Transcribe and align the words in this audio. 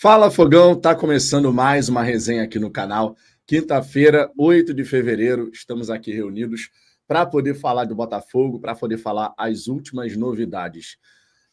Fala 0.00 0.30
Fogão, 0.30 0.80
tá 0.80 0.94
começando 0.94 1.52
mais 1.52 1.88
uma 1.88 2.04
resenha 2.04 2.44
aqui 2.44 2.56
no 2.56 2.70
canal. 2.70 3.16
Quinta-feira, 3.44 4.30
8 4.38 4.72
de 4.72 4.84
fevereiro, 4.84 5.50
estamos 5.52 5.90
aqui 5.90 6.12
reunidos 6.12 6.70
para 7.04 7.26
poder 7.26 7.54
falar 7.54 7.84
do 7.84 7.96
Botafogo, 7.96 8.60
para 8.60 8.76
poder 8.76 8.96
falar 8.98 9.34
as 9.36 9.66
últimas 9.66 10.16
novidades. 10.16 10.96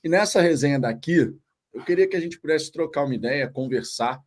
E 0.03 0.07
nessa 0.07 0.41
resenha 0.41 0.79
daqui, 0.79 1.33
eu 1.73 1.83
queria 1.83 2.07
que 2.07 2.15
a 2.15 2.19
gente 2.19 2.39
pudesse 2.39 2.71
trocar 2.71 3.05
uma 3.05 3.15
ideia, 3.15 3.49
conversar, 3.49 4.21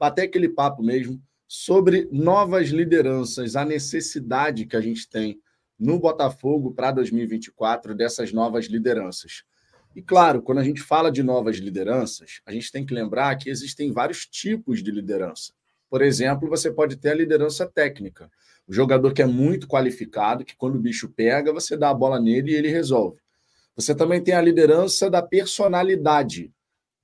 bater 0.00 0.22
aquele 0.22 0.48
papo 0.48 0.82
mesmo 0.82 1.22
sobre 1.46 2.08
novas 2.10 2.70
lideranças, 2.70 3.54
a 3.54 3.66
necessidade 3.66 4.64
que 4.64 4.78
a 4.78 4.80
gente 4.80 5.06
tem 5.10 5.38
no 5.78 6.00
Botafogo 6.00 6.72
para 6.72 6.90
2024 6.90 7.94
dessas 7.94 8.32
novas 8.32 8.64
lideranças. 8.64 9.42
E 9.98 10.00
claro, 10.00 10.40
quando 10.40 10.58
a 10.58 10.62
gente 10.62 10.80
fala 10.80 11.10
de 11.10 11.24
novas 11.24 11.56
lideranças, 11.56 12.40
a 12.46 12.52
gente 12.52 12.70
tem 12.70 12.86
que 12.86 12.94
lembrar 12.94 13.34
que 13.34 13.50
existem 13.50 13.90
vários 13.90 14.26
tipos 14.26 14.80
de 14.80 14.92
liderança. 14.92 15.52
Por 15.90 16.02
exemplo, 16.02 16.48
você 16.48 16.70
pode 16.70 16.94
ter 16.94 17.10
a 17.10 17.14
liderança 17.14 17.66
técnica. 17.66 18.30
O 18.68 18.72
jogador 18.72 19.12
que 19.12 19.22
é 19.22 19.26
muito 19.26 19.66
qualificado, 19.66 20.44
que 20.44 20.54
quando 20.56 20.76
o 20.76 20.80
bicho 20.80 21.08
pega, 21.08 21.52
você 21.52 21.76
dá 21.76 21.90
a 21.90 21.94
bola 21.94 22.20
nele 22.20 22.52
e 22.52 22.54
ele 22.54 22.68
resolve. 22.68 23.18
Você 23.74 23.92
também 23.92 24.22
tem 24.22 24.34
a 24.34 24.40
liderança 24.40 25.10
da 25.10 25.20
personalidade. 25.20 26.52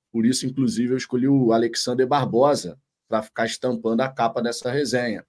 Por 0.09 0.25
isso, 0.25 0.45
inclusive, 0.45 0.93
eu 0.93 0.97
escolhi 0.97 1.27
o 1.27 1.51
Alexander 1.51 2.07
Barbosa 2.07 2.79
para 3.09 3.21
ficar 3.21 3.45
estampando 3.45 4.03
a 4.03 4.07
capa 4.07 4.41
dessa 4.41 4.71
resenha. 4.71 5.25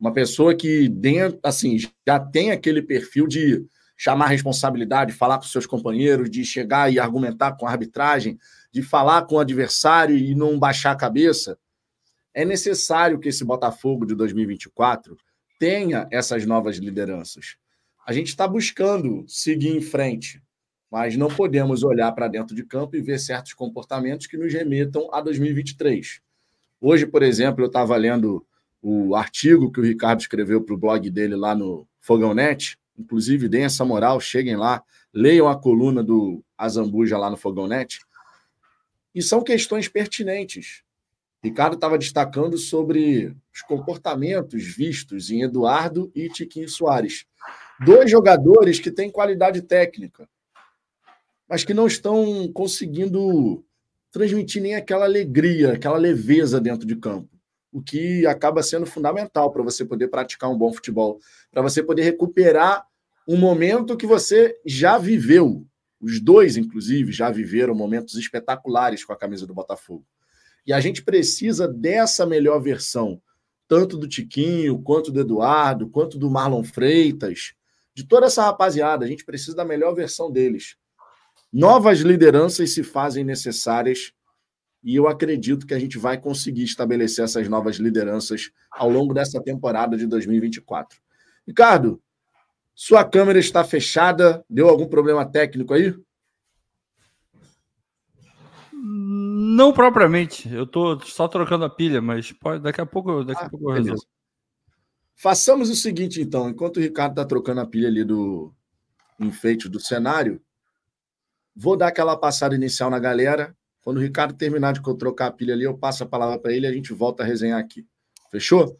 Uma 0.00 0.14
pessoa 0.14 0.54
que 0.54 0.88
dentro, 0.88 1.38
assim, 1.42 1.76
já 1.78 2.18
tem 2.18 2.52
aquele 2.52 2.80
perfil 2.80 3.26
de 3.26 3.66
chamar 3.96 4.26
responsabilidade, 4.28 5.12
falar 5.12 5.38
com 5.38 5.44
seus 5.44 5.66
companheiros, 5.66 6.30
de 6.30 6.44
chegar 6.44 6.92
e 6.92 6.98
argumentar 6.98 7.52
com 7.52 7.66
a 7.66 7.70
arbitragem, 7.70 8.38
de 8.72 8.82
falar 8.82 9.22
com 9.26 9.36
o 9.36 9.38
adversário 9.38 10.16
e 10.16 10.34
não 10.34 10.58
baixar 10.58 10.92
a 10.92 10.96
cabeça, 10.96 11.58
é 12.34 12.44
necessário 12.44 13.18
que 13.18 13.28
esse 13.28 13.44
Botafogo 13.44 14.06
de 14.06 14.14
2024 14.14 15.16
tenha 15.58 16.08
essas 16.10 16.46
novas 16.46 16.78
lideranças. 16.78 17.56
A 18.06 18.12
gente 18.12 18.28
está 18.28 18.48
buscando 18.48 19.24
seguir 19.28 19.68
em 19.68 19.80
frente, 19.80 20.42
mas 20.90 21.16
não 21.16 21.28
podemos 21.28 21.84
olhar 21.84 22.10
para 22.12 22.28
dentro 22.28 22.56
de 22.56 22.64
campo 22.64 22.96
e 22.96 23.00
ver 23.00 23.18
certos 23.18 23.54
comportamentos 23.54 24.26
que 24.26 24.36
nos 24.36 24.52
remetam 24.52 25.08
a 25.12 25.20
2023. 25.20 26.20
Hoje, 26.80 27.06
por 27.06 27.22
exemplo, 27.22 27.62
eu 27.62 27.68
estava 27.68 27.96
lendo 27.96 28.44
o 28.82 29.14
artigo 29.14 29.70
que 29.70 29.78
o 29.78 29.84
Ricardo 29.84 30.20
escreveu 30.20 30.60
para 30.60 30.74
o 30.74 30.78
blog 30.78 31.08
dele 31.08 31.36
lá 31.36 31.54
no 31.54 31.86
Fogão 32.00 32.34
Net, 32.34 32.76
Inclusive, 32.98 33.48
deem 33.48 33.64
essa 33.64 33.84
moral, 33.84 34.20
cheguem 34.20 34.56
lá, 34.56 34.82
leiam 35.12 35.48
a 35.48 35.58
coluna 35.58 36.02
do 36.02 36.44
Azambuja 36.56 37.18
lá 37.18 37.30
no 37.30 37.36
Fogonete. 37.36 38.00
E 39.14 39.22
são 39.22 39.42
questões 39.42 39.88
pertinentes. 39.88 40.82
Ricardo 41.42 41.74
estava 41.74 41.98
destacando 41.98 42.56
sobre 42.56 43.36
os 43.52 43.62
comportamentos 43.62 44.64
vistos 44.64 45.30
em 45.30 45.42
Eduardo 45.42 46.10
e 46.14 46.28
Tiquinho 46.28 46.68
Soares. 46.68 47.26
Dois 47.84 48.10
jogadores 48.10 48.78
que 48.78 48.90
têm 48.90 49.10
qualidade 49.10 49.60
técnica, 49.62 50.28
mas 51.48 51.64
que 51.64 51.74
não 51.74 51.86
estão 51.86 52.50
conseguindo 52.52 53.64
transmitir 54.12 54.62
nem 54.62 54.76
aquela 54.76 55.04
alegria, 55.04 55.72
aquela 55.72 55.98
leveza 55.98 56.60
dentro 56.60 56.86
de 56.86 56.94
campo 56.94 57.32
o 57.72 57.82
que 57.82 58.26
acaba 58.26 58.62
sendo 58.62 58.84
fundamental 58.84 59.50
para 59.50 59.62
você 59.62 59.84
poder 59.84 60.08
praticar 60.08 60.50
um 60.50 60.58
bom 60.58 60.72
futebol, 60.72 61.18
para 61.50 61.62
você 61.62 61.82
poder 61.82 62.02
recuperar 62.02 62.86
um 63.26 63.36
momento 63.36 63.96
que 63.96 64.06
você 64.06 64.54
já 64.66 64.98
viveu. 64.98 65.66
Os 66.00 66.20
dois, 66.20 66.56
inclusive, 66.56 67.12
já 67.12 67.30
viveram 67.30 67.74
momentos 67.74 68.16
espetaculares 68.16 69.04
com 69.04 69.12
a 69.12 69.16
camisa 69.16 69.46
do 69.46 69.54
Botafogo. 69.54 70.04
E 70.66 70.72
a 70.72 70.80
gente 70.80 71.02
precisa 71.02 71.66
dessa 71.66 72.26
melhor 72.26 72.60
versão, 72.60 73.20
tanto 73.66 73.96
do 73.96 74.06
Tiquinho, 74.06 74.82
quanto 74.82 75.10
do 75.10 75.20
Eduardo, 75.20 75.88
quanto 75.88 76.18
do 76.18 76.30
Marlon 76.30 76.62
Freitas, 76.62 77.54
de 77.94 78.04
toda 78.04 78.26
essa 78.26 78.42
rapaziada. 78.42 79.04
A 79.04 79.08
gente 79.08 79.24
precisa 79.24 79.56
da 79.56 79.64
melhor 79.64 79.94
versão 79.94 80.30
deles. 80.30 80.76
Novas 81.52 82.00
lideranças 82.00 82.74
se 82.74 82.82
fazem 82.82 83.24
necessárias 83.24 84.12
e 84.82 84.96
eu 84.96 85.06
acredito 85.06 85.66
que 85.66 85.74
a 85.74 85.78
gente 85.78 85.96
vai 85.96 86.18
conseguir 86.18 86.64
estabelecer 86.64 87.24
essas 87.24 87.48
novas 87.48 87.76
lideranças 87.76 88.50
ao 88.70 88.90
longo 88.90 89.14
dessa 89.14 89.40
temporada 89.40 89.96
de 89.96 90.06
2024. 90.06 91.00
Ricardo, 91.46 92.02
sua 92.74 93.04
câmera 93.04 93.38
está 93.38 93.62
fechada. 93.62 94.44
Deu 94.50 94.68
algum 94.68 94.88
problema 94.88 95.24
técnico 95.24 95.72
aí? 95.72 95.94
Não 98.72 99.72
propriamente. 99.72 100.52
Eu 100.52 100.64
estou 100.64 101.00
só 101.02 101.28
trocando 101.28 101.64
a 101.64 101.70
pilha, 101.70 102.02
mas 102.02 102.32
pode, 102.32 102.62
daqui 102.62 102.80
a 102.80 102.86
pouco, 102.86 103.22
daqui 103.22 103.42
ah, 103.42 103.46
a 103.46 103.50
pouco 103.50 103.70
eu 103.70 103.74
resolvo. 103.74 104.02
Façamos 105.14 105.70
o 105.70 105.76
seguinte, 105.76 106.20
então. 106.20 106.48
Enquanto 106.48 106.78
o 106.78 106.80
Ricardo 106.80 107.12
está 107.12 107.24
trocando 107.24 107.60
a 107.60 107.66
pilha 107.66 107.86
ali 107.86 108.02
do 108.02 108.52
enfeite 109.20 109.68
do 109.68 109.78
cenário, 109.78 110.42
vou 111.54 111.76
dar 111.76 111.88
aquela 111.88 112.16
passada 112.16 112.56
inicial 112.56 112.90
na 112.90 112.98
galera 112.98 113.56
quando 113.82 113.98
o 113.98 114.00
Ricardo 114.00 114.34
terminar 114.34 114.72
de 114.72 114.80
trocar 114.98 115.26
a 115.26 115.32
pilha 115.32 115.54
ali, 115.54 115.64
eu 115.64 115.76
passo 115.76 116.04
a 116.04 116.06
palavra 116.06 116.38
para 116.38 116.52
ele 116.52 116.66
e 116.66 116.70
a 116.70 116.72
gente 116.72 116.92
volta 116.92 117.22
a 117.22 117.26
resenhar 117.26 117.58
aqui. 117.58 117.84
Fechou? 118.30 118.78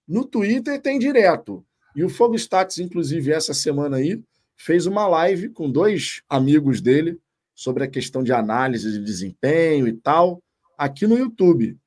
no 0.08 0.26
Twitter 0.26 0.80
tem 0.80 1.00
direto. 1.00 1.66
E 1.96 2.04
o 2.04 2.10
Fogo 2.10 2.36
Stats, 2.36 2.78
inclusive, 2.78 3.32
essa 3.32 3.54
semana 3.54 3.98
aí, 3.98 4.22
fez 4.56 4.86
uma 4.86 5.08
live 5.08 5.50
com 5.50 5.72
dois 5.72 6.22
amigos 6.30 6.80
dele 6.80 7.20
sobre 7.56 7.84
a 7.84 7.88
questão 7.88 8.24
de 8.24 8.32
análise 8.32 8.92
de 8.92 9.04
desempenho 9.04 9.88
e 9.88 9.94
tal, 9.94 10.42
aqui 10.78 11.08
no 11.08 11.18
YouTube. 11.18 11.78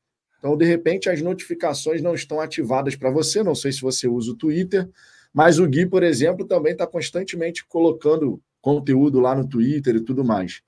Então, 0.44 0.58
de 0.58 0.66
repente, 0.66 1.08
as 1.08 1.22
notificações 1.22 2.02
não 2.02 2.14
estão 2.14 2.38
ativadas 2.38 2.94
para 2.94 3.10
você. 3.10 3.42
Não 3.42 3.54
sei 3.54 3.72
se 3.72 3.80
você 3.80 4.06
usa 4.06 4.32
o 4.32 4.36
Twitter, 4.36 4.86
mas 5.32 5.58
o 5.58 5.66
Gui, 5.66 5.86
por 5.86 6.02
exemplo, 6.02 6.46
também 6.46 6.72
está 6.72 6.86
constantemente 6.86 7.64
colocando 7.66 8.38
conteúdo 8.60 9.20
lá 9.20 9.34
no 9.34 9.48
Twitter 9.48 9.96
e 9.96 10.04
tudo 10.04 10.22
mais. 10.22 10.60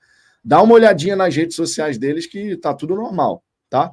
Dá 0.42 0.62
uma 0.62 0.72
olhadinha 0.72 1.14
nas 1.14 1.36
redes 1.36 1.56
sociais 1.56 1.98
deles 1.98 2.26
que 2.26 2.38
está 2.38 2.72
tudo 2.72 2.96
normal, 2.96 3.44
tá? 3.68 3.92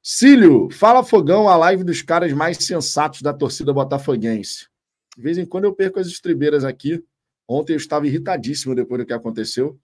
Cílio, 0.00 0.70
fala 0.70 1.02
fogão, 1.02 1.48
a 1.48 1.56
live 1.56 1.82
dos 1.82 2.00
caras 2.00 2.32
mais 2.32 2.58
sensatos 2.58 3.22
da 3.22 3.34
torcida 3.34 3.72
botafoguense. 3.72 4.68
De 5.16 5.22
vez 5.24 5.36
em 5.36 5.44
quando 5.44 5.64
eu 5.64 5.74
perco 5.74 5.98
as 5.98 6.06
estribeiras 6.06 6.62
aqui. 6.62 7.04
Ontem 7.48 7.72
eu 7.72 7.76
estava 7.76 8.06
irritadíssimo 8.06 8.72
depois 8.72 9.00
do 9.00 9.06
que 9.06 9.12
aconteceu, 9.12 9.76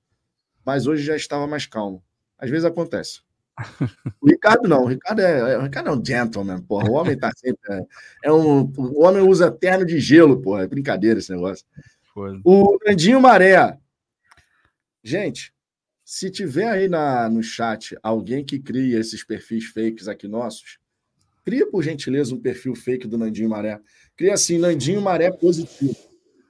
mas 0.65 0.87
hoje 0.87 1.03
já 1.03 1.17
estava 1.17 1.45
mais 1.45 1.67
calmo. 1.67 2.05
Às 2.39 2.51
vezes 2.51 2.65
acontece. 2.65 3.27
O 4.21 4.29
Ricardo 4.29 4.69
não, 4.69 4.85
o 4.85 4.87
Ricardo 4.87 5.21
é, 5.21 5.53
é, 5.53 5.59
o 5.59 5.63
Ricardo 5.63 5.91
é 5.91 5.93
um 5.93 6.05
gentleman, 6.05 6.61
porra. 6.63 6.89
O 6.89 6.93
homem 6.93 7.19
tá 7.19 7.31
sempre. 7.37 7.61
É, 7.71 7.87
é 8.25 8.33
um, 8.33 8.73
o 8.77 9.03
homem 9.03 9.23
usa 9.23 9.51
terno 9.51 9.85
de 9.85 9.99
gelo, 9.99 10.41
porra. 10.41 10.63
É 10.63 10.67
brincadeira 10.67 11.19
esse 11.19 11.33
negócio. 11.33 11.65
Foi. 12.13 12.41
O 12.45 12.79
Nandinho 12.87 13.21
Maré. 13.21 13.77
Gente, 15.03 15.53
se 16.05 16.31
tiver 16.31 16.69
aí 16.69 16.89
na, 16.89 17.29
no 17.29 17.43
chat 17.43 17.97
alguém 18.03 18.45
que 18.45 18.59
cria 18.59 18.99
esses 18.99 19.25
perfis 19.25 19.67
fakes 19.67 20.09
aqui 20.09 20.27
nossos, 20.27 20.79
cria 21.45 21.67
por 21.71 21.83
gentileza 21.83 22.35
um 22.35 22.41
perfil 22.41 22.75
fake 22.75 23.07
do 23.07 23.19
Nandinho 23.19 23.49
Maré. 23.49 23.81
Cria 24.17 24.35
assim, 24.35 24.59
Nandinho 24.59 25.01
Maré 25.01 25.31
positivo. 25.31 25.97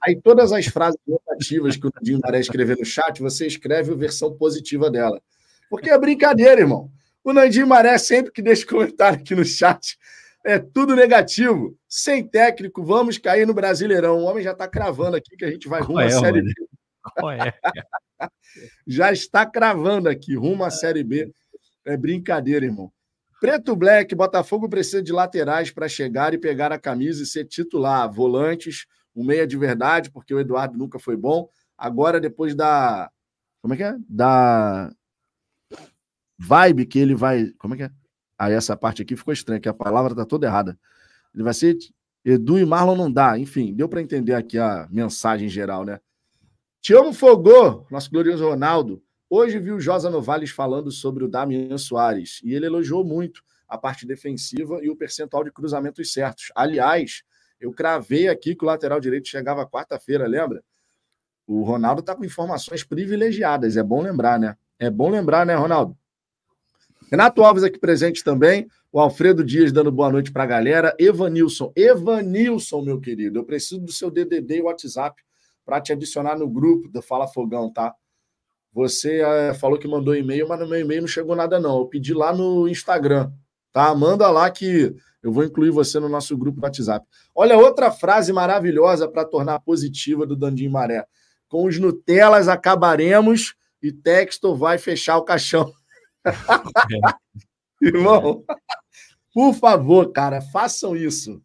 Aí 0.01 0.15
todas 0.15 0.51
as 0.51 0.65
frases 0.67 0.99
negativas 1.05 1.75
que 1.75 1.87
o 1.87 1.91
Nandinho 1.93 2.19
Maré 2.23 2.39
escrever 2.39 2.77
no 2.77 2.85
chat, 2.85 3.21
você 3.21 3.45
escreve 3.47 3.91
a 3.91 3.95
versão 3.95 4.33
positiva 4.33 4.89
dela. 4.89 5.21
Porque 5.69 5.89
é 5.89 5.97
brincadeira, 5.97 6.61
irmão. 6.61 6.91
O 7.23 7.33
Nandinho 7.33 7.67
Maré, 7.67 7.97
sempre 7.97 8.31
que 8.31 8.41
deixa 8.41 8.65
comentário 8.65 9.19
aqui 9.19 9.35
no 9.35 9.43
chat, 9.43 9.97
é 10.45 10.57
tudo 10.57 10.95
negativo. 10.95 11.77
Sem 11.87 12.25
técnico, 12.25 12.83
vamos 12.83 13.17
cair 13.17 13.45
no 13.45 13.53
Brasileirão. 13.53 14.19
O 14.19 14.23
homem 14.23 14.43
já 14.43 14.51
está 14.51 14.67
cravando 14.67 15.17
aqui 15.17 15.35
que 15.35 15.45
a 15.45 15.51
gente 15.51 15.67
vai 15.67 15.81
rumo 15.81 15.99
à 15.99 16.05
é, 16.05 16.09
Série 16.09 16.41
B. 16.41 16.51
É? 17.33 17.53
já 18.87 19.11
está 19.11 19.45
cravando 19.45 20.07
aqui, 20.07 20.35
rumo 20.35 20.63
à 20.63 20.69
Série 20.69 21.03
B. 21.03 21.31
É 21.85 21.97
brincadeira, 21.97 22.65
irmão. 22.65 22.91
Preto 23.39 23.75
Black, 23.75 24.13
Botafogo 24.15 24.67
precisa 24.67 25.01
de 25.01 25.13
laterais 25.13 25.71
para 25.71 25.87
chegar 25.87 26.33
e 26.33 26.37
pegar 26.37 26.71
a 26.71 26.79
camisa 26.79 27.23
e 27.23 27.25
ser 27.25 27.45
titular. 27.45 28.11
Volantes, 28.11 28.85
um 29.15 29.23
meia 29.23 29.47
de 29.47 29.57
verdade, 29.57 30.11
porque 30.11 30.33
o 30.33 30.39
Eduardo 30.39 30.77
nunca 30.77 30.99
foi 30.99 31.15
bom. 31.15 31.49
Agora, 31.77 32.19
depois 32.19 32.53
da. 32.55 33.09
Como 33.61 33.73
é 33.73 33.77
que 33.77 33.83
é? 33.83 33.95
Da 34.07 34.91
vibe 36.39 36.85
que 36.85 36.97
ele 36.97 37.13
vai. 37.13 37.51
Como 37.57 37.73
é 37.73 37.77
que 37.77 37.83
é? 37.83 37.91
Aí 38.37 38.53
essa 38.53 38.75
parte 38.77 39.01
aqui 39.01 39.15
ficou 39.15 39.33
estranha, 39.33 39.59
que 39.59 39.67
a 39.67 39.73
palavra 39.73 40.15
tá 40.15 40.25
toda 40.25 40.47
errada. 40.47 40.79
Ele 41.35 41.43
vai 41.43 41.53
ser 41.53 41.77
Edu 42.23 42.57
e 42.57 42.65
Marlon 42.65 42.95
não 42.95 43.11
dá. 43.11 43.37
Enfim, 43.37 43.73
deu 43.73 43.89
para 43.89 44.01
entender 44.01 44.33
aqui 44.33 44.57
a 44.57 44.87
mensagem 44.89 45.49
geral, 45.49 45.83
né? 45.83 45.99
Te 46.81 46.93
amo, 46.93 47.11
Fogô, 47.11 47.85
nosso 47.91 48.09
glorioso 48.09 48.47
Ronaldo. 48.47 49.03
Hoje 49.29 49.59
vi 49.59 49.71
o 49.71 49.79
Josa 49.79 50.09
Novales 50.09 50.49
falando 50.49 50.89
sobre 50.91 51.23
o 51.23 51.27
Damian 51.27 51.77
Soares 51.77 52.39
e 52.43 52.53
ele 52.53 52.65
elogiou 52.65 53.03
muito 53.03 53.43
a 53.67 53.77
parte 53.77 54.07
defensiva 54.07 54.79
e 54.81 54.89
o 54.89 54.95
percentual 54.95 55.43
de 55.43 55.51
cruzamentos 55.51 56.11
certos. 56.11 56.51
Aliás, 56.55 57.23
eu 57.59 57.71
cravei 57.71 58.29
aqui 58.29 58.55
que 58.55 58.63
o 58.63 58.67
lateral 58.67 58.99
direito 58.99 59.27
chegava 59.27 59.67
quarta-feira, 59.67 60.25
lembra? 60.25 60.63
O 61.45 61.63
Ronaldo 61.63 61.99
está 61.99 62.15
com 62.15 62.23
informações 62.23 62.83
privilegiadas, 62.83 63.75
é 63.75 63.83
bom 63.83 64.01
lembrar, 64.01 64.39
né? 64.39 64.55
É 64.79 64.89
bom 64.89 65.09
lembrar, 65.09 65.45
né, 65.45 65.55
Ronaldo? 65.55 65.98
Renato 67.11 67.43
Alves 67.43 67.63
aqui 67.63 67.79
presente 67.79 68.23
também. 68.23 68.67
O 68.91 68.99
Alfredo 68.99 69.43
Dias 69.43 69.71
dando 69.71 69.91
boa 69.91 70.11
noite 70.11 70.31
para 70.31 70.43
a 70.43 70.47
galera. 70.47 70.95
Evanilson. 70.99 71.71
Evanilson, 71.75 72.81
meu 72.81 72.99
querido, 72.99 73.39
eu 73.39 73.43
preciso 73.43 73.81
do 73.81 73.91
seu 73.91 74.11
DDD 74.11 74.57
e 74.57 74.61
WhatsApp 74.61 75.21
para 75.65 75.81
te 75.81 75.91
adicionar 75.91 76.37
no 76.37 76.49
grupo 76.49 76.87
do 76.89 77.01
Fala 77.01 77.27
Fogão, 77.27 77.71
tá? 77.71 77.93
Você 78.73 79.21
é, 79.21 79.53
falou 79.53 79.79
que 79.79 79.87
mandou 79.87 80.15
e-mail, 80.15 80.47
mas 80.47 80.59
no 80.59 80.67
meu 80.67 80.79
e-mail 80.79 81.01
não 81.01 81.07
chegou 81.07 81.35
nada, 81.35 81.59
não. 81.59 81.79
Eu 81.79 81.85
pedi 81.85 82.13
lá 82.13 82.33
no 82.33 82.67
Instagram, 82.67 83.31
tá? 83.71 83.93
Manda 83.95 84.29
lá 84.29 84.49
que 84.49 84.95
eu 85.21 85.31
vou 85.31 85.43
incluir 85.43 85.71
você 85.71 85.99
no 85.99 86.09
nosso 86.09 86.37
grupo 86.37 86.59
do 86.59 86.63
WhatsApp. 86.63 87.05
Olha, 87.35 87.57
outra 87.57 87.91
frase 87.91 88.31
maravilhosa 88.31 89.07
para 89.07 89.25
tornar 89.25 89.59
positiva 89.59 90.25
do 90.25 90.35
Dandim 90.35 90.69
Maré. 90.69 91.05
Com 91.47 91.65
os 91.65 91.79
Nutelas 91.79 92.47
acabaremos 92.47 93.55
e 93.81 93.91
Texto 93.91 94.55
vai 94.55 94.77
fechar 94.77 95.17
o 95.17 95.23
caixão. 95.23 95.73
Irmão, 97.81 98.43
por 99.33 99.53
favor, 99.53 100.11
cara, 100.11 100.41
façam 100.41 100.95
isso. 100.95 101.41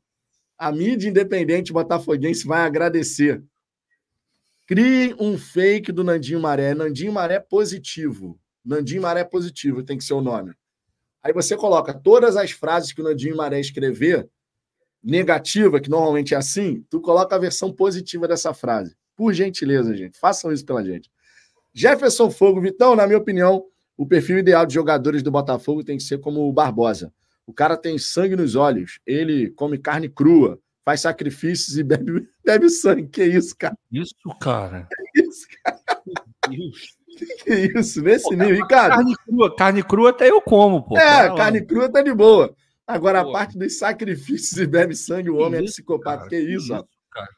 A 0.58 0.72
mídia 0.72 1.08
independente 1.08 1.72
botafoguense 1.72 2.46
vai 2.46 2.62
agradecer. 2.62 3.42
Criem 4.66 5.14
um 5.20 5.36
fake 5.36 5.92
do 5.92 6.02
Nandinho 6.02 6.40
Maré. 6.40 6.74
Nandinho 6.74 7.12
Maré 7.12 7.38
positivo. 7.38 8.38
Nandinho 8.64 9.02
Maré 9.02 9.22
positivo 9.22 9.82
tem 9.82 9.98
que 9.98 10.04
ser 10.04 10.14
o 10.14 10.22
nome. 10.22 10.54
Aí 11.22 11.32
você 11.32 11.56
coloca 11.56 11.92
todas 11.92 12.36
as 12.36 12.50
frases 12.50 12.92
que 12.92 13.00
o 13.00 13.04
Nandinho 13.04 13.36
Maré 13.36 13.60
escrever, 13.60 14.28
negativa, 15.02 15.80
que 15.80 15.90
normalmente 15.90 16.34
é 16.34 16.36
assim, 16.36 16.84
tu 16.88 17.00
coloca 17.00 17.36
a 17.36 17.38
versão 17.38 17.72
positiva 17.72 18.26
dessa 18.26 18.54
frase. 18.54 18.96
Por 19.14 19.32
gentileza, 19.34 19.94
gente. 19.94 20.18
Façam 20.18 20.50
isso 20.50 20.64
pela 20.64 20.82
gente. 20.82 21.10
Jefferson 21.72 22.30
Fogo, 22.30 22.60
Vitão, 22.60 22.96
na 22.96 23.06
minha 23.06 23.18
opinião, 23.18 23.66
o 23.96 24.06
perfil 24.06 24.38
ideal 24.38 24.66
de 24.66 24.74
jogadores 24.74 25.22
do 25.22 25.30
Botafogo 25.30 25.84
tem 25.84 25.96
que 25.96 26.02
ser 26.02 26.18
como 26.18 26.48
o 26.48 26.52
Barbosa. 26.52 27.12
O 27.46 27.52
cara 27.52 27.76
tem 27.76 27.98
sangue 27.98 28.36
nos 28.36 28.54
olhos, 28.54 28.98
ele 29.06 29.50
come 29.50 29.78
carne 29.78 30.08
crua, 30.08 30.58
faz 30.84 31.00
sacrifícios 31.00 31.76
e 31.78 31.82
bebe, 31.82 32.28
bebe 32.44 32.68
sangue. 32.70 33.08
Que 33.08 33.24
isso, 33.24 33.56
cara? 33.56 33.76
Isso, 33.90 34.14
cara. 34.40 34.88
Que 35.14 35.20
isso, 35.22 35.46
cara? 35.62 35.80
Que 37.44 37.78
isso, 37.78 38.02
nesse 38.02 38.24
pô, 38.24 38.34
nível. 38.34 38.66
cara, 38.66 38.96
carne 38.96 39.14
crua, 39.24 39.56
carne 39.56 39.82
crua 39.82 40.10
até 40.10 40.30
eu 40.30 40.40
como, 40.40 40.82
pô. 40.82 40.98
É, 40.98 41.34
carne 41.34 41.60
lá. 41.60 41.66
crua 41.66 41.88
tá 41.88 42.02
de 42.02 42.12
boa. 42.12 42.54
Agora, 42.86 43.22
pô. 43.22 43.30
a 43.30 43.32
parte 43.32 43.56
dos 43.56 43.78
sacrifícios 43.78 44.60
e 44.60 44.66
bebe 44.66 44.94
sangue, 44.96 45.30
o 45.30 45.36
homem 45.36 45.60
é 45.60 45.64
isso, 45.64 45.72
é 45.72 45.76
psicopata. 45.76 46.18
Cara, 46.18 46.28
que 46.28 46.36
isso, 46.36 46.66
que 46.66 46.74
isso 46.74 46.86
cara. 47.10 47.28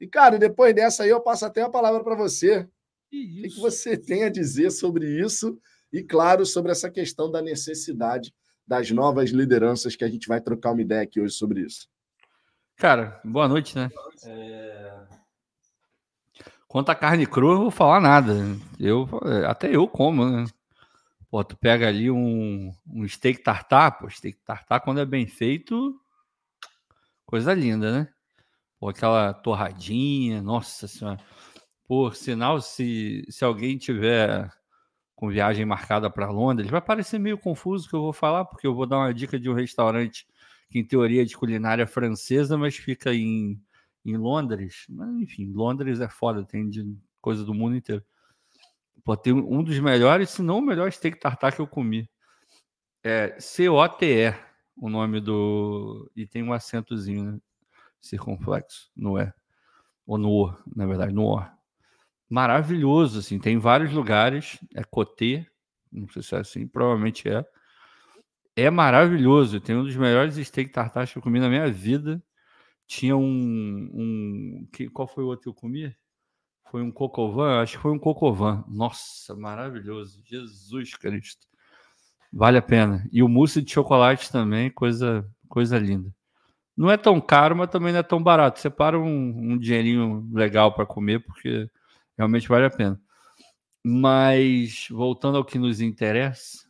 E, 0.00 0.06
cara, 0.06 0.38
depois 0.38 0.74
dessa 0.74 1.02
aí 1.02 1.08
eu 1.08 1.20
passo 1.20 1.46
até 1.46 1.62
a 1.62 1.68
palavra 1.68 2.04
para 2.04 2.14
você. 2.14 2.68
Que 3.10 3.24
o 3.24 3.42
que, 3.42 3.48
que 3.54 3.60
você 3.60 3.96
tem 3.96 4.24
a 4.24 4.28
dizer 4.28 4.70
sobre 4.70 5.08
isso? 5.20 5.58
E, 5.96 6.02
claro, 6.02 6.44
sobre 6.44 6.70
essa 6.70 6.90
questão 6.90 7.30
da 7.30 7.40
necessidade 7.40 8.30
das 8.66 8.90
novas 8.90 9.30
lideranças, 9.30 9.96
que 9.96 10.04
a 10.04 10.08
gente 10.10 10.28
vai 10.28 10.42
trocar 10.42 10.72
uma 10.72 10.82
ideia 10.82 11.00
aqui 11.00 11.18
hoje 11.18 11.32
sobre 11.32 11.62
isso. 11.62 11.88
Cara, 12.76 13.18
boa 13.24 13.48
noite, 13.48 13.74
né? 13.74 13.88
É... 14.26 15.06
Quanto 16.68 16.90
a 16.90 16.94
carne 16.94 17.26
crua, 17.26 17.52
eu 17.52 17.54
não 17.54 17.62
vou 17.62 17.70
falar 17.70 17.98
nada. 17.98 18.34
Eu, 18.78 19.08
até 19.48 19.74
eu 19.74 19.88
como, 19.88 20.28
né? 20.28 20.44
Pô, 21.30 21.42
tu 21.42 21.56
pega 21.56 21.88
ali 21.88 22.10
um, 22.10 22.70
um 22.86 23.08
steak 23.08 23.42
tartar, 23.42 23.92
pô, 23.92 24.10
steak 24.10 24.38
tartar, 24.44 24.80
quando 24.80 25.00
é 25.00 25.06
bem 25.06 25.26
feito, 25.26 25.98
coisa 27.24 27.54
linda, 27.54 27.90
né? 27.90 28.08
Pô, 28.78 28.90
aquela 28.90 29.32
torradinha, 29.32 30.42
nossa 30.42 30.86
senhora. 30.86 31.18
Por 31.86 32.14
sinal, 32.14 32.60
se, 32.60 33.24
se 33.30 33.42
alguém 33.46 33.78
tiver 33.78 34.52
com 35.16 35.30
viagem 35.30 35.64
marcada 35.64 36.10
para 36.10 36.30
Londres, 36.30 36.70
vai 36.70 36.80
parecer 36.80 37.18
meio 37.18 37.38
confuso 37.38 37.86
o 37.86 37.88
que 37.88 37.96
eu 37.96 38.02
vou 38.02 38.12
falar, 38.12 38.44
porque 38.44 38.66
eu 38.66 38.74
vou 38.74 38.86
dar 38.86 38.98
uma 38.98 39.14
dica 39.14 39.40
de 39.40 39.48
um 39.48 39.54
restaurante 39.54 40.28
que, 40.70 40.78
em 40.78 40.84
teoria, 40.84 41.22
é 41.22 41.24
de 41.24 41.36
culinária 41.36 41.86
francesa, 41.86 42.58
mas 42.58 42.76
fica 42.76 43.14
em, 43.14 43.58
em 44.04 44.16
Londres. 44.16 44.84
Mas, 44.90 45.08
enfim, 45.16 45.50
Londres 45.52 46.00
é 46.00 46.08
foda, 46.08 46.44
tem 46.44 46.68
de 46.68 46.94
coisa 47.18 47.42
do 47.44 47.54
mundo 47.54 47.76
inteiro. 47.76 48.04
Pô, 49.02 49.16
tem 49.16 49.32
um 49.32 49.62
dos 49.62 49.78
melhores, 49.78 50.30
se 50.30 50.42
não 50.42 50.58
o 50.58 50.62
melhor 50.62 50.92
steak 50.92 51.18
tartar 51.18 51.52
que 51.52 51.60
eu 51.60 51.66
comi. 51.66 52.08
É 53.02 53.38
C-O-T-E, 53.40 54.34
o 54.76 54.90
nome 54.90 55.20
do. 55.20 56.10
E 56.14 56.26
tem 56.26 56.42
um 56.42 56.52
acentozinho, 56.52 57.32
né? 57.32 57.38
Circunflexo, 58.00 58.90
não 58.94 59.18
é? 59.18 59.32
Ou 60.06 60.18
no 60.18 60.30
O, 60.30 60.54
na 60.74 60.86
verdade, 60.86 61.14
no 61.14 61.24
O 61.24 61.55
maravilhoso, 62.28 63.20
assim, 63.20 63.38
tem 63.38 63.58
vários 63.58 63.92
lugares, 63.92 64.58
é 64.74 64.82
Cotê, 64.84 65.46
não 65.92 66.08
sei 66.08 66.22
se 66.22 66.34
é 66.34 66.38
assim, 66.38 66.66
provavelmente 66.66 67.28
é. 67.28 67.44
É 68.56 68.70
maravilhoso, 68.70 69.60
tem 69.60 69.76
um 69.76 69.84
dos 69.84 69.96
melhores 69.96 70.34
steak 70.36 70.70
tartar 70.70 71.06
que 71.06 71.18
eu 71.18 71.22
comi 71.22 71.38
na 71.38 71.48
minha 71.48 71.70
vida. 71.70 72.22
Tinha 72.86 73.16
um, 73.16 73.90
um 73.92 74.68
que, 74.72 74.88
qual 74.88 75.06
foi 75.06 75.24
o 75.24 75.26
outro 75.26 75.42
que 75.42 75.48
eu 75.48 75.54
comi? 75.54 75.94
Foi 76.70 76.82
um 76.82 76.90
cocovan, 76.90 77.60
acho 77.60 77.76
que 77.76 77.82
foi 77.82 77.92
um 77.92 77.98
cocovan. 77.98 78.64
Nossa, 78.68 79.34
maravilhoso, 79.36 80.22
Jesus 80.24 80.94
Cristo. 80.94 81.46
Vale 82.32 82.58
a 82.58 82.62
pena. 82.62 83.08
E 83.12 83.22
o 83.22 83.28
mousse 83.28 83.62
de 83.62 83.70
chocolate 83.72 84.30
também, 84.30 84.70
coisa 84.70 85.28
coisa 85.48 85.78
linda. 85.78 86.14
Não 86.76 86.90
é 86.90 86.96
tão 86.96 87.20
caro, 87.20 87.56
mas 87.56 87.70
também 87.70 87.92
não 87.92 88.00
é 88.00 88.02
tão 88.02 88.22
barato. 88.22 88.60
Separa 88.60 88.98
um, 88.98 89.52
um 89.52 89.58
dinheirinho 89.58 90.28
legal 90.32 90.74
para 90.74 90.84
comer, 90.86 91.20
porque 91.24 91.70
Realmente 92.16 92.48
vale 92.48 92.66
a 92.66 92.70
pena. 92.70 93.00
Mas, 93.84 94.88
voltando 94.90 95.38
ao 95.38 95.44
que 95.44 95.58
nos 95.58 95.80
interessa, 95.80 96.66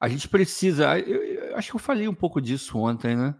a 0.00 0.08
gente 0.08 0.28
precisa. 0.28 0.98
Eu, 0.98 1.22
eu, 1.22 1.56
acho 1.56 1.70
que 1.70 1.76
eu 1.76 1.80
falei 1.80 2.08
um 2.08 2.14
pouco 2.14 2.40
disso 2.40 2.78
ontem, 2.78 3.16
né? 3.16 3.34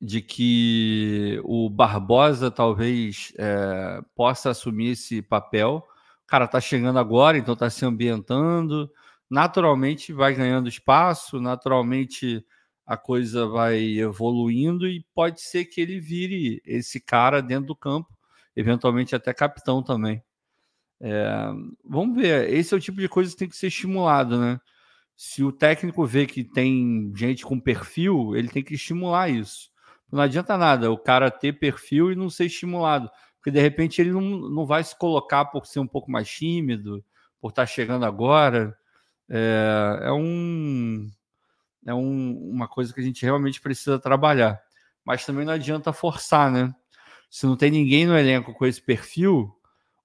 De 0.00 0.20
que 0.22 1.40
o 1.44 1.68
Barbosa 1.68 2.50
talvez 2.50 3.32
é, 3.38 4.00
possa 4.14 4.50
assumir 4.50 4.92
esse 4.92 5.22
papel. 5.22 5.84
O 6.24 6.26
cara 6.26 6.46
tá 6.46 6.60
chegando 6.60 6.98
agora, 6.98 7.38
então 7.38 7.56
tá 7.56 7.70
se 7.70 7.84
ambientando. 7.84 8.90
Naturalmente 9.30 10.12
vai 10.12 10.34
ganhando 10.34 10.68
espaço, 10.68 11.40
naturalmente 11.40 12.44
a 12.86 12.96
coisa 12.96 13.46
vai 13.46 13.98
evoluindo 13.98 14.86
e 14.86 15.04
pode 15.14 15.40
ser 15.40 15.66
que 15.66 15.80
ele 15.80 16.00
vire 16.00 16.62
esse 16.64 17.00
cara 17.00 17.42
dentro 17.42 17.66
do 17.66 17.76
campo 17.76 18.17
eventualmente 18.58 19.14
até 19.14 19.32
capitão 19.32 19.82
também. 19.82 20.20
É, 21.00 21.48
vamos 21.84 22.16
ver, 22.16 22.52
esse 22.52 22.74
é 22.74 22.76
o 22.76 22.80
tipo 22.80 23.00
de 23.00 23.08
coisa 23.08 23.30
que 23.30 23.36
tem 23.36 23.48
que 23.48 23.56
ser 23.56 23.68
estimulado, 23.68 24.38
né? 24.40 24.60
Se 25.16 25.44
o 25.44 25.52
técnico 25.52 26.04
vê 26.04 26.26
que 26.26 26.42
tem 26.42 27.12
gente 27.14 27.44
com 27.44 27.58
perfil, 27.60 28.34
ele 28.36 28.48
tem 28.48 28.64
que 28.64 28.74
estimular 28.74 29.28
isso. 29.28 29.70
Não 30.10 30.20
adianta 30.20 30.56
nada 30.56 30.90
o 30.90 30.98
cara 30.98 31.30
ter 31.30 31.52
perfil 31.52 32.10
e 32.10 32.16
não 32.16 32.28
ser 32.28 32.46
estimulado, 32.46 33.08
porque 33.36 33.50
de 33.50 33.60
repente 33.60 34.00
ele 34.00 34.10
não, 34.10 34.22
não 34.22 34.66
vai 34.66 34.82
se 34.82 34.96
colocar 34.98 35.44
por 35.46 35.66
ser 35.66 35.78
um 35.78 35.86
pouco 35.86 36.10
mais 36.10 36.28
tímido, 36.28 37.04
por 37.40 37.50
estar 37.50 37.66
chegando 37.66 38.04
agora. 38.04 38.76
É, 39.28 40.00
é 40.02 40.12
um 40.12 41.08
é 41.86 41.94
um, 41.94 42.50
uma 42.50 42.66
coisa 42.66 42.92
que 42.92 43.00
a 43.00 43.04
gente 43.04 43.24
realmente 43.24 43.60
precisa 43.60 43.98
trabalhar. 44.00 44.60
Mas 45.04 45.24
também 45.24 45.44
não 45.44 45.52
adianta 45.52 45.92
forçar, 45.92 46.50
né? 46.50 46.74
Se 47.30 47.46
não 47.46 47.56
tem 47.56 47.70
ninguém 47.70 48.06
no 48.06 48.16
elenco 48.16 48.54
com 48.54 48.66
esse 48.66 48.80
perfil, 48.80 49.52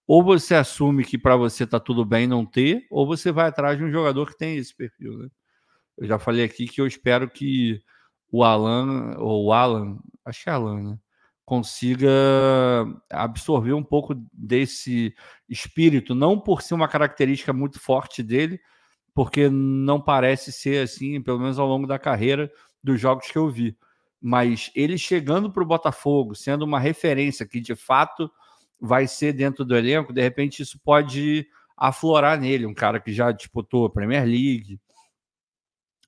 ou 0.07 0.23
você 0.23 0.55
assume 0.55 1.05
que 1.05 1.17
para 1.17 1.35
você 1.35 1.65
tá 1.65 1.79
tudo 1.79 2.05
bem 2.05 2.27
não 2.27 2.45
ter, 2.45 2.85
ou 2.91 3.07
você 3.07 3.31
vai 3.31 3.47
atrás 3.47 3.77
de 3.77 3.83
um 3.83 3.91
jogador 3.91 4.29
que 4.29 4.37
tem 4.37 4.57
esse 4.57 4.75
perfil. 4.75 5.17
Né? 5.17 5.29
Eu 5.97 6.07
já 6.07 6.19
falei 6.19 6.43
aqui 6.43 6.67
que 6.67 6.81
eu 6.81 6.87
espero 6.87 7.29
que 7.29 7.81
o 8.31 8.43
Alan, 8.43 9.15
ou 9.17 9.45
o 9.45 9.53
Alan, 9.53 9.99
acho 10.25 10.43
que 10.43 10.49
é 10.49 10.53
Alan, 10.53 10.81
né? 10.81 10.99
consiga 11.45 12.09
absorver 13.09 13.73
um 13.73 13.83
pouco 13.83 14.15
desse 14.31 15.13
espírito, 15.49 16.15
não 16.15 16.39
por 16.39 16.61
ser 16.61 16.73
uma 16.73 16.87
característica 16.87 17.51
muito 17.51 17.79
forte 17.79 18.23
dele, 18.23 18.59
porque 19.13 19.49
não 19.49 20.01
parece 20.01 20.51
ser 20.51 20.83
assim, 20.83 21.21
pelo 21.21 21.39
menos 21.39 21.59
ao 21.59 21.67
longo 21.67 21.85
da 21.85 21.99
carreira 21.99 22.51
dos 22.83 22.99
jogos 22.99 23.27
que 23.29 23.37
eu 23.37 23.49
vi. 23.49 23.77
Mas 24.25 24.71
ele 24.73 24.97
chegando 24.97 25.51
para 25.51 25.61
o 25.61 25.65
Botafogo, 25.65 26.33
sendo 26.33 26.63
uma 26.63 26.79
referência 26.79 27.45
que 27.45 27.59
de 27.59 27.75
fato 27.75 28.31
vai 28.79 29.05
ser 29.05 29.33
dentro 29.33 29.65
do 29.65 29.75
elenco, 29.75 30.13
de 30.13 30.21
repente 30.21 30.61
isso 30.61 30.79
pode 30.79 31.45
aflorar 31.75 32.39
nele, 32.39 32.65
um 32.65 32.73
cara 32.73 33.01
que 33.01 33.11
já 33.11 33.33
disputou 33.33 33.85
a 33.85 33.89
Premier 33.89 34.23
League, 34.23 34.79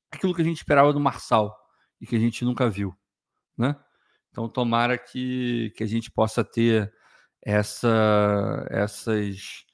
aquilo 0.09 0.33
que 0.33 0.41
a 0.41 0.45
gente 0.45 0.57
esperava 0.57 0.93
do 0.93 0.99
Marçal 0.99 1.53
e 1.99 2.07
que 2.07 2.15
a 2.15 2.19
gente 2.19 2.45
nunca 2.45 2.69
viu, 2.69 2.95
né? 3.57 3.75
Então, 4.31 4.47
tomara 4.47 4.97
que, 4.97 5.73
que 5.75 5.83
a 5.83 5.87
gente 5.87 6.09
possa 6.09 6.41
ter 6.41 6.93
essa, 7.41 8.65
essas 8.69 9.65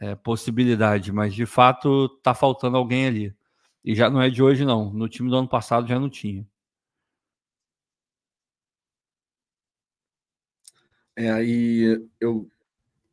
é, 0.00 0.14
possibilidades, 0.14 1.12
mas 1.12 1.34
de 1.34 1.46
fato 1.46 2.06
está 2.16 2.32
faltando 2.32 2.76
alguém 2.76 3.06
ali. 3.06 3.36
E 3.84 3.94
já 3.94 4.08
não 4.08 4.22
é 4.22 4.30
de 4.30 4.42
hoje, 4.42 4.64
não. 4.64 4.92
No 4.92 5.08
time 5.08 5.28
do 5.28 5.36
ano 5.36 5.48
passado 5.48 5.88
já 5.88 5.98
não 5.98 6.08
tinha. 6.08 6.46
É, 11.16 11.30
aí 11.30 12.00
eu 12.20 12.48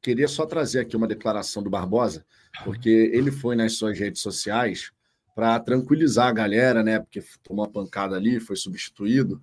queria 0.01 0.27
só 0.27 0.46
trazer 0.46 0.79
aqui 0.79 0.96
uma 0.96 1.08
declaração 1.08 1.62
do 1.62 1.70
Barbosa, 1.70 2.25
porque 2.63 2.89
ele 2.89 3.32
foi 3.32 3.56
nas 3.56 3.74
suas 3.74 3.98
redes 3.98 4.22
sociais 4.22 4.91
para 5.36 5.60
tranquilizar 5.60 6.27
a 6.27 6.34
galera, 6.34 6.84
né? 6.84 7.00
Porque 7.00 7.24
tomou 7.44 7.65
uma 7.65 7.72
pancada 7.72 8.15
ali, 8.15 8.39
foi 8.39 8.56
substituído. 8.56 9.41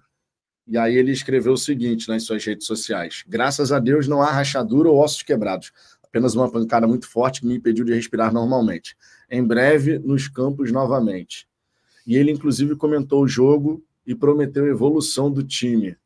E 0.66 0.76
aí 0.76 0.96
ele 0.96 1.12
escreveu 1.12 1.52
o 1.52 1.58
seguinte 1.58 2.08
nas 2.08 2.25
suas 2.25 2.44
redes 2.44 2.66
sociais: 2.66 3.25
Graças 3.26 3.70
a 3.70 3.78
Deus 3.78 4.08
não 4.08 4.20
há 4.20 4.30
rachadura 4.30 4.88
ou 4.88 4.98
ossos 4.98 5.22
quebrados, 5.22 5.72
apenas 6.02 6.34
uma 6.34 6.50
pancada 6.50 6.86
muito 6.86 7.08
forte 7.08 7.40
que 7.40 7.46
me 7.46 7.56
impediu 7.56 7.84
de 7.84 7.94
respirar 7.94 8.32
normalmente. 8.32 8.96
Em 9.30 9.44
breve, 9.44 9.98
nos 9.98 10.28
campos 10.28 10.72
novamente. 10.72 11.46
E 12.06 12.16
ele, 12.16 12.30
inclusive, 12.30 12.76
comentou 12.76 13.22
o 13.22 13.28
jogo 13.28 13.84
e 14.06 14.14
prometeu 14.14 14.66
evolução 14.66 15.30
do 15.30 15.42
time. 15.42 15.96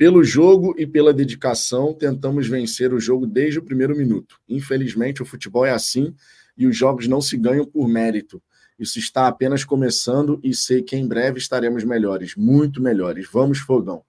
Pelo 0.00 0.24
jogo 0.24 0.74
e 0.78 0.86
pela 0.86 1.12
dedicação, 1.12 1.92
tentamos 1.92 2.48
vencer 2.48 2.94
o 2.94 2.98
jogo 2.98 3.26
desde 3.26 3.58
o 3.58 3.62
primeiro 3.62 3.94
minuto. 3.94 4.40
Infelizmente, 4.48 5.20
o 5.20 5.26
futebol 5.26 5.66
é 5.66 5.72
assim 5.72 6.14
e 6.56 6.66
os 6.66 6.74
jogos 6.74 7.06
não 7.06 7.20
se 7.20 7.36
ganham 7.36 7.66
por 7.66 7.86
mérito, 7.86 8.42
isso 8.78 8.98
está 8.98 9.28
apenas 9.28 9.62
começando 9.62 10.40
e 10.42 10.54
sei 10.54 10.82
que 10.82 10.96
em 10.96 11.06
breve 11.06 11.38
estaremos 11.38 11.84
melhores, 11.84 12.34
muito 12.34 12.80
melhores. 12.80 13.28
Vamos, 13.30 13.58
fogão. 13.58 14.02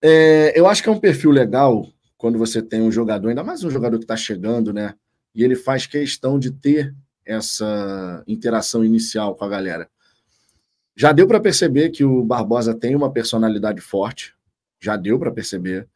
É, 0.00 0.56
eu 0.56 0.68
acho 0.68 0.80
que 0.80 0.88
é 0.88 0.92
um 0.92 1.00
perfil 1.00 1.32
legal 1.32 1.84
quando 2.16 2.38
você 2.38 2.62
tem 2.62 2.80
um 2.80 2.92
jogador, 2.92 3.30
ainda 3.30 3.42
mais 3.42 3.64
um 3.64 3.70
jogador 3.70 3.98
que 3.98 4.04
está 4.04 4.16
chegando, 4.16 4.72
né? 4.72 4.94
E 5.34 5.42
ele 5.42 5.56
faz 5.56 5.88
questão 5.88 6.38
de 6.38 6.52
ter 6.52 6.94
essa 7.26 8.22
interação 8.28 8.84
inicial 8.84 9.34
com 9.34 9.44
a 9.44 9.48
galera. 9.48 9.90
Já 11.00 11.12
deu 11.12 11.26
para 11.26 11.40
perceber 11.40 11.88
que 11.88 12.04
o 12.04 12.22
Barbosa 12.22 12.74
tem 12.74 12.94
uma 12.94 13.10
personalidade 13.10 13.80
forte, 13.80 14.34
já 14.78 14.98
deu 14.98 15.18
para 15.18 15.32
perceber. 15.32 15.88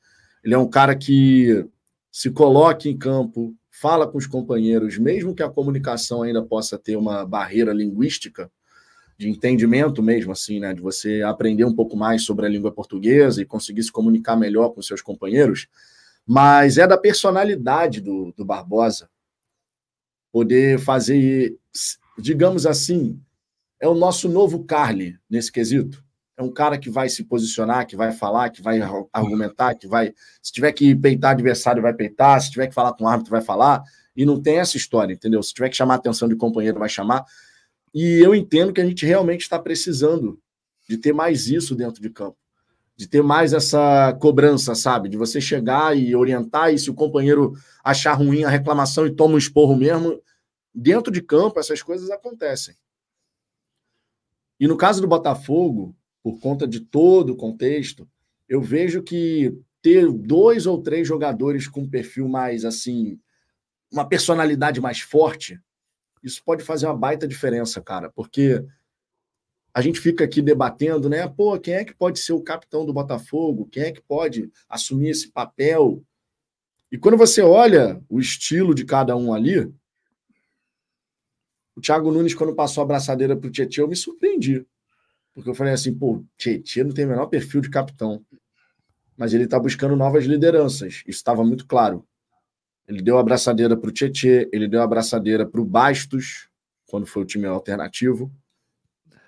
Ele 0.42 0.54
é 0.54 0.56
um 0.56 0.66
cara 0.66 0.96
que 0.96 1.62
se 2.11 2.30
coloca 2.30 2.88
em 2.88 2.96
campo, 2.96 3.54
fala 3.70 4.08
com 4.11 4.16
os 4.16 4.26
companheiros, 4.26 4.96
mesmo 4.96 5.34
que 5.34 5.42
a 5.42 5.50
comunicação 5.50 6.23
ainda 6.23 6.42
possa 6.42 6.78
ter 6.78 6.96
uma 6.96 7.23
barreira 7.26 7.70
linguística, 7.70 8.50
de 9.18 9.28
entendimento 9.28 10.02
mesmo, 10.02 10.32
assim, 10.32 10.58
né? 10.58 10.73
De 10.73 10.80
você 10.80 11.20
aprender 11.20 11.66
um 11.66 11.75
pouco 11.75 11.99
mais 11.99 12.23
sobre 12.23 12.46
a 12.46 12.49
língua 12.49 12.73
portuguesa 12.73 13.42
e 13.42 13.44
conseguir 13.44 13.82
se 13.82 13.92
comunicar 13.92 14.37
melhor 14.37 14.70
com 14.70 14.80
seus 14.80 15.02
companheiros, 15.02 15.68
mas 16.26 16.78
é 16.78 16.87
da 16.87 16.96
personalidade 16.96 18.00
do, 18.00 18.32
do 18.34 18.42
Barbosa 18.42 19.11
poder 20.32 20.78
fazer, 20.78 21.58
digamos 22.18 22.64
assim, 22.64 23.20
é 23.85 23.88
o 23.88 23.95
nosso 23.95 24.31
novo 24.31 24.64
Carly 24.64 25.19
nesse 25.29 25.53
quesito 25.53 26.03
é 26.38 26.43
um 26.43 26.50
cara 26.50 26.79
que 26.79 26.88
vai 26.88 27.09
se 27.09 27.23
posicionar, 27.23 27.87
que 27.87 27.95
vai 27.95 28.12
falar, 28.12 28.49
que 28.49 28.62
vai 28.62 28.81
argumentar, 29.12 29.75
que 29.75 29.87
vai. 29.87 30.12
Se 30.43 30.50
tiver 30.53 30.73
que 30.73 30.95
peitar 30.97 31.33
adversário, 31.33 31.83
vai 31.83 31.93
peitar, 31.93 32.41
se 32.41 32.50
tiver 32.50 32.67
que 32.67 32.75
falar 32.75 32.95
com 32.95 33.05
o 33.05 33.07
árbitro, 33.09 33.31
vai 33.31 33.43
falar. 33.43 33.83
E 34.17 34.25
não 34.25 34.41
tem 34.41 34.59
essa 34.59 34.76
história, 34.76 35.12
entendeu? 35.12 35.43
Se 35.43 35.53
tiver 35.53 35.69
que 35.69 35.76
chamar 35.76 35.95
a 35.95 35.97
atenção 35.99 36.26
de 36.26 36.35
companheiro, 36.35 36.79
vai 36.79 36.88
chamar. 36.88 37.25
E 37.93 38.21
eu 38.25 38.35
entendo 38.35 38.73
que 38.73 38.81
a 38.81 38.87
gente 38.87 39.07
realmente 39.07 39.43
está 39.43 39.59
precisando 39.59 40.41
de 40.88 40.97
ter 40.97 41.12
mais 41.12 41.49
isso 41.49 41.76
dentro 41.76 42.03
de 42.03 42.11
campo. 42.11 42.38
De 42.97 43.07
ter 43.07 43.23
mais 43.23 43.53
essa 43.53 44.17
cobrança, 44.21 44.75
sabe? 44.75 45.09
De 45.09 45.17
você 45.17 45.41
chegar 45.41 45.97
e 45.97 46.17
orientar, 46.17 46.73
e 46.73 46.79
se 46.79 46.91
o 46.91 46.95
companheiro 46.95 47.53
achar 47.85 48.14
ruim 48.14 48.45
a 48.45 48.49
reclamação 48.49 49.07
e 49.07 49.14
toma 49.14 49.35
um 49.35 49.38
esporro 49.38 49.76
mesmo, 49.76 50.21
dentro 50.75 51.12
de 51.12 51.23
campo 51.23 51.61
essas 51.61 51.81
coisas 51.81 52.11
acontecem. 52.11 52.75
E 54.58 54.66
no 54.66 54.76
caso 54.76 55.00
do 55.00 55.08
Botafogo, 55.08 55.94
por 56.23 56.38
conta 56.40 56.66
de 56.66 56.80
todo 56.80 57.30
o 57.30 57.37
contexto, 57.37 58.08
eu 58.49 58.61
vejo 58.61 59.02
que 59.02 59.56
ter 59.82 60.11
dois 60.11 60.66
ou 60.66 60.82
três 60.82 61.06
jogadores 61.06 61.68
com 61.68 61.82
um 61.82 61.90
perfil 61.90 62.28
mais 62.28 62.64
assim, 62.64 63.18
uma 63.92 64.08
personalidade 64.08 64.80
mais 64.80 65.00
forte, 65.00 65.61
isso 66.23 66.42
pode 66.42 66.64
fazer 66.64 66.87
uma 66.87 66.96
baita 66.96 67.28
diferença, 67.28 67.82
cara, 67.82 68.11
porque 68.11 68.64
a 69.75 69.82
gente 69.82 70.00
fica 70.00 70.25
aqui 70.25 70.40
debatendo, 70.40 71.08
né? 71.08 71.28
Pô, 71.28 71.58
quem 71.58 71.75
é 71.75 71.84
que 71.84 71.92
pode 71.92 72.18
ser 72.20 72.32
o 72.32 72.40
capitão 72.40 72.87
do 72.87 72.92
Botafogo? 72.92 73.68
Quem 73.70 73.82
é 73.82 73.92
que 73.92 74.00
pode 74.00 74.50
assumir 74.68 75.11
esse 75.11 75.30
papel? 75.30 76.02
E 76.90 76.96
quando 76.96 77.18
você 77.18 77.42
olha 77.42 78.00
o 78.08 78.20
estilo 78.20 78.75
de 78.75 78.84
cada 78.84 79.16
um 79.16 79.34
ali, 79.34 79.70
o 81.76 81.81
Thiago 81.81 82.11
Nunes, 82.11 82.35
quando 82.35 82.54
passou 82.54 82.83
a 82.83 82.87
braçadeira 82.87 83.37
para 83.37 83.49
o 83.49 83.50
Tietchan, 83.50 83.83
eu 83.83 83.88
me 83.88 83.97
surpreendi. 83.97 84.64
Porque 85.35 85.50
eu 85.50 85.54
falei 85.54 85.73
assim, 85.73 85.93
pô, 85.93 86.25
Tietchan 86.37 86.85
não 86.85 86.93
tem 86.93 87.04
o 87.04 87.09
menor 87.09 87.26
perfil 87.26 87.61
de 87.61 87.69
capitão. 87.69 88.25
Mas 89.16 89.35
ele 89.35 89.45
está 89.45 89.59
buscando 89.59 89.97
novas 89.97 90.25
lideranças. 90.25 91.02
Isso 91.07 91.19
estava 91.19 91.45
muito 91.45 91.66
claro. 91.66 92.07
Ele 92.87 93.02
deu 93.02 93.16
a 93.16 93.21
abraçadeira 93.21 93.76
para 93.76 93.88
o 93.88 93.93
Tietchan, 93.93 94.47
ele 94.52 94.69
deu 94.69 94.81
a 94.81 94.85
abraçadeira 94.85 95.47
para 95.47 95.61
o 95.61 95.64
Bastos, 95.64 96.49
quando 96.87 97.07
foi 97.07 97.23
o 97.23 97.26
time 97.26 97.47
alternativo. 97.47 98.31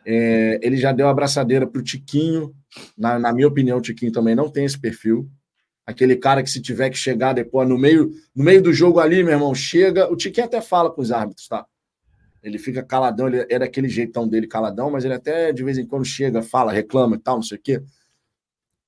É, 0.05 0.61
ele 0.63 0.77
já 0.77 0.93
deu 0.93 1.09
a 1.09 1.11
abraçadeira 1.11 1.67
para 1.67 1.81
o 1.81 1.83
Tiquinho. 1.83 2.55
Na, 2.97 3.19
na, 3.19 3.33
minha 3.33 3.49
opinião, 3.49 3.79
o 3.79 3.83
Tiquinho 3.83 4.13
também 4.13 4.37
não 4.37 4.49
tem 4.49 4.65
esse 4.65 4.79
perfil. 4.79 5.29
Aquele 5.85 6.15
cara 6.17 6.43
que, 6.43 6.51
se 6.51 6.61
tiver 6.61 6.91
que 6.91 6.97
chegar 6.97 7.33
depois 7.33 7.69
no 7.69 7.77
meio, 7.77 8.13
no 8.35 8.45
meio 8.45 8.63
do 8.63 8.73
jogo 8.73 9.01
ali, 9.01 9.25
meu 9.25 9.33
irmão, 9.33 9.55
chega. 9.55 10.13
O 10.13 10.17
Tiquinho 10.17 10.47
até 10.47 10.61
fala 10.61 10.91
com 10.93 11.01
os 11.01 11.11
árbitros, 11.11 11.49
tá? 11.49 11.67
Ele 12.47 12.59
fica 12.59 12.81
caladão, 12.81 13.27
ele 13.27 13.45
é 13.51 13.59
daquele 13.59 13.89
jeitão 13.89 14.29
dele, 14.29 14.47
caladão, 14.47 14.89
mas 14.89 15.05
ele 15.05 15.15
até 15.15 15.53
de 15.53 15.65
vez 15.65 15.79
em 15.79 15.85
quando 15.85 16.05
chega, 16.05 16.41
fala, 16.41 16.71
reclama 16.71 17.17
e 17.17 17.19
tal, 17.19 17.35
não 17.35 17.43
sei 17.43 17.59
o 17.59 17.61
quê. 17.61 17.83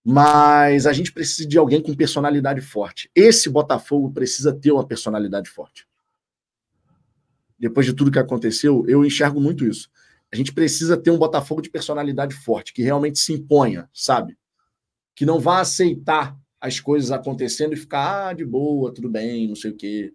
Mas 0.05 0.87
a 0.87 0.93
gente 0.93 1.13
precisa 1.13 1.47
de 1.47 1.59
alguém 1.59 1.83
com 1.83 1.93
personalidade 1.93 2.61
forte. 2.61 3.11
Esse 3.13 3.51
Botafogo 3.51 4.13
precisa 4.13 4.55
ter 4.55 4.71
uma 4.71 4.87
personalidade 4.87 5.51
forte. 5.51 5.89
Depois 7.59 7.85
de 7.85 7.93
tudo 7.93 8.13
que 8.13 8.19
aconteceu, 8.21 8.85
eu 8.87 9.05
enxergo 9.05 9.41
muito 9.41 9.65
isso. 9.65 9.91
A 10.33 10.37
gente 10.37 10.53
precisa 10.53 10.97
ter 10.97 11.11
um 11.11 11.19
Botafogo 11.19 11.61
de 11.61 11.69
personalidade 11.69 12.37
forte, 12.37 12.73
que 12.73 12.85
realmente 12.85 13.19
se 13.19 13.33
imponha, 13.33 13.91
sabe? 13.93 14.39
Que 15.17 15.27
não 15.27 15.41
vá 15.41 15.61
aceitar 15.61 16.39
as 16.61 16.79
coisas 16.79 17.11
acontecendo 17.11 17.73
e 17.73 17.77
ficar 17.77 18.29
ah, 18.29 18.33
de 18.33 18.45
boa, 18.45 18.95
tudo 18.95 19.11
bem, 19.11 19.49
não 19.49 19.57
sei 19.57 19.73
o 19.73 19.77
quê. 19.77 20.15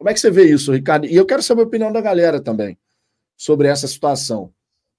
Como 0.00 0.08
é 0.08 0.14
que 0.14 0.20
você 0.20 0.30
vê 0.30 0.50
isso, 0.50 0.72
Ricardo? 0.72 1.06
E 1.06 1.14
eu 1.14 1.26
quero 1.26 1.42
saber 1.42 1.60
a 1.60 1.66
opinião 1.66 1.92
da 1.92 2.00
galera 2.00 2.40
também 2.40 2.78
sobre 3.36 3.68
essa 3.68 3.86
situação. 3.86 4.50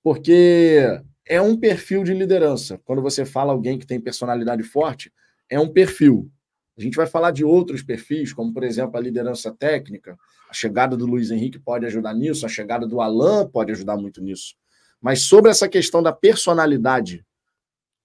Porque 0.03 0.79
é 1.25 1.41
um 1.41 1.57
perfil 1.57 2.03
de 2.03 2.13
liderança. 2.13 2.79
Quando 2.85 3.01
você 3.01 3.25
fala 3.25 3.51
alguém 3.51 3.79
que 3.79 3.87
tem 3.87 3.99
personalidade 3.99 4.61
forte, 4.61 5.11
é 5.49 5.59
um 5.59 5.67
perfil. 5.67 6.29
A 6.77 6.81
gente 6.83 6.95
vai 6.95 7.07
falar 7.07 7.31
de 7.31 7.43
outros 7.43 7.81
perfis, 7.81 8.31
como, 8.31 8.53
por 8.53 8.63
exemplo, 8.63 8.95
a 8.95 9.01
liderança 9.01 9.51
técnica. 9.51 10.15
A 10.47 10.53
chegada 10.53 10.95
do 10.95 11.07
Luiz 11.07 11.31
Henrique 11.31 11.57
pode 11.57 11.83
ajudar 11.87 12.13
nisso, 12.13 12.45
a 12.45 12.49
chegada 12.49 12.85
do 12.85 13.01
Alain 13.01 13.49
pode 13.49 13.71
ajudar 13.71 13.97
muito 13.97 14.21
nisso. 14.21 14.53
Mas 15.01 15.23
sobre 15.23 15.49
essa 15.49 15.67
questão 15.67 16.03
da 16.03 16.13
personalidade, 16.13 17.25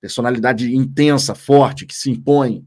personalidade 0.00 0.75
intensa, 0.75 1.35
forte, 1.35 1.85
que 1.85 1.95
se 1.95 2.11
impõe, 2.11 2.65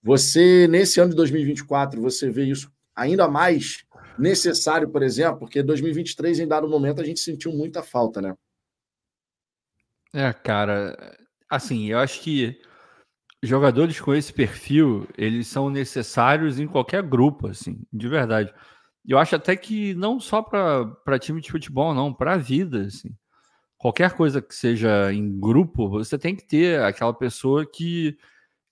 você, 0.00 0.68
nesse 0.68 1.00
ano 1.00 1.10
de 1.10 1.16
2024, 1.16 2.00
você 2.00 2.30
vê 2.30 2.44
isso 2.44 2.70
ainda 2.96 3.28
mais 3.28 3.84
necessário, 4.18 4.88
por 4.88 5.02
exemplo, 5.02 5.40
porque 5.40 5.62
2023, 5.62 6.40
em 6.40 6.48
dado 6.48 6.68
momento, 6.68 7.00
a 7.00 7.04
gente 7.04 7.20
sentiu 7.20 7.52
muita 7.52 7.82
falta, 7.82 8.20
né? 8.22 8.34
É, 10.14 10.32
cara, 10.32 10.96
assim, 11.48 11.90
eu 11.90 11.98
acho 11.98 12.20
que 12.22 12.58
jogadores 13.42 14.00
com 14.00 14.14
esse 14.14 14.32
perfil, 14.32 15.06
eles 15.16 15.46
são 15.46 15.68
necessários 15.68 16.58
em 16.58 16.66
qualquer 16.66 17.02
grupo, 17.02 17.48
assim, 17.48 17.82
de 17.92 18.08
verdade. 18.08 18.52
Eu 19.06 19.18
acho 19.18 19.36
até 19.36 19.54
que 19.54 19.94
não 19.94 20.18
só 20.18 20.42
para 20.42 21.18
time 21.18 21.40
de 21.40 21.50
futebol, 21.50 21.94
não, 21.94 22.12
para 22.12 22.32
a 22.32 22.38
vida, 22.38 22.82
assim. 22.86 23.14
Qualquer 23.78 24.12
coisa 24.12 24.40
que 24.40 24.54
seja 24.54 25.12
em 25.12 25.38
grupo, 25.38 25.88
você 25.88 26.18
tem 26.18 26.34
que 26.34 26.46
ter 26.46 26.80
aquela 26.80 27.12
pessoa 27.12 27.64
que, 27.70 28.16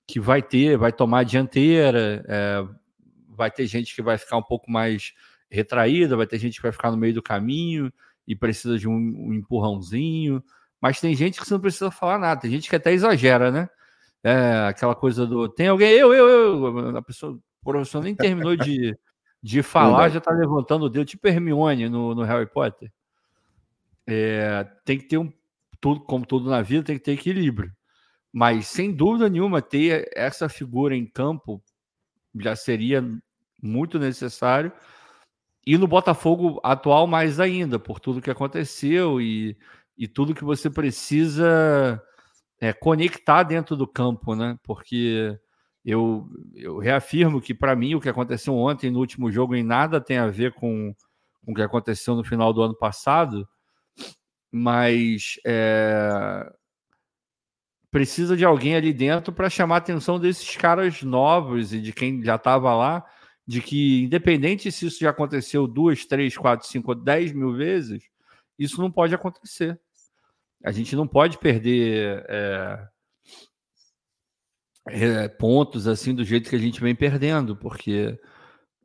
que 0.09 0.19
vai 0.19 0.43
ter, 0.43 0.79
vai 0.79 0.91
tomar 0.91 1.21
a 1.21 1.25
dianteira, 1.25 2.25
é, 2.27 2.67
vai 3.37 3.51
ter 3.51 3.67
gente 3.67 3.95
que 3.95 4.03
vai 4.03 4.19
ficar 4.19 4.37
um 4.37 4.43
pouco 4.43 4.71
mais 4.71 5.13
retraída, 5.51 6.17
vai 6.17 6.27
ter 6.27 6.39
gente 6.39 6.57
que 6.57 6.63
vai 6.63 6.73
ficar 6.73 6.91
no 6.91 6.97
meio 6.97 7.15
do 7.15 7.23
caminho 7.23 7.93
e 8.27 8.35
precisa 8.35 8.79
de 8.79 8.89
um, 8.89 8.93
um 8.93 9.35
empurrãozinho. 9.35 10.43
Mas 10.81 11.01
tem 11.01 11.15
gente 11.15 11.41
que 11.41 11.47
você 11.47 11.55
não 11.55 11.61
precisa 11.61 11.91
falar 11.91 12.19
nada, 12.19 12.41
tem 12.41 12.51
gente 12.51 12.69
que 12.69 12.77
até 12.77 12.93
exagera, 12.93 13.51
né? 13.51 13.69
É, 14.23 14.67
aquela 14.69 14.95
coisa 14.95 15.27
do 15.27 15.49
tem 15.49 15.69
alguém, 15.69 15.91
eu, 15.93 16.15
eu, 16.15 16.29
eu. 16.29 16.97
A 16.97 17.03
pessoa, 17.03 17.35
o 17.35 17.65
professor 17.65 18.03
nem 18.03 18.15
terminou 18.15 18.57
de, 18.57 18.97
de 19.43 19.63
falar, 19.63 20.09
já 20.09 20.21
tá 20.21 20.33
levantando 20.33 20.87
o 20.87 20.89
dedo, 20.89 21.05
tipo 21.05 21.29
Hermione 21.29 21.89
no, 21.89 22.15
no 22.15 22.23
Harry 22.23 22.47
Potter. 22.47 22.91
É, 24.07 24.65
tem 24.85 24.99
que 24.99 25.05
ter 25.05 25.19
um, 25.19 25.33
tudo, 25.81 26.01
como 26.01 26.27
tudo 26.27 26.49
na 26.49 26.63
vida, 26.63 26.85
tem 26.85 26.97
que 26.97 27.05
ter 27.05 27.13
equilíbrio. 27.13 27.71
Mas 28.33 28.67
sem 28.67 28.93
dúvida 28.93 29.29
nenhuma, 29.29 29.63
ter 29.63 30.11
essa 30.15 30.49
figura 30.49 30.97
em 30.97 31.07
campo 31.07 31.63
já 32.35 32.57
seria 32.57 33.03
muito 33.65 33.99
necessário. 33.99 34.73
E 35.67 35.79
no 35.79 35.87
Botafogo 35.89 36.61
atual, 36.63 37.07
mais 37.07 37.41
ainda, 37.41 37.79
por 37.79 37.99
tudo 37.99 38.21
que 38.21 38.31
aconteceu 38.31 39.21
e 39.21 39.57
e 39.97 40.09
tudo 40.09 40.35
que 40.35 40.45
você 40.45 40.69
precisa 40.69 42.03
é, 42.61 42.73
conectar 42.73 43.43
dentro 43.43 43.77
do 43.77 43.87
campo, 43.87 44.35
né? 44.35 44.59
Porque 44.63 45.39
eu, 45.85 46.29
eu 46.55 46.79
reafirmo 46.79 47.41
que, 47.41 47.55
para 47.55 47.77
mim, 47.77 47.95
o 47.95 48.01
que 48.01 48.09
aconteceu 48.09 48.55
ontem 48.55 48.91
no 48.91 48.99
último 48.99 49.31
jogo 49.31 49.55
em 49.55 49.63
nada 49.63 50.01
tem 50.01 50.19
a 50.19 50.27
ver 50.27 50.53
com, 50.55 50.95
com 51.45 51.53
o 51.53 51.55
que 51.55 51.63
aconteceu 51.63 52.15
no 52.15 52.25
final 52.25 52.53
do 52.53 52.63
ano 52.63 52.77
passado, 52.77 53.49
mas 54.51 55.39
é, 55.47 56.51
precisa 57.91 58.37
de 58.37 58.45
alguém 58.45 58.75
ali 58.77 58.93
dentro 58.93 59.33
para 59.33 59.51
chamar 59.51 59.77
a 59.77 59.79
atenção 59.79 60.19
desses 60.19 60.57
caras 60.57 61.03
novos 61.03 61.73
e 61.73 61.81
de 61.81 61.93
quem 61.93 62.23
já 62.23 62.37
estava 62.37 62.75
lá, 62.75 63.05
de 63.47 63.61
que, 63.61 64.05
independente 64.05 64.73
se 64.73 64.87
isso 64.87 65.01
já 65.01 65.11
aconteceu 65.11 65.67
duas, 65.67 66.05
três, 66.07 66.37
quatro, 66.37 66.67
cinco, 66.67 66.95
dez 66.95 67.33
mil 67.33 67.53
vezes, 67.53 68.09
isso 68.59 68.81
não 68.81 68.91
pode 68.91 69.15
acontecer. 69.15 69.79
A 70.65 70.73
gente 70.73 70.97
não 70.97 71.07
pode 71.07 71.39
perder 71.39 72.25
é, 72.27 72.89
é, 74.87 75.29
pontos 75.29 75.87
assim 75.87 76.15
do 76.15 76.25
jeito 76.25 76.49
que 76.49 76.57
a 76.57 76.61
gente 76.61 76.81
vem 76.81 76.95
perdendo, 76.95 77.55
porque 77.55 78.19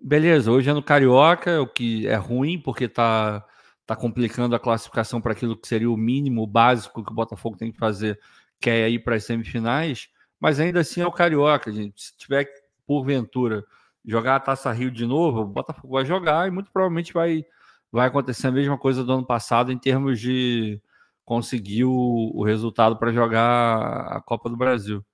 beleza, 0.01 0.51
hoje 0.51 0.69
é 0.69 0.73
no 0.73 0.83
Carioca, 0.83 1.61
o 1.61 1.67
que 1.67 2.07
é 2.07 2.15
ruim, 2.15 2.59
porque 2.59 2.85
está 2.85 3.45
tá 3.85 3.95
complicando 3.95 4.55
a 4.55 4.59
classificação 4.59 5.21
para 5.21 5.31
aquilo 5.31 5.57
que 5.57 5.67
seria 5.67 5.89
o 5.89 5.97
mínimo, 5.97 6.43
o 6.43 6.47
básico 6.47 7.03
que 7.03 7.11
o 7.11 7.15
Botafogo 7.15 7.57
tem 7.57 7.71
que 7.71 7.77
fazer, 7.77 8.19
que 8.59 8.69
é 8.69 8.89
ir 8.89 8.99
para 8.99 9.15
as 9.15 9.23
semifinais, 9.23 10.09
mas 10.39 10.59
ainda 10.59 10.81
assim 10.81 11.01
é 11.01 11.07
o 11.07 11.11
Carioca, 11.11 11.71
gente. 11.71 12.01
Se 12.01 12.17
tiver, 12.17 12.47
porventura, 12.85 13.65
jogar 14.05 14.37
a 14.37 14.39
Taça 14.39 14.71
Rio 14.71 14.91
de 14.91 15.05
novo, 15.05 15.41
o 15.41 15.45
Botafogo 15.45 15.93
vai 15.93 16.05
jogar 16.05 16.47
e 16.47 16.51
muito 16.51 16.71
provavelmente 16.71 17.13
vai, 17.13 17.45
vai 17.91 18.07
acontecer 18.07 18.47
a 18.47 18.51
mesma 18.51 18.77
coisa 18.77 19.03
do 19.03 19.13
ano 19.13 19.25
passado 19.25 19.71
em 19.71 19.77
termos 19.77 20.19
de 20.19 20.81
conseguiu 21.25 21.91
o 21.91 22.43
resultado 22.43 22.97
para 22.97 23.11
jogar 23.11 24.17
a 24.17 24.19
Copa 24.19 24.49
do 24.49 24.57
Brasil, 24.57 25.05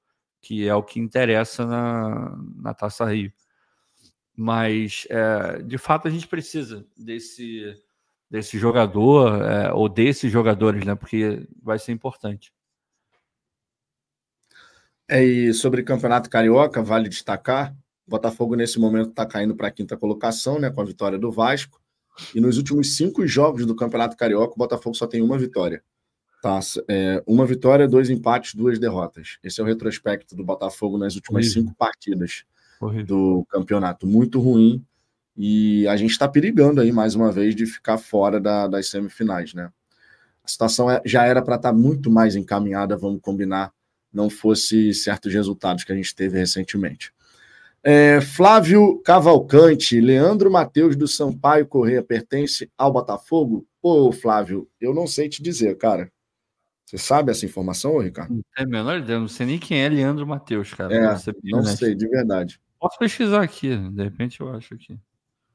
que 0.42 0.66
é 0.68 0.74
o 0.74 0.82
que 0.82 1.00
interessa 1.00 1.66
na, 1.66 2.38
na 2.56 2.74
Taça 2.74 3.04
Rio. 3.06 3.34
Mas, 4.34 5.06
é, 5.10 5.62
de 5.62 5.78
fato, 5.78 6.08
a 6.08 6.12
gente 6.12 6.28
precisa 6.28 6.86
desse, 6.96 7.74
desse 8.30 8.58
jogador, 8.58 9.42
é, 9.42 9.74
ou 9.74 9.90
desses 9.90 10.32
jogadores, 10.32 10.86
né? 10.86 10.96
Porque 10.96 11.48
vai 11.62 11.80
ser 11.80 11.92
importante. 11.92 12.54
É, 15.08 15.24
e 15.24 15.54
sobre 15.54 15.84
Campeonato 15.84 16.30
Carioca, 16.30 16.82
vale 16.82 17.10
destacar: 17.10 17.76
o 18.08 18.12
Botafogo, 18.12 18.56
nesse 18.56 18.80
momento, 18.80 19.10
está 19.10 19.26
caindo 19.26 19.56
para 19.56 19.68
a 19.68 19.72
quinta 19.72 19.98
colocação, 19.98 20.60
né? 20.60 20.70
Com 20.70 20.82
a 20.82 20.86
vitória 20.86 21.18
do 21.18 21.32
Vasco. 21.32 21.82
E 22.34 22.40
nos 22.40 22.58
últimos 22.58 22.96
cinco 22.96 23.26
jogos 23.28 23.66
do 23.66 23.76
Campeonato 23.76 24.16
Carioca, 24.16 24.54
o 24.54 24.58
Botafogo 24.58 24.96
só 24.96 25.06
tem 25.08 25.22
uma 25.22 25.38
vitória 25.38 25.84
taça. 26.46 26.84
É, 26.88 27.24
uma 27.26 27.44
vitória, 27.44 27.88
dois 27.88 28.12
empates, 28.12 28.54
duas 28.54 28.78
derrotas. 28.78 29.40
Esse 29.44 29.60
é 29.60 29.64
o 29.64 29.66
retrospecto 29.66 30.36
do 30.36 30.44
Botafogo 30.44 30.96
nas 30.96 31.16
últimas 31.16 31.46
Horrível. 31.46 31.64
cinco 31.64 31.76
partidas 31.76 32.44
Horrível. 32.80 33.06
do 33.08 33.46
campeonato. 33.50 34.06
Muito 34.06 34.40
ruim. 34.40 34.86
E 35.36 35.88
a 35.88 35.98
gente 35.98 36.12
está 36.12 36.28
perigando 36.28 36.80
aí, 36.80 36.92
mais 36.92 37.16
uma 37.16 37.32
vez, 37.32 37.56
de 37.56 37.66
ficar 37.66 37.98
fora 37.98 38.40
da, 38.40 38.68
das 38.68 38.90
semifinais, 38.90 39.56
né? 39.56 39.72
A 40.44 40.48
situação 40.48 40.90
é, 40.90 41.02
já 41.04 41.26
era 41.26 41.42
para 41.42 41.56
estar 41.56 41.72
tá 41.72 41.76
muito 41.76 42.12
mais 42.12 42.36
encaminhada, 42.36 42.96
vamos 42.96 43.20
combinar, 43.22 43.74
não 44.14 44.30
fosse 44.30 44.94
certos 44.94 45.34
resultados 45.34 45.84
que 45.84 45.92
a 45.92 45.96
gente 45.96 46.14
teve 46.14 46.38
recentemente. 46.38 47.12
É, 47.88 48.20
Flávio 48.20 49.00
Cavalcante, 49.04 50.02
Leandro 50.02 50.50
Matheus 50.50 50.96
do 50.96 51.08
Sampaio 51.08 51.68
Correia 51.68 52.02
pertence 52.02 52.68
ao 52.76 52.92
Botafogo? 52.92 53.64
Pô, 53.80 54.12
Flávio, 54.12 54.68
eu 54.82 54.92
não 54.92 55.06
sei 55.06 55.30
te 55.30 55.44
dizer, 55.44 55.78
cara. 55.78 56.12
Você 56.84 56.98
sabe 56.98 57.30
essa 57.30 57.46
informação, 57.46 58.00
Ricardo? 58.00 58.42
É 58.58 58.66
menor 58.66 58.98
ideia, 58.98 59.20
não 59.20 59.28
sei 59.28 59.46
nem 59.46 59.60
quem 59.60 59.84
é 59.84 59.88
Leandro 59.88 60.26
Matheus, 60.26 60.74
cara. 60.74 60.96
É, 60.96 61.16
não 61.44 61.64
sei, 61.64 61.94
de 61.94 62.08
verdade. 62.08 62.60
Posso 62.80 62.98
pesquisar 62.98 63.44
aqui, 63.44 63.78
de 63.78 64.04
repente 64.04 64.42
eu 64.42 64.50
acho 64.50 64.74
aqui. 64.74 64.98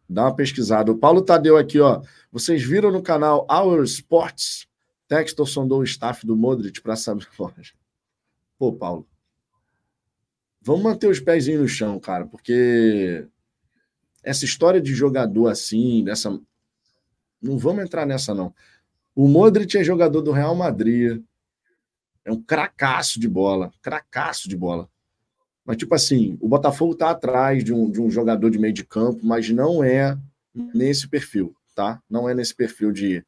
Dá 0.08 0.22
uma 0.22 0.34
pesquisada. 0.34 0.92
O 0.92 0.98
Paulo 0.98 1.22
Tadeu 1.22 1.56
aqui, 1.56 1.80
ó. 1.80 2.00
Vocês 2.30 2.62
viram 2.62 2.92
no 2.92 3.02
canal 3.02 3.44
Our 3.50 3.82
Sports? 3.82 4.68
Textor 5.08 5.48
sondou 5.48 5.80
o 5.80 5.84
staff 5.84 6.24
do 6.24 6.36
Modric 6.36 6.80
para 6.80 6.94
saber. 6.94 7.26
Pô, 8.56 8.72
Paulo. 8.72 9.04
Vamos 10.62 10.83
manter 10.83 11.09
os 11.09 11.20
pés 11.20 11.46
no 11.49 11.66
chão, 11.66 11.99
cara, 11.99 12.27
porque 12.27 13.27
essa 14.23 14.44
história 14.44 14.81
de 14.81 14.94
jogador 14.94 15.49
assim, 15.49 16.05
dessa. 16.05 16.38
Não 17.40 17.57
vamos 17.57 17.83
entrar 17.83 18.05
nessa, 18.05 18.35
não. 18.35 18.55
O 19.14 19.27
Modric 19.27 19.77
é 19.77 19.85
jogador 19.85 20.20
do 20.20 20.33
Real 20.33 20.55
Madrid. 20.55 21.23
É 22.25 22.31
um 22.31 22.40
cracaço 22.40 23.18
de 23.18 23.29
bola. 23.29 23.73
Cracaço 23.81 24.49
de 24.49 24.57
bola. 24.57 24.88
Mas, 25.64 25.79
tipo 25.79 25.94
assim, 25.94 26.37
o 26.40 26.49
Botafogo 26.49 26.94
tá 26.94 27.11
atrás 27.11 27.64
de 27.64 27.73
um, 27.73 27.90
de 27.90 28.01
um 28.01 28.11
jogador 28.11 28.51
de 28.51 28.59
meio 28.59 28.75
de 28.75 28.85
campo, 28.85 29.20
mas 29.23 29.49
não 29.51 29.83
é 29.83 30.18
nesse 30.75 31.09
perfil, 31.09 31.55
tá? 31.75 32.03
Não 32.11 32.29
é 32.29 32.35
nesse 32.35 32.55
perfil 32.55 32.92
de 32.92 33.25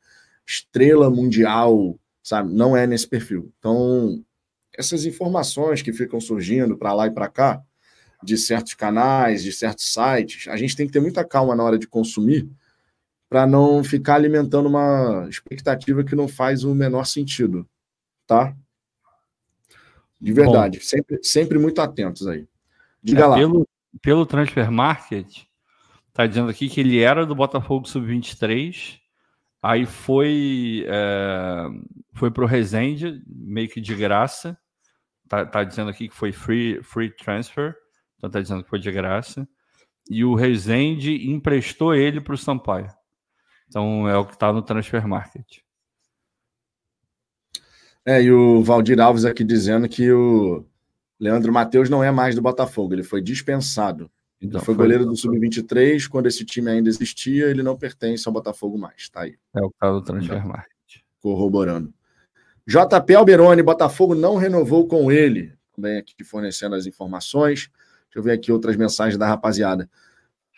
estrela 0.46 1.08
mundial, 1.10 1.98
sabe? 2.22 2.52
Não 2.52 2.76
é 2.76 2.86
nesse 2.86 3.06
perfil. 3.06 3.52
Então, 3.58 4.22
essas 4.76 5.04
informações 5.04 5.82
que 5.82 5.92
ficam 5.92 6.20
surgindo 6.20 6.76
para 6.76 6.92
lá 6.92 7.06
e 7.06 7.10
para 7.10 7.28
cá, 7.28 7.62
de 8.22 8.38
certos 8.38 8.74
canais, 8.74 9.42
de 9.42 9.52
certos 9.52 9.92
sites, 9.92 10.48
a 10.48 10.56
gente 10.56 10.76
tem 10.76 10.86
que 10.86 10.92
ter 10.92 11.00
muita 11.00 11.24
calma 11.24 11.56
na 11.56 11.64
hora 11.64 11.78
de 11.78 11.88
consumir, 11.88 12.48
para 13.28 13.46
não 13.46 13.82
ficar 13.82 14.16
alimentando 14.16 14.68
uma 14.68 15.26
expectativa 15.28 16.04
que 16.04 16.14
não 16.14 16.28
faz 16.28 16.64
o 16.64 16.74
menor 16.74 17.04
sentido, 17.04 17.66
tá? 18.26 18.54
De 20.20 20.32
verdade, 20.32 20.78
Bom, 20.78 20.84
sempre, 20.84 21.18
sempre 21.22 21.58
muito 21.58 21.80
atentos 21.80 22.26
aí. 22.26 22.46
Diga 23.02 23.22
é, 23.22 23.26
lá. 23.26 23.36
Pelo, 23.36 23.68
pelo 24.02 24.26
Transfer 24.26 24.70
Market, 24.70 25.44
tá 26.12 26.26
dizendo 26.26 26.50
aqui 26.50 26.68
que 26.68 26.80
ele 26.80 27.00
era 27.00 27.26
do 27.26 27.34
Botafogo 27.34 27.88
Sub-23, 27.88 28.98
aí 29.62 29.86
foi, 29.86 30.84
é, 30.86 31.68
foi 32.12 32.30
pro 32.30 32.46
Resende, 32.46 33.22
meio 33.26 33.68
que 33.68 33.80
de 33.80 33.94
graça. 33.94 34.56
Tá, 35.28 35.46
tá 35.46 35.64
dizendo 35.64 35.90
aqui 35.90 36.08
que 36.08 36.14
foi 36.14 36.32
free, 36.32 36.82
free 36.82 37.10
transfer, 37.10 37.74
então 38.16 38.30
tá 38.30 38.40
dizendo 38.40 38.62
que 38.62 38.70
foi 38.70 38.78
de 38.78 38.90
graça. 38.90 39.48
E 40.10 40.24
o 40.24 40.34
Resende 40.34 41.30
emprestou 41.30 41.94
ele 41.94 42.20
para 42.20 42.34
o 42.34 42.38
Sampaio. 42.38 42.88
Então 43.68 44.08
é 44.08 44.16
o 44.16 44.26
que 44.26 44.34
está 44.34 44.52
no 44.52 44.62
Transfer 44.62 45.06
Market. 45.06 45.60
É, 48.04 48.20
e 48.20 48.32
o 48.32 48.62
Valdir 48.62 49.00
Alves 49.00 49.24
aqui 49.24 49.44
dizendo 49.44 49.88
que 49.88 50.10
o 50.10 50.66
Leandro 51.18 51.52
Matheus 51.52 51.88
não 51.88 52.02
é 52.02 52.10
mais 52.10 52.34
do 52.34 52.42
Botafogo, 52.42 52.92
ele 52.92 53.04
foi 53.04 53.22
dispensado. 53.22 54.10
Então, 54.40 54.58
ele 54.58 54.64
foi, 54.64 54.74
foi 54.74 54.84
goleiro 54.84 55.06
do 55.06 55.16
Sub-23, 55.16 56.08
quando 56.08 56.26
esse 56.26 56.44
time 56.44 56.68
ainda 56.68 56.88
existia, 56.88 57.46
ele 57.46 57.62
não 57.62 57.76
pertence 57.76 58.26
ao 58.26 58.32
Botafogo 58.32 58.76
mais. 58.76 59.08
Tá 59.08 59.22
aí. 59.22 59.36
É 59.54 59.62
o 59.62 59.70
que 59.70 59.76
está 59.76 59.92
no 59.92 60.02
Transfer 60.02 60.44
Market. 60.44 60.68
Corroborando. 61.20 61.94
JP 62.66 63.14
Alberoni, 63.14 63.62
Botafogo 63.62 64.14
não 64.14 64.36
renovou 64.36 64.86
com 64.86 65.10
ele. 65.10 65.52
Também 65.74 65.98
aqui 65.98 66.22
fornecendo 66.24 66.74
as 66.74 66.86
informações. 66.86 67.70
Deixa 68.04 68.18
eu 68.18 68.22
ver 68.22 68.32
aqui 68.32 68.52
outras 68.52 68.76
mensagens 68.76 69.18
da 69.18 69.26
rapaziada. 69.26 69.88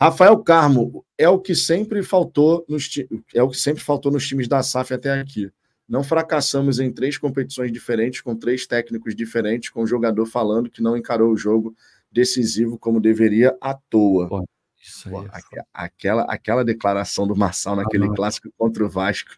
Rafael 0.01 0.37
Carmo 0.43 1.05
é 1.17 1.29
o 1.29 1.39
que 1.39 1.55
sempre 1.55 2.03
faltou 2.03 2.65
nos 2.69 2.91
é 3.33 3.43
o 3.43 3.49
que 3.49 3.57
sempre 3.57 3.83
faltou 3.83 4.11
nos 4.11 4.27
times 4.27 4.49
da 4.49 4.63
SAF 4.63 4.93
até 4.93 5.21
aqui. 5.21 5.51
não 5.89 6.03
fracassamos 6.03 6.81
em 6.81 6.91
três 6.91 7.17
competições 7.17 7.71
diferentes, 7.71 8.21
com 8.21 8.35
três 8.35 8.67
técnicos 8.67 9.15
diferentes, 9.15 9.71
com 9.71 9.83
o 9.83 9.87
jogador 9.87 10.27
falando 10.27 10.71
que 10.71 10.83
não 10.83 10.97
encarou 10.97 11.31
o 11.31 11.37
jogo 11.37 11.75
decisivo 12.11 12.79
como 12.79 13.01
deveria 13.01 13.57
à 13.61 13.75
toa. 13.75 14.29
Pô, 14.29 14.45
isso 14.81 15.09
aí 15.09 15.15
Pô, 15.15 15.23
é 15.57 15.63
aquela, 15.73 16.23
aquela 16.25 16.65
declaração 16.65 17.27
do 17.27 17.37
Marçal 17.37 17.77
naquele 17.77 18.07
ah, 18.07 18.15
clássico 18.15 18.51
contra 18.59 18.85
o 18.85 18.89
Vasco. 18.89 19.37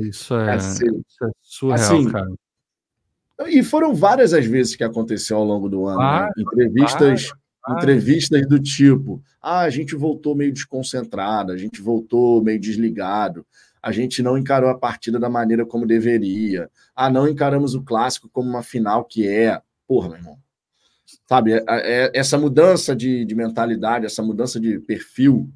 Isso 0.00 0.34
é, 0.34 0.54
assim, 0.54 0.86
isso 0.86 1.24
é 1.24 1.30
surreal, 1.42 1.80
assim, 1.80 2.10
cara. 2.10 2.30
E 3.46 3.62
foram 3.62 3.94
várias 3.94 4.34
as 4.34 4.44
vezes 4.44 4.74
que 4.74 4.84
aconteceu 4.84 5.36
ao 5.36 5.44
longo 5.44 5.68
do 5.68 5.86
ano. 5.86 6.00
Ah, 6.00 6.30
né? 6.36 6.42
Entrevistas, 6.42 7.32
ah, 7.64 7.74
entrevistas 7.74 8.46
do 8.48 8.58
tipo: 8.58 9.22
ah, 9.40 9.60
a 9.60 9.70
gente 9.70 9.94
voltou 9.94 10.34
meio 10.34 10.52
desconcentrado, 10.52 11.52
a 11.52 11.56
gente 11.56 11.80
voltou 11.80 12.42
meio 12.42 12.60
desligado 12.60 13.46
a 13.82 13.92
gente 13.92 14.22
não 14.22 14.36
encarou 14.36 14.70
a 14.70 14.78
partida 14.78 15.18
da 15.18 15.28
maneira 15.28 15.64
como 15.64 15.86
deveria. 15.86 16.70
Ah, 16.94 17.10
não 17.10 17.28
encaramos 17.28 17.74
o 17.74 17.82
clássico 17.82 18.28
como 18.28 18.48
uma 18.48 18.62
final 18.62 19.04
que 19.04 19.26
é. 19.26 19.60
Porra, 19.86 20.08
meu 20.08 20.18
irmão. 20.18 20.38
Sabe, 21.26 21.52
é, 21.52 21.64
é, 21.68 22.10
essa 22.14 22.36
mudança 22.36 22.94
de, 22.94 23.24
de 23.24 23.34
mentalidade, 23.34 24.04
essa 24.04 24.22
mudança 24.22 24.60
de 24.60 24.78
perfil 24.80 25.50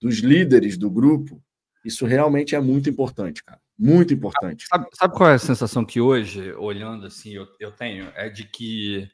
dos 0.00 0.16
líderes 0.16 0.76
do 0.76 0.90
grupo, 0.90 1.40
isso 1.84 2.06
realmente 2.06 2.54
é 2.56 2.60
muito 2.60 2.90
importante, 2.90 3.44
cara. 3.44 3.60
Muito 3.78 4.14
importante. 4.14 4.66
Sabe, 4.66 4.86
sabe 4.94 5.14
qual 5.14 5.30
é 5.30 5.34
a 5.34 5.38
sensação 5.38 5.84
que 5.84 6.00
hoje, 6.00 6.52
olhando 6.54 7.06
assim, 7.06 7.34
eu, 7.34 7.46
eu 7.60 7.70
tenho? 7.70 8.10
É 8.14 8.28
de 8.28 8.44
que 8.44 9.08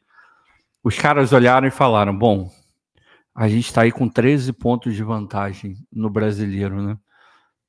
os 0.84 0.96
caras 0.96 1.32
olharam 1.32 1.66
e 1.66 1.70
falaram: 1.70 2.16
bom, 2.16 2.50
a 3.34 3.48
gente 3.48 3.66
está 3.66 3.82
aí 3.82 3.90
com 3.90 4.08
13 4.08 4.52
pontos 4.52 4.94
de 4.94 5.02
vantagem 5.02 5.76
no 5.90 6.08
brasileiro, 6.08 6.80
né? 6.80 6.98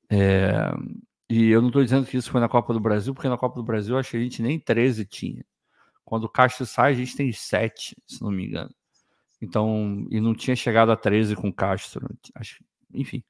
É, 0.09 0.71
e 1.29 1.49
eu 1.49 1.61
não 1.61 1.69
estou 1.69 1.83
dizendo 1.83 2.05
que 2.05 2.17
isso 2.17 2.29
foi 2.29 2.39
na 2.39 2.49
Copa 2.49 2.73
do 2.73 2.79
Brasil, 2.79 3.13
porque 3.13 3.29
na 3.29 3.37
Copa 3.37 3.55
do 3.55 3.63
Brasil 3.63 3.97
acho 3.97 4.11
que 4.11 4.17
a 4.17 4.19
gente 4.19 4.41
nem 4.41 4.59
13 4.59 5.05
tinha. 5.05 5.43
Quando 6.05 6.25
o 6.25 6.29
Castro 6.29 6.65
sai, 6.65 6.91
a 6.91 6.95
gente 6.95 7.15
tem 7.15 7.31
7, 7.31 7.95
se 8.05 8.21
não 8.21 8.29
me 8.29 8.45
engano. 8.45 8.69
Então, 9.41 10.05
e 10.11 10.21
não 10.21 10.35
tinha 10.35 10.55
chegado 10.55 10.91
a 10.91 10.95
13 10.95 11.35
com 11.35 11.49
o 11.49 11.53
Castro. 11.53 12.07
Acho, 12.35 12.63
enfim, 12.93 13.23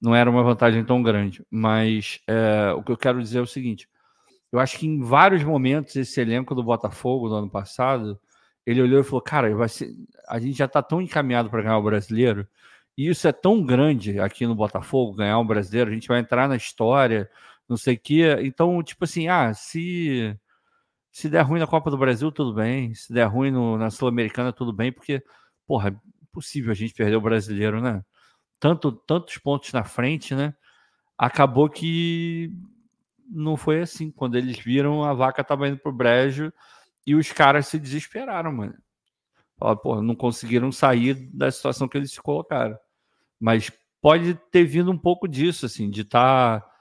não 0.00 0.14
era 0.14 0.30
uma 0.30 0.42
vantagem 0.42 0.84
tão 0.84 1.02
grande. 1.02 1.44
Mas 1.50 2.20
é, 2.26 2.72
o 2.72 2.82
que 2.82 2.92
eu 2.92 2.96
quero 2.96 3.22
dizer 3.22 3.38
é 3.38 3.42
o 3.42 3.46
seguinte: 3.46 3.88
eu 4.52 4.58
acho 4.58 4.78
que 4.78 4.86
em 4.86 5.00
vários 5.02 5.42
momentos 5.44 5.96
esse 5.96 6.20
elenco 6.20 6.54
do 6.54 6.62
Botafogo 6.62 7.28
no 7.28 7.36
ano 7.36 7.50
passado, 7.50 8.18
ele 8.64 8.82
olhou 8.82 9.00
e 9.00 9.04
falou: 9.04 9.20
Cara, 9.22 9.54
vai 9.54 9.68
ser, 9.68 9.92
a 10.28 10.38
gente 10.38 10.58
já 10.58 10.66
está 10.66 10.82
tão 10.82 11.00
encaminhado 11.00 11.50
para 11.50 11.62
ganhar 11.62 11.78
o 11.78 11.82
brasileiro 11.82 12.46
e 12.96 13.08
isso 13.08 13.28
é 13.28 13.32
tão 13.32 13.62
grande 13.64 14.18
aqui 14.18 14.46
no 14.46 14.54
Botafogo, 14.54 15.14
ganhar 15.14 15.38
um 15.38 15.46
brasileiro, 15.46 15.90
a 15.90 15.94
gente 15.94 16.08
vai 16.08 16.18
entrar 16.20 16.48
na 16.48 16.56
história, 16.56 17.30
não 17.68 17.76
sei 17.76 17.94
o 17.94 18.00
quê. 18.00 18.36
Então, 18.42 18.82
tipo 18.82 19.04
assim, 19.04 19.28
ah, 19.28 19.52
se, 19.52 20.34
se 21.12 21.28
der 21.28 21.42
ruim 21.42 21.60
na 21.60 21.66
Copa 21.66 21.90
do 21.90 21.98
Brasil, 21.98 22.32
tudo 22.32 22.54
bem. 22.54 22.94
Se 22.94 23.12
der 23.12 23.26
ruim 23.26 23.50
no, 23.50 23.76
na 23.78 23.90
Sul-Americana, 23.90 24.52
tudo 24.52 24.72
bem, 24.72 24.92
porque, 24.92 25.22
porra, 25.66 25.90
é 25.90 25.94
impossível 26.24 26.72
a 26.72 26.74
gente 26.74 26.94
perder 26.94 27.16
o 27.16 27.20
brasileiro, 27.20 27.82
né? 27.82 28.02
Tanto, 28.58 28.92
tantos 28.92 29.38
pontos 29.38 29.72
na 29.72 29.84
frente, 29.84 30.34
né? 30.34 30.54
Acabou 31.18 31.68
que 31.68 32.50
não 33.28 33.56
foi 33.56 33.80
assim. 33.80 34.10
Quando 34.10 34.36
eles 34.36 34.58
viram, 34.58 35.02
a 35.04 35.12
vaca 35.12 35.44
tava 35.44 35.68
indo 35.68 35.78
pro 35.78 35.92
brejo 35.92 36.52
e 37.06 37.14
os 37.14 37.32
caras 37.32 37.68
se 37.68 37.78
desesperaram, 37.78 38.52
mano. 38.52 38.74
Falaram, 39.58 39.78
porra, 39.78 40.02
não 40.02 40.14
conseguiram 40.14 40.70
sair 40.70 41.14
da 41.32 41.50
situação 41.50 41.88
que 41.88 41.96
eles 41.96 42.12
se 42.12 42.20
colocaram. 42.20 42.76
Mas 43.40 43.70
pode 44.00 44.34
ter 44.50 44.64
vindo 44.64 44.90
um 44.90 44.98
pouco 44.98 45.26
disso, 45.26 45.66
assim, 45.66 45.90
de 45.90 46.02
estar. 46.02 46.60
Tá... 46.60 46.72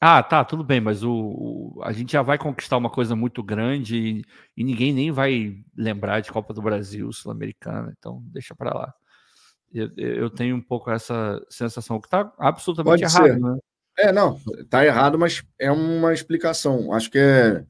Ah, 0.00 0.22
tá, 0.22 0.44
tudo 0.44 0.64
bem, 0.64 0.80
mas 0.80 1.02
o, 1.02 1.12
o, 1.12 1.80
a 1.82 1.92
gente 1.92 2.12
já 2.12 2.22
vai 2.22 2.38
conquistar 2.38 2.78
uma 2.78 2.88
coisa 2.88 3.14
muito 3.14 3.42
grande 3.42 3.96
e, 3.96 4.24
e 4.56 4.64
ninguém 4.64 4.94
nem 4.94 5.10
vai 5.10 5.62
lembrar 5.76 6.20
de 6.20 6.32
Copa 6.32 6.54
do 6.54 6.62
Brasil, 6.62 7.12
Sul-Americana, 7.12 7.94
então 7.98 8.22
deixa 8.26 8.54
para 8.54 8.72
lá. 8.72 8.94
Eu, 9.72 9.90
eu, 9.96 10.30
tenho 10.30 10.56
um 10.56 10.60
pouco 10.60 10.90
essa 10.90 11.40
sensação 11.48 12.00
que 12.00 12.06
está 12.06 12.32
absolutamente 12.38 13.02
pode 13.02 13.04
errado, 13.04 13.32
ser. 13.32 13.40
né? 13.40 13.58
É, 13.98 14.12
não, 14.12 14.40
tá 14.68 14.84
errado, 14.84 15.18
mas 15.18 15.42
é 15.58 15.70
uma 15.70 16.12
explicação. 16.12 16.92
Acho 16.92 17.10
que 17.10 17.18
é 17.18 17.64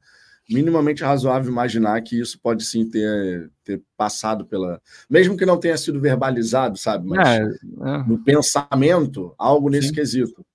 minimamente 0.49 1.03
razoável 1.03 1.51
imaginar 1.51 2.01
que 2.01 2.19
isso 2.19 2.39
pode 2.39 2.63
sim 2.65 2.89
ter, 2.89 3.51
ter 3.63 3.81
passado 3.95 4.45
pela. 4.45 4.81
Mesmo 5.09 5.37
que 5.37 5.45
não 5.45 5.59
tenha 5.59 5.77
sido 5.77 5.99
verbalizado, 5.99 6.77
sabe? 6.77 7.07
Mas 7.07 7.27
é, 7.27 7.41
é. 7.41 8.07
no 8.07 8.23
pensamento, 8.23 9.33
algo 9.37 9.69
nesse 9.69 9.89
sim. 9.89 9.93
quesito. 9.93 10.45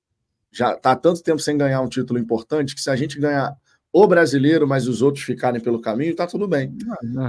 Já 0.50 0.72
está 0.72 0.96
tanto 0.96 1.22
tempo 1.22 1.38
sem 1.38 1.56
ganhar 1.56 1.80
um 1.80 1.88
título 1.88 2.18
importante 2.18 2.74
que 2.74 2.80
se 2.80 2.90
a 2.90 2.96
gente 2.96 3.20
ganhar 3.20 3.54
o 3.98 4.06
brasileiro, 4.06 4.68
mas 4.68 4.86
os 4.86 5.00
outros 5.00 5.24
ficarem 5.24 5.58
pelo 5.58 5.80
caminho, 5.80 6.14
tá 6.14 6.26
tudo 6.26 6.46
bem. 6.46 6.76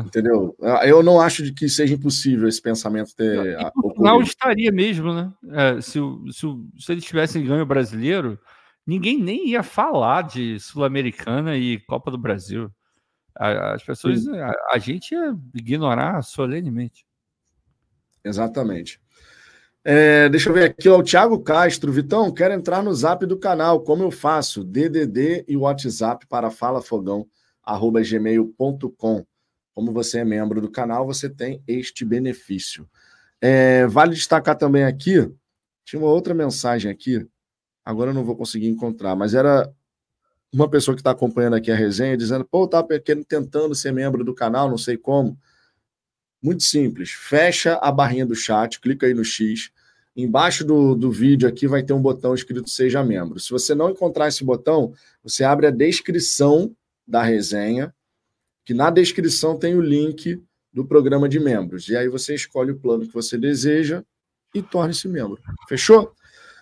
Entendeu? 0.05 0.53
Eu 0.83 1.01
não 1.01 1.21
acho 1.21 1.41
de 1.41 1.53
que 1.53 1.69
seja 1.69 1.93
impossível 1.93 2.45
esse 2.45 2.61
pensamento 2.61 3.15
ter. 3.15 3.57
Não 3.95 4.21
estaria 4.21 4.69
mesmo, 4.69 5.13
né? 5.13 5.31
É, 5.51 5.79
se, 5.79 5.97
se, 6.29 6.45
se 6.77 6.91
eles 6.91 7.05
tivessem 7.05 7.45
ganho 7.45 7.65
brasileiro, 7.65 8.37
ninguém 8.85 9.17
nem 9.17 9.47
ia 9.47 9.63
falar 9.63 10.23
de 10.23 10.59
Sul-Americana 10.59 11.55
e 11.55 11.79
Copa 11.79 12.11
do 12.11 12.17
Brasil. 12.17 12.69
As 13.33 13.81
pessoas, 13.83 14.27
a, 14.27 14.51
a, 14.73 14.77
gente 14.77 15.13
ia 15.13 15.33
ignorar 15.55 16.21
solenemente. 16.21 17.05
Exatamente. 18.25 18.99
É, 19.89 20.27
deixa 20.27 20.49
eu 20.49 20.53
ver 20.53 20.65
aqui, 20.65 20.89
ó, 20.89 20.99
o 20.99 21.03
Thiago 21.03 21.39
Castro. 21.39 21.93
Vitão, 21.93 22.29
quero 22.29 22.53
entrar 22.53 22.83
no 22.83 22.93
zap 22.93 23.25
do 23.25 23.39
canal. 23.39 23.79
Como 23.79 24.03
eu 24.03 24.11
faço? 24.11 24.61
DDD 24.61 25.45
e 25.47 25.55
WhatsApp 25.55 26.27
para 26.27 26.51
falafogão.gmail.com. 26.51 29.25
Como 29.73 29.93
você 29.93 30.19
é 30.19 30.25
membro 30.25 30.59
do 30.59 30.69
canal, 30.69 31.05
você 31.05 31.29
tem 31.29 31.63
este 31.65 32.03
benefício. 32.03 32.85
É, 33.39 33.87
vale 33.87 34.13
destacar 34.13 34.57
também 34.57 34.83
aqui, 34.83 35.33
tinha 35.85 36.01
uma 36.01 36.11
outra 36.11 36.33
mensagem 36.33 36.91
aqui, 36.91 37.25
agora 37.85 38.09
eu 38.09 38.13
não 38.13 38.25
vou 38.25 38.35
conseguir 38.35 38.67
encontrar, 38.67 39.15
mas 39.15 39.33
era 39.33 39.73
uma 40.51 40.69
pessoa 40.69 40.95
que 40.95 41.01
está 41.01 41.11
acompanhando 41.11 41.55
aqui 41.55 41.71
a 41.71 41.75
resenha 41.75 42.17
dizendo: 42.17 42.43
pô, 42.43 42.67
tá 42.67 42.85
tentando 43.25 43.73
ser 43.73 43.93
membro 43.93 44.25
do 44.25 44.35
canal, 44.35 44.69
não 44.69 44.77
sei 44.77 44.97
como. 44.97 45.39
Muito 46.41 46.63
simples. 46.63 47.11
Fecha 47.11 47.75
a 47.75 47.89
barrinha 47.89 48.25
do 48.25 48.35
chat, 48.35 48.81
clica 48.81 49.05
aí 49.05 49.13
no 49.13 49.23
X. 49.23 49.71
Embaixo 50.19 50.65
do, 50.65 50.95
do 50.95 51.11
vídeo 51.11 51.47
aqui 51.47 51.67
vai 51.67 51.83
ter 51.83 51.93
um 51.93 52.01
botão 52.01 52.33
escrito 52.33 52.67
Seja 52.67 53.03
Membro. 53.03 53.39
Se 53.39 53.51
você 53.51 53.75
não 53.75 53.91
encontrar 53.91 54.27
esse 54.27 54.43
botão, 54.43 54.91
você 55.23 55.43
abre 55.43 55.67
a 55.67 55.71
descrição 55.71 56.75
da 57.07 57.21
resenha, 57.21 57.93
que 58.65 58.73
na 58.73 58.89
descrição 58.89 59.59
tem 59.59 59.75
o 59.75 59.81
link 59.81 60.41
do 60.73 60.83
programa 60.83 61.29
de 61.29 61.39
membros. 61.39 61.87
E 61.87 61.95
aí 61.95 62.09
você 62.09 62.33
escolhe 62.33 62.71
o 62.71 62.79
plano 62.79 63.05
que 63.05 63.13
você 63.13 63.37
deseja 63.37 64.03
e 64.55 64.61
torne-se 64.63 65.07
membro. 65.07 65.39
Fechou? 65.69 66.11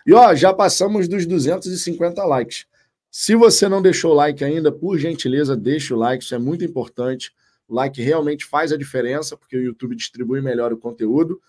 E 0.05 0.13
ó, 0.13 0.35
já 0.35 0.53
passamos 0.53 1.07
dos 1.07 1.25
250 1.25 2.25
likes. 2.25 2.65
Se 3.09 3.35
você 3.35 3.69
não 3.69 3.81
deixou 3.81 4.11
o 4.11 4.15
like 4.15 4.43
ainda, 4.43 4.69
por 4.69 4.99
gentileza, 4.99 5.55
deixe 5.55 5.93
o 5.93 5.97
like, 5.97 6.21
isso 6.21 6.35
é 6.35 6.37
muito 6.37 6.65
importante. 6.65 7.31
O 7.69 7.73
like 7.73 8.01
realmente 8.01 8.43
faz 8.43 8.73
a 8.73 8.77
diferença, 8.77 9.37
porque 9.37 9.55
o 9.55 9.61
YouTube 9.61 9.95
distribui 9.95 10.41
melhor 10.41 10.73
o 10.73 10.77
conteúdo. 10.77 11.39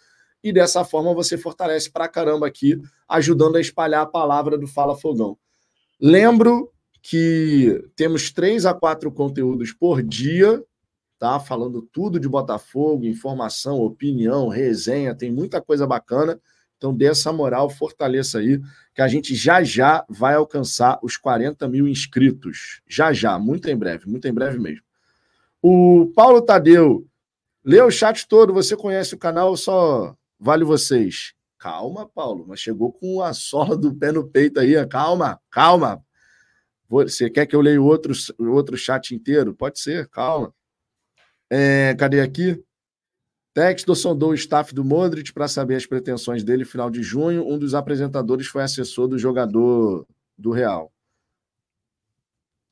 E 0.43 0.53
dessa 0.53 0.85
forma 0.85 1.15
você 1.15 1.37
fortalece 1.37 1.91
pra 1.91 2.09
caramba 2.09 2.47
aqui, 2.47 2.81
ajudando 3.09 3.57
a 3.57 3.61
espalhar 3.61 4.03
a 4.03 4.07
palavra 4.07 4.57
do 4.57 4.67
Fala 4.67 4.97
Fogão. 4.97 5.37
Lembro 6.01 6.71
que 7.03 7.85
temos 7.95 8.31
três 8.31 8.67
a 8.67 8.75
quatro 8.75 9.11
conteúdos 9.13 9.73
por 9.73 10.03
dia, 10.03 10.63
tá? 11.19 11.39
Falando 11.39 11.81
tudo 11.81 12.21
de 12.21 12.29
Botafogo, 12.29 13.05
informação, 13.05 13.81
opinião, 13.81 14.49
resenha, 14.49 15.15
tem 15.15 15.31
muita 15.31 15.61
coisa 15.61 15.87
bacana. 15.87 16.41
Então 16.77 16.95
dê 16.95 17.07
essa 17.07 17.33
moral, 17.33 17.71
fortaleça 17.71 18.39
aí, 18.39 18.61
que 18.95 19.01
a 19.01 19.09
gente 19.09 19.35
já 19.35 19.63
já 19.63 20.05
vai 20.09 20.35
alcançar 20.35 20.99
os 21.03 21.17
40 21.17 21.67
mil 21.69 21.89
inscritos. 21.89 22.83
Já 22.87 23.13
já, 23.13 23.39
muito 23.39 23.71
em 23.71 23.77
breve, 23.77 24.07
muito 24.07 24.29
em 24.29 24.33
breve 24.33 24.59
mesmo. 24.59 24.83
O 25.63 26.13
Paulo 26.15 26.43
Tadeu, 26.43 27.07
lê 27.65 27.81
o 27.81 27.91
chat 27.91 28.29
todo, 28.29 28.53
você 28.53 28.77
conhece 28.77 29.15
o 29.15 29.19
canal, 29.19 29.57
só 29.57 30.15
vale 30.39 30.65
vocês. 30.65 31.35
Calma, 31.59 32.09
Paulo, 32.09 32.45
mas 32.47 32.61
chegou 32.61 32.93
com 32.93 33.23
a 33.23 33.33
sola 33.33 33.77
do 33.77 33.95
pé 33.95 34.13
no 34.13 34.29
peito 34.29 34.61
aí, 34.61 34.75
calma, 34.87 35.41
calma. 35.51 36.05
Você 36.89 37.29
quer 37.29 37.47
que 37.47 37.57
eu 37.57 37.61
leia 37.61 37.81
outro, 37.83 38.13
outro 38.39 38.77
chat 38.77 39.15
inteiro? 39.15 39.55
Pode 39.55 39.81
ser, 39.81 40.09
calma. 40.09 40.55
É, 41.51 41.95
cadê 41.99 42.21
aqui? 42.21 42.63
Textor 43.55 43.97
sondou 43.97 44.31
o 44.31 44.35
staff 44.35 44.75
do 44.75 44.85
Modric 44.85 45.33
para 45.33 45.49
saber 45.49 45.77
as 45.77 45.87
pretensões 45.87 46.45
dele 46.45 46.65
final 46.65 46.91
de 46.91 47.03
junho. 47.03 47.49
Um 47.49 47.59
dos 47.59 47.75
apresentadores 47.75 48.47
foi 48.47 48.63
assessor 48.63 49.09
do 49.09 49.19
jogador 49.19 50.07
do 50.37 50.51
Real. 50.51 50.93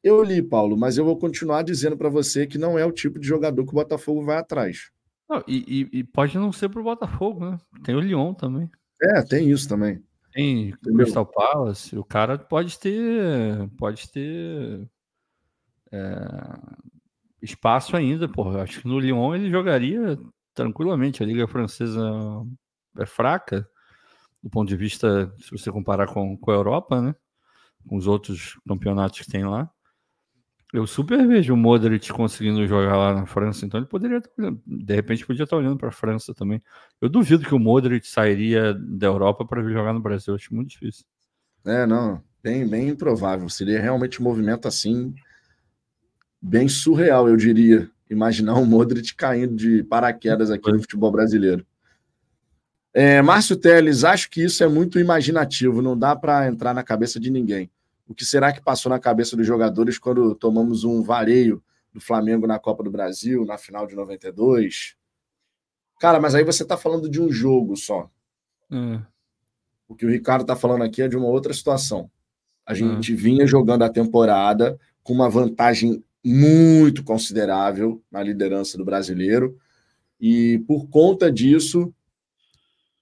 Eu 0.02 0.22
li, 0.22 0.42
Paulo, 0.42 0.76
mas 0.76 0.98
eu 0.98 1.04
vou 1.04 1.18
continuar 1.18 1.62
dizendo 1.62 1.96
para 1.96 2.10
você 2.10 2.46
que 2.46 2.58
não 2.58 2.78
é 2.78 2.84
o 2.84 2.92
tipo 2.92 3.18
de 3.18 3.26
jogador 3.26 3.64
que 3.64 3.70
o 3.70 3.74
Botafogo 3.74 4.22
vai 4.22 4.36
atrás. 4.36 4.90
Não, 5.28 5.42
e, 5.46 5.88
e, 5.92 5.98
e, 5.98 6.04
pode 6.04 6.36
não 6.36 6.52
ser 6.52 6.68
para 6.68 6.80
o 6.80 6.84
Botafogo, 6.84 7.50
né? 7.50 7.58
Tem 7.82 7.94
o 7.94 8.00
Lyon 8.00 8.34
também. 8.34 8.70
É, 9.00 9.22
tem 9.22 9.50
isso 9.50 9.68
também. 9.68 10.02
Tem 10.32 10.74
o 10.86 10.94
Crystal 10.94 11.24
Palace. 11.24 11.96
O 11.96 12.04
cara 12.04 12.36
pode 12.36 12.78
ter, 12.78 13.68
pode 13.78 14.10
ter 14.10 14.86
é, 15.92 16.08
espaço 17.40 17.96
ainda, 17.96 18.28
porra. 18.28 18.62
Acho 18.62 18.80
que 18.80 18.88
no 18.88 18.98
Lyon 18.98 19.34
ele 19.34 19.50
jogaria 19.50 20.18
tranquilamente. 20.52 21.22
A 21.22 21.26
Liga 21.26 21.46
Francesa 21.46 22.02
é 22.98 23.06
fraca, 23.06 23.68
do 24.42 24.50
ponto 24.50 24.68
de 24.68 24.76
vista, 24.76 25.32
se 25.38 25.50
você 25.50 25.70
comparar 25.70 26.06
com, 26.08 26.36
com 26.36 26.50
a 26.50 26.54
Europa, 26.54 27.00
né? 27.00 27.14
Com 27.88 27.96
os 27.96 28.06
outros 28.06 28.58
campeonatos 28.66 29.20
que 29.20 29.30
tem 29.30 29.44
lá. 29.44 29.70
Eu 30.74 30.88
super 30.88 31.24
vejo 31.24 31.54
o 31.54 31.56
Modric 31.56 32.12
conseguindo 32.12 32.66
jogar 32.66 32.96
lá 32.96 33.14
na 33.14 33.26
França, 33.26 33.64
então 33.64 33.78
ele 33.78 33.86
poderia, 33.86 34.20
de 34.66 34.92
repente, 34.92 35.24
podia 35.24 35.44
estar 35.44 35.56
olhando 35.56 35.78
para 35.78 35.90
a 35.90 35.92
França 35.92 36.34
também. 36.34 36.60
Eu 37.00 37.08
duvido 37.08 37.46
que 37.46 37.54
o 37.54 37.60
Modric 37.60 38.08
sairia 38.08 38.74
da 38.74 39.06
Europa 39.06 39.46
para 39.46 39.62
jogar 39.62 39.92
no 39.92 40.00
Brasil, 40.00 40.34
acho 40.34 40.52
muito 40.52 40.70
difícil. 40.70 41.04
É, 41.64 41.86
não, 41.86 42.20
bem, 42.42 42.66
bem 42.66 42.88
improvável. 42.88 43.48
Seria 43.48 43.80
realmente 43.80 44.20
um 44.20 44.24
movimento 44.24 44.66
assim, 44.66 45.14
bem 46.42 46.68
surreal, 46.68 47.28
eu 47.28 47.36
diria. 47.36 47.88
Imaginar 48.10 48.56
um 48.56 48.66
Modric 48.66 49.14
caindo 49.14 49.54
de 49.54 49.84
paraquedas 49.84 50.50
aqui 50.50 50.72
no 50.72 50.80
futebol 50.80 51.12
brasileiro. 51.12 51.64
É, 52.92 53.22
Márcio 53.22 53.54
Teles, 53.54 54.02
acho 54.02 54.28
que 54.28 54.42
isso 54.42 54.64
é 54.64 54.68
muito 54.68 54.98
imaginativo, 54.98 55.80
não 55.80 55.96
dá 55.96 56.16
para 56.16 56.48
entrar 56.48 56.74
na 56.74 56.82
cabeça 56.82 57.20
de 57.20 57.30
ninguém. 57.30 57.70
O 58.06 58.14
que 58.14 58.24
será 58.24 58.52
que 58.52 58.62
passou 58.62 58.90
na 58.90 58.98
cabeça 58.98 59.36
dos 59.36 59.46
jogadores 59.46 59.98
quando 59.98 60.34
tomamos 60.34 60.84
um 60.84 61.02
vareio 61.02 61.62
do 61.92 62.00
Flamengo 62.00 62.46
na 62.46 62.58
Copa 62.58 62.82
do 62.82 62.90
Brasil, 62.90 63.44
na 63.44 63.56
final 63.56 63.86
de 63.86 63.94
92? 63.94 64.96
Cara, 65.98 66.20
mas 66.20 66.34
aí 66.34 66.44
você 66.44 66.62
está 66.62 66.76
falando 66.76 67.08
de 67.08 67.20
um 67.20 67.30
jogo 67.30 67.76
só. 67.76 68.10
Hum. 68.70 69.00
O 69.88 69.94
que 69.94 70.04
o 70.04 70.10
Ricardo 70.10 70.42
está 70.42 70.56
falando 70.56 70.82
aqui 70.82 71.02
é 71.02 71.08
de 71.08 71.16
uma 71.16 71.28
outra 71.28 71.54
situação. 71.54 72.10
A 72.66 72.72
hum. 72.72 72.76
gente 72.76 73.14
vinha 73.14 73.46
jogando 73.46 73.84
a 73.84 73.90
temporada 73.90 74.78
com 75.02 75.12
uma 75.12 75.30
vantagem 75.30 76.02
muito 76.24 77.04
considerável 77.04 78.02
na 78.10 78.22
liderança 78.22 78.78
do 78.78 78.84
brasileiro. 78.84 79.58
E 80.18 80.58
por 80.66 80.88
conta 80.88 81.30
disso, 81.30 81.92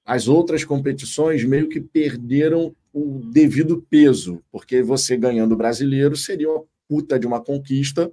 as 0.05 0.27
outras 0.27 0.65
competições 0.65 1.45
meio 1.45 1.69
que 1.69 1.81
perderam 1.81 2.75
o 2.93 3.21
devido 3.33 3.83
peso, 3.89 4.43
porque 4.51 4.83
você 4.83 5.17
ganhando 5.17 5.53
o 5.53 5.57
brasileiro 5.57 6.17
seria 6.17 6.51
uma 6.51 6.65
puta 6.89 7.19
de 7.19 7.27
uma 7.27 7.43
conquista 7.43 8.13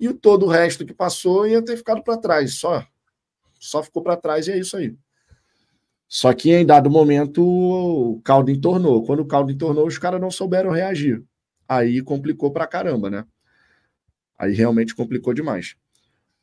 e 0.00 0.12
todo 0.12 0.46
o 0.46 0.48
resto 0.48 0.84
que 0.84 0.92
passou 0.92 1.46
ia 1.46 1.62
ter 1.62 1.76
ficado 1.76 2.02
para 2.02 2.16
trás, 2.16 2.54
só 2.54 2.84
só 3.58 3.82
ficou 3.82 4.02
para 4.02 4.16
trás 4.16 4.46
e 4.46 4.52
é 4.52 4.58
isso 4.58 4.76
aí. 4.76 4.94
Só 6.06 6.32
que 6.32 6.50
em 6.50 6.64
dado 6.64 6.88
momento 6.88 7.42
o 7.44 8.20
caldo 8.22 8.50
entornou. 8.50 9.04
Quando 9.04 9.20
o 9.20 9.26
caldo 9.26 9.52
entornou, 9.52 9.86
os 9.86 9.98
caras 9.98 10.20
não 10.20 10.30
souberam 10.30 10.70
reagir. 10.70 11.22
Aí 11.68 12.00
complicou 12.00 12.50
para 12.50 12.66
caramba, 12.66 13.10
né? 13.10 13.24
Aí 14.38 14.54
realmente 14.54 14.94
complicou 14.94 15.34
demais. 15.34 15.74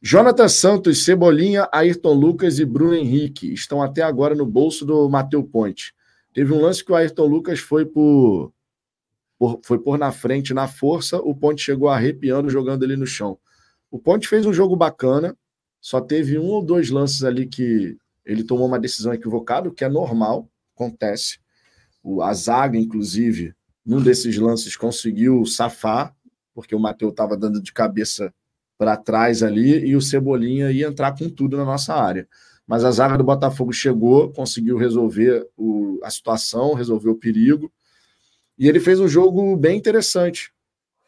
Jonathan 0.02 0.48
Santos, 0.48 1.04
Cebolinha, 1.04 1.68
Ayrton 1.72 2.14
Lucas 2.14 2.60
e 2.60 2.66
Bruno 2.66 2.94
Henrique 2.94 3.52
estão 3.52 3.82
até 3.82 4.04
agora 4.04 4.36
no 4.36 4.46
bolso 4.46 4.86
do 4.86 5.10
Mateu 5.10 5.44
Ponte. 5.44 5.95
Teve 6.36 6.52
um 6.52 6.60
lance 6.62 6.84
que 6.84 6.92
o 6.92 6.96
Ayrton 6.96 7.28
Lucas 7.28 7.60
foi 7.60 7.86
por, 7.86 8.52
por, 9.40 9.62
foi 9.64 9.80
por 9.80 9.98
na 9.98 10.12
frente, 10.12 10.54
na 10.54 10.68
força, 10.68 11.18
o 11.18 11.34
Ponte 11.34 11.62
chegou 11.62 11.88
arrepiando, 11.88 12.50
jogando 12.50 12.84
ele 12.84 12.98
no 12.98 13.08
chão. 13.08 13.40
O 13.90 13.98
Ponte 13.98 14.28
fez 14.28 14.46
um 14.46 14.52
jogo 14.52 14.76
bacana, 14.76 15.34
só 15.80 16.02
teve 16.02 16.38
um 16.38 16.48
ou 16.48 16.62
dois 16.62 16.90
lances 16.90 17.24
ali 17.24 17.48
que 17.48 17.98
ele 18.26 18.44
tomou 18.44 18.68
uma 18.68 18.78
decisão 18.78 19.14
equivocada, 19.14 19.70
o 19.70 19.72
que 19.72 19.86
é 19.86 19.88
normal, 19.88 20.50
acontece. 20.76 21.40
O, 22.04 22.22
a 22.22 22.34
zaga, 22.34 22.78
inclusive, 22.78 23.56
num 23.86 24.02
desses 24.02 24.38
lances 24.38 24.76
conseguiu 24.76 25.46
safar, 25.46 26.14
porque 26.54 26.76
o 26.76 26.80
Matheus 26.80 27.12
estava 27.12 27.38
dando 27.38 27.62
de 27.62 27.72
cabeça 27.72 28.34
para 28.78 28.98
trás 28.98 29.42
ali 29.42 29.88
e 29.88 29.96
o 29.96 30.02
Cebolinha 30.02 30.70
ia 30.70 30.88
entrar 30.88 31.18
com 31.18 31.30
tudo 31.30 31.56
na 31.56 31.64
nossa 31.64 31.94
área. 31.94 32.28
Mas 32.68 32.84
a 32.84 32.92
zaga 32.92 33.18
do 33.18 33.24
Botafogo 33.24 33.72
chegou, 33.72 34.32
conseguiu 34.32 34.78
resolver 34.78 35.48
o, 35.56 36.00
a 36.04 36.10
situação, 36.10 36.74
resolver 36.74 37.10
o 37.10 37.16
perigo. 37.16 37.72
E 38.58 38.68
ele 38.68 38.80
fez 38.80 39.00
um 39.00 39.08
jogo 39.08 39.56
bem 39.56 39.78
interessante. 39.78 40.52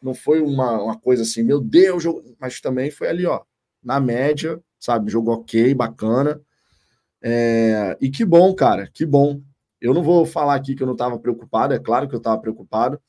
Não 0.00 0.14
foi 0.14 0.40
uma, 0.40 0.80
uma 0.80 0.98
coisa 0.98 1.22
assim, 1.22 1.42
meu 1.42 1.60
Deus, 1.60 2.04
mas 2.38 2.60
também 2.60 2.90
foi 2.90 3.08
ali, 3.08 3.26
ó, 3.26 3.42
na 3.82 3.98
média, 3.98 4.62
sabe? 4.78 5.10
Jogo 5.10 5.32
ok, 5.32 5.74
bacana. 5.74 6.40
É, 7.20 7.96
e 8.00 8.08
que 8.10 8.24
bom, 8.24 8.54
cara, 8.54 8.88
que 8.92 9.04
bom. 9.04 9.40
Eu 9.80 9.92
não 9.92 10.02
vou 10.02 10.24
falar 10.24 10.54
aqui 10.54 10.74
que 10.74 10.82
eu 10.82 10.86
não 10.86 10.94
estava 10.94 11.18
preocupado, 11.18 11.74
é 11.74 11.78
claro 11.78 12.08
que 12.08 12.14
eu 12.14 12.18
estava 12.18 12.40
preocupado, 12.40 13.00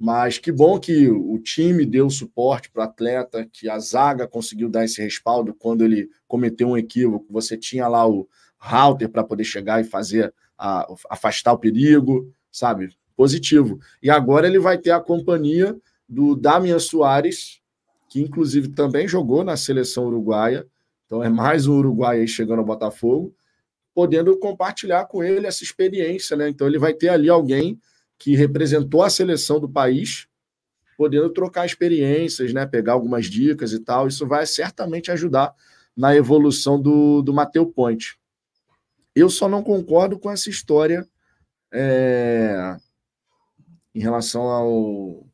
mas 0.00 0.38
que 0.38 0.50
bom 0.50 0.80
que 0.80 1.10
o 1.10 1.38
time 1.38 1.84
deu 1.84 2.08
suporte 2.08 2.70
para 2.70 2.80
o 2.80 2.84
atleta, 2.84 3.46
que 3.52 3.68
a 3.68 3.78
zaga 3.78 4.26
conseguiu 4.26 4.70
dar 4.70 4.86
esse 4.86 5.02
respaldo 5.02 5.52
quando 5.52 5.84
ele 5.84 6.08
cometeu 6.26 6.68
um 6.68 6.76
equívoco. 6.78 7.30
Você 7.30 7.54
tinha 7.54 7.86
lá 7.86 8.08
o 8.08 8.26
router 8.58 9.10
para 9.10 9.22
poder 9.22 9.44
chegar 9.44 9.78
e 9.78 9.84
fazer 9.84 10.32
a, 10.56 10.90
afastar 11.10 11.52
o 11.52 11.58
perigo, 11.58 12.32
sabe? 12.50 12.96
Positivo. 13.14 13.78
E 14.02 14.08
agora 14.08 14.46
ele 14.46 14.58
vai 14.58 14.78
ter 14.78 14.90
a 14.90 15.00
companhia 15.00 15.76
do 16.08 16.34
Damian 16.34 16.78
Soares, 16.78 17.60
que 18.08 18.22
inclusive 18.22 18.68
também 18.68 19.06
jogou 19.06 19.44
na 19.44 19.54
seleção 19.54 20.06
uruguaia. 20.06 20.66
Então 21.04 21.22
é 21.22 21.28
mais 21.28 21.66
um 21.66 21.76
uruguaio 21.76 22.22
aí 22.22 22.28
chegando 22.28 22.60
ao 22.60 22.64
Botafogo, 22.64 23.34
podendo 23.94 24.34
compartilhar 24.38 25.04
com 25.04 25.22
ele 25.22 25.46
essa 25.46 25.62
experiência, 25.62 26.38
né? 26.38 26.48
Então 26.48 26.66
ele 26.66 26.78
vai 26.78 26.94
ter 26.94 27.10
ali 27.10 27.28
alguém 27.28 27.78
que 28.20 28.36
representou 28.36 29.02
a 29.02 29.08
seleção 29.08 29.58
do 29.58 29.68
país, 29.68 30.28
podendo 30.96 31.30
trocar 31.30 31.64
experiências, 31.64 32.52
né, 32.52 32.66
pegar 32.66 32.92
algumas 32.92 33.24
dicas 33.24 33.72
e 33.72 33.80
tal. 33.80 34.06
Isso 34.06 34.26
vai 34.26 34.44
certamente 34.44 35.10
ajudar 35.10 35.54
na 35.96 36.14
evolução 36.14 36.80
do, 36.80 37.22
do 37.22 37.32
Mateu 37.32 37.66
Ponte. 37.66 38.20
Eu 39.16 39.30
só 39.30 39.48
não 39.48 39.62
concordo 39.62 40.18
com 40.18 40.30
essa 40.30 40.50
história 40.50 41.08
é, 41.72 42.76
em 43.94 44.00
relação 44.00 44.42
ao, 44.42 45.26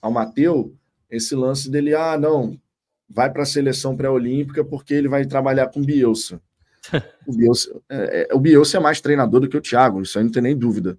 ao 0.00 0.10
Mateu, 0.10 0.74
esse 1.10 1.34
lance 1.34 1.70
dele, 1.70 1.94
ah, 1.94 2.16
não, 2.18 2.58
vai 3.06 3.30
para 3.30 3.42
a 3.42 3.46
seleção 3.46 3.94
pré-olímpica 3.94 4.64
porque 4.64 4.94
ele 4.94 5.08
vai 5.08 5.26
trabalhar 5.26 5.68
com 5.68 5.84
Bielsa. 5.84 6.40
o 7.26 7.36
Bielsa, 7.36 7.80
é, 7.90 8.28
é, 8.30 8.34
o 8.34 8.40
Bielsa 8.40 8.78
é 8.78 8.80
mais 8.80 8.98
treinador 9.02 9.40
do 9.40 9.48
que 9.48 9.56
o 9.58 9.60
Thiago, 9.62 10.00
isso 10.00 10.18
aí 10.18 10.24
não 10.24 10.32
tem 10.32 10.42
nem 10.42 10.56
dúvida. 10.56 10.98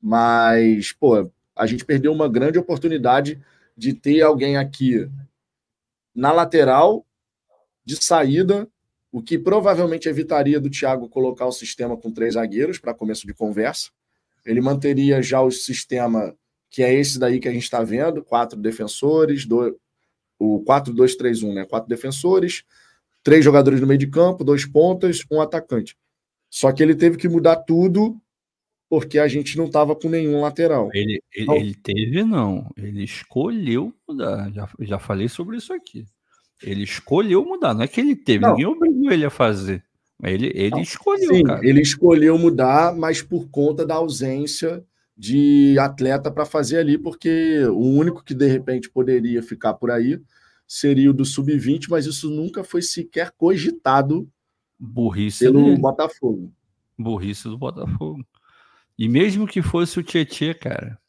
Mas, 0.00 0.92
pô, 0.92 1.30
a 1.54 1.66
gente 1.66 1.84
perdeu 1.84 2.12
uma 2.12 2.28
grande 2.28 2.58
oportunidade 2.58 3.40
de 3.76 3.92
ter 3.92 4.22
alguém 4.22 4.56
aqui 4.56 5.08
na 6.14 6.32
lateral 6.32 7.06
de 7.84 8.02
saída, 8.02 8.68
o 9.12 9.22
que 9.22 9.38
provavelmente 9.38 10.08
evitaria 10.08 10.60
do 10.60 10.70
Thiago 10.70 11.08
colocar 11.08 11.46
o 11.46 11.52
sistema 11.52 11.96
com 11.96 12.10
três 12.10 12.34
zagueiros 12.34 12.78
para 12.78 12.94
começo 12.94 13.26
de 13.26 13.34
conversa. 13.34 13.90
Ele 14.44 14.60
manteria 14.60 15.22
já 15.22 15.40
o 15.42 15.50
sistema 15.50 16.34
que 16.70 16.82
é 16.82 16.94
esse 16.94 17.18
daí 17.18 17.40
que 17.40 17.48
a 17.48 17.52
gente 17.52 17.64
está 17.64 17.82
vendo, 17.82 18.22
quatro 18.22 18.58
defensores, 18.58 19.44
do, 19.44 19.76
o 20.38 20.62
4-2-3-1, 20.64 21.52
né? 21.52 21.64
Quatro 21.64 21.88
defensores, 21.88 22.62
três 23.24 23.44
jogadores 23.44 23.80
no 23.80 23.86
meio 23.86 23.98
de 23.98 24.06
campo, 24.06 24.44
dois 24.44 24.64
pontas, 24.64 25.24
um 25.30 25.40
atacante. 25.40 25.98
Só 26.48 26.70
que 26.72 26.82
ele 26.82 26.94
teve 26.94 27.16
que 27.16 27.28
mudar 27.28 27.56
tudo 27.56 28.16
porque 28.90 29.20
a 29.20 29.28
gente 29.28 29.56
não 29.56 29.66
estava 29.66 29.94
com 29.94 30.08
nenhum 30.08 30.40
lateral. 30.40 30.90
Ele, 30.92 31.22
ele, 31.32 31.44
então, 31.44 31.56
ele, 31.56 31.74
teve, 31.76 32.24
não. 32.24 32.68
Ele 32.76 33.04
escolheu 33.04 33.94
mudar. 34.06 34.50
Já, 34.52 34.68
já 34.80 34.98
falei 34.98 35.28
sobre 35.28 35.56
isso 35.58 35.72
aqui. 35.72 36.04
Ele 36.60 36.82
escolheu 36.82 37.44
mudar. 37.44 37.72
Não 37.72 37.84
é 37.84 37.88
que 37.88 38.00
ele 38.00 38.16
teve, 38.16 38.40
não. 38.40 38.50
ninguém 38.50 38.66
obrigou 38.66 39.12
ele 39.12 39.24
a 39.24 39.30
fazer. 39.30 39.84
Ele, 40.24 40.50
ele 40.52 40.70
não, 40.70 40.80
escolheu, 40.80 41.34
sim, 41.34 41.44
cara. 41.44 41.64
Ele 41.64 41.80
escolheu 41.80 42.36
mudar, 42.36 42.92
mas 42.94 43.22
por 43.22 43.48
conta 43.48 43.86
da 43.86 43.94
ausência 43.94 44.84
de 45.16 45.78
atleta 45.78 46.28
para 46.28 46.44
fazer 46.44 46.78
ali, 46.78 46.98
porque 46.98 47.62
o 47.66 47.92
único 47.92 48.24
que 48.24 48.34
de 48.34 48.48
repente 48.48 48.90
poderia 48.90 49.40
ficar 49.40 49.74
por 49.74 49.92
aí 49.92 50.20
seria 50.66 51.10
o 51.10 51.14
do 51.14 51.24
sub-20, 51.24 51.86
mas 51.88 52.06
isso 52.06 52.28
nunca 52.28 52.64
foi 52.64 52.82
sequer 52.82 53.30
cogitado 53.30 54.28
Burrice 54.76 55.44
pelo 55.44 55.62
dele. 55.64 55.78
Botafogo. 55.78 56.52
Burrice 56.98 57.44
do 57.44 57.56
Botafogo. 57.56 58.24
E 59.00 59.08
mesmo 59.08 59.46
que 59.46 59.62
fosse 59.62 59.98
o 59.98 60.02
Tietê, 60.02 60.52
cara, 60.52 61.00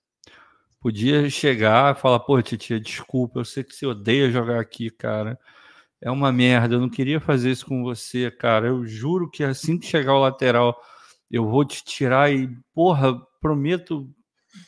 podia 0.80 1.30
chegar 1.30 1.94
e 1.94 2.00
falar, 2.00 2.22
pô, 2.22 2.42
Tietê, 2.42 2.80
desculpa, 2.80 3.42
eu 3.42 3.44
sei 3.44 3.66
que 3.66 3.76
você 3.76 3.86
odeia 3.86 4.32
jogar 4.32 4.62
aqui, 4.62 4.90
cara. 4.90 5.38
É 6.00 6.10
uma 6.10 6.32
merda, 6.32 6.76
eu 6.76 6.80
não 6.80 6.90
queria 6.90 7.20
fazer 7.20 7.52
isso 7.52 7.66
com 7.66 7.84
você, 7.84 8.32
cara. 8.32 8.68
Eu 8.68 8.86
juro 8.88 9.30
que 9.30 9.44
assim 9.44 9.78
que 9.78 9.88
chegar 9.88 10.14
o 10.14 10.22
lateral, 10.22 10.82
eu 11.30 11.46
vou 11.50 11.66
te 11.66 11.84
tirar 11.84 12.34
e, 12.34 12.50
porra, 12.74 13.14
prometo 13.42 14.10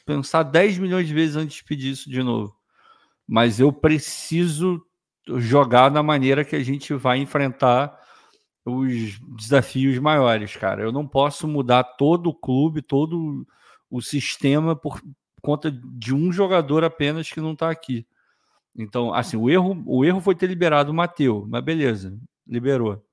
pensar 0.05 0.43
10 0.43 0.77
milhões 0.77 1.07
de 1.07 1.13
vezes 1.13 1.37
antes 1.37 1.55
de 1.55 1.63
pedir 1.63 1.91
isso 1.91 2.09
de 2.09 2.21
novo. 2.21 2.53
Mas 3.25 3.57
eu 3.57 3.71
preciso 3.71 4.85
jogar 5.37 5.87
da 5.87 6.03
maneira 6.03 6.43
que 6.43 6.57
a 6.57 6.63
gente 6.63 6.93
vai 6.93 7.19
enfrentar 7.19 7.97
os 8.65 9.19
desafios 9.37 9.97
maiores, 9.99 10.55
cara. 10.55 10.81
Eu 10.81 10.91
não 10.91 11.07
posso 11.07 11.47
mudar 11.47 11.83
todo 11.83 12.29
o 12.29 12.33
clube, 12.33 12.81
todo 12.81 13.45
o 13.89 14.01
sistema 14.01 14.75
por 14.75 15.01
conta 15.41 15.69
de 15.71 16.13
um 16.13 16.31
jogador 16.31 16.83
apenas 16.83 17.29
que 17.29 17.41
não 17.41 17.53
está 17.53 17.69
aqui. 17.69 18.07
Então, 18.75 19.13
assim, 19.13 19.37
o 19.37 19.49
erro, 19.49 19.83
o 19.85 20.03
erro 20.03 20.21
foi 20.21 20.35
ter 20.35 20.47
liberado 20.47 20.91
o 20.91 20.95
Mateu, 20.95 21.45
mas 21.49 21.63
beleza, 21.63 22.17
liberou. 22.47 23.05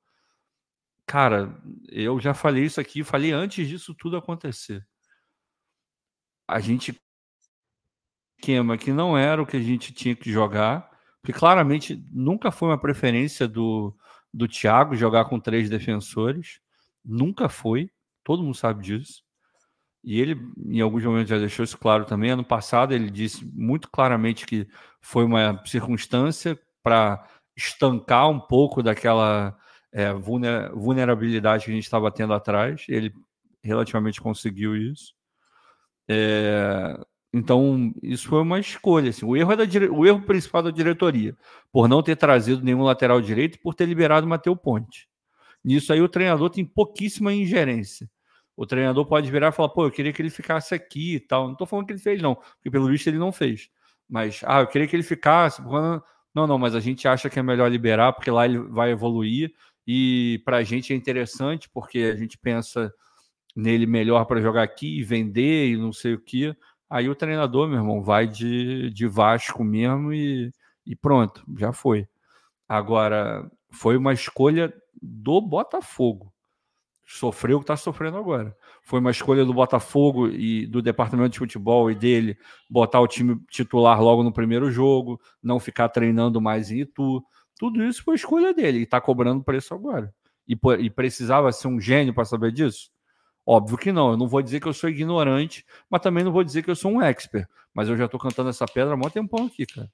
Cara, 1.07 1.61
eu 1.91 2.21
já 2.21 2.33
falei 2.33 2.65
isso 2.65 2.81
aqui, 2.81 3.03
falei 3.03 3.33
antes 3.33 3.67
disso 3.69 3.95
tudo 3.95 4.17
acontecer. 4.17 4.87
A 6.49 6.61
gente 6.61 6.99
esquema 8.39 8.79
que 8.79 8.93
não 8.93 9.19
era 9.19 9.43
o 9.43 9.47
que 9.47 9.57
a 9.57 9.61
gente 9.61 9.93
tinha 9.93 10.17
que 10.17 10.33
jogar, 10.33 10.89
porque 11.21 11.39
claramente 11.39 12.03
nunca 12.11 12.51
foi 12.51 12.71
uma 12.71 12.81
preferência 12.81 13.47
do, 13.47 13.95
do 14.33 14.49
Thiago 14.49 14.95
jogar 14.95 15.25
com 15.27 15.41
três 15.41 15.69
defensores, 15.69 16.61
nunca 17.05 17.49
foi, 17.49 17.91
todo 18.25 18.43
mundo 18.43 18.55
sabe 18.55 18.83
disso. 18.83 19.23
E 20.03 20.21
ele, 20.21 20.41
em 20.67 20.81
alguns 20.81 21.05
momentos, 21.05 21.29
já 21.29 21.39
deixou 21.39 21.65
isso 21.65 21.77
claro 21.77 22.05
também. 22.05 22.31
Ano 22.31 22.45
passado, 22.45 22.95
ele 22.95 23.11
disse 23.11 23.45
muito 23.45 23.91
claramente 23.91 24.47
que 24.47 24.67
foi 25.01 25.25
uma 25.25 25.63
circunstância 25.67 26.59
para 26.83 27.27
estancar 27.57 28.31
um 28.31 28.41
pouco 28.41 28.83
daquela 28.83 29.57
é, 29.93 30.13
vulnerabilidade 30.13 31.65
que 31.65 31.71
a 31.71 31.75
gente 31.75 31.85
estava 31.85 32.11
tendo 32.11 32.33
atrás. 32.33 32.87
Ele 32.89 33.13
relativamente 33.63 34.21
conseguiu 34.21 34.75
isso. 34.75 35.15
É, 36.09 36.99
então, 37.33 37.93
isso 38.03 38.29
foi 38.29 38.43
uma 38.43 38.59
escolha. 38.59 39.11
Assim. 39.11 39.25
O, 39.25 39.37
erro 39.37 39.53
é 39.53 39.57
da 39.57 39.65
dire... 39.65 39.89
o 39.89 40.05
erro 40.05 40.23
principal 40.23 40.63
da 40.63 40.71
diretoria, 40.71 41.37
por 41.73 41.89
não 41.89 42.03
ter 42.03 42.17
trazido 42.17 42.63
nenhum 42.65 42.83
lateral 42.83 43.21
direito 43.21 43.55
e 43.57 43.61
por 43.61 43.75
ter 43.75 43.87
liberado 43.87 44.27
o 44.27 44.29
Mateu 44.29 44.57
Ponte. 44.57 45.09
Nisso 45.65 45.93
aí 45.93 46.01
o 46.01 46.09
treinador 46.09 46.51
tem 46.51 46.65
pouquíssima 46.65 47.33
ingerência. 47.33 48.11
O 48.57 48.67
treinador 48.67 49.07
pode 49.07 49.31
virar 49.31 49.49
e 49.49 49.53
falar, 49.53 49.69
pô, 49.71 49.87
eu 49.87 49.91
queria 49.91 50.13
que 50.13 50.21
ele 50.21 50.31
ficasse 50.31 50.75
aqui 50.75 51.15
e 51.17 51.21
tal. 51.21 51.45
Não 51.45 51.53
estou 51.53 51.67
falando 51.67 51.87
que 51.87 51.93
ele 51.93 52.01
fez, 52.01 52.21
não, 52.21 52.35
porque 52.35 52.71
pelo 52.71 52.89
visto 52.89 53.07
ele 53.07 53.19
não 53.19 53.33
fez. 53.33 53.71
Mas, 54.09 54.43
ah, 54.45 54.61
eu 54.61 54.67
queria 54.67 54.89
que 54.89 54.97
ele 54.97 55.03
ficasse. 55.03 55.63
Não, 56.35 56.47
não, 56.47 56.59
mas 56.59 56.75
a 56.75 56.81
gente 56.81 57.07
acha 57.07 57.31
que 57.31 57.39
é 57.39 57.43
melhor 57.43 57.71
liberar, 57.71 58.13
porque 58.13 58.31
lá 58.31 58.45
ele 58.45 58.59
vai 58.59 58.91
evoluir. 58.91 59.53
E 59.87 60.43
para 60.45 60.59
a 60.59 60.63
gente 60.63 60.93
é 60.93 60.97
interessante, 60.97 61.69
porque 61.71 61.99
a 61.99 62.17
gente 62.17 62.37
pensa 62.37 62.93
nele 63.57 63.87
melhor 63.87 64.25
para 64.27 64.41
jogar 64.41 64.63
aqui 64.63 64.99
e 64.99 65.03
vender 65.03 65.71
e 65.71 65.77
não 65.77 65.93
sei 65.93 66.15
o 66.15 66.21
que. 66.21 66.55
Aí 66.91 67.09
o 67.09 67.15
treinador, 67.15 67.69
meu 67.69 67.79
irmão, 67.79 68.03
vai 68.03 68.27
de, 68.27 68.91
de 68.91 69.07
Vasco 69.07 69.63
mesmo 69.63 70.13
e, 70.13 70.53
e 70.85 70.97
pronto, 70.97 71.45
já 71.57 71.73
foi. 71.73 72.09
Agora, 72.69 73.49
foi 73.71 73.97
uma 73.97 74.13
escolha 74.13 74.75
do 75.01 75.41
Botafogo. 75.41 76.33
Sofreu 77.07 77.57
o 77.57 77.61
que 77.61 77.65
está 77.65 77.77
sofrendo 77.77 78.17
agora. 78.17 78.57
Foi 78.83 79.01
uma 79.01 79.11
escolha 79.11 79.45
do 79.45 79.55
Botafogo 79.55 80.29
e 80.29 80.67
do 80.67 80.83
departamento 80.83 81.31
de 81.31 81.39
futebol 81.39 81.91
e 81.91 81.95
dele 81.95 82.37
botar 82.69 83.01
o 83.01 83.09
time 83.09 83.41
titular 83.49 84.01
logo 84.03 84.23
no 84.23 84.33
primeiro 84.33 84.71
jogo, 84.71 85.21
não 85.43 85.61
ficar 85.61 85.89
treinando 85.89 86.41
mais 86.41 86.71
em 86.71 86.81
Itu. 86.81 87.25
Tudo 87.59 87.85
isso 87.85 88.03
foi 88.03 88.17
escolha 88.17 88.53
dele 88.53 88.81
e 88.81 88.83
está 88.83 89.01
cobrando 89.01 89.45
preço 89.45 89.75
agora. 89.75 90.13
E, 90.47 90.59
e 90.81 90.91
precisava 90.91 91.53
ser 91.53 91.69
um 91.69 91.81
gênio 91.81 92.15
para 92.15 92.25
saber 92.25 92.53
disso? 92.53 92.91
Óbvio 93.53 93.77
que 93.77 93.91
não. 93.91 94.13
Eu 94.13 94.17
não 94.17 94.29
vou 94.29 94.41
dizer 94.41 94.61
que 94.61 94.69
eu 94.69 94.73
sou 94.73 94.89
ignorante, 94.89 95.67
mas 95.91 96.01
também 96.01 96.23
não 96.23 96.31
vou 96.31 96.45
dizer 96.45 96.63
que 96.63 96.71
eu 96.71 96.77
sou 96.77 96.93
um 96.93 97.03
expert. 97.03 97.49
Mas 97.75 97.89
eu 97.89 97.97
já 97.97 98.05
estou 98.05 98.21
cantando 98.21 98.49
essa 98.49 98.65
pedra 98.65 98.95
há 98.95 98.97
muito 98.97 99.13
tempão 99.13 99.47
aqui, 99.47 99.67
cara. 99.67 99.91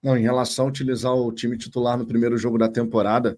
Não, 0.00 0.16
em 0.16 0.22
relação 0.22 0.66
a 0.66 0.68
utilizar 0.68 1.12
o 1.12 1.32
time 1.32 1.58
titular 1.58 1.98
no 1.98 2.06
primeiro 2.06 2.38
jogo 2.38 2.58
da 2.58 2.68
temporada, 2.68 3.36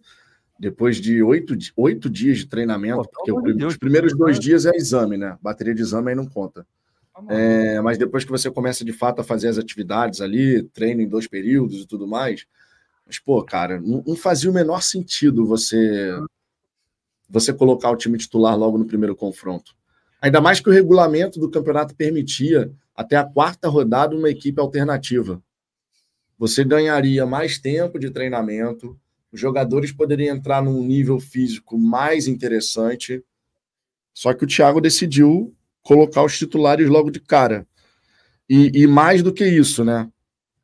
depois 0.59 0.99
de 0.99 1.23
oito, 1.23 1.57
oito 1.75 2.11
dias 2.11 2.37
de 2.37 2.47
treinamento, 2.47 3.05
Pô, 3.05 3.25
porque 3.33 3.55
Deus, 3.55 3.73
os 3.73 3.79
primeiros 3.79 4.15
dois 4.15 4.39
dias 4.39 4.67
é 4.67 4.77
exame, 4.77 5.17
né? 5.17 5.39
Bateria 5.41 5.75
de 5.75 5.81
exame 5.81 6.11
aí 6.11 6.15
não 6.15 6.27
conta. 6.27 6.67
Tá 7.15 7.25
é, 7.35 7.81
mas 7.81 7.97
depois 7.97 8.23
que 8.23 8.31
você 8.31 8.51
começa 8.51 8.85
de 8.85 8.93
fato 8.93 9.23
a 9.23 9.25
fazer 9.25 9.49
as 9.49 9.57
atividades 9.57 10.21
ali, 10.21 10.63
treino 10.75 11.01
em 11.01 11.09
dois 11.09 11.27
períodos 11.27 11.85
e 11.85 11.87
tudo 11.87 12.07
mais, 12.07 12.45
mas, 13.07 13.19
pô, 13.19 13.43
cara, 13.43 13.81
não, 13.81 14.05
não 14.07 14.15
fazia 14.15 14.51
o 14.51 14.55
menor 14.55 14.83
sentido 14.83 15.47
você 15.47 16.15
você 17.31 17.53
colocar 17.53 17.90
o 17.90 17.97
time 17.97 18.19
titular 18.19 18.59
logo 18.59 18.77
no 18.77 18.85
primeiro 18.85 19.14
confronto. 19.14 19.75
Ainda 20.21 20.40
mais 20.40 20.61
que 20.61 20.69
o 20.69 20.73
regulamento 20.73 21.38
do 21.38 21.51
campeonato 21.51 21.95
permitia 21.95 22.71
até 22.95 23.16
a 23.16 23.25
quarta 23.25 23.69
rodada 23.69 24.16
uma 24.16 24.29
equipe 24.29 24.61
alternativa. 24.61 25.43
Você 26.38 26.64
ganharia 26.64 27.25
mais 27.25 27.59
tempo 27.59 27.99
de 27.99 28.11
treinamento, 28.11 28.99
os 29.33 29.40
jogadores 29.40 29.93
poderiam 29.93 30.37
entrar 30.37 30.62
num 30.62 30.83
nível 30.83 31.21
físico 31.21 31.79
mais 31.79 32.27
interessante. 32.27 33.25
Só 34.12 34.35
que 34.35 34.45
o 34.45 34.47
Thiago 34.47 34.81
decidiu 34.81 35.55
colocar 35.83 36.25
os 36.25 36.37
titulares 36.37 36.88
logo 36.88 37.11
de 37.11 37.21
cara. 37.21 37.66
E, 38.49 38.73
e 38.75 38.87
mais 38.87 39.23
do 39.23 39.33
que 39.33 39.47
isso, 39.47 39.85
né? 39.85 40.11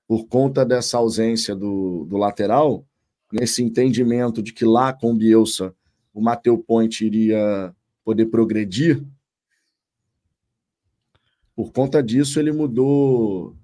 Por 0.08 0.26
conta 0.26 0.64
dessa 0.64 0.98
ausência 0.98 1.54
do, 1.54 2.04
do 2.04 2.16
lateral, 2.16 2.84
nesse 3.32 3.62
entendimento 3.62 4.42
de 4.42 4.52
que 4.52 4.64
lá 4.64 4.92
com 4.92 5.12
o 5.12 5.16
Bielsa 5.16 5.74
o 6.16 6.22
Mateu 6.22 6.56
Ponte 6.56 7.04
iria 7.04 7.74
poder 8.02 8.24
progredir, 8.26 9.04
por 11.54 11.70
conta 11.72 12.02
disso 12.02 12.40
ele 12.40 12.50
mudou. 12.50 13.54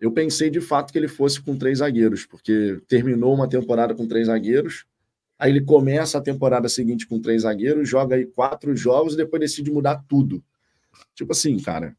Eu 0.00 0.10
pensei 0.10 0.48
de 0.48 0.58
fato 0.58 0.90
que 0.90 0.98
ele 0.98 1.06
fosse 1.06 1.38
com 1.42 1.54
três 1.54 1.80
zagueiros, 1.80 2.24
porque 2.24 2.80
terminou 2.88 3.34
uma 3.34 3.46
temporada 3.46 3.94
com 3.94 4.08
três 4.08 4.28
zagueiros, 4.28 4.86
aí 5.38 5.52
ele 5.52 5.60
começa 5.60 6.16
a 6.16 6.22
temporada 6.22 6.66
seguinte 6.66 7.06
com 7.06 7.20
três 7.20 7.42
zagueiros, 7.42 7.86
joga 7.86 8.16
aí 8.16 8.24
quatro 8.24 8.74
jogos 8.74 9.12
e 9.12 9.18
depois 9.18 9.40
decide 9.40 9.70
mudar 9.70 10.02
tudo. 10.08 10.42
Tipo 11.14 11.32
assim, 11.32 11.58
cara. 11.58 11.94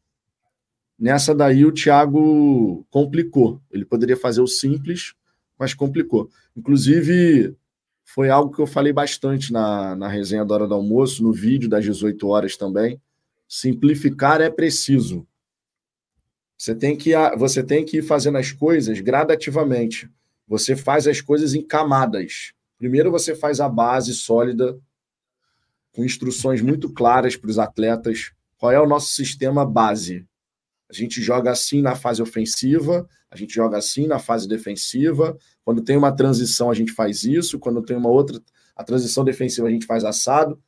Nessa 0.98 1.32
daí 1.32 1.64
o 1.64 1.72
Thiago 1.72 2.84
complicou. 2.90 3.60
Ele 3.70 3.84
poderia 3.84 4.16
fazer 4.16 4.40
o 4.40 4.46
simples, 4.48 5.14
mas 5.56 5.72
complicou. 5.72 6.28
Inclusive, 6.56 7.56
foi 8.14 8.30
algo 8.30 8.54
que 8.54 8.62
eu 8.62 8.66
falei 8.66 8.92
bastante 8.92 9.52
na, 9.52 9.96
na 9.96 10.06
resenha 10.06 10.44
da 10.44 10.54
hora 10.54 10.68
do 10.68 10.74
almoço, 10.74 11.20
no 11.20 11.32
vídeo 11.32 11.68
das 11.68 11.84
18 11.84 12.28
horas 12.28 12.56
também. 12.56 13.02
Simplificar 13.48 14.40
é 14.40 14.48
preciso. 14.48 15.26
Você 16.56 16.76
tem 16.76 16.96
que, 16.96 17.10
você 17.36 17.60
tem 17.60 17.84
que 17.84 17.96
ir 17.96 18.02
fazendo 18.02 18.38
as 18.38 18.52
coisas 18.52 19.00
gradativamente. 19.00 20.08
Você 20.46 20.76
faz 20.76 21.08
as 21.08 21.20
coisas 21.20 21.54
em 21.54 21.62
camadas. 21.66 22.52
Primeiro 22.78 23.10
você 23.10 23.34
faz 23.34 23.58
a 23.58 23.68
base 23.68 24.14
sólida, 24.14 24.78
com 25.92 26.04
instruções 26.04 26.62
muito 26.62 26.88
claras 26.92 27.36
para 27.36 27.50
os 27.50 27.58
atletas. 27.58 28.30
Qual 28.58 28.70
é 28.70 28.80
o 28.80 28.86
nosso 28.86 29.10
sistema 29.12 29.66
base? 29.66 30.24
A 30.94 30.96
gente 30.96 31.20
joga 31.20 31.50
assim 31.50 31.82
na 31.82 31.96
fase 31.96 32.22
ofensiva, 32.22 33.08
a 33.28 33.36
gente 33.36 33.52
joga 33.52 33.76
assim 33.76 34.06
na 34.06 34.20
fase 34.20 34.46
defensiva. 34.46 35.36
Quando 35.64 35.82
tem 35.82 35.96
uma 35.96 36.14
transição, 36.14 36.70
a 36.70 36.74
gente 36.74 36.92
faz 36.92 37.24
isso. 37.24 37.58
Quando 37.58 37.82
tem 37.82 37.96
uma 37.96 38.08
outra, 38.08 38.40
a 38.76 38.84
transição 38.84 39.24
defensiva, 39.24 39.66
a 39.66 39.70
gente 39.72 39.86
faz 39.86 40.04
assado. 40.04 40.62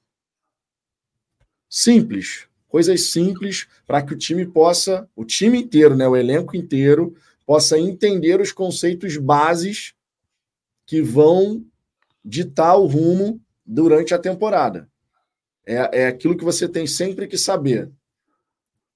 Simples, 1.68 2.48
coisas 2.66 3.10
simples 3.10 3.68
para 3.86 4.02
que 4.02 4.14
o 4.14 4.18
time 4.18 4.44
possa, 4.44 5.08
o 5.14 5.24
time 5.24 5.62
inteiro, 5.62 5.94
né, 5.94 6.08
o 6.08 6.16
elenco 6.16 6.56
inteiro, 6.56 7.14
possa 7.46 7.78
entender 7.78 8.40
os 8.40 8.50
conceitos 8.50 9.16
bases 9.16 9.94
que 10.84 11.00
vão 11.00 11.64
ditar 12.24 12.76
o 12.76 12.86
rumo 12.86 13.40
durante 13.64 14.12
a 14.12 14.18
temporada. 14.18 14.88
É, 15.64 16.02
é 16.02 16.06
aquilo 16.08 16.36
que 16.36 16.44
você 16.44 16.68
tem 16.68 16.84
sempre 16.84 17.28
que 17.28 17.38
saber. 17.38 17.92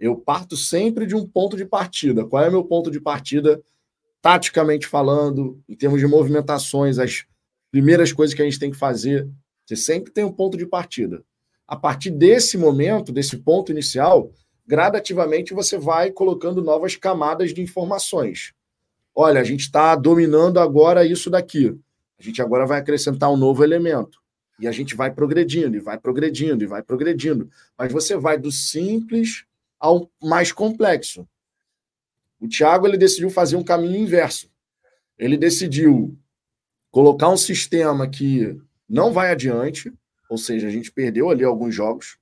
Eu 0.00 0.16
parto 0.16 0.56
sempre 0.56 1.06
de 1.06 1.14
um 1.14 1.26
ponto 1.26 1.58
de 1.58 1.66
partida. 1.66 2.24
Qual 2.24 2.42
é 2.42 2.48
o 2.48 2.52
meu 2.52 2.64
ponto 2.64 2.90
de 2.90 2.98
partida, 2.98 3.62
taticamente 4.22 4.86
falando, 4.86 5.62
em 5.68 5.76
termos 5.76 6.00
de 6.00 6.06
movimentações, 6.06 6.98
as 6.98 7.26
primeiras 7.70 8.10
coisas 8.10 8.34
que 8.34 8.40
a 8.40 8.44
gente 8.46 8.58
tem 8.58 8.70
que 8.70 8.78
fazer? 8.78 9.28
Você 9.66 9.76
sempre 9.76 10.10
tem 10.10 10.24
um 10.24 10.32
ponto 10.32 10.56
de 10.56 10.64
partida. 10.64 11.22
A 11.68 11.76
partir 11.76 12.10
desse 12.10 12.56
momento, 12.56 13.12
desse 13.12 13.36
ponto 13.36 13.70
inicial, 13.70 14.32
gradativamente 14.66 15.52
você 15.52 15.76
vai 15.76 16.10
colocando 16.10 16.62
novas 16.62 16.96
camadas 16.96 17.52
de 17.52 17.60
informações. 17.60 18.54
Olha, 19.14 19.40
a 19.40 19.44
gente 19.44 19.60
está 19.60 19.94
dominando 19.94 20.58
agora 20.58 21.04
isso 21.04 21.28
daqui. 21.28 21.78
A 22.18 22.22
gente 22.22 22.40
agora 22.40 22.66
vai 22.66 22.78
acrescentar 22.80 23.30
um 23.30 23.36
novo 23.36 23.62
elemento. 23.62 24.18
E 24.58 24.66
a 24.66 24.72
gente 24.72 24.94
vai 24.94 25.12
progredindo, 25.12 25.76
e 25.76 25.80
vai 25.80 25.98
progredindo, 25.98 26.64
e 26.64 26.66
vai 26.66 26.82
progredindo. 26.82 27.50
Mas 27.78 27.92
você 27.92 28.16
vai 28.16 28.38
do 28.38 28.50
simples 28.50 29.44
ao 29.80 30.10
mais 30.22 30.52
complexo. 30.52 31.26
O 32.38 32.46
Thiago 32.46 32.86
ele 32.86 32.96
decidiu 32.96 33.30
fazer 33.30 33.56
um 33.56 33.64
caminho 33.64 33.96
inverso. 33.96 34.50
Ele 35.18 35.36
decidiu 35.36 36.16
colocar 36.90 37.28
um 37.28 37.36
sistema 37.36 38.08
que 38.08 38.60
não 38.88 39.12
vai 39.12 39.30
adiante, 39.30 39.92
ou 40.28 40.38
seja, 40.38 40.68
a 40.68 40.70
gente 40.70 40.92
perdeu 40.92 41.30
ali 41.30 41.44
alguns 41.44 41.74
jogos, 41.74 42.18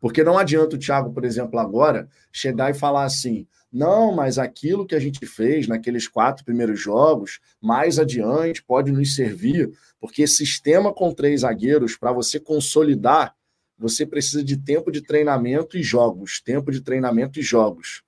porque 0.00 0.22
não 0.22 0.36
adianta 0.36 0.76
o 0.76 0.78
Thiago, 0.78 1.12
por 1.12 1.24
exemplo, 1.24 1.58
agora 1.58 2.08
chegar 2.30 2.70
e 2.70 2.74
falar 2.74 3.04
assim: 3.04 3.46
não, 3.72 4.14
mas 4.14 4.38
aquilo 4.38 4.86
que 4.86 4.94
a 4.94 5.00
gente 5.00 5.26
fez 5.26 5.66
naqueles 5.66 6.06
quatro 6.06 6.44
primeiros 6.44 6.78
jogos, 6.78 7.40
mais 7.60 7.98
adiante, 7.98 8.62
pode 8.62 8.92
nos 8.92 9.16
servir, 9.16 9.72
porque 9.98 10.26
sistema 10.26 10.92
com 10.92 11.12
três 11.12 11.40
zagueiros, 11.40 11.96
para 11.96 12.12
você 12.12 12.38
consolidar, 12.38 13.34
você 13.78 14.06
precisa 14.06 14.42
de 14.42 14.56
tempo 14.56 14.90
de 14.90 15.00
treinamento 15.00 15.76
e 15.76 15.82
jogos, 15.82 16.40
tempo 16.40 16.70
de 16.70 16.80
treinamento 16.80 17.38
e 17.38 17.42
jogos. 17.42 18.02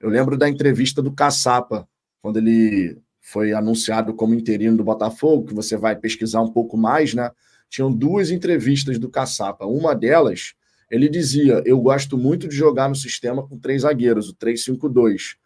Eu 0.00 0.08
lembro 0.08 0.36
da 0.36 0.48
entrevista 0.48 1.02
do 1.02 1.12
Caçapa, 1.12 1.88
quando 2.20 2.38
ele 2.38 2.98
foi 3.20 3.52
anunciado 3.52 4.14
como 4.14 4.34
interino 4.34 4.76
do 4.76 4.84
Botafogo, 4.84 5.46
que 5.46 5.54
você 5.54 5.76
vai 5.76 5.96
pesquisar 5.96 6.40
um 6.42 6.52
pouco 6.52 6.76
mais, 6.76 7.14
né? 7.14 7.30
Tinham 7.68 7.92
duas 7.92 8.30
entrevistas 8.30 8.98
do 8.98 9.08
Caçapa. 9.08 9.66
Uma 9.66 9.94
delas, 9.94 10.54
ele 10.90 11.08
dizia: 11.08 11.62
Eu 11.64 11.80
gosto 11.80 12.16
muito 12.16 12.46
de 12.46 12.54
jogar 12.54 12.88
no 12.88 12.94
sistema 12.94 13.46
com 13.46 13.58
três 13.58 13.82
zagueiros, 13.82 14.28
o 14.28 14.34
3-5-2. 14.36 15.36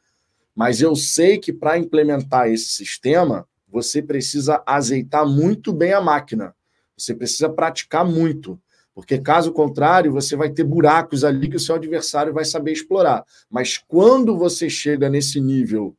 Mas 0.55 0.82
eu 0.82 0.95
sei 0.95 1.38
que 1.38 1.53
para 1.53 1.78
implementar 1.78 2.49
esse 2.49 2.66
sistema, 2.66 3.49
você 3.66 4.03
precisa 4.03 4.62
azeitar 4.66 5.26
muito 5.26 5.72
bem 5.72 5.93
a 5.93 6.01
máquina. 6.01 6.55
Você 6.97 7.14
precisa 7.14 7.49
praticar 7.49 8.05
muito. 8.05 8.61
Porque, 9.01 9.18
caso 9.18 9.51
contrário, 9.51 10.12
você 10.12 10.36
vai 10.36 10.51
ter 10.51 10.62
buracos 10.62 11.24
ali 11.24 11.48
que 11.48 11.57
o 11.57 11.61
seu 11.61 11.74
adversário 11.74 12.34
vai 12.34 12.44
saber 12.44 12.72
explorar. 12.72 13.24
Mas 13.48 13.78
quando 13.78 14.36
você 14.36 14.68
chega 14.68 15.09
nesse 15.09 15.40
nível 15.40 15.96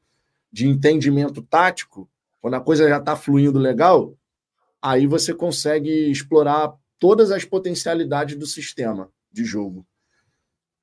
de 0.51 0.67
entendimento 0.67 1.41
tático, 1.41 2.07
quando 2.39 2.53
a 2.53 2.61
coisa 2.61 2.87
já 2.87 2.97
está 2.97 3.15
fluindo 3.15 3.57
legal, 3.57 4.15
aí 4.79 5.07
você 5.07 5.33
consegue 5.33 6.11
explorar 6.11 6.73
todas 6.99 7.31
as 7.31 7.43
potencialidades 7.43 8.37
do 8.37 8.45
sistema 8.45 9.09
de 9.31 9.43
jogo. 9.43 9.83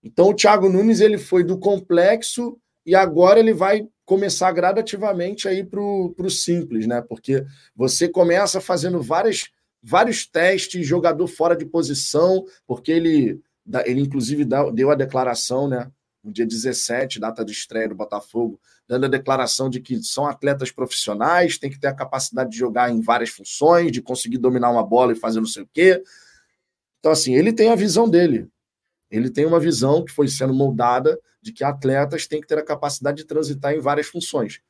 Então, 0.02 0.30
o 0.30 0.34
Thiago 0.34 0.68
Nunes 0.68 1.00
ele 1.00 1.18
foi 1.18 1.44
do 1.44 1.56
complexo 1.56 2.58
e 2.84 2.96
agora 2.96 3.38
ele 3.38 3.52
vai 3.52 3.86
começar 4.04 4.50
gradativamente 4.50 5.46
aí 5.46 5.62
para 5.62 5.80
o 5.80 6.30
simples, 6.30 6.86
né? 6.86 7.00
Porque 7.00 7.44
você 7.76 8.08
começa 8.08 8.60
fazendo 8.60 9.00
várias, 9.00 9.50
vários 9.82 10.26
testes, 10.26 10.86
jogador 10.86 11.26
fora 11.26 11.56
de 11.56 11.64
posição, 11.64 12.44
porque 12.66 12.92
ele, 12.92 13.40
ele 13.84 14.00
inclusive 14.00 14.44
deu 14.74 14.90
a 14.90 14.94
declaração, 14.94 15.68
né? 15.68 15.90
No 16.22 16.32
dia 16.32 16.44
17, 16.44 17.20
data 17.20 17.44
de 17.44 17.52
estreia 17.52 17.88
do 17.88 17.94
Botafogo, 17.94 18.60
dando 18.88 19.06
a 19.06 19.08
declaração 19.08 19.70
de 19.70 19.80
que 19.80 20.02
são 20.02 20.26
atletas 20.26 20.70
profissionais, 20.70 21.58
tem 21.58 21.70
que 21.70 21.78
ter 21.78 21.86
a 21.86 21.94
capacidade 21.94 22.50
de 22.50 22.58
jogar 22.58 22.90
em 22.90 23.00
várias 23.00 23.30
funções, 23.30 23.92
de 23.92 24.02
conseguir 24.02 24.38
dominar 24.38 24.70
uma 24.70 24.84
bola 24.84 25.12
e 25.12 25.16
fazer 25.16 25.38
não 25.38 25.46
sei 25.46 25.62
o 25.62 25.68
quê. 25.72 26.02
Então, 26.98 27.12
assim, 27.12 27.34
ele 27.34 27.52
tem 27.52 27.70
a 27.70 27.76
visão 27.76 28.08
dele. 28.08 28.48
Ele 29.10 29.30
tem 29.30 29.46
uma 29.46 29.60
visão 29.60 30.04
que 30.04 30.12
foi 30.12 30.28
sendo 30.28 30.52
moldada 30.52 31.18
de 31.40 31.52
que 31.52 31.64
atletas 31.64 32.26
têm 32.26 32.40
que 32.40 32.46
ter 32.46 32.58
a 32.58 32.64
capacidade 32.64 33.18
de 33.18 33.24
transitar 33.24 33.72
em 33.72 33.80
várias 33.80 34.06
funções. 34.06 34.60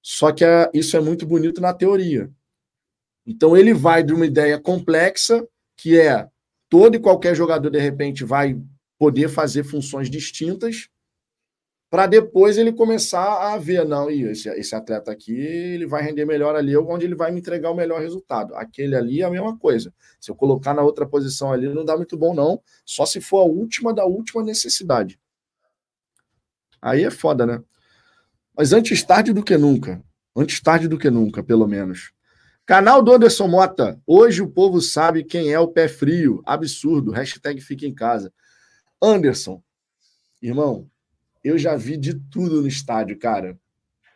Só 0.00 0.32
que 0.32 0.44
é, 0.44 0.70
isso 0.72 0.96
é 0.96 1.00
muito 1.00 1.26
bonito 1.26 1.60
na 1.60 1.72
teoria. 1.72 2.30
Então 3.26 3.56
ele 3.56 3.72
vai 3.72 4.02
de 4.02 4.12
uma 4.12 4.26
ideia 4.26 4.60
complexa, 4.60 5.46
que 5.76 5.98
é 5.98 6.28
todo 6.68 6.96
e 6.96 7.00
qualquer 7.00 7.34
jogador, 7.34 7.70
de 7.70 7.78
repente, 7.78 8.24
vai 8.24 8.60
poder 8.98 9.28
fazer 9.28 9.64
funções 9.64 10.10
distintas, 10.10 10.88
para 11.94 12.08
depois 12.08 12.58
ele 12.58 12.72
começar 12.72 13.54
a 13.54 13.56
ver, 13.56 13.86
não, 13.86 14.10
esse, 14.10 14.48
esse 14.48 14.74
atleta 14.74 15.12
aqui, 15.12 15.32
ele 15.32 15.86
vai 15.86 16.02
render 16.02 16.24
melhor 16.24 16.56
ali, 16.56 16.76
onde 16.76 17.04
ele 17.04 17.14
vai 17.14 17.30
me 17.30 17.38
entregar 17.38 17.70
o 17.70 17.74
melhor 17.74 18.00
resultado. 18.00 18.52
Aquele 18.56 18.96
ali 18.96 19.22
é 19.22 19.24
a 19.24 19.30
mesma 19.30 19.56
coisa. 19.56 19.94
Se 20.20 20.28
eu 20.28 20.34
colocar 20.34 20.74
na 20.74 20.82
outra 20.82 21.06
posição 21.06 21.52
ali, 21.52 21.72
não 21.72 21.84
dá 21.84 21.96
muito 21.96 22.16
bom, 22.16 22.34
não, 22.34 22.60
só 22.84 23.06
se 23.06 23.20
for 23.20 23.42
a 23.42 23.44
última 23.44 23.94
da 23.94 24.04
última 24.04 24.42
necessidade. 24.42 25.20
Aí 26.82 27.04
é 27.04 27.10
foda, 27.12 27.46
né? 27.46 27.62
Mas 28.56 28.72
antes 28.72 29.02
tarde 29.04 29.32
do 29.32 29.44
que 29.44 29.56
nunca. 29.56 30.02
Antes 30.34 30.60
tarde 30.60 30.88
do 30.88 30.98
que 30.98 31.10
nunca, 31.10 31.42
pelo 31.42 31.66
menos. 31.66 32.13
Canal 32.66 33.02
do 33.02 33.12
Anderson 33.12 33.46
Mota. 33.46 34.00
Hoje 34.06 34.40
o 34.40 34.48
povo 34.48 34.80
sabe 34.80 35.22
quem 35.22 35.52
é 35.52 35.60
o 35.60 35.68
pé 35.68 35.86
frio. 35.86 36.40
Absurdo. 36.46 37.10
Hashtag 37.10 37.60
fica 37.60 37.86
em 37.86 37.94
casa. 37.94 38.32
Anderson, 39.02 39.62
irmão, 40.40 40.88
eu 41.42 41.58
já 41.58 41.76
vi 41.76 41.98
de 41.98 42.14
tudo 42.14 42.62
no 42.62 42.66
estádio, 42.66 43.18
cara. 43.18 43.58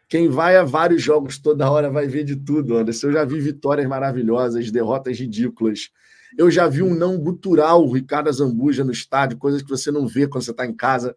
Quem 0.08 0.30
vai 0.30 0.56
a 0.56 0.64
vários 0.64 1.02
jogos 1.02 1.38
toda 1.38 1.70
hora 1.70 1.90
vai 1.90 2.06
ver 2.06 2.24
de 2.24 2.36
tudo, 2.36 2.78
Anderson. 2.78 3.08
Eu 3.08 3.12
já 3.12 3.24
vi 3.26 3.38
vitórias 3.38 3.86
maravilhosas, 3.86 4.70
derrotas 4.70 5.18
ridículas. 5.18 5.90
Eu 6.38 6.50
já 6.50 6.66
vi 6.66 6.82
um 6.82 6.94
não 6.94 7.18
gutural, 7.18 7.86
Ricardo 7.90 8.32
Zambuja 8.32 8.82
no 8.82 8.92
estádio, 8.92 9.36
coisas 9.36 9.60
que 9.60 9.68
você 9.68 9.90
não 9.90 10.06
vê 10.06 10.26
quando 10.26 10.44
você 10.44 10.52
está 10.52 10.64
em 10.64 10.74
casa. 10.74 11.14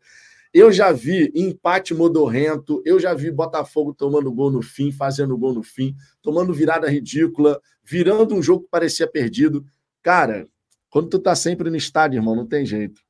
Eu 0.54 0.72
já 0.72 0.92
vi 0.92 1.32
empate 1.34 1.94
modorrento, 1.94 2.82
eu 2.86 3.00
já 3.00 3.14
vi 3.14 3.32
Botafogo 3.32 3.94
tomando 3.94 4.32
gol 4.32 4.52
no 4.52 4.62
fim, 4.62 4.92
fazendo 4.92 5.38
gol 5.38 5.54
no 5.54 5.64
fim, 5.64 5.96
tomando 6.22 6.54
virada 6.54 6.90
ridícula, 6.90 7.62
virando 7.84 8.36
um 8.36 8.44
jogo 8.44 8.64
que 8.64 8.70
parecia 8.70 9.08
perdido. 9.08 9.66
Cara, 10.04 10.48
quando 10.90 11.08
tu 11.08 11.20
tá 11.20 11.34
sempre 11.36 11.70
no 11.70 11.78
estádio, 11.78 12.18
irmão, 12.18 12.36
não 12.36 12.46
tem 12.46 12.66
jeito. 12.66 13.02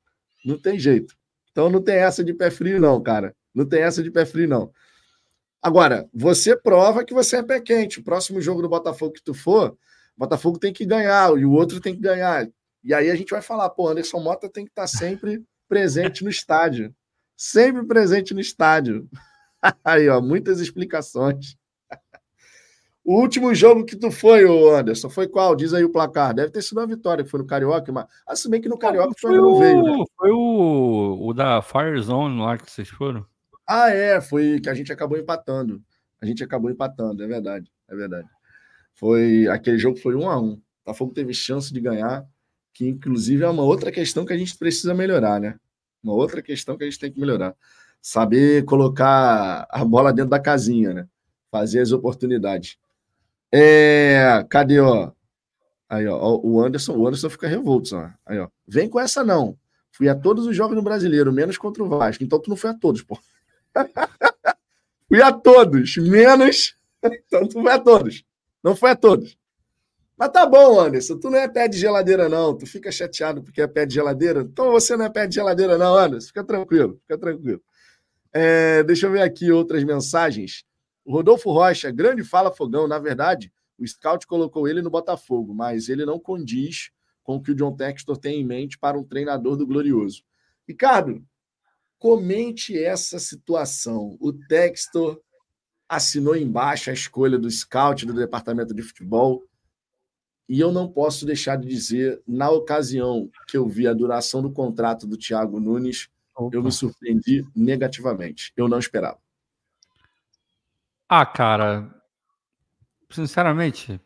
Não 0.45 0.57
tem 0.57 0.77
jeito. 0.77 1.15
Então 1.51 1.69
não 1.69 1.81
tem 1.81 1.95
essa 1.95 2.23
de 2.23 2.33
pé 2.33 2.51
frio, 2.51 2.79
não, 2.79 3.01
cara. 3.01 3.35
Não 3.53 3.65
tem 3.65 3.81
essa 3.81 4.03
de 4.03 4.11
pé 4.11 4.23
frio, 4.23 4.47
não. 4.47 4.71
Agora, 5.61 6.07
você 6.13 6.55
prova 6.55 7.03
que 7.03 7.13
você 7.13 7.37
é 7.37 7.43
pé 7.43 7.59
quente. 7.59 7.99
O 7.99 8.03
próximo 8.03 8.39
jogo 8.39 8.61
do 8.61 8.69
Botafogo 8.69 9.13
que 9.13 9.23
tu 9.23 9.33
for, 9.33 9.75
Botafogo 10.15 10.59
tem 10.59 10.71
que 10.71 10.85
ganhar 10.85 11.35
e 11.37 11.45
o 11.45 11.51
outro 11.51 11.79
tem 11.81 11.95
que 11.95 12.01
ganhar. 12.01 12.47
E 12.83 12.93
aí 12.93 13.09
a 13.09 13.15
gente 13.15 13.31
vai 13.31 13.41
falar, 13.41 13.69
pô, 13.71 13.87
Anderson 13.87 14.19
Mota 14.19 14.49
tem 14.49 14.65
que 14.65 14.71
estar 14.71 14.87
sempre 14.87 15.43
presente 15.67 16.23
no 16.23 16.29
estádio. 16.29 16.93
Sempre 17.43 17.83
presente 17.87 18.35
no 18.35 18.39
estádio. 18.39 19.09
aí, 19.83 20.07
ó, 20.07 20.21
muitas 20.21 20.59
explicações. 20.59 21.57
O 23.03 23.19
último 23.19 23.55
jogo 23.55 23.83
que 23.83 23.95
tu 23.95 24.11
foi, 24.11 24.45
ô 24.45 24.75
Anderson, 24.75 25.09
foi 25.09 25.27
qual? 25.27 25.55
Diz 25.55 25.73
aí 25.73 25.83
o 25.83 25.91
placar. 25.91 26.35
Deve 26.35 26.51
ter 26.51 26.61
sido 26.61 26.77
uma 26.77 26.85
vitória, 26.85 27.23
que 27.23 27.31
foi 27.31 27.39
no 27.39 27.47
Carioca, 27.47 27.91
mas 27.91 28.39
se 28.39 28.47
bem 28.47 28.61
que 28.61 28.69
no 28.69 28.77
Carioca 28.77 29.15
foi, 29.19 29.39
o, 29.39 29.57
veio, 29.57 29.81
né? 29.81 30.05
foi 30.15 30.29
o, 30.29 31.17
o 31.19 31.33
da 31.33 31.63
Fire 31.63 31.99
Zone 31.99 32.39
lá 32.39 32.59
que 32.59 32.69
vocês 32.69 32.89
foram. 32.89 33.25
Ah, 33.67 33.89
é, 33.89 34.21
foi 34.21 34.59
que 34.59 34.69
a 34.69 34.75
gente 34.75 34.93
acabou 34.93 35.17
empatando. 35.17 35.81
A 36.21 36.27
gente 36.27 36.43
acabou 36.43 36.69
empatando, 36.69 37.23
é 37.23 37.27
verdade, 37.27 37.71
é 37.89 37.95
verdade. 37.95 38.29
Foi 38.93 39.47
aquele 39.47 39.79
jogo 39.79 39.97
foi 39.97 40.13
um 40.13 40.29
a 40.29 40.39
um. 40.39 40.51
O 40.51 40.61
Botafogo 40.85 41.11
teve 41.11 41.33
chance 41.33 41.73
de 41.73 41.81
ganhar, 41.81 42.23
que 42.71 42.87
inclusive 42.87 43.43
é 43.43 43.49
uma 43.49 43.63
outra 43.63 43.91
questão 43.91 44.27
que 44.27 44.33
a 44.33 44.37
gente 44.37 44.55
precisa 44.55 44.93
melhorar, 44.93 45.41
né? 45.41 45.55
Uma 46.03 46.13
outra 46.13 46.41
questão 46.41 46.77
que 46.77 46.83
a 46.83 46.89
gente 46.89 46.99
tem 46.99 47.11
que 47.11 47.19
melhorar. 47.19 47.55
Saber 48.01 48.65
colocar 48.65 49.67
a 49.69 49.85
bola 49.85 50.11
dentro 50.11 50.31
da 50.31 50.39
casinha, 50.39 50.93
né? 50.93 51.07
Fazer 51.51 51.81
as 51.81 51.91
oportunidades. 51.91 52.77
É, 53.51 54.45
cadê, 54.49 54.79
ó? 54.79 55.11
Aí, 55.89 56.07
ó, 56.07 56.39
o 56.41 56.61
Anderson, 56.61 56.95
o 56.95 57.05
Anderson 57.05 57.29
fica 57.29 57.47
revolto, 57.47 57.95
ó. 57.95 58.09
Aí, 58.25 58.39
ó. 58.39 58.47
Vem 58.67 58.89
com 58.89 58.99
essa 58.99 59.23
não. 59.23 59.57
Fui 59.91 60.07
a 60.07 60.15
todos 60.15 60.47
os 60.47 60.55
jogos 60.55 60.75
no 60.75 60.81
Brasileiro, 60.81 61.33
menos 61.33 61.57
contra 61.57 61.83
o 61.83 61.89
Vasco. 61.89 62.23
Então 62.23 62.39
tu 62.39 62.49
não 62.49 62.57
foi 62.57 62.69
a 62.69 62.73
todos, 62.73 63.01
pô. 63.01 63.19
Fui 65.07 65.21
a 65.21 65.31
todos, 65.31 65.97
menos. 65.97 66.75
Então 67.03 67.47
tu 67.47 67.53
foi 67.63 67.71
a 67.71 67.79
todos. 67.79 68.23
Não 68.63 68.75
foi 68.75 68.91
a 68.91 68.95
todos. 68.95 69.35
Mas 70.21 70.29
tá 70.29 70.45
bom, 70.45 70.79
Anderson. 70.79 71.17
Tu 71.17 71.31
não 71.31 71.39
é 71.39 71.47
pé 71.47 71.67
de 71.67 71.79
geladeira, 71.79 72.29
não. 72.29 72.55
Tu 72.55 72.67
fica 72.67 72.91
chateado 72.91 73.41
porque 73.41 73.59
é 73.59 73.65
pé 73.65 73.87
de 73.87 73.95
geladeira. 73.95 74.41
Então 74.41 74.71
você 74.71 74.95
não 74.95 75.05
é 75.05 75.09
pé 75.09 75.25
de 75.25 75.33
geladeira, 75.33 75.79
não, 75.79 75.97
Anderson. 75.97 76.27
Fica 76.27 76.43
tranquilo, 76.43 76.99
fica 77.01 77.17
tranquilo. 77.17 77.59
É, 78.31 78.83
deixa 78.83 79.07
eu 79.07 79.11
ver 79.11 79.23
aqui 79.23 79.51
outras 79.51 79.83
mensagens. 79.83 80.63
O 81.03 81.11
Rodolfo 81.11 81.51
Rocha, 81.51 81.89
grande 81.89 82.23
fala 82.23 82.51
fogão. 82.51 82.87
Na 82.87 82.99
verdade, 82.99 83.51
o 83.79 83.87
Scout 83.87 84.27
colocou 84.27 84.67
ele 84.67 84.83
no 84.83 84.91
Botafogo, 84.91 85.55
mas 85.55 85.89
ele 85.89 86.05
não 86.05 86.19
condiz 86.19 86.91
com 87.23 87.37
o 87.37 87.41
que 87.41 87.49
o 87.49 87.55
John 87.55 87.75
Textor 87.75 88.15
tem 88.15 88.41
em 88.41 88.45
mente 88.45 88.77
para 88.77 88.99
um 88.99 89.03
treinador 89.03 89.57
do 89.57 89.65
Glorioso. 89.65 90.21
Ricardo, 90.67 91.25
comente 91.97 92.77
essa 92.77 93.17
situação. 93.17 94.17
O 94.19 94.31
Textor 94.31 95.19
assinou 95.89 96.35
embaixo 96.35 96.91
a 96.91 96.93
escolha 96.93 97.39
do 97.39 97.49
Scout 97.49 98.05
do 98.05 98.13
departamento 98.13 98.71
de 98.71 98.83
futebol. 98.83 99.43
E 100.47 100.59
eu 100.59 100.71
não 100.71 100.87
posso 100.87 101.25
deixar 101.25 101.55
de 101.55 101.67
dizer, 101.67 102.21
na 102.27 102.49
ocasião 102.49 103.29
que 103.47 103.57
eu 103.57 103.67
vi 103.67 103.87
a 103.87 103.93
duração 103.93 104.41
do 104.41 104.51
contrato 104.51 105.07
do 105.07 105.17
Thiago 105.17 105.59
Nunes, 105.59 106.09
Opa. 106.35 106.55
eu 106.55 106.63
me 106.63 106.71
surpreendi 106.71 107.45
negativamente. 107.55 108.51
Eu 108.55 108.67
não 108.67 108.79
esperava. 108.79 109.17
Ah, 111.07 111.25
cara, 111.25 111.93
sinceramente, 113.09 113.99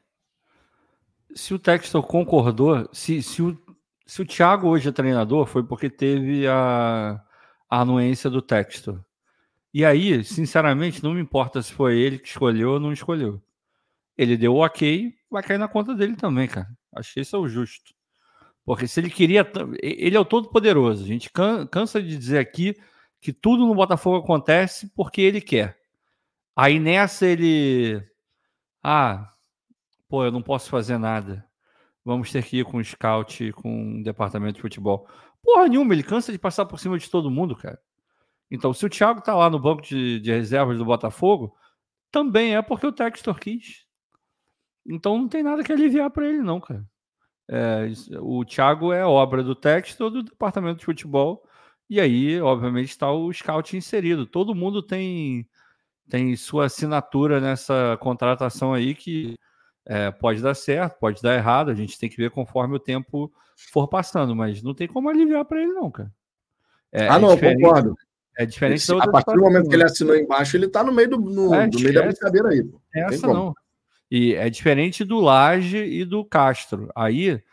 se 1.36 1.54
o 1.54 1.60
Textor 1.60 2.04
concordou, 2.04 2.90
se, 2.92 3.22
se, 3.22 3.42
o, 3.42 3.58
se 4.06 4.22
o 4.22 4.26
Thiago 4.26 4.68
hoje 4.68 4.90
é 4.90 4.92
treinador, 4.92 5.46
foi 5.46 5.64
porque 5.64 5.90
teve 5.90 6.48
a, 6.48 7.22
a 7.70 7.82
anuência 7.82 8.30
do 8.30 8.42
Textor. 8.42 9.04
E 9.74 9.84
aí, 9.84 10.24
sinceramente, 10.24 11.04
não 11.04 11.14
me 11.14 11.22
importa 11.22 11.62
se 11.62 11.74
foi 11.74 11.98
ele 12.00 12.18
que 12.18 12.30
escolheu 12.30 12.72
ou 12.72 12.80
não 12.80 12.94
escolheu. 12.94 13.42
Ele 14.18 14.38
deu 14.38 14.54
o 14.54 14.66
ok, 14.66 15.14
vai 15.30 15.44
cair 15.44 15.58
na 15.58 15.68
conta 15.68 15.94
dele 15.94 16.16
também, 16.16 16.48
cara. 16.48 16.68
Acho 16.96 17.14
que 17.14 17.20
esse 17.20 17.36
é 17.36 17.38
o 17.38 17.48
justo. 17.48 17.94
Porque 18.66 18.88
se 18.88 19.00
ele 19.00 19.10
queria. 19.10 19.46
Ele 19.82 20.16
é 20.18 20.20
o 20.20 20.26
todo-poderoso. 20.26 21.04
A 21.04 21.08
gente 21.08 21.30
cansa 21.70 22.02
de 22.02 22.18
dizer 22.18 22.40
aqui 22.40 22.76
que 23.22 23.32
tudo 23.32 23.66
no 23.66 23.76
Botafogo 23.76 24.18
acontece 24.18 24.92
porque 24.96 25.22
ele 25.22 25.42
quer. 25.42 25.78
Aí 26.56 26.80
nessa 26.80 27.26
ele. 27.28 28.02
Ah, 28.82 29.32
pô, 30.08 30.24
eu 30.26 30.32
não 30.32 30.42
posso 30.42 30.70
fazer 30.70 30.98
nada. 30.98 31.46
Vamos 32.04 32.32
ter 32.32 32.44
que 32.44 32.60
ir 32.60 32.66
com 32.66 32.78
o 32.78 32.84
scout, 32.84 33.52
com 33.54 34.00
o 34.00 34.04
departamento 34.04 34.56
de 34.56 34.62
futebol. 34.62 35.08
Porra 35.44 35.68
nenhuma, 35.68 35.94
ele 35.94 36.04
cansa 36.04 36.32
de 36.32 36.40
passar 36.40 36.66
por 36.66 36.80
cima 36.80 36.98
de 36.98 37.10
todo 37.10 37.32
mundo, 37.32 37.56
cara. 37.56 37.80
Então, 38.50 38.74
se 38.74 38.86
o 38.86 38.90
Thiago 38.90 39.20
está 39.20 39.34
lá 39.36 39.50
no 39.50 39.60
banco 39.60 39.82
de, 39.82 40.20
de, 40.20 40.32
reservas 40.32 40.78
do 40.78 40.86
Botafogo, 40.86 41.56
também 42.12 42.56
é 42.56 42.62
porque 42.62 42.86
o 42.86 42.92
Textor 42.92 43.40
quis. 43.40 43.85
Então 44.88 45.18
não 45.18 45.28
tem 45.28 45.42
nada 45.42 45.64
que 45.64 45.72
aliviar 45.72 46.10
para 46.10 46.28
ele, 46.28 46.40
não, 46.40 46.60
cara. 46.60 46.86
É, 47.48 47.88
o 48.20 48.44
Thiago 48.44 48.92
é 48.92 49.06
obra 49.06 49.44
do 49.44 49.56
Textor 49.56 50.10
do 50.10 50.24
departamento 50.24 50.80
de 50.80 50.86
futebol. 50.86 51.44
E 51.90 52.00
aí, 52.00 52.42
obviamente, 52.42 52.90
está 52.90 53.12
o 53.12 53.32
scout 53.32 53.76
inserido. 53.78 54.26
Todo 54.26 54.56
mundo 54.56 54.82
tem, 54.82 55.48
tem 56.10 56.36
sua 56.36 56.66
assinatura 56.66 57.40
nessa 57.40 57.98
contratação 58.02 58.74
aí 58.74 58.96
que 58.96 59.36
é, 59.86 60.10
pode 60.10 60.42
dar 60.42 60.56
certo, 60.56 61.00
pode 61.00 61.22
dar 61.22 61.36
errado. 61.36 61.70
A 61.70 61.76
gente 61.76 62.00
tem 62.00 62.10
que 62.10 62.18
ver 62.18 62.32
conforme 62.32 62.76
o 62.76 62.80
tempo 62.80 63.32
for 63.72 63.88
passando, 63.88 64.36
mas 64.36 64.64
não 64.64 64.74
tem 64.74 64.88
como 64.88 65.10
aliviar 65.10 65.46
para 65.46 65.62
ele, 65.62 65.74
não, 65.74 65.92
cara. 65.92 66.12
É, 66.92 67.08
ah, 67.08 67.16
é 67.16 67.20
não, 67.20 67.32
é 67.32 67.56
concordo. 67.56 67.96
É 68.38 68.46
diferente 68.46 68.78
Esse, 68.78 68.94
A 68.94 69.08
partir 69.08 69.34
do 69.34 69.42
momento 69.42 69.70
que 69.70 69.76
ele 69.76 69.84
assinou 69.84 70.16
embaixo, 70.16 70.58
ele 70.58 70.66
está 70.66 70.84
no 70.84 70.92
meio 70.92 71.10
do, 71.10 71.18
no, 71.18 71.54
é, 71.54 71.68
do 71.68 71.80
meio 71.80 71.94
da 71.94 72.04
brincadeira 72.04 72.50
aí. 72.50 72.64
Pô. 72.64 72.82
Essa 72.94 73.28
não. 73.28 73.54
E 74.18 74.34
é 74.34 74.50
diferente 74.50 75.04
do 75.04 75.20
Laje 75.20 75.78
e 75.78 76.06
do 76.06 76.24
Castro. 76.24 76.90
Aí 76.96 77.44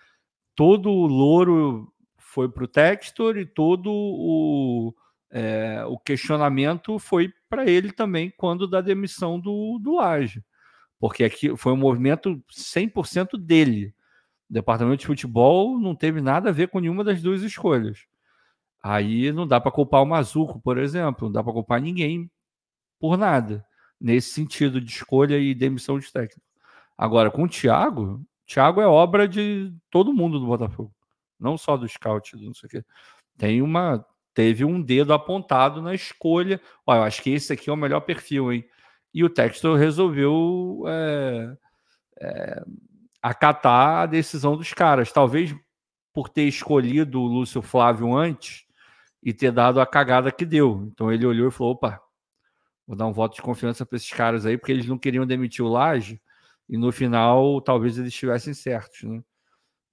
todo 0.54 0.92
o 0.92 1.08
louro 1.08 1.92
foi 2.16 2.48
para 2.48 2.62
o 2.62 2.68
Textor 2.68 3.36
e 3.36 3.44
todo 3.44 3.90
o, 3.90 4.94
é, 5.28 5.84
o 5.86 5.98
questionamento 5.98 7.00
foi 7.00 7.34
para 7.50 7.68
ele 7.68 7.90
também 7.90 8.32
quando 8.36 8.68
da 8.68 8.80
demissão 8.80 9.40
do, 9.40 9.80
do 9.82 9.96
Laje. 9.96 10.40
Porque 11.00 11.24
aqui 11.24 11.56
foi 11.56 11.72
um 11.72 11.76
movimento 11.76 12.40
100% 12.48 13.36
dele. 13.36 13.92
O 14.48 14.52
departamento 14.52 15.00
de 15.00 15.06
futebol 15.08 15.76
não 15.80 15.96
teve 15.96 16.20
nada 16.20 16.50
a 16.50 16.52
ver 16.52 16.68
com 16.68 16.78
nenhuma 16.78 17.02
das 17.02 17.20
duas 17.20 17.42
escolhas. 17.42 18.06
Aí 18.80 19.32
não 19.32 19.48
dá 19.48 19.60
para 19.60 19.72
culpar 19.72 20.00
o 20.00 20.06
Mazuco, 20.06 20.60
por 20.60 20.78
exemplo, 20.78 21.26
não 21.26 21.32
dá 21.32 21.42
para 21.42 21.54
culpar 21.54 21.80
ninguém 21.82 22.30
por 23.00 23.18
nada, 23.18 23.66
nesse 24.00 24.30
sentido 24.30 24.80
de 24.80 24.92
escolha 24.92 25.36
e 25.40 25.52
demissão 25.56 25.98
de 25.98 26.12
técnico. 26.12 26.51
Agora, 27.02 27.32
com 27.32 27.42
o 27.42 27.48
Thiago, 27.48 28.24
Thiago 28.46 28.80
é 28.80 28.86
obra 28.86 29.26
de 29.26 29.74
todo 29.90 30.12
mundo 30.12 30.38
do 30.38 30.46
Botafogo, 30.46 30.94
não 31.36 31.58
só 31.58 31.76
do 31.76 31.88
scout, 31.88 32.36
não 32.36 32.54
sei 32.54 32.68
o 32.68 32.70
quê. 32.70 32.84
Tem 33.36 33.60
uma, 33.60 34.06
teve 34.32 34.64
um 34.64 34.80
dedo 34.80 35.12
apontado 35.12 35.82
na 35.82 35.96
escolha. 35.96 36.60
Olha, 36.86 36.98
eu 36.98 37.02
acho 37.02 37.20
que 37.20 37.30
esse 37.30 37.52
aqui 37.52 37.68
é 37.68 37.72
o 37.72 37.76
melhor 37.76 38.02
perfil, 38.02 38.52
hein? 38.52 38.64
E 39.12 39.24
o 39.24 39.28
Textor 39.28 39.76
resolveu 39.76 40.84
é, 40.86 41.56
é, 42.20 42.64
acatar 43.20 44.02
a 44.02 44.06
decisão 44.06 44.56
dos 44.56 44.72
caras. 44.72 45.10
Talvez 45.10 45.52
por 46.12 46.28
ter 46.28 46.44
escolhido 46.44 47.20
o 47.20 47.26
Lúcio 47.26 47.60
Flávio 47.60 48.14
antes, 48.14 48.64
e 49.20 49.32
ter 49.32 49.50
dado 49.50 49.80
a 49.80 49.86
cagada 49.86 50.30
que 50.30 50.44
deu. 50.44 50.88
Então 50.92 51.10
ele 51.10 51.26
olhou 51.26 51.48
e 51.48 51.50
falou: 51.50 51.72
opa, 51.72 52.00
vou 52.86 52.96
dar 52.96 53.08
um 53.08 53.12
voto 53.12 53.34
de 53.34 53.42
confiança 53.42 53.84
para 53.84 53.96
esses 53.96 54.10
caras 54.12 54.46
aí, 54.46 54.56
porque 54.56 54.70
eles 54.70 54.86
não 54.86 54.98
queriam 54.98 55.26
demitir 55.26 55.64
o 55.64 55.68
Laje 55.68 56.20
e 56.72 56.78
no 56.78 56.90
final 56.90 57.60
talvez 57.60 57.98
eles 57.98 58.08
estivessem 58.08 58.54
certos, 58.54 59.02
né? 59.02 59.22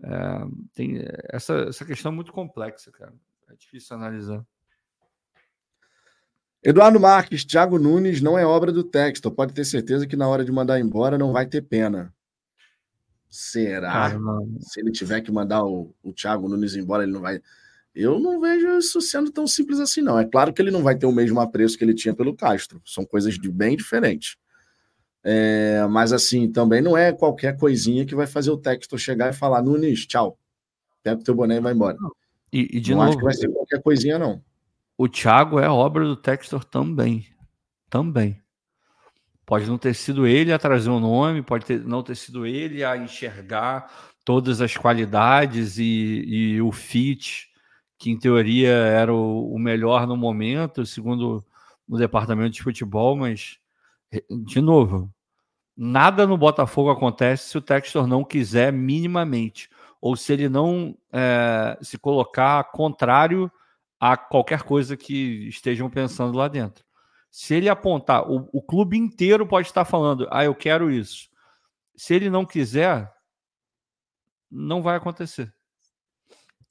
É, 0.01 0.45
tem 0.73 1.03
essa, 1.25 1.53
essa 1.67 1.83
questão 1.83 2.09
é 2.09 2.15
muito 2.15 2.31
complexa, 2.31 2.89
cara. 2.89 3.13
É 3.49 3.53
difícil 3.53 3.97
analisar. 3.97 4.45
Eduardo 6.63 6.97
Marques, 6.97 7.43
Thiago 7.43 7.77
Nunes 7.77 8.21
não 8.21 8.39
é 8.39 8.45
obra 8.45 8.71
do 8.71 8.81
texto. 8.81 9.29
Pode 9.29 9.53
ter 9.53 9.65
certeza 9.65 10.07
que 10.07 10.15
na 10.15 10.25
hora 10.29 10.45
de 10.45 10.53
mandar 10.53 10.79
embora 10.79 11.17
não 11.17 11.33
vai 11.33 11.45
ter 11.45 11.61
pena. 11.63 12.13
Será? 13.29 14.17
Se 14.61 14.79
ele 14.79 14.91
tiver 14.91 15.19
que 15.19 15.33
mandar 15.33 15.65
o, 15.65 15.93
o 16.01 16.13
Thiago 16.13 16.47
Nunes 16.47 16.77
embora, 16.77 17.03
ele 17.03 17.11
não 17.11 17.21
vai. 17.21 17.41
Eu 17.93 18.19
não 18.19 18.39
vejo 18.39 18.69
isso 18.77 19.01
sendo 19.01 19.29
tão 19.31 19.45
simples 19.45 19.81
assim, 19.81 20.01
não. 20.01 20.17
É 20.17 20.23
claro 20.23 20.53
que 20.53 20.61
ele 20.61 20.71
não 20.71 20.81
vai 20.81 20.97
ter 20.97 21.05
o 21.05 21.11
mesmo 21.11 21.41
apreço 21.41 21.77
que 21.77 21.83
ele 21.83 21.93
tinha 21.93 22.15
pelo 22.15 22.33
Castro. 22.33 22.81
São 22.85 23.03
coisas 23.03 23.37
de 23.37 23.51
bem 23.51 23.75
diferentes. 23.75 24.37
É, 25.23 25.85
mas 25.89 26.13
assim, 26.13 26.51
também 26.51 26.81
não 26.81 26.97
é 26.97 27.11
qualquer 27.11 27.57
coisinha 27.57 28.05
que 28.05 28.15
vai 28.15 28.25
fazer 28.25 28.51
o 28.51 28.57
texto 28.57 28.97
chegar 28.97 29.29
e 29.29 29.35
falar, 29.35 29.61
Nunes, 29.61 30.05
tchau. 30.05 30.37
Pega 31.03 31.19
o 31.19 31.23
teu 31.23 31.35
boné 31.35 31.57
e 31.57 31.61
vai 31.61 31.73
embora. 31.73 31.97
E, 32.51 32.77
e 32.77 32.79
de 32.79 32.91
não 32.91 32.99
novo, 32.99 33.09
acho 33.09 33.17
que 33.17 33.23
vai 33.23 33.33
ser 33.33 33.49
qualquer 33.49 33.81
coisinha, 33.81 34.17
não. 34.17 34.41
O 34.97 35.07
Thiago 35.07 35.59
é 35.59 35.69
obra 35.69 36.05
do 36.05 36.15
Textor 36.15 36.63
também. 36.63 37.25
Também. 37.89 38.41
Pode 39.45 39.65
não 39.65 39.77
ter 39.77 39.95
sido 39.95 40.27
ele 40.27 40.51
a 40.53 40.59
trazer 40.59 40.89
o 40.89 40.99
nome, 40.99 41.41
pode 41.41 41.65
ter, 41.65 41.83
não 41.83 42.03
ter 42.03 42.15
sido 42.15 42.45
ele 42.45 42.83
a 42.83 42.97
enxergar 42.97 43.91
todas 44.23 44.61
as 44.61 44.77
qualidades 44.77 45.77
e, 45.79 46.23
e 46.27 46.61
o 46.61 46.71
fit 46.71 47.49
que 47.97 48.09
em 48.09 48.17
teoria 48.17 48.69
era 48.69 49.13
o, 49.13 49.53
o 49.53 49.59
melhor 49.59 50.07
no 50.07 50.15
momento, 50.15 50.85
segundo 50.85 51.43
o 51.87 51.97
departamento 51.97 52.51
de 52.51 52.63
futebol, 52.63 53.15
mas, 53.15 53.58
de 54.29 54.61
novo, 54.61 55.13
nada 55.75 56.25
no 56.25 56.37
Botafogo 56.37 56.89
acontece 56.89 57.49
se 57.49 57.57
o 57.57 57.61
Textor 57.61 58.07
não 58.07 58.23
quiser 58.23 58.71
minimamente, 58.73 59.69
ou 60.01 60.15
se 60.15 60.33
ele 60.33 60.49
não 60.49 60.97
é, 61.11 61.77
se 61.81 61.97
colocar 61.97 62.63
contrário 62.71 63.51
a 63.99 64.15
qualquer 64.15 64.63
coisa 64.63 64.95
que 64.95 65.47
estejam 65.47 65.89
pensando 65.89 66.37
lá 66.37 66.47
dentro. 66.47 66.85
Se 67.29 67.53
ele 67.53 67.69
apontar, 67.69 68.29
o, 68.29 68.49
o 68.51 68.61
clube 68.61 68.97
inteiro 68.97 69.45
pode 69.45 69.67
estar 69.67 69.85
falando, 69.85 70.27
ah, 70.31 70.43
eu 70.43 70.55
quero 70.55 70.89
isso. 70.89 71.29
Se 71.95 72.15
ele 72.15 72.29
não 72.29 72.45
quiser, 72.45 73.11
não 74.49 74.81
vai 74.81 74.95
acontecer. 74.95 75.53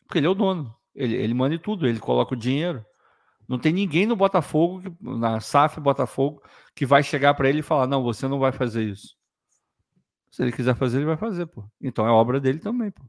Porque 0.07 0.18
ele 0.18 0.26
é 0.26 0.30
o 0.30 0.34
dono. 0.34 0.74
Ele, 0.95 1.14
ele 1.14 1.34
manda 1.34 1.57
tudo, 1.59 1.86
ele 1.86 2.01
coloca 2.01 2.34
o 2.34 2.39
dinheiro. 2.39 2.84
Não 3.49 3.59
tem 3.59 3.73
ninguém 3.73 4.07
no 4.07 4.15
Botafogo, 4.15 4.95
na 5.01 5.41
SAF 5.41 5.81
Botafogo, 5.81 6.43
que 6.75 6.85
vai 6.85 7.03
chegar 7.03 7.33
para 7.33 7.49
ele 7.49 7.61
e 7.61 7.63
falar: 7.63 7.87
não, 7.87 8.03
você 8.03 8.29
não 8.29 8.39
vai 8.39 8.53
fazer 8.53 8.83
isso. 8.85 9.17
Se 10.31 10.43
ele 10.43 10.53
quiser 10.53 10.77
fazer, 10.77 10.99
ele 10.99 11.07
vai 11.07 11.17
fazer, 11.17 11.47
pô. 11.47 11.65
Então 11.81 12.07
é 12.07 12.11
obra 12.11 12.39
dele 12.39 12.59
também, 12.59 12.91
pô. 12.91 13.03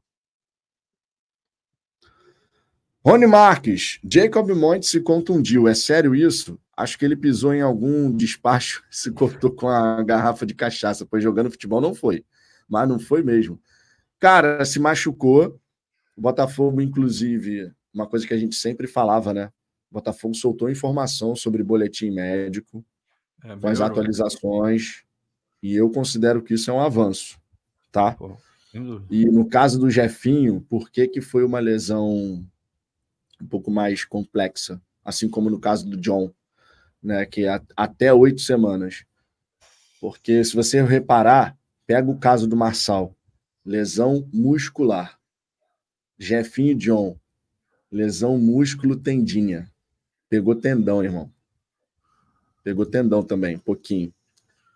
Rony 3.06 3.28
Marques, 3.28 4.00
Jacob 4.04 4.50
Monte 4.52 4.86
se 4.86 5.02
contundiu. 5.02 5.68
É 5.68 5.74
sério 5.74 6.16
isso? 6.16 6.60
Acho 6.76 6.98
que 6.98 7.04
ele 7.04 7.16
pisou 7.16 7.54
em 7.54 7.62
algum 7.62 8.16
despacho, 8.16 8.84
se 8.92 9.12
cortou 9.12 9.52
com 9.52 9.68
a 9.68 10.02
garrafa 10.04 10.46
de 10.46 10.54
cachaça, 10.54 11.06
pois 11.06 11.22
jogando 11.22 11.52
futebol 11.52 11.82
não 11.82 11.94
foi. 11.94 12.26
Mas 12.68 12.88
não 12.88 13.00
foi 13.00 13.24
mesmo. 13.24 13.62
Cara, 14.20 14.64
se 14.64 14.80
machucou. 14.80 15.60
O 16.16 16.22
Botafogo, 16.22 16.82
inclusive, 16.82 17.72
uma 17.94 18.06
coisa 18.06 18.28
que 18.28 18.34
a 18.34 18.38
gente 18.38 18.56
sempre 18.56 18.88
falava, 18.88 19.34
né? 19.34 19.52
O 19.92 19.96
Botafogo 19.96 20.36
soltou 20.36 20.70
informação 20.70 21.36
sobre 21.36 21.64
boletim 21.64 22.12
médico, 22.12 22.84
é, 23.44 23.56
com 23.56 23.68
as 23.68 23.82
atualizações, 23.82 25.04
e 25.62 25.76
eu 25.76 25.90
considero 25.90 26.42
que 26.42 26.54
isso 26.54 26.70
é 26.70 26.74
um 26.74 26.82
avanço, 26.82 27.40
tá? 27.92 28.14
Pô, 28.14 28.38
e 29.10 29.26
no 29.26 29.48
caso 29.48 29.80
do 29.80 29.90
Jefinho, 29.90 30.62
por 30.62 30.92
que, 30.92 31.08
que 31.08 31.22
foi 31.22 31.44
uma 31.44 31.60
lesão 31.60 32.46
um 33.42 33.48
pouco 33.48 33.72
mais 33.72 34.06
complexa, 34.06 34.82
assim 35.04 35.28
como 35.28 35.50
no 35.50 35.60
caso 35.60 35.90
do 35.90 35.98
John, 35.98 36.32
né? 37.02 37.26
Que 37.26 37.46
é 37.46 37.62
até 37.76 38.14
oito 38.14 38.42
semanas. 38.42 39.06
Porque 40.00 40.44
se 40.44 40.56
você 40.56 40.84
reparar, 40.84 41.58
pega 41.88 42.10
o 42.12 42.20
caso 42.20 42.48
do 42.48 42.56
Marçal, 42.56 43.16
lesão 43.66 44.28
muscular. 44.32 45.20
Jefinho 46.18 46.72
e 46.72 46.76
John, 46.76 47.20
Lesão 47.92 48.38
músculo 48.38 48.96
tendinha. 48.96 49.68
Pegou 50.30 50.56
tendão, 50.56 51.04
irmão. 51.04 51.32
Pegou 52.64 52.86
tendão 52.86 53.24
também, 53.24 53.56
um 53.56 53.60
pouquinho. 53.60 54.14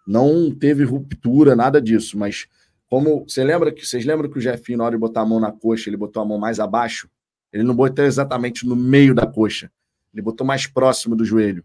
Não 0.05 0.53
teve 0.53 0.83
ruptura, 0.83 1.55
nada 1.55 1.81
disso, 1.81 2.17
mas 2.17 2.47
como 2.89 3.23
você 3.27 3.43
lembra 3.43 3.71
que 3.71 3.85
vocês 3.85 4.05
lembram 4.05 4.29
que 4.29 4.37
o 4.37 4.41
Jefinho 4.41 4.79
na 4.79 4.85
hora 4.85 4.95
de 4.95 4.99
botar 4.99 5.21
a 5.21 5.25
mão 5.25 5.39
na 5.39 5.51
coxa, 5.51 5.89
ele 5.89 5.97
botou 5.97 6.21
a 6.21 6.25
mão 6.25 6.37
mais 6.37 6.59
abaixo? 6.59 7.09
Ele 7.51 7.63
não 7.63 7.75
botou 7.75 8.03
exatamente 8.03 8.65
no 8.65 8.75
meio 8.75 9.13
da 9.13 9.27
coxa. 9.27 9.71
Ele 10.13 10.21
botou 10.21 10.45
mais 10.45 10.67
próximo 10.67 11.15
do 11.15 11.25
joelho. 11.25 11.63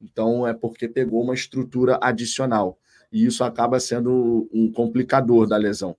Então 0.00 0.46
é 0.46 0.52
porque 0.52 0.88
pegou 0.88 1.22
uma 1.22 1.34
estrutura 1.34 1.98
adicional. 2.00 2.78
E 3.10 3.24
isso 3.24 3.42
acaba 3.44 3.80
sendo 3.80 4.48
um 4.52 4.70
complicador 4.70 5.46
da 5.46 5.56
lesão. 5.56 5.96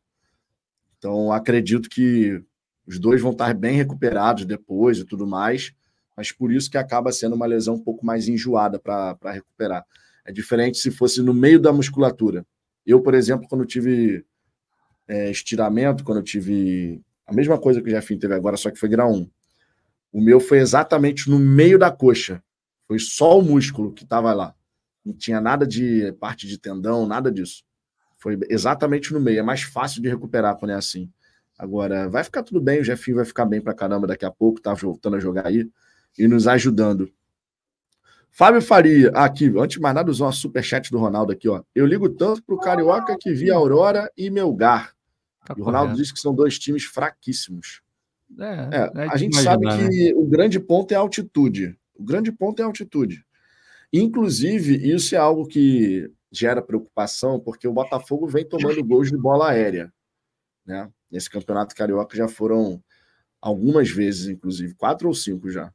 Então 0.98 1.32
acredito 1.32 1.90
que 1.90 2.44
os 2.88 3.00
dois 3.00 3.22
vão 3.22 3.32
estar 3.32 3.54
bem 3.54 3.76
recuperados 3.76 4.46
depois 4.46 5.00
e 5.00 5.06
tudo 5.06 5.26
mais, 5.26 5.74
mas 6.16 6.32
por 6.32 6.52
isso 6.52 6.70
que 6.70 6.78
acaba 6.78 7.12
sendo 7.12 7.36
uma 7.36 7.46
lesão 7.46 7.76
um 7.76 7.84
pouco 7.84 8.06
mais 8.06 8.28
enjoada 8.28 8.80
para 8.80 9.18
recuperar. 9.32 9.86
É 10.24 10.32
diferente 10.32 10.78
se 10.78 10.90
fosse 10.90 11.22
no 11.22 11.34
meio 11.34 11.60
da 11.60 11.74
musculatura. 11.74 12.46
Eu, 12.86 13.02
por 13.02 13.14
exemplo, 13.14 13.48
quando 13.48 13.66
tive 13.66 14.26
é, 15.08 15.30
estiramento, 15.30 16.04
quando 16.04 16.20
eu 16.20 16.24
tive 16.24 17.02
a 17.28 17.34
mesma 17.34 17.60
coisa 17.60 17.82
que 17.82 17.88
o 17.88 17.92
Jefinho 17.92 18.20
teve 18.20 18.34
agora, 18.34 18.56
só 18.56 18.72
que 18.72 18.80
foi 18.80 18.90
grau 18.90 19.12
1. 19.12 19.30
O 20.14 20.22
meu 20.22 20.40
foi 20.40 20.60
exatamente 20.60 21.30
no 21.30 21.38
meio 21.38 21.78
da 21.78 21.92
coxa. 21.92 22.42
Foi 22.88 23.00
só 23.00 23.38
o 23.38 23.44
músculo 23.44 23.92
que 23.92 24.04
estava 24.04 24.32
lá. 24.34 24.56
Não 25.04 25.14
tinha 25.14 25.42
nada 25.42 25.68
de 25.68 26.12
parte 26.14 26.48
de 26.48 26.58
tendão, 26.58 27.06
nada 27.06 27.32
disso. 27.32 27.64
Foi 28.18 28.40
exatamente 28.50 29.12
no 29.14 29.20
meio. 29.20 29.40
É 29.40 29.44
mais 29.44 29.64
fácil 29.64 30.02
de 30.02 30.08
recuperar 30.08 30.56
quando 30.56 30.72
é 30.72 30.76
assim. 30.76 31.12
Agora, 31.58 32.08
vai 32.10 32.24
ficar 32.24 32.44
tudo 32.44 32.62
bem, 32.62 32.82
o 32.82 32.84
Jefinho 32.84 33.18
vai 33.18 33.26
ficar 33.26 33.46
bem 33.46 33.62
pra 33.62 33.74
caramba 33.74 34.08
daqui 34.08 34.26
a 34.26 34.32
pouco, 34.32 34.62
tá 34.62 34.74
voltando 34.74 35.16
a 35.16 35.20
jogar 35.20 35.48
aí 35.48 35.70
e 36.18 36.28
nos 36.28 36.48
ajudando. 36.48 37.12
Fábio 38.32 38.62
Faria, 38.62 39.12
aqui, 39.12 39.46
antes 39.58 39.78
de 39.78 39.82
mais 39.82 39.96
nada, 39.96 40.12
usar 40.12 40.26
uma 40.26 40.32
superchat 40.32 40.92
do 40.92 40.98
Ronaldo 40.98 41.32
aqui, 41.32 41.48
ó. 41.48 41.64
Eu 41.74 41.86
ligo 41.86 42.10
tanto 42.10 42.44
pro 42.44 42.60
Carioca 42.60 43.16
que 43.18 43.32
vi 43.32 43.50
Aurora 43.50 44.12
e 44.18 44.30
Melgar. 44.30 44.94
Tá 45.46 45.54
e 45.58 45.62
o 45.62 45.64
Ronaldo 45.64 45.96
disse 45.96 46.14
que 46.14 46.20
são 46.20 46.36
dois 46.36 46.60
times 46.60 46.84
fraquíssimos. 46.84 47.82
É, 48.38 48.44
é, 48.44 49.04
é 49.04 49.08
a 49.10 49.16
gente 49.16 49.38
sabe 49.38 49.68
que 49.68 50.12
né? 50.12 50.14
o 50.16 50.26
grande 50.26 50.60
ponto 50.60 50.92
é 50.92 50.96
a 50.96 51.00
altitude. 51.00 51.78
O 51.96 52.04
grande 52.04 52.32
ponto 52.32 52.60
é 52.60 52.64
a 52.64 52.66
altitude. 52.66 53.26
Inclusive, 53.94 54.90
isso 54.94 55.16
é 55.16 55.18
algo 55.18 55.48
que 55.48 56.12
gera 56.30 56.62
preocupação, 56.62 57.40
porque 57.40 57.68
o 57.68 57.74
Botafogo 57.74 58.28
vem 58.28 58.46
tomando 58.46 58.84
gols 58.84 59.10
de 59.10 59.18
bola 59.18 59.52
aérea. 59.52 59.94
Né? 60.66 60.92
Nesse 61.10 61.30
campeonato 61.30 61.74
carioca 61.74 62.18
já 62.18 62.28
foram 62.28 62.84
algumas 63.40 63.90
vezes, 63.90 64.28
inclusive, 64.28 64.74
quatro 64.74 65.08
ou 65.08 65.14
cinco 65.14 65.50
já. 65.50 65.72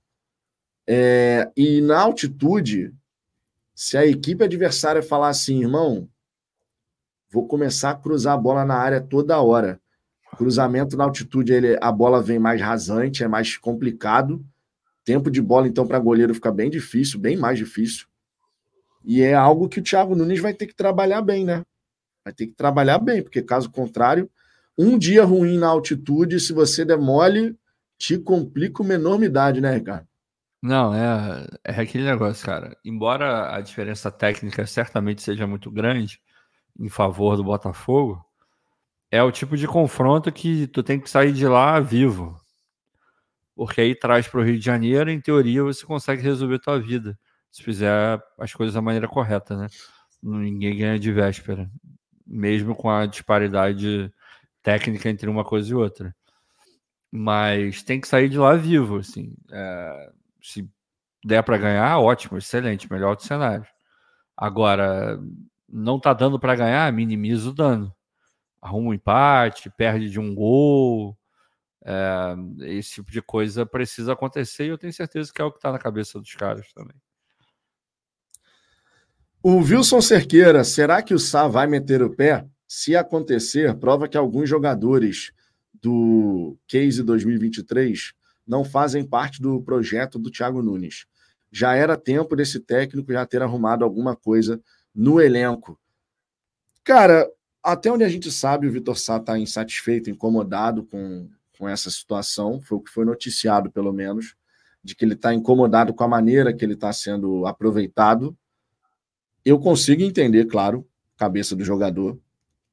É, 0.93 1.49
e 1.57 1.81
na 1.81 2.01
altitude, 2.01 2.93
se 3.73 3.97
a 3.97 4.05
equipe 4.05 4.43
adversária 4.43 5.01
falar 5.01 5.29
assim, 5.29 5.61
irmão, 5.61 6.09
vou 7.31 7.47
começar 7.47 7.91
a 7.91 7.95
cruzar 7.95 8.35
a 8.35 8.37
bola 8.37 8.65
na 8.65 8.75
área 8.75 9.01
toda 9.01 9.41
hora. 9.41 9.81
Cruzamento 10.37 10.97
na 10.97 11.05
altitude, 11.05 11.53
ele, 11.53 11.79
a 11.81 11.93
bola 11.93 12.21
vem 12.21 12.41
mais 12.41 12.61
rasante, 12.61 13.23
é 13.23 13.29
mais 13.29 13.57
complicado. 13.57 14.45
Tempo 15.05 15.31
de 15.31 15.41
bola, 15.41 15.69
então, 15.69 15.87
para 15.87 16.01
goleiro 16.01 16.35
fica 16.35 16.51
bem 16.51 16.69
difícil, 16.69 17.21
bem 17.21 17.37
mais 17.37 17.57
difícil. 17.57 18.09
E 19.05 19.23
é 19.23 19.33
algo 19.33 19.69
que 19.69 19.79
o 19.79 19.85
Thiago 19.85 20.17
Nunes 20.17 20.41
vai 20.41 20.55
ter 20.55 20.67
que 20.67 20.75
trabalhar 20.75 21.23
bem, 21.23 21.45
né? 21.45 21.65
Vai 22.25 22.35
ter 22.35 22.49
que 22.49 22.55
trabalhar 22.55 22.99
bem, 22.99 23.23
porque 23.23 23.43
caso 23.43 23.71
contrário, 23.71 24.29
um 24.77 24.99
dia 24.99 25.23
ruim 25.23 25.57
na 25.57 25.69
altitude, 25.69 26.41
se 26.41 26.53
você 26.53 26.85
demole, 26.85 27.57
te 27.97 28.19
complica 28.19 28.83
uma 28.83 28.95
enormidade, 28.95 29.61
né, 29.61 29.73
Ricardo? 29.77 30.10
Não, 30.63 30.95
é, 30.95 31.47
é 31.65 31.81
aquele 31.81 32.05
negócio, 32.05 32.45
cara. 32.45 32.77
Embora 32.85 33.55
a 33.55 33.61
diferença 33.61 34.11
técnica 34.11 34.67
certamente 34.67 35.23
seja 35.23 35.47
muito 35.47 35.71
grande 35.71 36.21
em 36.79 36.89
favor 36.89 37.37
do 37.37 37.45
Botafogo, 37.45 38.23
é 39.11 39.23
o 39.23 39.33
tipo 39.33 39.57
de 39.57 39.67
confronto 39.67 40.33
que 40.33 40.67
tu 40.69 40.83
tem 40.83 41.01
que 41.01 41.11
sair 41.11 41.33
de 41.33 41.47
lá 41.49 41.81
vivo. 41.81 42.39
Porque 43.55 43.81
aí 43.81 43.95
traz 43.95 44.29
para 44.29 44.41
o 44.41 44.45
Rio 44.45 44.59
de 44.59 44.65
Janeiro, 44.65 45.11
em 45.11 45.21
teoria, 45.21 45.63
você 45.63 45.85
consegue 45.87 46.23
resolver 46.23 46.59
tua 46.61 46.79
vida. 46.81 47.19
Se 47.51 47.63
fizer 47.63 48.21
as 48.39 48.55
coisas 48.55 48.75
da 48.75 48.83
maneira 48.83 49.09
correta, 49.09 49.57
né? 49.57 49.67
Ninguém 50.23 50.77
ganha 50.79 50.99
de 50.99 51.13
véspera. 51.13 51.71
Mesmo 52.27 52.75
com 52.77 52.91
a 52.91 53.07
disparidade 53.07 54.13
técnica 54.63 55.09
entre 55.11 55.29
uma 55.31 55.45
coisa 55.45 55.71
e 55.73 55.75
outra. 55.75 56.15
Mas 57.13 57.83
tem 57.83 58.01
que 58.01 58.09
sair 58.09 58.29
de 58.29 58.39
lá 58.39 58.55
vivo, 58.57 58.99
assim. 58.99 59.35
É 59.53 60.13
se 60.43 60.69
der 61.25 61.43
para 61.43 61.59
ganhar, 61.59 61.99
ótimo, 61.99 62.39
excelente, 62.39 62.91
melhor 62.91 63.17
do 63.17 63.23
cenário. 63.23 63.67
Agora, 64.37 65.21
não 65.69 66.01
tá 66.01 66.13
dando 66.13 66.39
para 66.39 66.57
ganhar, 66.57 66.93
minimiza 66.93 67.51
o 67.51 67.55
dano. 67.55 67.95
Arruma 68.61 68.91
um 68.91 68.95
empate, 68.95 69.71
perde 69.71 70.11
de 70.11 70.19
um 70.19 70.35
gol. 70.35 71.17
É, 71.83 72.35
esse 72.67 72.95
tipo 72.95 73.11
de 73.11 73.23
coisa 73.23 73.65
precisa 73.65 74.13
acontecer 74.13 74.67
e 74.67 74.69
eu 74.69 74.79
tenho 74.79 74.93
certeza 74.93 75.33
que 75.33 75.41
é 75.41 75.45
o 75.45 75.51
que 75.51 75.59
está 75.59 75.73
na 75.73 75.79
cabeça 75.79 76.19
dos 76.19 76.35
caras 76.35 76.73
também. 76.75 76.97
O 79.43 79.57
Wilson 79.57 80.03
Cerqueira, 80.03 80.63
será 80.65 81.03
que 81.03 81.15
o 81.15 81.19
Sá 81.19 81.49
vai 81.49 81.67
meter 81.67 82.03
o 82.03 82.15
pé? 82.15 82.47
Se 82.69 82.95
acontecer, 82.95 83.75
prova 83.79 84.07
que 84.07 84.17
alguns 84.17 84.49
jogadores 84.49 85.33
do 85.73 86.59
Case 86.69 87.03
2023 87.03 88.13
não 88.51 88.65
fazem 88.65 89.05
parte 89.05 89.41
do 89.41 89.63
projeto 89.63 90.19
do 90.19 90.29
Thiago 90.29 90.61
Nunes. 90.61 91.07
Já 91.53 91.77
era 91.77 91.97
tempo 91.97 92.35
desse 92.35 92.59
técnico 92.59 93.13
já 93.13 93.25
ter 93.25 93.41
arrumado 93.43 93.85
alguma 93.85 94.17
coisa 94.17 94.61
no 94.93 95.21
elenco. 95.21 95.79
Cara, 96.83 97.31
até 97.63 97.93
onde 97.93 98.03
a 98.03 98.09
gente 98.09 98.29
sabe, 98.29 98.67
o 98.67 98.73
Vitor 98.73 98.99
Sá 98.99 99.19
está 99.19 99.39
insatisfeito, 99.39 100.11
incomodado 100.11 100.83
com, 100.83 101.31
com 101.57 101.69
essa 101.69 101.93
situação. 101.93 102.61
Foi 102.61 102.79
o 102.79 102.81
que 102.81 102.91
foi 102.91 103.05
noticiado, 103.05 103.71
pelo 103.71 103.93
menos, 103.93 104.35
de 104.83 104.97
que 104.97 105.05
ele 105.05 105.15
está 105.15 105.33
incomodado 105.33 105.95
com 105.95 106.03
a 106.03 106.09
maneira 106.09 106.53
que 106.53 106.65
ele 106.65 106.75
está 106.75 106.93
sendo 106.93 107.47
aproveitado. 107.47 108.37
Eu 109.45 109.61
consigo 109.61 110.03
entender, 110.03 110.47
claro, 110.47 110.85
cabeça 111.17 111.55
do 111.55 111.65
jogador, 111.65 112.19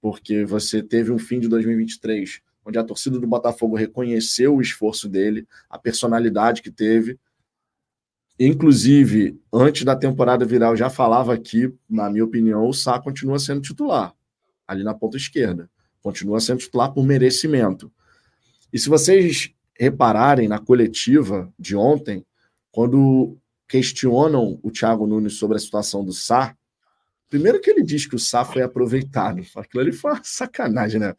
porque 0.01 0.43
você 0.43 0.81
teve 0.81 1.11
um 1.11 1.19
fim 1.19 1.39
de 1.39 1.47
2023 1.47 2.41
onde 2.67 2.77
a 2.77 2.83
torcida 2.83 3.17
do 3.17 3.25
Botafogo 3.25 3.77
reconheceu 3.77 4.57
o 4.57 4.61
esforço 4.61 5.07
dele, 5.07 5.47
a 5.69 5.79
personalidade 5.79 6.61
que 6.61 6.69
teve. 6.69 7.17
Inclusive, 8.37 9.39
antes 9.51 9.85
da 9.85 9.95
temporada 9.95 10.45
virar, 10.45 10.67
eu 10.67 10.75
já 10.75 10.89
falava 10.89 11.33
aqui, 11.33 11.73
na 11.89 12.09
minha 12.09 12.25
opinião, 12.25 12.67
o 12.67 12.73
Sá 12.73 12.99
continua 12.99 13.39
sendo 13.39 13.61
titular, 13.61 14.13
ali 14.67 14.83
na 14.83 14.93
ponta 14.93 15.15
esquerda. 15.15 15.69
Continua 16.01 16.41
sendo 16.41 16.59
titular 16.59 16.91
por 16.93 17.05
merecimento. 17.05 17.89
E 18.71 18.77
se 18.77 18.89
vocês 18.89 19.53
repararem 19.79 20.49
na 20.49 20.59
coletiva 20.59 21.51
de 21.57 21.73
ontem, 21.73 22.25
quando 22.69 23.37
questionam 23.65 24.59
o 24.61 24.69
Thiago 24.69 25.07
Nunes 25.07 25.37
sobre 25.37 25.55
a 25.55 25.59
situação 25.59 26.03
do 26.03 26.11
Sá, 26.11 26.55
primeiro 27.29 27.61
que 27.61 27.69
ele 27.69 27.81
diz 27.81 28.05
que 28.05 28.15
o 28.15 28.19
Sá 28.19 28.43
foi 28.43 28.61
aproveitado. 28.61 29.41
Aquilo 29.55 29.81
ali 29.81 29.93
foi 29.93 30.11
uma 30.11 30.21
sacanagem, 30.23 30.99
né? 30.99 31.15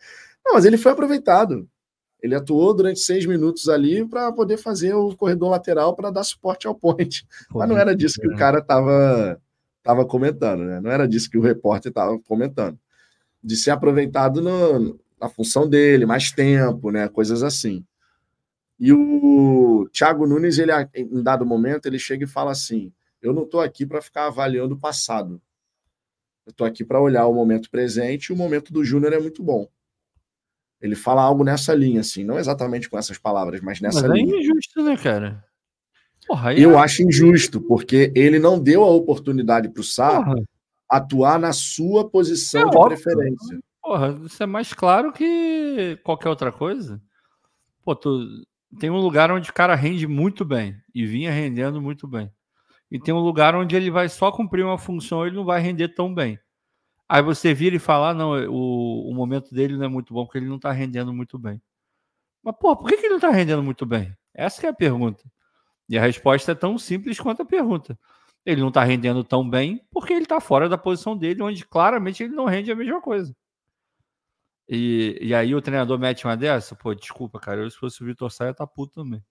Não, 0.49 0.55
mas 0.55 0.65
ele 0.65 0.79
foi 0.79 0.93
aproveitado. 0.93 1.69
Ele 2.23 2.35
atuou 2.35 2.73
durante 2.73 3.01
seis 3.01 3.27
minutos 3.27 3.69
ali 3.69 4.03
para 4.09 4.33
poder 4.33 4.57
fazer 4.57 4.95
o 4.95 5.15
corredor 5.15 5.51
lateral 5.51 5.95
para 5.95 6.11
dar 6.11 6.25
suporte 6.25 6.67
ao 6.67 6.75
point. 6.75 7.27
Pô, 7.51 7.59
mas 7.59 7.69
não 7.69 7.77
era 7.77 7.95
disso 7.95 8.19
que 8.19 8.27
o 8.27 8.35
cara 8.35 8.59
estava 8.59 9.39
tava 9.83 10.07
comentando, 10.07 10.65
né? 10.65 10.81
Não 10.81 10.91
era 10.91 11.07
disso 11.07 11.31
que 11.31 11.37
o 11.39 11.43
repórter 11.43 11.91
estava 11.91 12.19
comentando. 12.19 12.79
De 13.45 13.57
ser 13.57 13.71
aproveitado 13.73 14.41
no, 14.41 14.99
na 15.21 15.29
função 15.29 15.69
dele, 15.69 16.07
mais 16.07 16.33
tempo, 16.33 16.91
né? 16.91 17.09
Coisas 17.09 17.43
assim. 17.43 17.85
E 18.81 18.91
o 18.91 19.87
Thiago 19.93 20.27
Nunes, 20.27 20.59
ele, 20.59 20.73
em 20.95 21.23
dado 21.23 21.45
momento, 21.45 21.87
ele 21.87 21.99
chega 21.99 22.25
e 22.25 22.29
fala 22.29 22.53
assim: 22.53 22.91
Eu 23.21 23.35
não 23.35 23.43
estou 23.43 23.61
aqui 23.61 23.85
para 23.85 24.01
ficar 24.01 24.27
avaliando 24.27 24.75
o 24.75 24.79
passado. 24.79 25.41
Eu 26.47 26.53
estou 26.53 26.67
aqui 26.67 26.85
para 26.85 27.01
olhar 27.01 27.27
o 27.27 27.35
momento 27.35 27.71
presente 27.71 28.27
e 28.27 28.33
o 28.33 28.37
momento 28.37 28.73
do 28.73 28.83
Júnior 28.83 29.13
é 29.13 29.21
muito 29.21 29.43
bom. 29.43 29.69
Ele 30.81 30.95
fala 30.95 31.23
algo 31.23 31.43
nessa 31.43 31.75
linha, 31.75 32.01
assim, 32.01 32.25
não 32.25 32.39
exatamente 32.39 32.89
com 32.89 32.97
essas 32.97 33.19
palavras, 33.19 33.61
mas 33.61 33.81
nessa 33.81 34.07
mas 34.07 34.19
linha. 34.19 34.37
É 34.37 34.41
injusto, 34.41 34.83
né, 34.85 34.97
cara? 34.97 35.45
Porra, 36.27 36.55
Eu 36.55 36.79
é... 36.79 36.83
acho 36.83 37.03
injusto, 37.03 37.61
porque 37.61 38.13
ele 38.15 38.39
não 38.39 38.61
deu 38.61 38.85
a 38.85 38.91
oportunidade 38.91 39.69
para 39.71 39.81
o 39.81 39.85
Sá 39.85 40.23
Porra. 40.23 40.43
atuar 40.89 41.39
na 41.39 41.53
sua 41.53 42.09
posição 42.09 42.69
é 42.69 42.71
de 42.71 42.77
óbvio. 42.77 42.97
preferência. 43.01 43.59
Porra, 43.83 44.21
isso 44.25 44.43
é 44.43 44.47
mais 44.47 44.73
claro 44.73 45.13
que 45.13 45.99
qualquer 46.05 46.29
outra 46.29 46.53
coisa. 46.53 47.01
Pô, 47.83 47.97
tu 47.97 48.27
tem 48.79 48.91
um 48.91 48.99
lugar 48.99 49.31
onde 49.31 49.49
o 49.49 49.55
cara 49.55 49.75
rende 49.75 50.07
muito 50.07 50.45
bem 50.45 50.77
e 50.95 51.07
vinha 51.07 51.33
rendendo 51.33 51.81
muito 51.81 52.07
bem. 52.07 52.31
E 52.91 52.99
tem 53.01 53.15
um 53.15 53.21
lugar 53.21 53.55
onde 53.55 53.75
ele 53.75 53.91
vai 53.91 54.09
só 54.09 54.31
cumprir 54.31 54.65
uma 54.65 54.79
função 54.79 55.25
e 55.25 55.29
ele 55.29 55.37
não 55.37 55.45
vai 55.45 55.61
render 55.61 55.89
tão 55.89 56.15
bem. 56.15 56.39
Aí 57.09 57.23
você 57.23 57.55
vira 57.55 57.77
e 57.77 57.79
fala: 57.79 58.11
ah, 58.11 58.15
não, 58.15 58.33
o, 58.49 59.11
o 59.11 59.15
momento 59.15 59.55
dele 59.55 59.77
não 59.77 59.85
é 59.85 59.89
muito 59.89 60.13
bom 60.13 60.25
porque 60.25 60.39
ele 60.39 60.49
não 60.49 60.57
está 60.57 60.71
rendendo 60.73 61.13
muito 61.13 61.39
bem. 61.39 61.61
Mas, 62.43 62.55
pô, 62.61 62.77
por 62.77 62.89
que, 62.89 62.97
que 62.97 63.03
ele 63.03 63.11
não 63.11 63.17
está 63.17 63.31
rendendo 63.31 63.63
muito 63.63 63.87
bem? 63.87 64.15
Essa 64.35 64.67
é 64.67 64.71
a 64.71 64.75
pergunta. 64.75 65.25
E 65.89 65.97
a 65.99 66.03
resposta 66.03 66.53
é 66.53 66.55
tão 66.55 66.77
simples 66.79 67.19
quanto 67.19 67.43
a 67.43 67.47
pergunta. 67.47 67.99
Ele 68.45 68.61
não 68.61 68.69
está 68.69 68.85
rendendo 68.85 69.25
tão 69.25 69.49
bem 69.49 69.83
porque 69.91 70.13
ele 70.13 70.23
está 70.23 70.41
fora 70.41 70.69
da 70.69 70.79
posição 70.79 71.17
dele, 71.17 71.43
onde 71.43 71.65
claramente 71.67 72.23
ele 72.23 72.35
não 72.35 72.45
rende 72.45 72.71
a 72.71 72.77
mesma 72.77 73.01
coisa. 73.01 73.35
E, 74.69 75.19
e 75.21 75.35
aí 75.35 75.55
o 75.55 75.63
treinador 75.63 75.99
mete 75.99 76.27
uma 76.27 76.37
dessa? 76.37 76.77
Pô, 76.77 76.95
desculpa, 76.95 77.41
cara. 77.41 77.63
Eu, 77.63 77.71
se 77.71 77.79
fosse 77.79 78.03
o 78.03 78.07
Vitor 78.07 78.31
Saia, 78.31 78.53
tá 78.53 78.67
puto 78.67 79.03
também. 79.03 79.23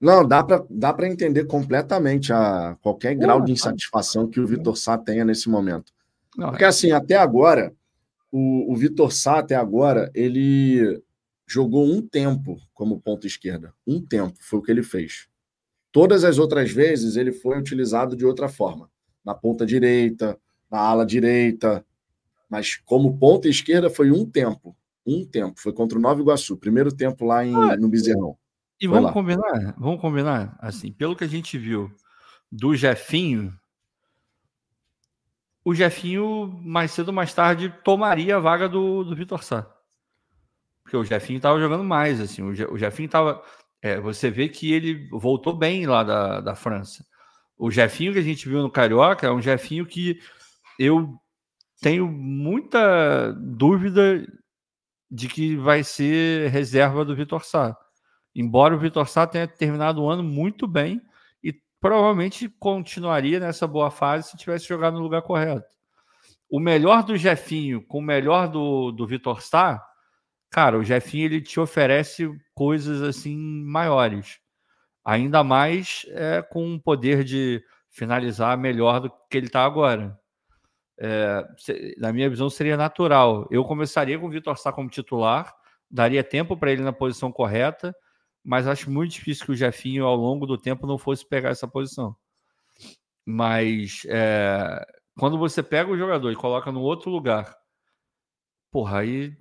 Não, 0.00 0.26
dá 0.26 0.44
para 0.44 0.64
dá 0.68 0.94
entender 1.06 1.46
completamente 1.46 2.32
a 2.32 2.76
qualquer 2.82 3.14
grau 3.14 3.40
de 3.40 3.52
insatisfação 3.52 4.28
que 4.28 4.40
o 4.40 4.46
Vitor 4.46 4.76
Sá 4.76 4.98
tenha 4.98 5.24
nesse 5.24 5.48
momento. 5.48 5.92
Não, 6.36 6.50
Porque 6.50 6.64
é. 6.64 6.68
assim, 6.68 6.90
até 6.90 7.16
agora, 7.16 7.74
o, 8.30 8.72
o 8.72 8.76
Vitor 8.76 9.12
Sá, 9.12 9.38
até 9.38 9.54
agora, 9.54 10.10
ele 10.14 11.02
jogou 11.46 11.86
um 11.86 12.02
tempo 12.02 12.58
como 12.74 13.00
ponta 13.00 13.26
esquerda. 13.26 13.72
Um 13.86 14.04
tempo 14.04 14.36
foi 14.40 14.58
o 14.58 14.62
que 14.62 14.70
ele 14.70 14.82
fez. 14.82 15.28
Todas 15.92 16.24
as 16.24 16.38
outras 16.38 16.70
vezes 16.70 17.16
ele 17.16 17.32
foi 17.32 17.58
utilizado 17.58 18.16
de 18.16 18.26
outra 18.26 18.48
forma. 18.48 18.90
Na 19.24 19.34
ponta 19.34 19.64
direita, 19.64 20.38
na 20.70 20.78
ala 20.78 21.06
direita. 21.06 21.84
Mas 22.50 22.76
como 22.76 23.16
ponta 23.16 23.48
esquerda 23.48 23.88
foi 23.88 24.10
um 24.10 24.26
tempo. 24.26 24.76
Um 25.06 25.24
tempo. 25.24 25.58
Foi 25.58 25.72
contra 25.72 25.98
o 25.98 26.00
Nova 26.00 26.20
Iguaçu. 26.20 26.56
Primeiro 26.56 26.94
tempo 26.94 27.24
lá 27.24 27.44
em, 27.44 27.54
ah, 27.54 27.76
no 27.76 27.88
Bezerrão. 27.88 28.36
E 28.80 28.86
vamos 28.86 29.12
combinar? 29.12 29.74
Vamos 29.78 30.00
combinar? 30.00 30.56
Assim, 30.60 30.92
pelo 30.92 31.16
que 31.16 31.24
a 31.24 31.28
gente 31.28 31.56
viu 31.56 31.90
do 32.52 32.76
Jefinho, 32.76 33.54
o 35.66 35.74
Jefinho, 35.74 36.46
mais 36.62 36.92
cedo 36.92 37.08
ou 37.08 37.14
mais 37.14 37.34
tarde, 37.34 37.74
tomaria 37.82 38.36
a 38.36 38.38
vaga 38.38 38.68
do, 38.68 39.02
do 39.02 39.16
Vitor 39.16 39.42
Sá. 39.42 39.68
Porque 40.80 40.96
o 40.96 41.02
Jefinho 41.02 41.38
estava 41.38 41.58
jogando 41.58 41.82
mais, 41.82 42.20
assim. 42.20 42.40
O, 42.40 42.54
Je, 42.54 42.64
o 42.66 42.78
Jefinho 42.78 43.06
estava. 43.06 43.42
É, 43.82 43.98
você 43.98 44.30
vê 44.30 44.48
que 44.48 44.72
ele 44.72 45.08
voltou 45.10 45.52
bem 45.52 45.84
lá 45.84 46.04
da, 46.04 46.40
da 46.40 46.54
França. 46.54 47.04
O 47.58 47.68
Jefinho 47.68 48.12
que 48.12 48.20
a 48.20 48.22
gente 48.22 48.48
viu 48.48 48.62
no 48.62 48.70
Carioca 48.70 49.26
é 49.26 49.32
um 49.32 49.42
Jefinho 49.42 49.84
que 49.84 50.20
eu 50.78 51.12
tenho 51.82 52.06
muita 52.06 53.32
dúvida 53.32 54.24
de 55.10 55.26
que 55.26 55.56
vai 55.56 55.82
ser 55.82 56.48
reserva 56.48 57.04
do 57.04 57.16
Vitor 57.16 57.44
Sá. 57.44 57.76
Embora 58.32 58.76
o 58.76 58.78
Vitor 58.78 59.08
Sá 59.08 59.26
tenha 59.26 59.48
terminado 59.48 60.00
o 60.00 60.08
ano 60.08 60.22
muito 60.22 60.68
bem 60.68 61.02
provavelmente 61.80 62.48
continuaria 62.58 63.40
nessa 63.40 63.66
boa 63.66 63.90
fase 63.90 64.30
se 64.30 64.36
tivesse 64.36 64.66
jogado 64.66 64.94
no 64.94 65.02
lugar 65.02 65.22
correto. 65.22 65.66
O 66.50 66.60
melhor 66.60 67.02
do 67.02 67.16
Jefinho 67.16 67.84
com 67.84 67.98
o 67.98 68.02
melhor 68.02 68.48
do, 68.48 68.92
do 68.92 69.06
Vitor 69.06 69.42
Sá, 69.42 69.84
cara, 70.50 70.78
o 70.78 70.84
Jefinho 70.84 71.24
ele 71.26 71.40
te 71.40 71.58
oferece 71.58 72.30
coisas 72.54 73.02
assim 73.02 73.36
maiores. 73.36 74.38
Ainda 75.04 75.44
mais 75.44 76.04
é, 76.10 76.42
com 76.42 76.64
um 76.66 76.78
poder 76.78 77.22
de 77.22 77.62
finalizar 77.90 78.58
melhor 78.58 79.00
do 79.00 79.10
que 79.30 79.36
ele 79.36 79.46
está 79.46 79.64
agora. 79.64 80.18
É, 80.98 81.44
na 81.98 82.12
minha 82.12 82.28
visão, 82.28 82.48
seria 82.48 82.76
natural. 82.76 83.46
Eu 83.50 83.64
começaria 83.64 84.18
com 84.18 84.26
o 84.26 84.30
Vitor 84.30 84.56
Sá 84.56 84.72
como 84.72 84.88
titular, 84.88 85.54
daria 85.90 86.24
tempo 86.24 86.56
para 86.56 86.72
ele 86.72 86.82
na 86.82 86.92
posição 86.92 87.30
correta, 87.30 87.94
mas 88.46 88.68
acho 88.68 88.90
muito 88.90 89.12
difícil 89.12 89.46
que 89.46 89.52
o 89.52 89.56
Jefinho, 89.56 90.04
ao 90.06 90.16
longo 90.16 90.46
do 90.46 90.56
tempo, 90.56 90.86
não 90.86 90.98
fosse 90.98 91.26
pegar 91.26 91.50
essa 91.50 91.66
posição. 91.68 92.16
Mas 93.24 94.02
é, 94.06 94.86
quando 95.18 95.38
você 95.38 95.62
pega 95.62 95.90
o 95.90 95.98
jogador 95.98 96.30
e 96.30 96.36
coloca 96.36 96.70
no 96.70 96.80
outro 96.80 97.10
lugar 97.10 97.56
porra, 98.76 98.98
aí, 98.98 99.34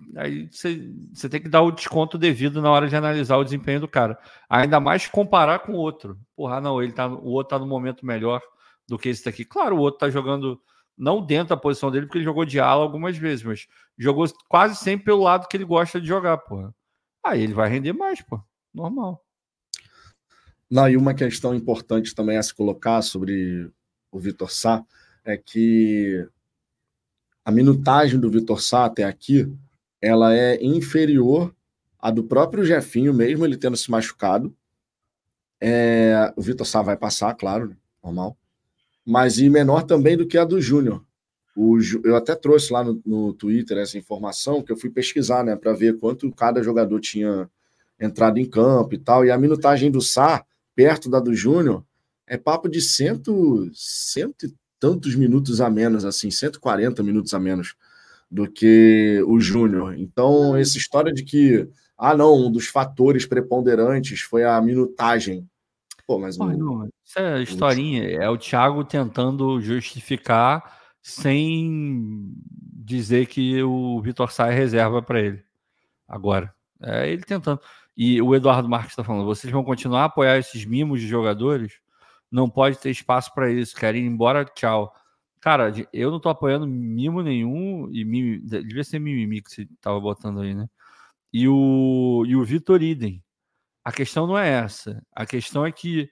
você, 0.50 1.30
tem 1.30 1.42
que 1.42 1.50
dar 1.50 1.62
o 1.62 1.72
desconto 1.72 2.18
devido 2.18 2.62
na 2.62 2.72
hora 2.72 2.88
de 2.88 2.96
analisar 2.96 3.36
o 3.36 3.44
desempenho 3.44 3.82
do 3.82 3.88
cara. 3.88 4.18
Ainda 4.50 4.80
mais 4.80 5.08
comparar 5.08 5.60
com 5.60 5.74
o 5.74 5.76
outro. 5.76 6.18
Porra, 6.38 6.62
não, 6.62 6.82
ele 6.82 6.94
tá, 6.94 7.06
o 7.06 7.32
outro 7.32 7.50
tá 7.50 7.60
no 7.60 7.68
momento 7.68 8.06
melhor 8.06 8.42
do 8.88 8.98
que 8.98 9.10
esse 9.10 9.26
daqui. 9.26 9.44
Claro, 9.44 9.76
o 9.76 9.80
outro 9.80 10.00
tá 10.00 10.10
jogando 10.10 10.58
não 10.98 11.22
dentro 11.22 11.50
da 11.50 11.58
posição 11.58 11.92
dele, 11.92 12.06
porque 12.06 12.20
ele 12.20 12.24
jogou 12.24 12.46
de 12.46 12.62
ala 12.62 12.82
algumas 12.82 13.18
vezes, 13.18 13.44
mas 13.44 13.68
jogou 13.98 14.26
quase 14.48 14.78
sempre 14.78 15.04
pelo 15.08 15.24
lado 15.24 15.50
que 15.50 15.58
ele 15.58 15.66
gosta 15.66 16.00
de 16.00 16.08
jogar, 16.08 16.38
porra. 16.38 16.74
Aí 17.22 17.42
ele 17.42 17.54
vai 17.54 17.68
render 17.68 17.92
mais, 17.92 18.22
pô. 18.22 18.40
Normal. 18.76 19.24
Não, 20.70 20.90
e 20.90 20.98
uma 20.98 21.14
questão 21.14 21.56
importante 21.56 22.14
também 22.14 22.38
a 22.38 22.44
se 22.44 22.54
colocar 22.54 23.02
sobre 23.02 23.72
o 24.12 24.20
Vitor 24.20 24.52
Sá 24.52 24.84
é 25.24 25.38
que 25.38 26.28
a 27.44 27.52
minutagem 27.52 28.20
do 28.20 28.30
Vitor 28.30 28.62
Sá 28.62 28.86
até 28.86 29.04
aqui 29.04 29.50
ela 30.02 30.36
é 30.36 30.64
inferior 30.64 31.56
à 31.98 32.12
do 32.12 32.24
próprio 32.24 32.66
Jefinho, 32.66 33.14
mesmo 33.14 33.46
ele 33.46 33.58
tendo 33.58 33.78
se 33.78 33.90
machucado. 33.90 34.56
É, 35.62 36.34
o 36.36 36.42
Vitor 36.42 36.68
Sá 36.68 36.82
vai 36.82 36.98
passar, 36.98 37.34
claro, 37.36 37.76
normal. 38.04 38.38
Mas 39.06 39.40
e 39.40 39.50
menor 39.50 39.84
também 39.84 40.18
do 40.18 40.28
que 40.28 40.38
a 40.38 40.44
do 40.44 40.60
Júnior. 40.60 41.06
Eu 42.04 42.16
até 42.18 42.36
trouxe 42.36 42.74
lá 42.74 42.84
no, 42.84 43.02
no, 43.06 43.34
Twitter 43.34 43.78
essa 43.78 43.98
informação 43.98 44.62
que 44.62 44.74
eu 44.74 44.78
fui 44.78 44.90
pesquisar, 44.90 45.44
né, 45.44 45.56
para 45.56 45.72
ver 45.72 45.98
quanto 45.98 46.30
cada 46.34 46.62
jogador 46.62 47.00
tinha 47.00 47.50
entrado 48.00 48.38
em 48.40 48.46
campo 48.50 48.94
e 48.94 48.98
tal. 48.98 49.26
E 49.26 49.32
a 49.32 49.38
minutagem 49.38 49.90
do 49.92 50.02
Sá, 50.02 50.44
perto 50.76 51.10
da 51.10 51.20
do 51.20 51.34
Júnior, 51.34 51.84
é 52.28 52.38
papo 52.38 52.68
de 52.68 52.82
cento, 52.82 53.70
cento 53.74 54.48
tantos 54.80 55.16
minutos 55.16 55.62
a 55.62 55.70
menos, 55.70 56.06
assim, 56.06 56.30
140 56.30 57.02
minutos 57.02 57.34
a 57.34 57.40
menos 57.40 57.76
do 58.30 58.50
que 58.52 59.24
o 59.28 59.40
Júnior. 59.40 59.98
Então, 59.98 60.56
essa 60.56 60.78
história 60.78 61.14
de 61.14 61.24
que, 61.24 61.68
ah, 61.98 62.16
não, 62.16 62.48
um 62.48 62.52
dos 62.52 62.68
fatores 62.68 63.26
preponderantes 63.26 64.22
foi 64.22 64.44
a 64.44 64.60
minutagem. 64.62 65.48
Pô, 66.06 66.20
mas. 66.20 66.38
Pô, 66.38 66.46
não, 66.46 66.88
isso 67.04 67.20
é 67.20 67.42
historinha. 67.42 68.04
É 68.10 68.30
o 68.30 68.38
Thiago 68.38 68.84
tentando 68.84 69.60
justificar 69.62 70.80
sem 71.02 72.32
dizer 72.74 73.28
que 73.28 73.62
o 73.64 74.02
Vitor 74.02 74.32
Sá 74.32 74.52
é 74.52 74.56
reserva 74.56 75.02
para 75.02 75.22
ele. 75.22 75.44
Agora. 76.08 76.54
É 76.82 77.10
ele 77.10 77.24
tentando. 77.24 77.60
E 77.98 78.22
o 78.22 78.36
Eduardo 78.36 78.70
Marques 78.70 78.92
está 78.92 79.04
falando: 79.04 79.26
vocês 79.26 79.52
vão 79.52 79.64
continuar 79.64 80.02
a 80.02 80.06
apoiar 80.06 80.38
esses 80.38 80.66
mimos 80.66 81.02
de 81.02 81.08
jogadores? 81.08 81.80
não 82.36 82.50
pode 82.50 82.78
ter 82.80 82.90
espaço 82.90 83.34
para 83.34 83.52
isso, 83.52 83.76
querem 83.76 84.04
ir 84.04 84.08
embora, 84.08 84.46
tchau. 84.46 84.94
Cara, 85.40 85.72
eu 85.94 86.12
não 86.12 86.20
tô 86.20 86.30
apoiando 86.30 86.68
mimo 86.68 87.22
nenhum, 87.22 87.90
e 87.92 88.04
mimo, 88.04 88.42
devia 88.46 88.84
ser 88.84 89.00
mimimi 89.00 89.42
que 89.42 89.52
você 89.52 89.68
tava 89.80 90.00
botando 90.00 90.42
aí, 90.42 90.54
né? 90.54 90.68
E 91.32 91.48
o, 91.48 92.26
e 92.28 92.36
o 92.36 92.44
Vitor 92.44 92.82
Idem. 92.82 93.24
A 93.84 93.92
questão 93.92 94.28
não 94.28 94.38
é 94.38 94.50
essa. 94.50 95.02
A 95.14 95.26
questão 95.26 95.66
é 95.66 95.72
que 95.72 96.10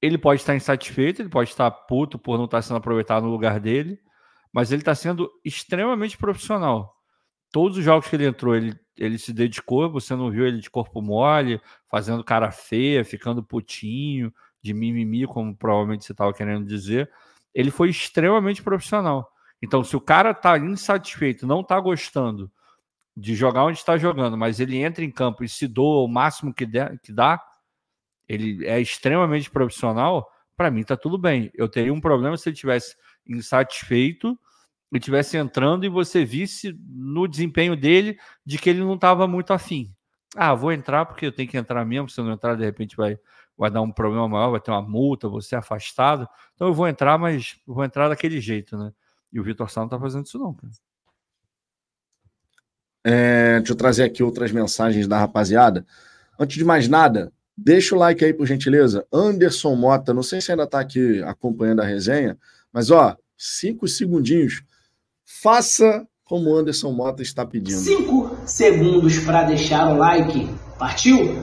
ele 0.00 0.18
pode 0.18 0.40
estar 0.42 0.54
insatisfeito, 0.54 1.22
ele 1.22 1.28
pode 1.30 1.50
estar 1.50 1.70
puto 1.70 2.18
por 2.18 2.38
não 2.38 2.44
estar 2.46 2.62
sendo 2.62 2.76
aproveitado 2.76 3.24
no 3.24 3.30
lugar 3.30 3.58
dele, 3.60 3.98
mas 4.52 4.70
ele 4.72 4.82
está 4.82 4.94
sendo 4.94 5.30
extremamente 5.44 6.18
profissional. 6.18 7.01
Todos 7.52 7.78
os 7.78 7.84
jogos 7.84 8.08
que 8.08 8.16
ele 8.16 8.26
entrou, 8.26 8.56
ele, 8.56 8.74
ele 8.96 9.18
se 9.18 9.32
dedicou, 9.32 9.92
você 9.92 10.16
não 10.16 10.30
viu 10.30 10.46
ele 10.46 10.58
de 10.58 10.70
corpo 10.70 11.00
mole, 11.00 11.60
fazendo 11.90 12.24
cara 12.24 12.50
feia, 12.50 13.04
ficando 13.04 13.42
putinho, 13.42 14.32
de 14.62 14.72
mimimi, 14.72 15.26
como 15.26 15.54
provavelmente 15.54 16.04
você 16.04 16.12
estava 16.12 16.32
querendo 16.32 16.66
dizer, 16.66 17.10
ele 17.52 17.70
foi 17.70 17.90
extremamente 17.90 18.62
profissional. 18.62 19.30
Então, 19.60 19.84
se 19.84 19.96
o 19.96 20.00
cara 20.00 20.30
está 20.30 20.56
insatisfeito, 20.56 21.46
não 21.46 21.60
está 21.60 21.78
gostando 21.78 22.50
de 23.16 23.34
jogar 23.34 23.64
onde 23.64 23.78
está 23.78 23.98
jogando, 23.98 24.36
mas 24.38 24.58
ele 24.58 24.78
entra 24.78 25.04
em 25.04 25.10
campo 25.10 25.44
e 25.44 25.48
se 25.48 25.68
doa 25.68 26.04
o 26.04 26.08
máximo 26.08 26.54
que, 26.54 26.64
der, 26.64 26.98
que 27.00 27.12
dá, 27.12 27.40
ele 28.28 28.66
é 28.66 28.80
extremamente 28.80 29.50
profissional, 29.50 30.30
para 30.56 30.70
mim 30.70 30.80
está 30.80 30.96
tudo 30.96 31.18
bem. 31.18 31.50
Eu 31.54 31.68
teria 31.68 31.92
um 31.92 32.00
problema 32.00 32.36
se 32.36 32.48
ele 32.48 32.56
tivesse 32.56 32.96
insatisfeito 33.26 34.38
e 34.92 35.00
tivesse 35.00 35.36
entrando 35.36 35.84
e 35.86 35.88
você 35.88 36.24
visse 36.24 36.78
no 36.88 37.26
desempenho 37.26 37.74
dele 37.74 38.18
de 38.44 38.58
que 38.58 38.68
ele 38.68 38.80
não 38.80 38.94
estava 38.94 39.26
muito 39.26 39.52
afim. 39.52 39.90
Ah, 40.36 40.54
vou 40.54 40.72
entrar 40.72 41.06
porque 41.06 41.26
eu 41.26 41.32
tenho 41.32 41.48
que 41.48 41.56
entrar 41.56 41.84
mesmo, 41.84 42.08
se 42.08 42.20
eu 42.20 42.24
não 42.24 42.32
entrar, 42.32 42.56
de 42.56 42.64
repente 42.64 42.96
vai 42.96 43.18
vai 43.56 43.70
dar 43.70 43.82
um 43.82 43.92
problema 43.92 44.28
maior, 44.28 44.50
vai 44.50 44.60
ter 44.60 44.70
uma 44.70 44.82
multa, 44.82 45.28
você 45.28 45.54
afastado. 45.54 46.26
Então 46.54 46.68
eu 46.68 46.74
vou 46.74 46.88
entrar, 46.88 47.18
mas 47.18 47.56
vou 47.66 47.84
entrar 47.84 48.08
daquele 48.08 48.40
jeito, 48.40 48.76
né? 48.76 48.92
E 49.32 49.38
o 49.38 49.44
Vitor 49.44 49.70
Sá 49.70 49.82
não 49.82 49.88
tá 49.88 49.98
fazendo 49.98 50.26
isso, 50.26 50.38
não. 50.38 50.56
É, 53.04 53.58
deixa 53.58 53.72
eu 53.72 53.76
trazer 53.76 54.04
aqui 54.04 54.22
outras 54.22 54.52
mensagens 54.52 55.06
da 55.06 55.18
rapaziada. 55.18 55.86
Antes 56.38 56.56
de 56.56 56.64
mais 56.64 56.88
nada, 56.88 57.32
deixa 57.56 57.94
o 57.94 57.98
like 57.98 58.24
aí, 58.24 58.32
por 58.32 58.46
gentileza. 58.46 59.06
Anderson 59.12 59.74
Mota, 59.74 60.14
não 60.14 60.22
sei 60.22 60.40
se 60.40 60.50
ainda 60.50 60.64
está 60.64 60.80
aqui 60.80 61.22
acompanhando 61.22 61.82
a 61.82 61.84
resenha, 61.84 62.38
mas 62.72 62.90
ó, 62.90 63.16
cinco 63.36 63.86
segundinhos. 63.86 64.62
Faça 65.24 66.06
como 66.24 66.50
o 66.50 66.56
Anderson 66.56 66.92
Mota 66.92 67.22
está 67.22 67.44
pedindo. 67.44 67.78
Cinco 67.78 68.36
segundos 68.46 69.18
para 69.18 69.44
deixar 69.44 69.92
o 69.92 69.98
like. 69.98 70.48
Partiu? 70.78 71.42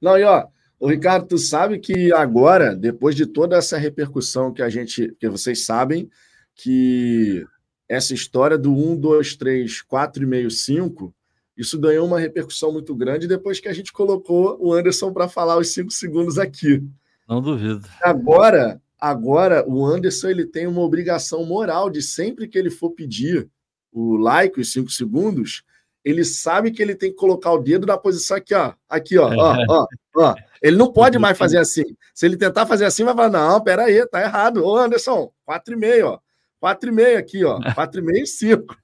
Não, 0.00 0.16
e 0.18 0.24
ó, 0.24 0.46
o 0.78 0.88
Ricardo, 0.88 1.26
tu 1.26 1.38
sabe 1.38 1.78
que 1.78 2.12
agora, 2.12 2.74
depois 2.74 3.14
de 3.14 3.26
toda 3.26 3.56
essa 3.56 3.76
repercussão 3.76 4.52
que 4.52 4.62
a 4.62 4.68
gente, 4.68 5.14
que 5.18 5.28
vocês 5.28 5.66
sabem, 5.66 6.08
que 6.54 7.44
essa 7.88 8.14
história 8.14 8.56
do 8.56 8.72
1, 8.72 8.96
2, 8.96 9.36
3, 9.36 9.82
4 9.82 10.22
e 10.22 10.26
meio, 10.26 10.50
5, 10.50 11.14
isso 11.60 11.78
ganhou 11.78 12.06
uma 12.06 12.18
repercussão 12.18 12.72
muito 12.72 12.94
grande 12.94 13.28
depois 13.28 13.60
que 13.60 13.68
a 13.68 13.72
gente 13.74 13.92
colocou 13.92 14.56
o 14.58 14.72
Anderson 14.72 15.12
para 15.12 15.28
falar 15.28 15.58
os 15.58 15.68
5 15.74 15.90
segundos 15.90 16.38
aqui. 16.38 16.82
Não 17.28 17.42
duvido. 17.42 17.86
Agora, 18.02 18.80
agora 18.98 19.62
o 19.68 19.84
Anderson 19.84 20.28
ele 20.28 20.46
tem 20.46 20.66
uma 20.66 20.80
obrigação 20.80 21.44
moral 21.44 21.90
de 21.90 22.00
sempre 22.00 22.48
que 22.48 22.58
ele 22.58 22.70
for 22.70 22.92
pedir 22.92 23.46
o 23.92 24.16
like, 24.16 24.58
os 24.58 24.72
5 24.72 24.90
segundos, 24.90 25.62
ele 26.02 26.24
sabe 26.24 26.70
que 26.70 26.80
ele 26.80 26.94
tem 26.94 27.10
que 27.10 27.16
colocar 27.16 27.52
o 27.52 27.58
dedo 27.58 27.86
na 27.86 27.98
posição 27.98 28.38
aqui, 28.38 28.54
ó. 28.54 28.72
Aqui, 28.88 29.18
ó, 29.18 29.30
ó, 29.30 29.56
ó, 29.68 29.86
ó. 30.16 30.34
Ele 30.62 30.78
não 30.78 30.90
pode 30.90 31.18
mais 31.18 31.36
fazer 31.36 31.58
assim. 31.58 31.84
Se 32.14 32.24
ele 32.24 32.38
tentar 32.38 32.64
fazer 32.64 32.86
assim, 32.86 33.04
vai 33.04 33.14
falar: 33.14 33.28
não, 33.28 33.60
peraí, 33.60 34.06
tá 34.06 34.22
errado. 34.22 34.64
Ô, 34.64 34.76
Anderson, 34.78 35.30
4,5, 35.46 36.04
ó. 36.06 36.18
4,5 36.66 37.18
aqui, 37.18 37.44
ó. 37.44 37.58
4,5 37.60 38.22
e 38.22 38.26
5. 38.26 38.76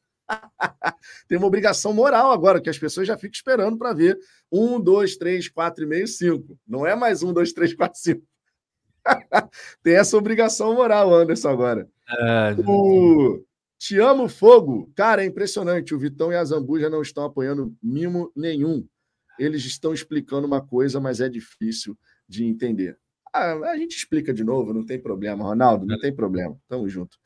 Tem 1.29 1.39
uma 1.39 1.47
obrigação 1.47 1.93
moral 1.93 2.33
agora, 2.33 2.61
que 2.61 2.71
as 2.71 2.79
pessoas 2.79 3.07
já 3.07 3.17
ficam 3.17 3.33
esperando 3.35 3.79
para 3.79 3.93
ver. 3.93 4.19
1, 4.51 4.81
2, 4.81 5.17
3, 5.17 5.51
4,5, 5.51 6.07
5. 6.07 6.59
Não 6.67 6.87
é 6.87 6.95
mais 6.95 7.23
1, 7.23 7.33
2, 7.33 7.53
3, 7.53 7.75
4, 7.75 7.99
5. 8.01 8.23
tem 9.83 9.95
essa 9.95 10.17
obrigação 10.17 10.75
moral, 10.75 11.15
Anderson, 11.15 11.49
agora. 11.49 11.89
É, 12.09 12.57
o... 12.67 13.45
Te 13.79 13.99
amo, 13.99 14.29
fogo. 14.29 14.91
Cara, 14.95 15.23
é 15.23 15.27
impressionante. 15.27 15.95
O 15.95 15.99
Vitão 15.99 16.33
e 16.33 16.37
a 16.37 16.45
Zambuja 16.45 16.89
não 16.89 17.03
estão 17.03 17.25
apoiando 17.25 17.77
mimo 17.83 18.33
nenhum. 18.35 18.87
Eles 19.39 19.65
estão 19.65 19.93
explicando 19.93 20.47
uma 20.47 20.65
coisa, 20.65 20.99
mas 20.99 21.21
é 21.21 21.29
difícil 21.29 21.97
de 22.27 22.45
entender. 22.45 22.99
Ah, 23.33 23.53
a 23.71 23.77
gente 23.77 23.95
explica 23.95 24.33
de 24.33 24.43
novo, 24.43 24.73
não 24.73 24.85
tem 24.85 24.99
problema, 24.99 25.45
Ronaldo, 25.45 25.85
não 25.85 25.99
tem 25.99 26.15
problema. 26.15 26.59
Tamo 26.67 26.89
junto. 26.89 27.19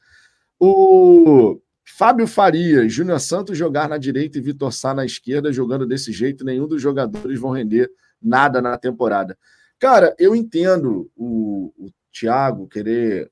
O 0.59 1.61
Fábio 1.97 2.27
Faria, 2.27 2.89
Júnior 2.89 3.21
Santos 3.21 3.59
jogar 3.59 3.89
na 3.89 3.99
direita 3.99 4.39
e 4.39 4.41
Vitor 4.41 4.73
Sá 4.73 4.95
na 4.95 5.05
esquerda, 5.05 5.53
jogando 5.53 5.87
desse 5.87 6.13
jeito, 6.13 6.45
nenhum 6.45 6.67
dos 6.67 6.81
jogadores 6.81 7.39
vão 7.39 7.51
render 7.51 7.91
nada 8.23 8.63
na 8.63 8.79
temporada. 8.79 9.37
Cara, 9.79 10.15
eu 10.19 10.35
entendo 10.35 11.11
o, 11.17 11.73
o 11.77 11.91
Thiago 12.13 12.69
querer 12.69 13.31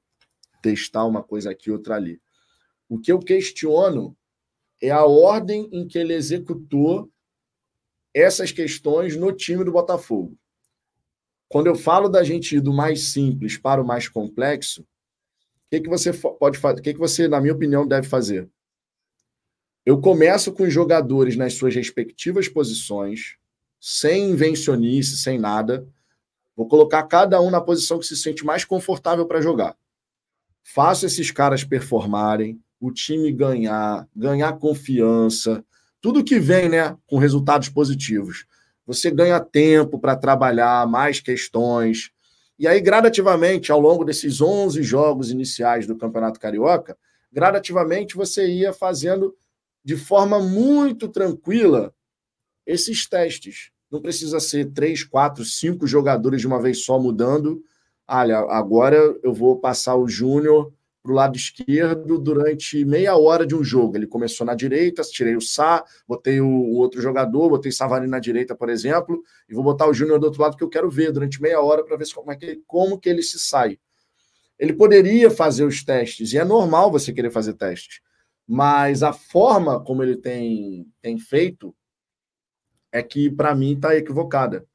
testar 0.60 1.04
uma 1.04 1.22
coisa 1.22 1.50
aqui, 1.50 1.70
outra 1.70 1.94
ali. 1.94 2.20
O 2.88 2.98
que 2.98 3.12
eu 3.12 3.18
questiono 3.18 4.16
é 4.82 4.90
a 4.90 5.04
ordem 5.04 5.68
em 5.72 5.86
que 5.86 5.98
ele 5.98 6.14
executou 6.14 7.10
essas 8.12 8.50
questões 8.50 9.16
no 9.16 9.32
time 9.32 9.64
do 9.64 9.72
Botafogo. 9.72 10.36
Quando 11.48 11.66
eu 11.68 11.74
falo 11.74 12.08
da 12.08 12.22
gente 12.22 12.56
ir 12.56 12.60
do 12.60 12.72
mais 12.72 13.04
simples 13.10 13.56
para 13.56 13.80
o 13.80 13.86
mais 13.86 14.08
complexo, 14.08 14.86
que, 15.70 15.80
que 15.80 15.88
você 15.88 16.12
pode 16.12 16.58
fazer? 16.58 16.80
O 16.80 16.82
que, 16.82 16.94
que 16.94 16.98
você, 16.98 17.28
na 17.28 17.40
minha 17.40 17.52
opinião, 17.52 17.86
deve 17.86 18.08
fazer? 18.08 18.48
Eu 19.84 20.00
começo 20.00 20.52
com 20.52 20.64
os 20.64 20.72
jogadores 20.72 21.36
nas 21.36 21.54
suas 21.54 21.74
respectivas 21.74 22.48
posições, 22.48 23.36
sem 23.80 24.30
invencionice, 24.30 25.16
sem 25.16 25.38
nada. 25.38 25.86
Vou 26.56 26.66
colocar 26.66 27.02
cada 27.04 27.40
um 27.40 27.50
na 27.50 27.60
posição 27.60 27.98
que 27.98 28.06
se 28.06 28.16
sente 28.16 28.44
mais 28.44 28.64
confortável 28.64 29.26
para 29.26 29.40
jogar. 29.40 29.76
Faço 30.62 31.06
esses 31.06 31.30
caras 31.30 31.64
performarem, 31.64 32.60
o 32.80 32.92
time 32.92 33.32
ganhar, 33.32 34.06
ganhar 34.14 34.58
confiança, 34.58 35.64
tudo 36.00 36.24
que 36.24 36.38
vem, 36.38 36.68
né, 36.68 36.96
com 37.06 37.18
resultados 37.18 37.68
positivos. 37.68 38.46
Você 38.86 39.10
ganha 39.10 39.40
tempo 39.40 39.98
para 39.98 40.16
trabalhar 40.16 40.86
mais 40.86 41.20
questões. 41.20 42.10
E 42.58 42.66
aí, 42.66 42.80
gradativamente, 42.80 43.70
ao 43.70 43.78
longo 43.78 44.04
desses 44.04 44.40
11 44.40 44.82
jogos 44.82 45.30
iniciais 45.30 45.86
do 45.86 45.96
Campeonato 45.96 46.40
Carioca, 46.40 46.98
gradativamente 47.32 48.16
você 48.16 48.48
ia 48.48 48.72
fazendo 48.72 49.34
de 49.84 49.96
forma 49.96 50.40
muito 50.40 51.08
tranquila 51.08 51.94
esses 52.66 53.08
testes. 53.08 53.70
Não 53.90 54.00
precisa 54.02 54.40
ser 54.40 54.72
três, 54.72 55.04
quatro, 55.04 55.44
cinco 55.44 55.86
jogadores 55.86 56.40
de 56.40 56.46
uma 56.46 56.60
vez 56.60 56.84
só 56.84 56.98
mudando. 56.98 57.62
Olha, 58.06 58.38
agora 58.38 58.96
eu 59.22 59.32
vou 59.32 59.58
passar 59.58 59.96
o 59.96 60.08
Júnior 60.08 60.72
para 61.08 61.12
o 61.12 61.16
lado 61.16 61.36
esquerdo 61.36 62.18
durante 62.18 62.84
meia 62.84 63.16
hora 63.16 63.46
de 63.46 63.54
um 63.54 63.64
jogo. 63.64 63.96
Ele 63.96 64.06
começou 64.06 64.46
na 64.46 64.54
direita, 64.54 65.00
tirei 65.02 65.34
o 65.36 65.40
Sá, 65.40 65.82
botei 66.06 66.38
o, 66.38 66.72
outro 66.74 67.00
jogador, 67.00 67.48
botei 67.48 67.72
Savarino 67.72 68.10
na 68.10 68.18
direita, 68.18 68.54
por 68.54 68.68
exemplo, 68.68 69.22
e 69.48 69.54
vou 69.54 69.64
botar 69.64 69.88
o 69.88 69.94
Júnior 69.94 70.18
do 70.18 70.26
outro 70.26 70.42
lado 70.42 70.54
que 70.54 70.62
eu 70.62 70.68
quero 70.68 70.90
ver 70.90 71.10
durante 71.10 71.40
meia 71.40 71.62
hora 71.62 71.82
para 71.82 71.96
ver 71.96 72.06
como, 72.14 72.30
é 72.30 72.36
que, 72.36 72.62
como 72.66 72.98
que 72.98 73.08
ele 73.08 73.22
se 73.22 73.38
sai. 73.38 73.78
Ele 74.58 74.74
poderia 74.74 75.30
fazer 75.30 75.64
os 75.64 75.82
testes, 75.82 76.34
e 76.34 76.38
é 76.38 76.44
normal 76.44 76.90
você 76.90 77.10
querer 77.10 77.30
fazer 77.30 77.54
testes, 77.54 78.00
mas 78.46 79.02
a 79.02 79.12
forma 79.12 79.82
como 79.82 80.02
ele 80.02 80.16
tem, 80.16 80.86
tem 81.00 81.18
feito 81.18 81.74
é 82.92 83.02
que, 83.02 83.30
para 83.30 83.54
mim, 83.54 83.74
está 83.74 83.96
equivocada. 83.96 84.66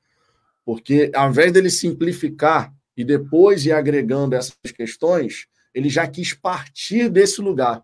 Porque, 0.65 1.11
ao 1.13 1.29
invés 1.29 1.51
dele 1.51 1.69
simplificar 1.69 2.73
e 2.97 3.03
depois 3.03 3.65
ir 3.65 3.71
agregando 3.71 4.35
essas 4.35 4.55
questões, 4.75 5.47
ele 5.73 5.89
já 5.89 6.07
quis 6.07 6.33
partir 6.33 7.09
desse 7.09 7.41
lugar. 7.41 7.83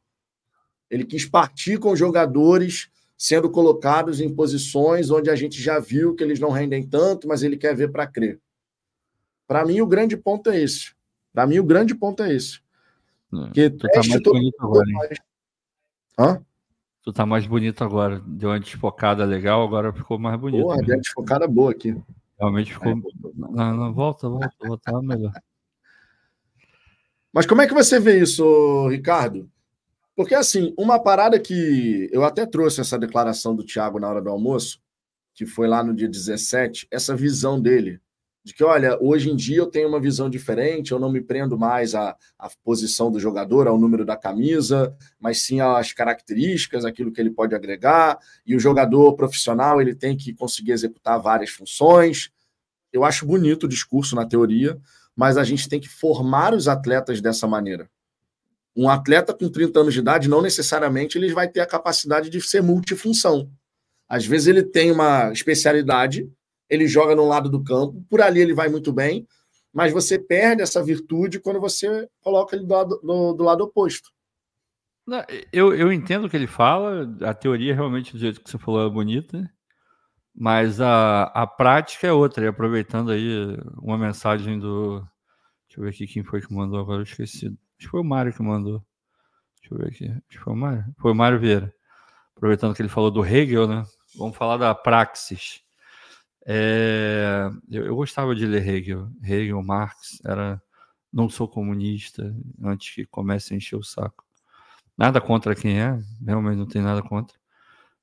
Ele 0.89 1.05
quis 1.05 1.25
partir 1.25 1.77
com 1.77 1.95
jogadores 1.95 2.89
sendo 3.17 3.49
colocados 3.49 4.21
em 4.21 4.33
posições 4.33 5.11
onde 5.11 5.29
a 5.29 5.35
gente 5.35 5.61
já 5.61 5.77
viu 5.77 6.15
que 6.15 6.23
eles 6.23 6.39
não 6.39 6.51
rendem 6.51 6.87
tanto, 6.87 7.27
mas 7.27 7.43
ele 7.43 7.57
quer 7.57 7.75
ver 7.75 7.91
para 7.91 8.07
crer. 8.07 8.39
Para 9.45 9.65
mim, 9.65 9.81
o 9.81 9.87
grande 9.87 10.15
ponto 10.15 10.49
é 10.49 10.61
esse. 10.61 10.93
Para 11.33 11.45
mim, 11.45 11.59
o 11.59 11.63
grande 11.63 11.93
ponto 11.93 12.23
é 12.23 12.33
esse. 12.33 12.61
É, 13.33 13.51
que 13.51 13.69
tu 13.69 13.87
tá 13.87 14.01
mais 14.07 14.21
bonito 14.21 14.55
agora? 14.59 14.85
Hã? 16.17 16.45
Tu 17.03 17.13
tá 17.13 17.25
mais 17.25 17.45
bonito 17.45 17.83
agora. 17.83 18.21
Deu 18.25 18.49
uma 18.49 18.59
desfocada 18.59 19.25
legal, 19.25 19.63
agora 19.63 19.91
ficou 19.91 20.17
mais 20.17 20.39
bonito. 20.39 20.63
Porra, 20.63 20.77
deu 20.77 20.95
uma 20.95 21.01
desfocada 21.01 21.47
boa 21.47 21.71
aqui. 21.71 21.95
Realmente 22.39 22.73
ficou. 22.73 22.91
É. 22.91 22.95
Não, 23.35 23.75
não, 23.75 23.93
volta, 23.93 24.29
volta, 24.29 24.55
volta 24.61 25.01
melhor. 25.01 25.33
Mas 27.34 27.45
como 27.45 27.61
é 27.61 27.67
que 27.67 27.73
você 27.73 27.99
vê 27.99 28.19
isso, 28.19 28.88
Ricardo? 28.88 29.49
Porque, 30.15 30.36
assim, 30.36 30.73
uma 30.77 30.99
parada 30.99 31.39
que 31.39 32.09
eu 32.11 32.25
até 32.25 32.45
trouxe 32.45 32.82
essa 32.82 32.97
declaração 32.99 33.55
do 33.55 33.63
Thiago 33.63 33.99
na 33.99 34.09
hora 34.09 34.21
do 34.21 34.30
almoço, 34.30 34.82
que 35.34 35.45
foi 35.45 35.67
lá 35.67 35.84
no 35.84 35.93
dia 35.93 36.09
17, 36.09 36.88
essa 36.91 37.15
visão 37.15 37.61
dele, 37.61 38.01
de 38.43 38.53
que, 38.53 38.63
olha, 38.63 38.97
hoje 39.01 39.30
em 39.30 39.36
dia 39.36 39.57
eu 39.57 39.67
tenho 39.67 39.88
uma 39.88 39.99
visão 39.99 40.30
diferente, 40.30 40.91
eu 40.91 40.99
não 40.99 41.11
me 41.11 41.21
prendo 41.21 41.57
mais 41.57 41.93
à, 41.93 42.17
à 42.38 42.49
posição 42.63 43.11
do 43.11 43.19
jogador, 43.19 43.67
ao 43.67 43.77
número 43.77 44.03
da 44.03 44.17
camisa, 44.17 44.93
mas 45.19 45.41
sim 45.41 45.61
às 45.61 45.93
características, 45.93 46.84
aquilo 46.84 47.11
que 47.11 47.21
ele 47.21 47.32
pode 47.32 47.53
agregar, 47.53 48.17
e 48.45 48.55
o 48.55 48.59
jogador 48.59 49.13
profissional 49.15 49.80
ele 49.80 49.93
tem 49.93 50.17
que 50.17 50.34
conseguir 50.34 50.71
executar 50.71 51.21
várias 51.21 51.51
funções. 51.51 52.32
Eu 52.91 53.05
acho 53.05 53.25
bonito 53.25 53.63
o 53.63 53.69
discurso 53.69 54.15
na 54.15 54.25
teoria, 54.25 54.77
mas 55.20 55.36
a 55.36 55.43
gente 55.43 55.67
tem 55.67 55.82
que 55.82 55.89
formar 55.89 56.53
os 56.53 56.70
atletas 56.70 57.20
dessa 57.20 57.45
maneira. 57.45 57.89
Um 58.74 58.89
atleta 58.89 59.34
com 59.34 59.49
30 59.49 59.78
anos 59.78 59.93
de 59.93 59.99
idade, 59.99 60.30
não 60.30 60.41
necessariamente 60.41 61.17
ele 61.17 61.34
vai 61.34 61.49
ter 61.49 61.59
a 61.59 61.65
capacidade 61.65 62.30
de 62.30 62.39
ser 62.39 62.63
multifunção. 62.63 63.51
Às 64.07 64.26
vezes 64.26 64.47
ele 64.47 64.63
tem 64.63 64.93
uma 64.93 65.30
especialidade, 65.34 66.32
ele 66.70 66.88
joga 66.88 67.17
no 67.17 67.28
lado 67.28 67.49
do 67.49 67.61
campo, 67.61 68.01
por 68.09 68.22
ali 68.22 68.39
ele 68.39 68.53
vai 68.53 68.70
muito 68.70 68.93
bem, 68.93 69.28
mas 69.74 69.91
você 69.91 70.17
perde 70.17 70.61
essa 70.61 70.82
virtude 70.82 71.41
quando 71.41 71.59
você 71.59 72.07
coloca 72.22 72.55
ele 72.55 72.65
do 72.65 72.74
lado, 72.74 73.01
do, 73.03 73.34
do 73.34 73.43
lado 73.43 73.65
oposto. 73.65 74.11
Eu, 75.51 75.76
eu 75.76 75.91
entendo 75.91 76.28
o 76.28 76.30
que 76.30 76.38
ele 76.38 76.47
fala, 76.47 77.13
a 77.24 77.34
teoria 77.34 77.76
realmente 77.76 78.13
do 78.13 78.20
jeito 78.20 78.39
que 78.39 78.49
você 78.49 78.57
falou 78.57 78.88
é 78.88 78.89
bonita, 78.89 79.51
mas 80.39 80.80
a, 80.80 81.24
a 81.24 81.45
prática 81.45 82.07
é 82.07 82.13
outra. 82.13 82.45
E 82.45 82.47
aproveitando 82.47 83.11
aí 83.11 83.57
uma 83.78 83.97
mensagem 83.97 84.57
do. 84.57 85.05
Deixa 85.80 85.82
eu 85.82 85.84
ver 85.86 85.89
aqui 85.91 86.07
quem 86.07 86.23
foi 86.23 86.41
que 86.41 86.53
mandou 86.53 86.77
agora, 86.77 86.99
eu 86.99 87.03
esqueci. 87.03 87.47
Acho 87.47 87.55
que 87.77 87.88
foi 87.88 88.01
o 88.01 88.03
Mário 88.03 88.34
que 88.34 88.43
mandou. 88.43 88.84
Deixa 89.61 89.73
eu 89.73 89.77
ver 89.77 89.88
aqui. 89.88 90.09
Acho 90.09 90.21
que 90.27 90.38
foi 90.39 90.51
o 90.51 90.55
Mário. 90.55 90.86
Foi 90.97 91.11
o 91.13 91.15
Mário 91.15 91.39
Vieira. 91.39 91.73
Aproveitando 92.36 92.75
que 92.75 92.82
ele 92.82 92.89
falou 92.89 93.09
do 93.09 93.25
Hegel, 93.25 93.65
né? 93.65 93.86
Vamos 94.17 94.36
falar 94.36 94.57
da 94.57 94.75
praxis. 94.75 95.61
É, 96.45 97.49
eu, 97.71 97.86
eu, 97.86 97.95
gostava 97.95 98.36
de 98.36 98.45
ler 98.45 98.67
Hegel. 98.67 99.09
Hegel, 99.23 99.63
Marx, 99.63 100.19
era. 100.25 100.61
Não 101.11 101.30
sou 101.30 101.47
comunista, 101.47 102.36
antes 102.61 102.93
que 102.93 103.05
comece 103.05 103.53
a 103.53 103.57
encher 103.57 103.77
o 103.77 103.84
saco. 103.84 104.25
Nada 104.97 105.21
contra 105.21 105.55
quem 105.55 105.80
é, 105.80 105.97
realmente 106.25 106.57
não 106.57 106.67
tem 106.67 106.82
nada 106.82 107.01
contra. 107.01 107.38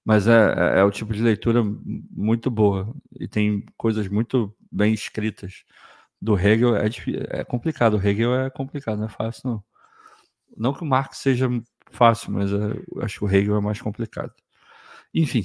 Mas 0.02 0.26
é, 0.26 0.32
é, 0.76 0.78
é 0.80 0.82
o 0.82 0.90
tipo 0.90 1.12
de 1.12 1.22
leitura 1.22 1.62
muito 1.62 2.50
boa 2.50 2.92
e 3.20 3.28
tem 3.28 3.66
coisas 3.76 4.08
muito 4.08 4.56
bem 4.72 4.94
escritas. 4.94 5.64
Do 6.20 6.38
Hegel 6.38 6.76
é, 6.76 6.88
é 7.30 7.44
complicado. 7.44 7.94
O 7.94 8.00
Hegel 8.00 8.34
é 8.34 8.50
complicado, 8.50 8.98
não 8.98 9.06
é 9.06 9.08
fácil, 9.08 9.50
não. 9.50 9.64
Não 10.56 10.72
que 10.72 10.82
o 10.82 10.86
Marx 10.86 11.18
seja 11.18 11.48
fácil, 11.90 12.32
mas 12.32 12.52
é, 12.52 13.04
acho 13.04 13.18
que 13.18 13.24
o 13.24 13.30
Hegel 13.30 13.56
é 13.56 13.60
mais 13.60 13.80
complicado. 13.80 14.32
Enfim. 15.14 15.44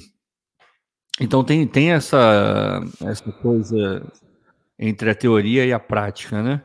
Então 1.20 1.44
tem, 1.44 1.66
tem 1.66 1.92
essa, 1.92 2.80
essa 3.04 3.30
coisa 3.32 4.10
entre 4.78 5.10
a 5.10 5.14
teoria 5.14 5.64
e 5.66 5.72
a 5.72 5.78
prática, 5.78 6.42
né? 6.42 6.62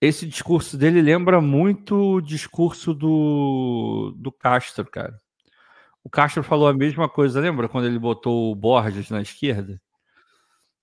Esse 0.00 0.26
discurso 0.26 0.78
dele 0.78 1.02
lembra 1.02 1.40
muito 1.40 1.96
o 1.96 2.20
discurso 2.20 2.94
do, 2.94 4.14
do 4.16 4.30
Castro, 4.30 4.84
cara. 4.84 5.20
O 6.04 6.08
Castro 6.08 6.42
falou 6.42 6.68
a 6.68 6.72
mesma 6.72 7.08
coisa, 7.08 7.40
lembra 7.40 7.68
quando 7.68 7.86
ele 7.86 7.98
botou 7.98 8.52
o 8.52 8.54
Borges 8.54 9.10
na 9.10 9.20
esquerda? 9.20 9.80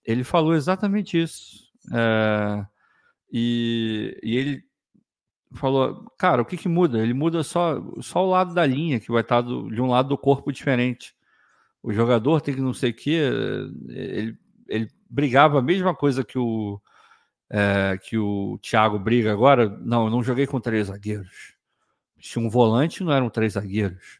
Ele 0.03 0.23
falou 0.23 0.53
exatamente 0.53 1.19
isso. 1.19 1.64
É, 1.93 2.65
e, 3.31 4.19
e, 4.23 4.37
ele 4.37 4.63
falou, 5.53 6.05
cara, 6.17 6.41
o 6.41 6.45
que, 6.45 6.57
que 6.57 6.67
muda? 6.67 6.99
Ele 6.99 7.13
muda 7.13 7.43
só, 7.43 7.81
só 8.01 8.25
o 8.25 8.29
lado 8.29 8.53
da 8.53 8.65
linha, 8.65 8.99
que 8.99 9.11
vai 9.11 9.21
estar 9.21 9.41
do, 9.41 9.69
de 9.69 9.81
um 9.81 9.87
lado 9.87 10.09
do 10.09 10.17
corpo 10.17 10.51
diferente. 10.51 11.15
O 11.83 11.93
jogador 11.93 12.41
tem 12.41 12.55
que 12.55 12.61
não 12.61 12.73
sei 12.73 12.91
o 12.91 12.95
quê. 12.95 13.29
Ele, 13.89 14.37
ele 14.67 14.91
brigava 15.09 15.59
a 15.59 15.61
mesma 15.61 15.95
coisa 15.95 16.23
que 16.23 16.37
o, 16.37 16.81
é, 17.49 17.97
que 18.03 18.17
o 18.17 18.57
Thiago 18.61 18.99
briga 18.99 19.31
agora. 19.31 19.69
Não, 19.81 20.05
eu 20.05 20.11
não 20.11 20.23
joguei 20.23 20.47
com 20.47 20.59
três 20.59 20.87
zagueiros. 20.87 21.53
Se 22.19 22.39
um 22.39 22.49
volante, 22.49 23.03
não 23.03 23.11
eram 23.11 23.29
três 23.29 23.53
zagueiros 23.53 24.19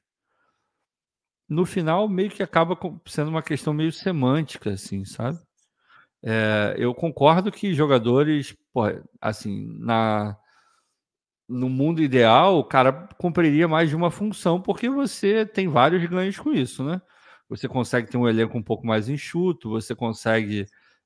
no 1.48 1.66
final 1.66 2.10
meio 2.10 2.30
que 2.30 2.44
acaba 2.44 2.78
sendo 3.06 3.30
uma 3.30 3.44
questão 3.44 3.74
meio 3.74 3.92
semântica, 3.92 4.72
assim, 4.72 5.06
sabe? 5.06 5.40
É, 6.26 6.76
eu 6.78 6.94
concordo 6.96 7.52
que 7.52 7.74
jogadores, 7.74 8.56
pô, 8.74 8.84
assim, 9.22 9.68
na 9.80 10.38
no 11.48 11.70
mundo 11.70 12.02
ideal, 12.02 12.58
o 12.58 12.64
cara 12.64 12.92
cumpriria 13.20 13.68
mais 13.68 13.90
de 13.90 13.96
uma 13.96 14.10
função, 14.12 14.60
porque 14.62 14.90
você 14.90 15.46
tem 15.46 15.68
vários 15.68 16.04
ganhos 16.08 16.38
com 16.40 16.52
isso, 16.52 16.84
né? 16.84 17.02
Você 17.50 17.68
consegue 17.68 18.10
ter 18.10 18.18
um 18.18 18.28
elenco 18.28 18.58
um 18.58 18.64
pouco 18.64 18.88
mais 18.88 19.08
enxuto, 19.10 19.70
você 19.70 19.94
consegue 19.96 20.66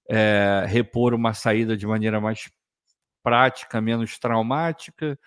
é, 0.09 0.63
repor 0.67 1.13
uma 1.13 1.33
saída 1.33 1.75
de 1.75 1.85
maneira 1.87 2.21
mais 2.21 2.49
prática, 3.23 3.81
menos 3.81 4.19
traumática. 4.19 5.19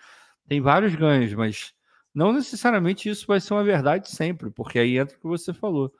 Tem 0.47 0.61
vários 0.61 0.95
ganhos, 0.95 1.33
mas 1.33 1.73
Não 2.15 2.33
necessariamente 2.33 3.09
isso 3.09 3.27
vai 3.27 3.41
ser 3.41 3.53
uma 3.55 3.63
verdade 3.65 4.09
sempre, 4.11 4.51
porque 4.51 4.79
aí 4.79 4.97
entra 4.99 5.17
o 5.17 5.21
que 5.21 5.27
você 5.27 5.53
falou. 5.53 5.93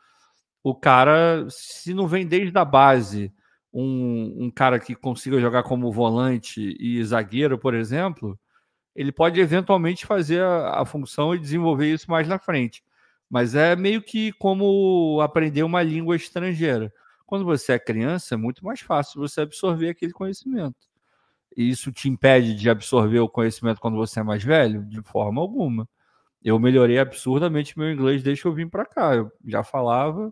O 0.63 0.75
cara, 0.75 1.45
se 1.49 1.93
não 1.93 2.07
vem 2.07 2.27
desde 2.27 2.57
a 2.57 2.65
base 2.65 3.33
um, 3.73 4.45
um 4.45 4.51
cara 4.51 4.79
que 4.79 4.95
consiga 4.95 5.39
jogar 5.39 5.63
como 5.63 5.91
volante 5.91 6.77
e 6.79 7.03
zagueiro, 7.03 7.57
por 7.57 7.73
exemplo, 7.73 8.39
ele 8.95 9.11
pode 9.11 9.39
eventualmente 9.39 10.05
fazer 10.05 10.41
a, 10.41 10.81
a 10.81 10.85
função 10.85 11.33
e 11.33 11.39
desenvolver 11.39 11.91
isso 11.91 12.09
mais 12.09 12.27
na 12.27 12.37
frente. 12.37 12.83
Mas 13.29 13.55
é 13.55 13.75
meio 13.75 14.01
que 14.01 14.31
como 14.33 15.19
aprender 15.21 15.63
uma 15.63 15.81
língua 15.81 16.15
estrangeira. 16.15 16.93
Quando 17.25 17.45
você 17.45 17.73
é 17.73 17.79
criança, 17.79 18.35
é 18.35 18.37
muito 18.37 18.63
mais 18.63 18.81
fácil 18.81 19.19
você 19.19 19.41
absorver 19.41 19.89
aquele 19.89 20.13
conhecimento. 20.13 20.87
E 21.57 21.69
isso 21.69 21.91
te 21.91 22.09
impede 22.09 22.55
de 22.55 22.69
absorver 22.69 23.19
o 23.19 23.29
conhecimento 23.29 23.79
quando 23.79 23.97
você 23.97 24.19
é 24.19 24.23
mais 24.23 24.43
velho? 24.43 24.83
De 24.85 25.01
forma 25.01 25.41
alguma. 25.41 25.89
Eu 26.43 26.59
melhorei 26.59 26.99
absurdamente 26.99 27.77
meu 27.77 27.91
inglês 27.91 28.21
desde 28.21 28.43
que 28.43 28.47
eu 28.47 28.53
vim 28.53 28.67
para 28.67 28.85
cá. 28.85 29.15
Eu 29.15 29.31
já 29.45 29.63
falava, 29.63 30.31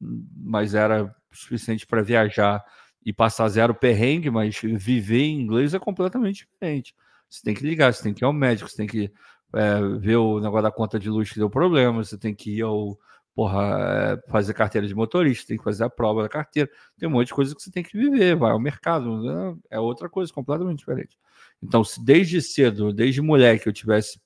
mas 0.00 0.74
era 0.74 1.14
suficiente 1.36 1.86
para 1.86 2.02
viajar 2.02 2.64
e 3.04 3.12
passar 3.12 3.48
zero 3.48 3.74
perrengue, 3.74 4.30
mas 4.30 4.58
viver 4.60 5.22
em 5.22 5.40
inglês 5.40 5.74
é 5.74 5.78
completamente 5.78 6.46
diferente. 6.46 6.94
Você 7.28 7.42
tem 7.42 7.54
que 7.54 7.66
ligar, 7.66 7.92
você 7.92 8.02
tem 8.02 8.14
que 8.14 8.24
ir 8.24 8.26
ao 8.26 8.32
médico, 8.32 8.68
você 8.68 8.76
tem 8.76 8.86
que 8.86 9.12
é, 9.54 9.80
ver 9.98 10.16
o 10.16 10.40
negócio 10.40 10.62
da 10.62 10.70
conta 10.70 10.98
de 10.98 11.08
luz 11.08 11.30
que 11.30 11.38
deu 11.38 11.50
problema, 11.50 12.04
você 12.04 12.18
tem 12.18 12.34
que 12.34 12.58
ir 12.58 12.62
ao 12.62 12.98
porra, 13.36 14.18
é, 14.24 14.30
fazer 14.30 14.54
carteira 14.54 14.88
de 14.88 14.94
motorista, 14.94 15.48
tem 15.48 15.58
que 15.58 15.62
fazer 15.62 15.84
a 15.84 15.90
prova 15.90 16.22
da 16.22 16.28
carteira, 16.28 16.70
tem 16.98 17.06
um 17.06 17.12
monte 17.12 17.26
de 17.26 17.34
coisa 17.34 17.54
que 17.54 17.62
você 17.62 17.70
tem 17.70 17.82
que 17.82 17.96
viver, 17.96 18.34
vai 18.34 18.50
ao 18.50 18.58
mercado, 18.58 19.22
né? 19.22 19.54
é 19.70 19.78
outra 19.78 20.08
coisa 20.08 20.32
completamente 20.32 20.78
diferente. 20.78 21.18
Então, 21.62 21.84
se 21.84 22.02
desde 22.02 22.40
cedo, 22.40 22.94
desde 22.94 23.20
moleque, 23.20 23.66
eu 23.68 23.72
tivesse 23.74 24.18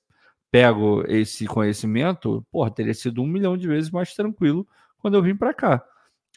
pego 0.51 1.05
esse 1.09 1.47
conhecimento, 1.47 2.47
porra, 2.53 2.71
teria 2.71 2.95
sido 2.95 3.21
um 3.23 3.27
milhão 3.27 3.57
de 3.57 3.67
vezes 3.67 3.91
mais 3.91 4.15
tranquilo 4.15 4.67
quando 4.99 5.15
eu 5.15 5.23
vim 5.23 5.35
para 5.37 5.53
cá. 5.53 5.85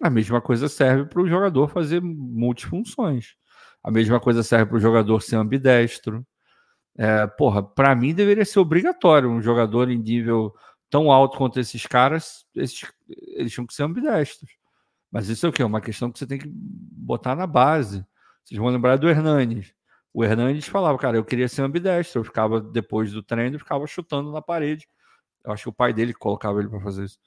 A 0.02 0.10
mesma 0.10 0.42
coisa 0.42 0.68
serve 0.68 1.06
para 1.06 1.22
o 1.22 1.28
jogador 1.28 1.70
fazer 1.70 2.02
multifunções. 2.02 3.36
A 3.84 3.92
mesma 3.92 4.20
coisa 4.20 4.44
serve 4.44 4.66
para 4.68 4.78
o 4.78 4.80
jogador 4.80 5.22
ser 5.22 5.36
ambidestro. 5.36 6.26
É, 6.98 7.28
porra, 7.28 7.64
para 7.64 7.96
mim 7.96 8.14
deveria 8.14 8.46
ser 8.46 8.60
obrigatório 8.60 9.30
um 9.30 9.42
jogador 9.42 9.90
em 9.90 9.98
nível 9.98 10.54
tão 10.90 11.12
alto 11.12 11.38
quanto 11.38 11.60
esses 11.60 11.86
caras, 11.88 12.46
esses, 12.56 12.84
eles 13.36 13.52
tinham 13.52 13.66
que 13.66 13.74
ser 13.74 13.84
ambidestros. 13.84 14.52
Mas 15.12 15.28
isso 15.30 15.46
é 15.46 15.50
o 15.50 15.52
que? 15.52 15.62
É 15.62 15.66
uma 15.66 15.82
questão 15.82 16.12
que 16.12 16.20
você 16.20 16.26
tem 16.26 16.40
que 16.40 16.48
botar 16.50 17.36
na 17.36 17.46
base. 17.48 18.06
Vocês 18.44 18.60
vão 18.60 18.70
lembrar 18.70 18.98
do 18.98 19.10
Hernanes. 19.10 19.74
O 20.14 20.24
Hernandes 20.24 20.68
falava, 20.68 20.98
cara, 20.98 21.18
eu 21.18 21.26
queria 21.26 21.48
ser 21.48 21.64
ambidestro. 21.64 22.22
Eu 22.22 22.24
ficava, 22.24 22.62
depois 22.62 23.12
do 23.12 23.24
treino, 23.24 23.58
ficava 23.58 23.86
chutando 23.88 24.32
na 24.32 24.42
parede. 24.42 24.88
Eu 25.44 25.52
acho 25.52 25.64
que 25.64 25.70
o 25.70 25.74
pai 25.74 25.94
dele 25.94 26.14
colocava 26.14 26.60
ele 26.60 26.70
para 26.70 26.80
fazer 26.80 27.06
isso. 27.06 27.20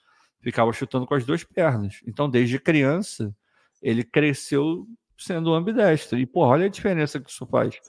Ficava 0.46 0.72
chutando 0.72 1.08
com 1.08 1.14
as 1.14 1.24
duas 1.24 1.42
pernas. 1.42 2.00
Então, 2.06 2.30
desde 2.30 2.60
criança, 2.60 3.34
ele 3.82 4.04
cresceu 4.04 4.86
sendo 5.18 5.52
ambidestro. 5.52 6.16
E, 6.16 6.24
pô, 6.24 6.42
olha 6.42 6.66
a 6.66 6.68
diferença 6.68 7.18
que 7.18 7.28
isso 7.28 7.44
faz. 7.46 7.80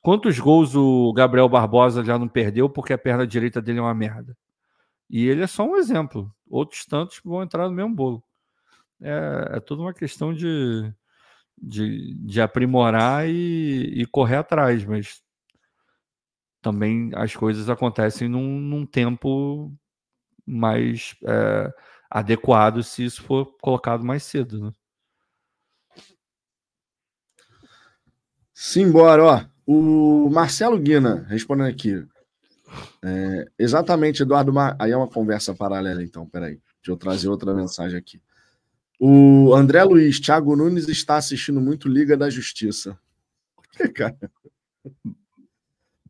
Quantos 0.00 0.38
gols 0.38 0.76
o 0.76 1.12
Gabriel 1.12 1.48
Barbosa 1.48 2.04
já 2.04 2.16
não 2.16 2.28
perdeu 2.28 2.70
porque 2.70 2.92
a 2.92 2.98
perna 2.98 3.26
direita 3.26 3.60
dele 3.60 3.80
é 3.80 3.82
uma 3.82 3.92
merda? 3.96 4.36
E 5.10 5.26
ele 5.26 5.42
é 5.42 5.48
só 5.48 5.64
um 5.64 5.74
exemplo. 5.74 6.32
Outros 6.48 6.86
tantos 6.86 7.20
vão 7.24 7.42
entrar 7.42 7.68
no 7.68 7.74
mesmo 7.74 7.92
bolo. 7.92 8.22
É, 9.00 9.54
é 9.54 9.60
tudo 9.60 9.82
uma 9.82 9.92
questão 9.92 10.32
de, 10.32 10.94
de, 11.60 12.14
de 12.14 12.40
aprimorar 12.40 13.28
e, 13.28 14.02
e, 14.02 14.06
correr 14.06 14.36
atrás, 14.36 14.84
mas 14.84 15.20
também 16.62 17.10
as 17.16 17.34
coisas 17.34 17.68
acontecem 17.68 18.28
num, 18.28 18.60
num 18.60 18.86
tempo 18.86 19.74
mais 20.48 21.14
é, 21.24 21.72
adequado 22.10 22.82
se 22.82 23.04
isso 23.04 23.22
for 23.22 23.56
colocado 23.60 24.04
mais 24.04 24.22
cedo. 24.22 24.66
Né? 24.66 24.72
Simbora, 28.52 29.24
ó. 29.24 29.44
O 29.66 30.30
Marcelo 30.30 30.78
Guina 30.78 31.26
respondendo 31.28 31.68
aqui. 31.68 32.04
É, 33.04 33.46
exatamente, 33.58 34.22
Eduardo. 34.22 34.52
Mar... 34.52 34.74
Aí 34.78 34.90
é 34.90 34.96
uma 34.96 35.08
conversa 35.08 35.54
paralela, 35.54 36.02
então, 36.02 36.26
peraí. 36.26 36.60
Deixa 36.76 36.90
eu 36.90 36.96
trazer 36.96 37.28
outra 37.28 37.54
mensagem 37.54 37.98
aqui. 37.98 38.20
O 38.98 39.54
André 39.54 39.84
Luiz, 39.84 40.18
Thiago 40.18 40.56
Nunes 40.56 40.88
está 40.88 41.16
assistindo 41.16 41.60
muito 41.60 41.88
Liga 41.88 42.16
da 42.16 42.28
Justiça. 42.28 42.98
Por 43.54 43.68
que, 43.70 43.88
cara? 43.90 44.18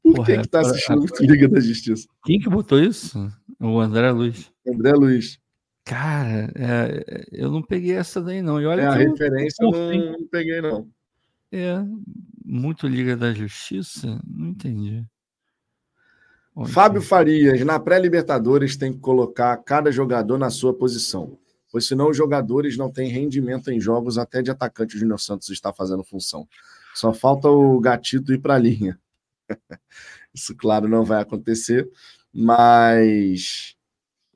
Por 0.09 0.17
Porra, 0.17 0.27
que, 0.27 0.43
que 0.43 0.49
tá 0.49 0.61
assistindo 0.61 0.99
muito 0.99 1.21
Liga 1.25 1.49
da 1.49 1.61
Justiça? 1.61 2.09
Quem 2.25 2.39
que 2.39 2.49
botou 2.49 2.79
isso? 2.81 3.31
O 3.61 3.79
André 3.81 4.11
Luiz. 4.11 4.51
André 4.67 4.93
Luiz. 4.93 5.39
Cara, 5.85 6.53
é, 6.55 7.27
eu 7.33 7.51
não 7.51 7.63
peguei 7.63 7.95
essa 7.95 8.21
daí, 8.21 8.43
não. 8.43 8.61
E 8.61 8.67
olha 8.67 8.83
é, 8.83 8.87
a 8.87 8.95
referência 8.95 9.65
eu 9.65 9.71
não, 9.71 10.13
não 10.13 10.27
peguei, 10.29 10.61
não. 10.61 10.89
É, 11.51 11.83
muito 12.45 12.87
Liga 12.87 13.17
da 13.17 13.33
Justiça? 13.33 14.21
Não 14.27 14.49
entendi. 14.49 15.05
Onde 16.55 16.73
Fábio 16.73 17.01
Farias, 17.01 17.65
na 17.65 17.79
pré-Libertadores 17.79 18.77
tem 18.77 18.93
que 18.93 18.99
colocar 18.99 19.57
cada 19.59 19.91
jogador 19.91 20.39
na 20.39 20.51
sua 20.51 20.75
posição 20.75 21.39
pois 21.71 21.87
senão 21.87 22.09
os 22.09 22.17
jogadores 22.17 22.77
não 22.77 22.91
têm 22.91 23.11
rendimento 23.11 23.71
em 23.71 23.81
jogos 23.81 24.19
até 24.19 24.43
de 24.43 24.51
atacante 24.51 24.97
o 24.97 24.99
Júnior 24.99 25.21
Santos 25.21 25.51
está 25.51 25.73
fazendo 25.73 26.03
função. 26.03 26.49
Só 26.95 27.13
falta 27.13 27.49
o 27.49 27.79
gatito 27.81 28.33
ir 28.33 28.39
para 28.39 28.55
a 28.55 28.59
linha. 28.59 28.99
Isso, 30.35 30.55
claro, 30.57 30.89
não 30.89 31.05
vai 31.05 31.23
acontecer, 31.23 31.89
mas 32.33 33.77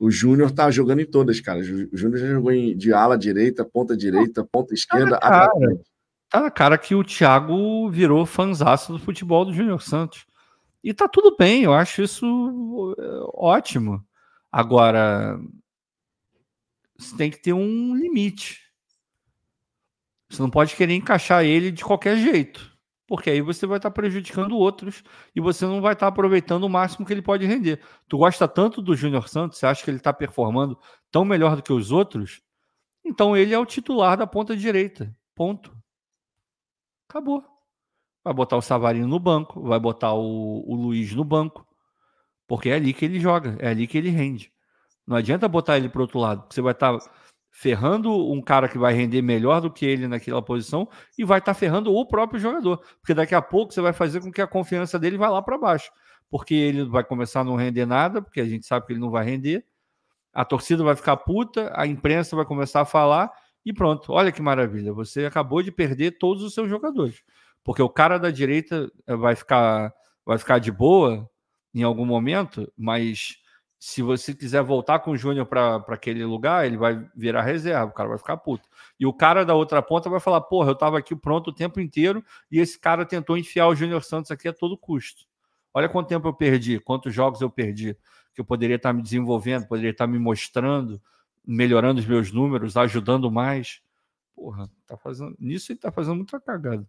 o 0.02 0.10
Júnior 0.10 0.50
tá 0.50 0.70
jogando 0.70 1.00
em 1.00 1.06
todas, 1.06 1.40
cara. 1.40 1.60
O 1.60 1.96
Júnior 1.96 2.18
já 2.18 2.26
jogou 2.26 2.50
em, 2.50 2.76
de 2.76 2.92
ala 2.92 3.16
direita, 3.16 3.64
ponta 3.64 3.96
direita, 3.96 4.44
ponta 4.44 4.70
tá 4.70 4.74
esquerda, 4.74 5.18
tá 5.18 5.30
na, 5.30 5.48
cara, 5.48 5.80
tá 6.28 6.40
na 6.40 6.50
cara 6.50 6.78
que 6.78 6.94
o 6.94 7.04
Thiago 7.04 7.88
virou 7.88 8.26
fanzaço 8.26 8.92
do 8.92 8.98
futebol 8.98 9.44
do 9.44 9.52
Júnior 9.52 9.80
Santos. 9.80 10.26
E 10.82 10.92
tá 10.92 11.06
tudo 11.06 11.36
bem, 11.36 11.62
eu 11.62 11.72
acho 11.72 12.02
isso 12.02 12.96
é, 12.98 13.04
ótimo. 13.32 14.04
Agora, 14.50 15.38
você 16.98 17.16
tem 17.16 17.30
que 17.30 17.40
ter 17.40 17.52
um 17.52 17.94
limite. 17.94 18.60
Você 20.28 20.42
não 20.42 20.50
pode 20.50 20.74
querer 20.74 20.94
encaixar 20.94 21.44
ele 21.44 21.70
de 21.70 21.84
qualquer 21.84 22.16
jeito, 22.16 22.71
porque 23.12 23.28
aí 23.28 23.42
você 23.42 23.66
vai 23.66 23.76
estar 23.76 23.90
prejudicando 23.90 24.56
outros 24.56 25.04
e 25.36 25.40
você 25.40 25.66
não 25.66 25.82
vai 25.82 25.92
estar 25.92 26.06
aproveitando 26.06 26.64
o 26.64 26.68
máximo 26.70 27.04
que 27.04 27.12
ele 27.12 27.20
pode 27.20 27.44
render. 27.44 27.78
Tu 28.08 28.16
gosta 28.16 28.48
tanto 28.48 28.80
do 28.80 28.96
Júnior 28.96 29.28
Santos, 29.28 29.58
você 29.58 29.66
acha 29.66 29.84
que 29.84 29.90
ele 29.90 29.98
está 29.98 30.14
performando 30.14 30.78
tão 31.10 31.22
melhor 31.22 31.54
do 31.54 31.62
que 31.62 31.74
os 31.74 31.92
outros? 31.92 32.40
Então 33.04 33.36
ele 33.36 33.52
é 33.52 33.58
o 33.58 33.66
titular 33.66 34.16
da 34.16 34.26
ponta 34.26 34.56
direita. 34.56 35.14
Ponto. 35.34 35.76
Acabou. 37.06 37.44
Vai 38.24 38.32
botar 38.32 38.56
o 38.56 38.62
Savarino 38.62 39.06
no 39.06 39.20
banco, 39.20 39.60
vai 39.60 39.78
botar 39.78 40.14
o, 40.14 40.64
o 40.66 40.74
Luiz 40.74 41.12
no 41.12 41.22
banco, 41.22 41.68
porque 42.48 42.70
é 42.70 42.76
ali 42.76 42.94
que 42.94 43.04
ele 43.04 43.20
joga, 43.20 43.58
é 43.60 43.68
ali 43.68 43.86
que 43.86 43.98
ele 43.98 44.08
rende. 44.08 44.50
Não 45.06 45.18
adianta 45.18 45.46
botar 45.46 45.76
ele 45.76 45.90
para 45.90 46.00
outro 46.00 46.18
lado, 46.18 46.46
você 46.48 46.62
vai 46.62 46.72
estar 46.72 46.98
tá 46.98 47.10
ferrando 47.52 48.10
um 48.32 48.40
cara 48.40 48.66
que 48.66 48.78
vai 48.78 48.94
render 48.94 49.20
melhor 49.20 49.60
do 49.60 49.70
que 49.70 49.84
ele 49.84 50.08
naquela 50.08 50.40
posição 50.40 50.88
e 51.18 51.22
vai 51.22 51.38
estar 51.38 51.52
tá 51.52 51.58
ferrando 51.58 51.94
o 51.94 52.06
próprio 52.06 52.40
jogador, 52.40 52.78
porque 52.98 53.12
daqui 53.12 53.34
a 53.34 53.42
pouco 53.42 53.72
você 53.72 53.80
vai 53.80 53.92
fazer 53.92 54.20
com 54.20 54.32
que 54.32 54.40
a 54.40 54.46
confiança 54.46 54.98
dele 54.98 55.18
vá 55.18 55.28
lá 55.28 55.42
para 55.42 55.58
baixo, 55.58 55.92
porque 56.30 56.54
ele 56.54 56.82
vai 56.84 57.04
começar 57.04 57.40
a 57.40 57.44
não 57.44 57.54
render 57.54 57.84
nada, 57.84 58.22
porque 58.22 58.40
a 58.40 58.46
gente 58.46 58.66
sabe 58.66 58.86
que 58.86 58.94
ele 58.94 59.00
não 59.00 59.10
vai 59.10 59.24
render. 59.26 59.64
A 60.32 60.46
torcida 60.46 60.82
vai 60.82 60.96
ficar 60.96 61.18
puta, 61.18 61.70
a 61.76 61.86
imprensa 61.86 62.34
vai 62.34 62.46
começar 62.46 62.80
a 62.80 62.86
falar 62.86 63.30
e 63.66 63.72
pronto. 63.72 64.12
Olha 64.12 64.32
que 64.32 64.40
maravilha, 64.40 64.92
você 64.94 65.26
acabou 65.26 65.62
de 65.62 65.70
perder 65.70 66.12
todos 66.12 66.42
os 66.42 66.54
seus 66.54 66.70
jogadores, 66.70 67.22
porque 67.62 67.82
o 67.82 67.88
cara 67.88 68.18
da 68.18 68.30
direita 68.30 68.90
eh, 69.06 69.14
vai 69.14 69.36
ficar 69.36 69.92
vai 70.24 70.38
ficar 70.38 70.58
de 70.58 70.72
boa 70.72 71.28
em 71.74 71.82
algum 71.82 72.06
momento, 72.06 72.72
mas 72.76 73.41
se 73.84 74.00
você 74.00 74.32
quiser 74.32 74.62
voltar 74.62 75.00
com 75.00 75.10
o 75.10 75.16
Júnior 75.16 75.44
para 75.44 75.84
aquele 75.88 76.24
lugar, 76.24 76.64
ele 76.64 76.76
vai 76.76 77.04
virar 77.16 77.42
reserva, 77.42 77.86
o 77.86 77.92
cara 77.92 78.10
vai 78.10 78.16
ficar 78.16 78.36
puto. 78.36 78.68
E 78.98 79.04
o 79.04 79.12
cara 79.12 79.44
da 79.44 79.56
outra 79.56 79.82
ponta 79.82 80.08
vai 80.08 80.20
falar: 80.20 80.40
porra, 80.42 80.68
eu 80.68 80.74
estava 80.74 80.98
aqui 80.98 81.16
pronto 81.16 81.48
o 81.48 81.52
tempo 81.52 81.80
inteiro 81.80 82.24
e 82.48 82.60
esse 82.60 82.78
cara 82.78 83.04
tentou 83.04 83.36
enfiar 83.36 83.66
o 83.66 83.74
Júnior 83.74 84.04
Santos 84.04 84.30
aqui 84.30 84.46
a 84.46 84.52
todo 84.52 84.78
custo. 84.78 85.26
Olha 85.74 85.88
quanto 85.88 86.06
tempo 86.06 86.28
eu 86.28 86.32
perdi, 86.32 86.78
quantos 86.78 87.12
jogos 87.12 87.40
eu 87.40 87.50
perdi, 87.50 87.96
que 88.32 88.40
eu 88.40 88.44
poderia 88.44 88.76
estar 88.76 88.92
me 88.92 89.02
desenvolvendo, 89.02 89.66
poderia 89.66 89.90
estar 89.90 90.06
me 90.06 90.16
mostrando, 90.16 91.02
melhorando 91.44 91.98
os 91.98 92.06
meus 92.06 92.30
números, 92.30 92.76
ajudando 92.76 93.32
mais. 93.32 93.80
Porra, 94.32 94.70
tá 94.86 94.96
fazendo. 94.96 95.34
Nisso 95.40 95.72
ele 95.72 95.80
tá 95.80 95.90
fazendo 95.90 96.14
muita 96.14 96.40
cagada. 96.40 96.86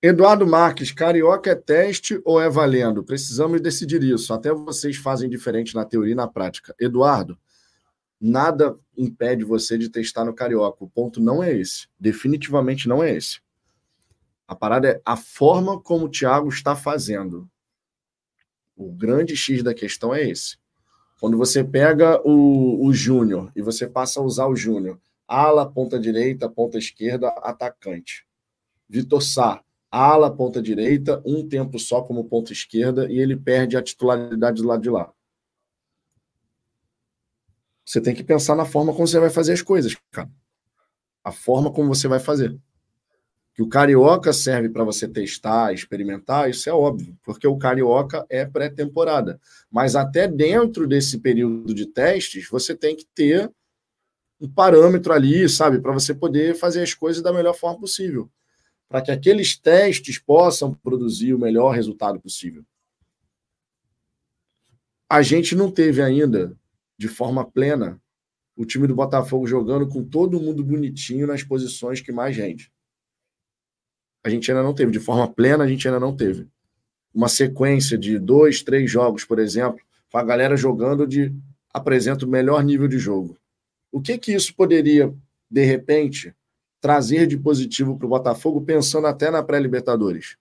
Eduardo 0.00 0.46
Marques, 0.46 0.92
carioca 0.92 1.50
é 1.50 1.56
teste 1.56 2.20
ou 2.24 2.40
é 2.40 2.48
valendo? 2.48 3.02
Precisamos 3.02 3.60
decidir 3.60 4.00
isso. 4.04 4.32
Até 4.32 4.52
vocês 4.52 4.96
fazem 4.96 5.28
diferente 5.28 5.74
na 5.74 5.84
teoria 5.84 6.12
e 6.12 6.16
na 6.16 6.28
prática. 6.28 6.72
Eduardo, 6.78 7.36
nada 8.20 8.78
impede 8.96 9.42
você 9.42 9.76
de 9.76 9.88
testar 9.88 10.24
no 10.24 10.32
carioca. 10.32 10.84
O 10.84 10.88
ponto 10.88 11.20
não 11.20 11.42
é 11.42 11.52
esse. 11.52 11.88
Definitivamente 11.98 12.88
não 12.88 13.02
é 13.02 13.12
esse. 13.12 13.40
A 14.46 14.54
parada 14.54 14.88
é 14.88 15.02
a 15.04 15.16
forma 15.16 15.80
como 15.80 16.04
o 16.04 16.08
Thiago 16.08 16.48
está 16.48 16.76
fazendo. 16.76 17.50
O 18.76 18.92
grande 18.92 19.36
X 19.36 19.64
da 19.64 19.74
questão 19.74 20.14
é 20.14 20.22
esse. 20.22 20.58
Quando 21.20 21.36
você 21.36 21.64
pega 21.64 22.20
o, 22.24 22.86
o 22.86 22.94
Júnior 22.94 23.50
e 23.56 23.60
você 23.60 23.84
passa 23.84 24.20
a 24.20 24.22
usar 24.22 24.46
o 24.46 24.54
Júnior, 24.54 25.00
ala, 25.26 25.68
ponta 25.68 25.98
direita, 25.98 26.48
ponta 26.48 26.78
esquerda, 26.78 27.28
atacante. 27.42 28.24
Vitor 28.88 29.20
Sá, 29.20 29.62
ala, 29.90 30.34
ponta 30.34 30.60
direita, 30.62 31.22
um 31.24 31.46
tempo 31.48 31.78
só 31.78 32.02
como 32.02 32.24
ponta 32.24 32.52
esquerda 32.52 33.10
e 33.10 33.18
ele 33.18 33.36
perde 33.36 33.76
a 33.76 33.82
titularidade 33.82 34.62
do 34.62 34.68
lado 34.68 34.82
de 34.82 34.90
lá. 34.90 35.12
Você 37.84 38.00
tem 38.00 38.14
que 38.14 38.22
pensar 38.22 38.54
na 38.54 38.66
forma 38.66 38.92
como 38.92 39.06
você 39.06 39.18
vai 39.18 39.30
fazer 39.30 39.54
as 39.54 39.62
coisas, 39.62 39.96
cara. 40.10 40.30
A 41.24 41.32
forma 41.32 41.72
como 41.72 41.88
você 41.88 42.06
vai 42.06 42.20
fazer. 42.20 42.54
Que 43.54 43.62
o 43.62 43.68
carioca 43.68 44.32
serve 44.32 44.68
para 44.68 44.84
você 44.84 45.08
testar, 45.08 45.72
experimentar, 45.72 46.50
isso 46.50 46.68
é 46.68 46.72
óbvio, 46.72 47.18
porque 47.24 47.46
o 47.46 47.56
carioca 47.56 48.26
é 48.28 48.44
pré-temporada. 48.44 49.40
Mas 49.70 49.96
até 49.96 50.28
dentro 50.28 50.86
desse 50.86 51.18
período 51.18 51.74
de 51.74 51.86
testes, 51.86 52.48
você 52.50 52.76
tem 52.76 52.94
que 52.94 53.06
ter 53.14 53.50
um 54.40 54.48
parâmetro 54.48 55.12
ali, 55.12 55.48
sabe, 55.48 55.80
para 55.80 55.92
você 55.92 56.14
poder 56.14 56.54
fazer 56.54 56.82
as 56.82 56.94
coisas 56.94 57.22
da 57.22 57.32
melhor 57.32 57.54
forma 57.54 57.80
possível, 57.80 58.30
para 58.88 59.02
que 59.02 59.10
aqueles 59.10 59.56
testes 59.56 60.18
possam 60.18 60.72
produzir 60.72 61.34
o 61.34 61.38
melhor 61.38 61.70
resultado 61.70 62.18
possível. 62.18 62.64
A 65.08 65.22
gente 65.22 65.54
não 65.54 65.70
teve 65.70 66.02
ainda 66.02 66.56
de 66.96 67.08
forma 67.08 67.44
plena 67.44 68.00
o 68.56 68.64
time 68.64 68.86
do 68.86 68.94
Botafogo 68.94 69.46
jogando 69.46 69.86
com 69.86 70.04
todo 70.04 70.40
mundo 70.40 70.64
bonitinho 70.64 71.26
nas 71.26 71.42
posições 71.44 72.00
que 72.00 72.10
mais 72.10 72.36
rende. 72.36 72.72
A 74.24 74.28
gente 74.28 74.50
ainda 74.50 74.62
não 74.62 74.74
teve, 74.74 74.90
de 74.90 74.98
forma 74.98 75.28
plena, 75.28 75.64
a 75.64 75.68
gente 75.68 75.86
ainda 75.86 76.00
não 76.00 76.14
teve. 76.14 76.48
Uma 77.14 77.28
sequência 77.28 77.96
de 77.96 78.18
dois, 78.18 78.62
três 78.62 78.90
jogos, 78.90 79.24
por 79.24 79.38
exemplo, 79.38 79.80
com 80.10 80.18
a 80.18 80.24
galera 80.24 80.56
jogando 80.56 81.06
de 81.06 81.32
apresenta 81.72 82.26
o 82.26 82.28
melhor 82.28 82.62
nível 82.64 82.88
de 82.88 82.98
jogo. 82.98 83.38
O 83.92 84.00
que 84.00 84.18
que 84.18 84.32
isso 84.32 84.54
poderia, 84.54 85.14
de 85.50 85.64
repente, 85.64 86.34
trazer 86.80 87.26
de 87.26 87.36
positivo 87.36 87.96
para 87.96 88.06
o 88.06 88.10
Botafogo, 88.10 88.60
pensando 88.60 89.06
até 89.06 89.30
na 89.30 89.42
pré-Libertadores? 89.42 90.36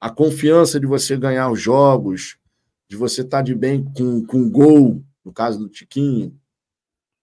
A 0.00 0.10
confiança 0.10 0.78
de 0.78 0.86
você 0.86 1.16
ganhar 1.16 1.50
os 1.50 1.60
jogos, 1.60 2.36
de 2.88 2.96
você 2.96 3.22
estar 3.22 3.38
tá 3.38 3.42
de 3.42 3.54
bem 3.54 3.82
com, 3.82 4.24
com 4.24 4.50
gol, 4.50 5.02
no 5.24 5.32
caso 5.32 5.58
do 5.58 5.68
Tiquinho, 5.68 6.38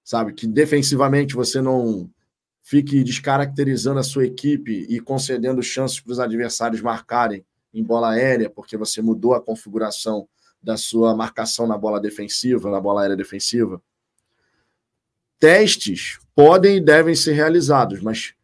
sabe? 0.03 0.33
Que 0.33 0.47
defensivamente 0.47 1.35
você 1.35 1.61
não 1.61 2.09
fique 2.61 3.03
descaracterizando 3.03 3.99
a 3.99 4.03
sua 4.03 4.25
equipe 4.25 4.85
e 4.89 4.99
concedendo 4.99 5.61
chances 5.61 5.99
para 5.99 6.11
os 6.11 6.19
adversários 6.19 6.81
marcarem 6.81 7.45
em 7.73 7.83
bola 7.83 8.11
aérea, 8.11 8.49
porque 8.49 8.77
você 8.77 9.01
mudou 9.01 9.33
a 9.33 9.41
configuração 9.41 10.27
da 10.61 10.77
sua 10.77 11.15
marcação 11.15 11.65
na 11.65 11.77
bola 11.77 11.99
defensiva, 11.99 12.69
na 12.69 12.79
bola 12.79 13.01
aérea 13.01 13.15
defensiva. 13.15 13.81
Testes 15.41 16.19
podem 16.35 16.77
e 16.77 16.79
devem 16.79 17.15
ser 17.15 17.31
realizados, 17.33 17.99
mas 17.99 18.35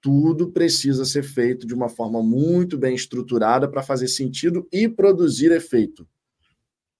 tudo 0.00 0.50
precisa 0.52 1.04
ser 1.04 1.22
feito 1.22 1.66
de 1.66 1.74
uma 1.74 1.90
forma 1.90 2.22
muito 2.22 2.78
bem 2.78 2.94
estruturada 2.94 3.68
para 3.68 3.82
fazer 3.82 4.08
sentido 4.08 4.66
e 4.72 4.88
produzir 4.88 5.52
efeito. 5.52 6.08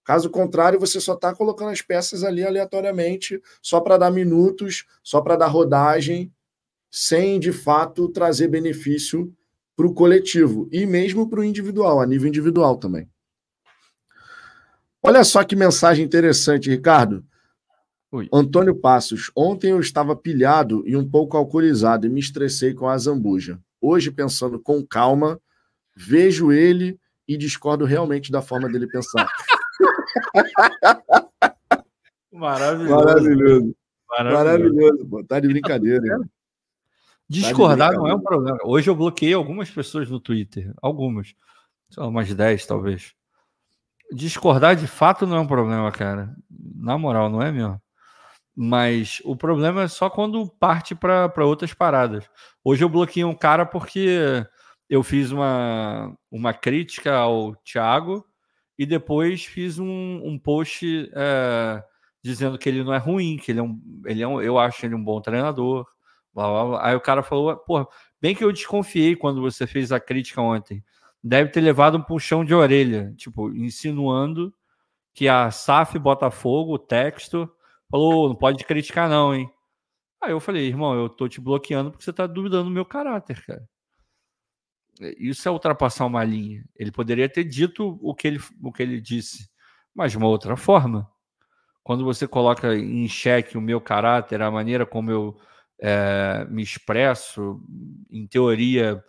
Caso 0.05 0.29
contrário, 0.29 0.79
você 0.79 1.01
só 1.01 1.15
está 1.15 1.35
colocando 1.35 1.71
as 1.71 1.81
peças 1.81 2.23
ali 2.23 2.45
aleatoriamente, 2.45 3.41
só 3.63 3.81
para 3.81 3.97
dar 3.97 4.11
minutos, 4.11 4.85
só 5.03 5.23
para 5.23 5.37
dar 5.37 5.47
rodagem, 5.47 6.31
sem 6.91 7.41
de 7.41 7.51
fato 7.51 8.11
trazer 8.11 8.49
benefício 8.49 9.35
para 9.75 9.87
o 9.87 9.95
coletivo 9.95 10.69
e 10.71 10.85
mesmo 10.85 11.31
para 11.31 11.41
o 11.41 11.45
individual, 11.45 11.99
a 12.03 12.07
nível 12.07 12.29
individual 12.29 12.77
também. 12.77 13.09
Olha 15.03 15.25
só 15.25 15.43
que 15.43 15.57
mensagem 15.57 16.05
interessante, 16.05 16.69
Ricardo. 16.69 17.25
Oi. 18.13 18.29
Antônio 18.33 18.75
Passos, 18.75 19.31
ontem 19.35 19.71
eu 19.71 19.81
estava 19.81 20.15
pilhado 20.15 20.83
e 20.87 20.97
um 20.97 21.09
pouco 21.09 21.37
alcoolizado 21.37 22.07
e 22.07 22.11
me 22.11 22.21
estressei 22.21 22.73
com 22.73 22.89
a 22.89 22.97
zambuja. 22.97 23.61
Hoje, 23.81 24.11
pensando 24.11 24.61
com 24.61 24.87
calma, 24.87 25.41
vejo 25.95 26.53
ele 26.53 26.99
e 27.27 27.37
discordo 27.37 27.85
realmente 27.85 28.31
da 28.31 28.41
forma 28.41 28.69
dele 28.69 28.87
pensar. 28.87 29.29
Maravilhoso. 32.33 32.95
Maravilhoso. 32.95 33.77
Maravilhoso. 34.09 35.07
pô. 35.09 35.25
Tá 35.25 35.41
de 35.41 35.49
brincadeira. 35.49 36.19
Discordar 37.29 37.91
tá 37.93 37.97
não 37.99 38.07
é 38.07 38.15
um 38.15 38.21
problema. 38.21 38.59
Hoje 38.63 38.89
eu 38.89 38.95
bloqueei 38.95 39.35
algumas 39.35 39.69
pessoas 39.69 40.09
no 40.09 40.21
Twitter. 40.21 40.73
Algumas. 40.81 41.35
Só 41.91 42.09
umas 42.09 42.33
10, 42.33 42.67
talvez. 42.67 43.15
Discordar 44.13 44.77
de 44.77 44.87
fato 44.87 45.27
não 45.27 45.37
é 45.37 45.41
um 45.41 45.47
problema, 45.47 45.91
cara. 45.91 46.33
Na 46.49 46.97
moral, 46.97 47.29
não 47.29 47.43
é 47.43 47.51
mesmo? 47.51 47.83
Mas 48.57 49.21
o 49.23 49.37
problema 49.37 49.83
é 49.83 49.89
só 49.89 50.09
quando 50.09 50.49
parte 50.49 50.95
para 50.95 51.45
outras 51.45 51.75
paradas. 51.75 52.29
Hoje 52.65 52.83
eu 52.83 52.89
bloqueei 52.89 53.23
um 53.23 53.35
cara 53.35 53.67
porque 53.67 54.47
eu 54.89 55.03
fiz 55.03 55.31
uma, 55.31 56.17
uma 56.31 56.55
crítica 56.55 57.15
ao 57.15 57.55
Thiago 57.57 58.25
e 58.79 58.87
depois 58.87 59.45
fiz 59.45 59.79
um, 59.79 60.23
um 60.25 60.39
post 60.39 61.11
é, 61.15 61.85
dizendo 62.23 62.57
que 62.57 62.69
ele 62.69 62.83
não 62.83 62.95
é 62.95 62.99
ruim, 62.99 63.37
que 63.37 63.53
ele 63.53 63.61
é 63.61 63.63
um, 63.63 63.81
ele 64.07 64.23
é 64.23 64.29
um, 64.29 64.41
eu 64.41 64.59
acho 64.59 64.87
ele 64.87 64.95
um 64.95 65.05
bom 65.05 65.21
treinador. 65.21 65.87
Blá, 66.33 66.49
blá, 66.49 66.65
blá. 66.65 66.87
Aí 66.87 66.95
o 66.95 67.01
cara 67.01 67.23
falou, 67.23 67.57
pô, 67.57 67.87
bem 68.21 68.35
que 68.35 68.45
eu 68.45 68.53
desconfiei 68.53 69.17
quando 69.17 69.41
você 69.43 69.67
fez 69.67 69.93
a 69.93 70.01
crítica 70.01 70.41
ontem. 70.41 70.83
Deve 71.23 71.51
ter 71.51 71.61
levado 71.61 71.99
um 71.99 72.03
puxão 72.03 72.45
de 72.45 72.55
orelha, 72.55 73.13
tipo, 73.17 73.51
insinuando 73.51 74.55
que 75.13 75.29
a 75.29 75.51
SAF 75.51 75.99
Botafogo, 75.99 76.75
o 76.75 76.79
texto, 76.79 77.51
falou, 77.91 78.29
não 78.29 78.37
pode 78.37 78.65
criticar 78.65 79.09
não, 79.09 79.35
hein? 79.35 79.51
Aí 80.23 80.33
eu 80.33 80.41
falei, 80.41 80.67
irmão, 80.67 80.95
eu 80.95 81.09
tô 81.09 81.29
te 81.29 81.41
bloqueando 81.41 81.91
porque 81.91 82.05
você 82.05 82.13
tá 82.13 82.27
duvidando 82.27 82.65
do 82.65 82.71
meu 82.71 82.85
caráter, 82.85 83.45
cara. 83.45 83.69
Isso 85.19 85.47
é 85.47 85.51
ultrapassar 85.53 86.07
uma 86.07 86.25
linha. 86.25 86.65
Ele 86.75 86.91
poderia 86.91 87.29
ter 87.29 87.45
dito 87.45 87.99
o 88.01 88.15
que 88.15 88.27
ele, 88.27 88.41
o 88.63 88.73
que 88.73 88.83
ele 88.83 89.01
disse, 89.01 89.49
mas 89.95 90.13
de 90.13 90.19
uma 90.19 90.29
outra 90.29 90.57
forma. 90.57 91.11
Quando 91.83 92.05
você 92.05 92.27
coloca 92.27 92.75
em 92.75 93.07
xeque 93.09 93.59
o 93.59 93.61
meu 93.61 93.81
caráter, 93.81 94.43
a 94.43 94.51
maneira 94.51 94.87
como 94.87 95.11
eu 95.11 95.39
é, 95.79 96.47
me 96.49 96.63
expresso, 96.63 97.63
em 98.11 98.27
teoria, 98.27 99.05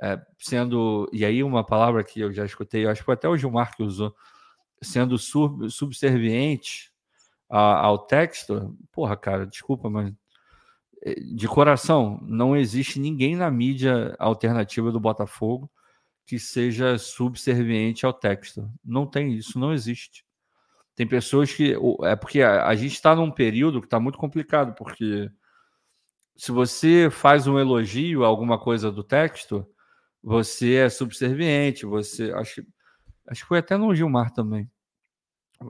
é, 0.00 0.20
sendo. 0.38 1.08
E 1.12 1.24
aí, 1.24 1.42
uma 1.42 1.64
palavra 1.64 2.04
que 2.04 2.20
eu 2.20 2.32
já 2.32 2.44
escutei, 2.44 2.86
acho 2.86 3.04
que 3.04 3.10
até 3.12 3.28
o 3.28 3.36
Gilmar 3.36 3.76
que 3.76 3.82
usou, 3.82 4.14
sendo 4.80 5.18
sub, 5.18 5.68
subserviente 5.70 6.91
a, 7.52 7.80
ao 7.84 7.98
texto. 7.98 8.76
Porra, 8.90 9.16
cara, 9.16 9.46
desculpa, 9.46 9.90
mas 9.90 10.12
de 11.34 11.48
coração, 11.48 12.20
não 12.22 12.56
existe 12.56 13.00
ninguém 13.00 13.36
na 13.36 13.50
mídia 13.50 14.14
alternativa 14.18 14.92
do 14.92 15.00
Botafogo 15.00 15.70
que 16.24 16.38
seja 16.38 16.96
subserviente 16.96 18.06
ao 18.06 18.12
texto. 18.12 18.70
Não 18.84 19.06
tem 19.06 19.34
isso, 19.34 19.58
não 19.58 19.72
existe. 19.72 20.24
Tem 20.94 21.06
pessoas 21.06 21.52
que. 21.52 21.76
É 22.04 22.14
porque 22.14 22.40
a, 22.42 22.66
a 22.66 22.74
gente 22.76 22.92
está 22.92 23.16
num 23.16 23.30
período 23.30 23.80
que 23.80 23.86
está 23.86 23.98
muito 23.98 24.16
complicado, 24.16 24.74
porque 24.74 25.28
se 26.36 26.52
você 26.52 27.08
faz 27.10 27.46
um 27.46 27.58
elogio 27.58 28.24
a 28.24 28.28
alguma 28.28 28.58
coisa 28.58 28.90
do 28.92 29.02
texto, 29.02 29.66
você 30.22 30.74
é 30.76 30.88
subserviente, 30.88 31.84
você. 31.84 32.32
Acho, 32.32 32.64
acho 33.26 33.42
que 33.42 33.48
foi 33.48 33.58
até 33.58 33.76
no 33.76 33.94
Gilmar 33.94 34.32
também. 34.32 34.70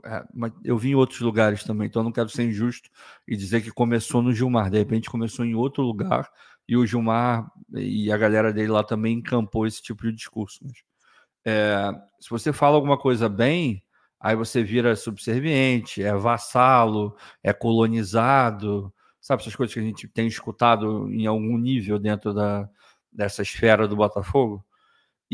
É, 0.03 0.23
mas 0.33 0.51
eu 0.63 0.77
vi 0.77 0.91
em 0.91 0.95
outros 0.95 1.19
lugares 1.21 1.63
também, 1.63 1.87
então 1.87 2.03
não 2.03 2.11
quero 2.11 2.29
ser 2.29 2.43
injusto 2.43 2.89
e 3.27 3.35
dizer 3.35 3.61
que 3.61 3.71
começou 3.71 4.21
no 4.21 4.33
Gilmar. 4.33 4.69
De 4.69 4.77
repente 4.77 5.09
começou 5.09 5.45
em 5.45 5.55
outro 5.55 5.83
lugar 5.83 6.29
e 6.67 6.77
o 6.77 6.85
Gilmar 6.85 7.51
e 7.73 8.11
a 8.11 8.17
galera 8.17 8.53
dele 8.53 8.69
lá 8.69 8.83
também 8.83 9.17
encampou 9.17 9.67
esse 9.67 9.81
tipo 9.81 10.03
de 10.03 10.13
discurso. 10.13 10.59
Mas, 10.63 10.73
é, 11.45 11.91
se 12.19 12.29
você 12.29 12.53
fala 12.53 12.75
alguma 12.75 12.97
coisa 12.97 13.27
bem, 13.27 13.83
aí 14.19 14.35
você 14.35 14.63
vira 14.63 14.95
subserviente, 14.95 16.01
é 16.01 16.13
vassalo, 16.15 17.15
é 17.43 17.51
colonizado, 17.51 18.93
sabe 19.19 19.41
essas 19.41 19.55
coisas 19.55 19.73
que 19.73 19.79
a 19.79 19.83
gente 19.83 20.07
tem 20.07 20.27
escutado 20.27 21.11
em 21.11 21.25
algum 21.25 21.57
nível 21.57 21.99
dentro 21.99 22.33
da, 22.33 22.69
dessa 23.11 23.41
esfera 23.41 23.87
do 23.87 23.95
Botafogo? 23.95 24.63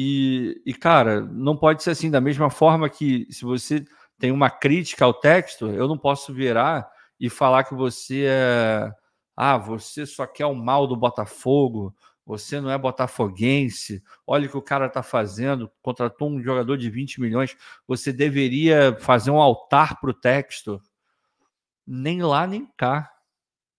E, 0.02 0.61
e, 0.65 0.73
cara, 0.73 1.22
não 1.22 1.57
pode 1.57 1.84
ser 1.84 1.91
assim, 1.91 2.10
da 2.10 2.22
mesma 2.22 2.49
forma 2.49 2.90
que 2.90 3.27
se 3.30 3.44
você 3.44 3.86
tem 4.19 4.31
uma 4.31 4.49
crítica 4.49 5.05
ao 5.05 5.13
texto, 5.13 5.67
eu 5.69 5.87
não 5.87 5.97
posso 5.97 6.33
virar 6.33 6.91
e 7.19 7.29
falar 7.29 7.63
que 7.63 7.73
você 7.73 8.25
é. 8.27 8.91
Ah, 9.35 9.57
você 9.57 10.05
só 10.05 10.27
quer 10.27 10.45
o 10.45 10.53
mal 10.53 10.85
do 10.85 10.97
Botafogo, 10.97 11.95
você 12.25 12.59
não 12.59 12.69
é 12.69 12.77
botafoguense, 12.77 14.03
olha 14.27 14.47
o 14.47 14.51
que 14.51 14.57
o 14.57 14.61
cara 14.61 14.87
está 14.87 15.01
fazendo, 15.01 15.71
contratou 15.81 16.29
um 16.29 16.43
jogador 16.43 16.77
de 16.77 16.89
20 16.89 17.21
milhões, 17.21 17.55
você 17.87 18.11
deveria 18.13 18.95
fazer 18.99 19.31
um 19.31 19.41
altar 19.41 19.99
para 19.99 20.11
o 20.11 20.13
texto. 20.13 20.79
Nem 21.87 22.21
lá, 22.21 22.45
nem 22.45 22.67
cá. 22.77 23.11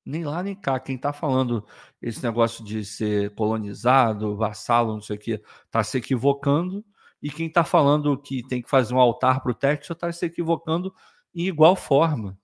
Nem 0.04 0.24
lá, 0.24 0.42
nem 0.42 0.54
cá. 0.56 0.80
Quem 0.80 0.96
está 0.96 1.12
falando 1.12 1.64
esse 2.02 2.22
negócio 2.24 2.64
de 2.64 2.84
ser 2.84 3.34
colonizado, 3.34 4.36
vassalo, 4.36 4.94
não 4.94 5.02
sei 5.02 5.16
o 5.16 5.20
quê, 5.20 5.42
está 5.66 5.84
se 5.84 5.98
equivocando 5.98 6.84
e 7.22 7.30
quem 7.30 7.46
está 7.46 7.64
falando 7.64 8.16
que 8.16 8.46
tem 8.46 8.62
que 8.62 8.70
fazer 8.70 8.94
um 8.94 8.98
altar 8.98 9.42
para 9.42 9.52
o 9.52 9.54
Texas 9.54 9.90
está 9.90 10.10
se 10.12 10.24
equivocando 10.24 10.94
em 11.34 11.46
igual 11.46 11.76
forma. 11.76 12.38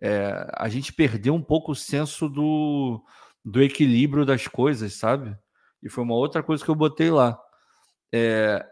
É, 0.00 0.50
a 0.56 0.68
gente 0.68 0.92
perdeu 0.92 1.34
um 1.34 1.42
pouco 1.42 1.72
o 1.72 1.76
senso 1.76 2.28
do, 2.28 3.02
do 3.44 3.62
equilíbrio 3.62 4.24
das 4.24 4.46
coisas, 4.46 4.94
sabe? 4.94 5.36
E 5.82 5.88
foi 5.88 6.04
uma 6.04 6.14
outra 6.14 6.42
coisa 6.42 6.64
que 6.64 6.70
eu 6.70 6.74
botei 6.74 7.10
lá. 7.10 7.38
É, 8.12 8.64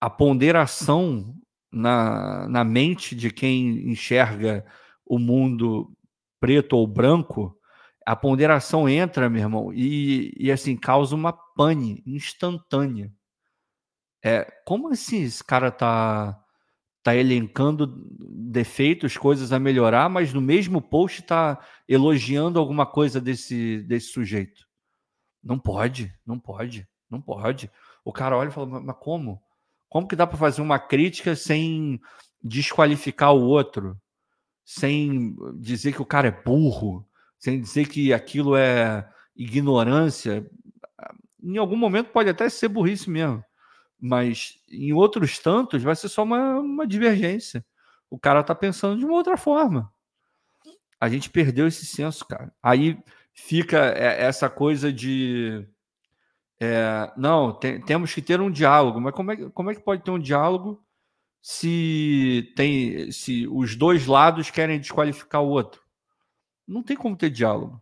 a 0.00 0.08
ponderação 0.08 1.34
na, 1.70 2.48
na 2.48 2.64
mente 2.64 3.14
de 3.14 3.30
quem 3.30 3.90
enxerga 3.90 4.64
o 5.04 5.18
mundo 5.18 5.92
preto 6.40 6.76
ou 6.76 6.86
branco, 6.86 7.56
a 8.06 8.16
ponderação 8.16 8.88
entra, 8.88 9.28
meu 9.28 9.42
irmão, 9.42 9.72
e, 9.72 10.32
e 10.38 10.50
assim, 10.50 10.76
causa 10.76 11.14
uma 11.14 11.32
pane 11.32 12.02
instantânea. 12.06 13.12
É, 14.22 14.44
como 14.64 14.92
esse 14.92 15.42
cara 15.44 15.70
tá, 15.70 16.38
tá 17.02 17.14
elencando 17.14 17.86
defeitos, 17.86 19.16
coisas 19.16 19.52
a 19.52 19.58
melhorar, 19.58 20.08
mas 20.08 20.32
no 20.32 20.40
mesmo 20.40 20.82
post 20.82 21.22
tá 21.22 21.58
elogiando 21.88 22.58
alguma 22.58 22.84
coisa 22.86 23.20
desse, 23.20 23.82
desse 23.82 24.08
sujeito? 24.08 24.66
Não 25.42 25.58
pode, 25.58 26.12
não 26.26 26.38
pode, 26.38 26.86
não 27.08 27.20
pode. 27.20 27.70
O 28.04 28.12
cara 28.12 28.36
olha 28.36 28.48
e 28.48 28.52
fala, 28.52 28.80
mas 28.80 28.96
como? 28.98 29.40
Como 29.88 30.06
que 30.06 30.16
dá 30.16 30.26
para 30.26 30.36
fazer 30.36 30.60
uma 30.60 30.78
crítica 30.78 31.34
sem 31.34 32.00
desqualificar 32.42 33.32
o 33.34 33.42
outro? 33.42 33.96
Sem 34.64 35.34
dizer 35.58 35.92
que 35.94 36.02
o 36.02 36.06
cara 36.06 36.28
é 36.28 36.42
burro? 36.42 37.06
Sem 37.38 37.60
dizer 37.60 37.88
que 37.88 38.12
aquilo 38.12 38.56
é 38.56 39.08
ignorância? 39.34 40.46
Em 41.42 41.56
algum 41.56 41.76
momento 41.76 42.10
pode 42.10 42.28
até 42.28 42.48
ser 42.48 42.68
burrice 42.68 43.08
mesmo. 43.08 43.42
Mas 44.00 44.60
em 44.68 44.92
outros 44.92 45.38
tantos 45.38 45.82
vai 45.82 45.96
ser 45.96 46.08
só 46.08 46.22
uma, 46.22 46.58
uma 46.58 46.86
divergência. 46.86 47.64
O 48.10 48.18
cara 48.18 48.42
tá 48.42 48.54
pensando 48.54 48.98
de 48.98 49.04
uma 49.04 49.14
outra 49.14 49.36
forma. 49.36 49.92
A 51.00 51.08
gente 51.08 51.30
perdeu 51.30 51.66
esse 51.66 51.84
senso, 51.86 52.26
cara. 52.26 52.52
Aí 52.62 52.98
fica 53.32 53.78
essa 53.78 54.48
coisa 54.48 54.92
de 54.92 55.66
é, 56.60 57.12
não, 57.16 57.52
tem, 57.52 57.80
temos 57.80 58.12
que 58.12 58.20
ter 58.20 58.40
um 58.40 58.50
diálogo, 58.50 59.00
mas 59.00 59.14
como 59.14 59.30
é, 59.30 59.36
como 59.50 59.70
é 59.70 59.74
que 59.74 59.80
pode 59.80 60.02
ter 60.02 60.10
um 60.10 60.18
diálogo 60.18 60.84
se 61.40 62.52
tem 62.56 63.12
se 63.12 63.46
os 63.46 63.76
dois 63.76 64.06
lados 64.06 64.50
querem 64.50 64.80
desqualificar 64.80 65.40
o 65.40 65.48
outro? 65.48 65.80
Não 66.66 66.82
tem 66.82 66.96
como 66.96 67.16
ter 67.16 67.30
diálogo. 67.30 67.80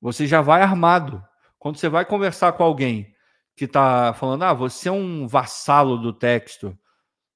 Você 0.00 0.26
já 0.26 0.40
vai 0.40 0.62
armado. 0.62 1.24
Quando 1.58 1.76
você 1.76 1.88
vai 1.88 2.04
conversar 2.04 2.52
com 2.52 2.64
alguém 2.64 3.11
que 3.56 3.64
está 3.66 4.14
falando, 4.14 4.42
ah, 4.44 4.54
você 4.54 4.88
é 4.88 4.92
um 4.92 5.26
vassalo 5.26 5.98
do 5.98 6.12
texto, 6.12 6.76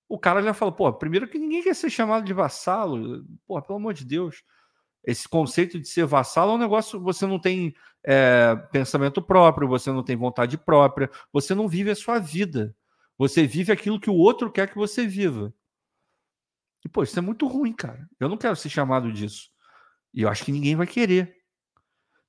o 0.09 0.19
cara 0.19 0.43
já 0.43 0.55
fala, 0.55 0.73
pô, 0.73 0.93
primeiro 0.93 1.29
que 1.29 1.39
ninguém 1.39 1.63
quer 1.63 1.75
ser 1.75 1.91
chamado 1.91 2.25
de 2.25 2.33
vassalo, 2.33 3.25
pô, 3.47 3.61
pelo 3.61 3.79
amor 3.79 3.95
de 3.95 4.05
Deus 4.05 4.43
esse 5.07 5.29
conceito 5.29 5.79
de 5.79 5.89
ser 5.89 6.05
vassalo 6.05 6.51
é 6.51 6.55
um 6.57 6.59
negócio, 6.59 7.01
você 7.01 7.25
não 7.27 7.39
tem 7.39 7.73
é, 8.03 8.57
pensamento 8.73 9.23
próprio, 9.23 9.69
você 9.69 9.93
não 9.93 10.03
tem 10.03 10.17
vontade 10.17 10.59
própria, 10.59 11.09
você 11.33 11.55
não 11.55 11.69
vive 11.69 11.91
a 11.91 11.95
sua 11.95 12.19
vida. 12.19 12.75
Você 13.17 13.47
vive 13.47 13.73
aquilo 13.73 14.01
que 14.01 14.11
o 14.11 14.15
outro 14.15 14.51
quer 14.51 14.69
que 14.69 14.77
você 14.77 15.07
viva. 15.07 15.55
E, 16.85 16.89
pô, 16.89 17.05
isso 17.05 17.19
é 17.19 17.23
muito 17.23 17.47
ruim, 17.47 17.73
cara. 17.73 18.07
Eu 18.19 18.29
não 18.29 18.37
quero 18.37 18.57
ser 18.57 18.69
chamado 18.69 19.13
disso. 19.13 19.49
E 20.13 20.23
eu 20.23 20.29
acho 20.29 20.45
que 20.45 20.53
ninguém 20.53 20.75
vai 20.75 20.87
querer. 20.87 21.37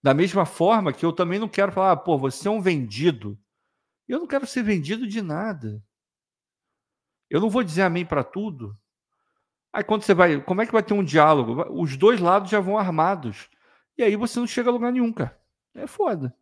Da 0.02 0.14
mesma 0.14 0.46
forma 0.46 0.94
que 0.94 1.06
eu 1.06 1.12
também 1.12 1.40
não 1.40 1.50
quero 1.50 1.72
falar, 1.72 1.94
ah, 1.94 1.98
pô, 1.98 2.18
você 2.18 2.48
é 2.48 2.52
um 2.52 2.62
vendido. 2.62 3.38
Eu 4.08 4.20
não 4.20 4.28
quero 4.28 4.48
ser 4.48 4.64
vendido 4.64 5.08
de 5.08 5.22
nada. 5.22 5.84
Eu 7.30 7.42
não 7.42 7.50
vou 7.50 7.64
dizer 7.64 7.82
amém 7.82 8.06
para 8.06 8.24
tudo. 8.24 8.78
Aí 9.74 9.84
quando 9.84 10.04
você 10.04 10.14
vai, 10.14 10.42
como 10.42 10.62
é 10.62 10.66
que 10.66 10.72
vai 10.72 10.82
ter 10.82 10.94
um 10.94 11.04
diálogo? 11.04 11.62
Os 11.82 11.98
dois 11.98 12.20
lados 12.20 12.50
já 12.50 12.60
vão 12.60 12.78
armados. 12.78 13.50
E 13.98 14.04
aí 14.04 14.16
você 14.16 14.40
não 14.40 14.48
chega 14.48 14.70
a 14.70 14.74
lugar 14.74 14.92
nenhum, 14.92 15.12
cara. 15.12 15.38
É 15.76 15.86
foda. 15.86 16.34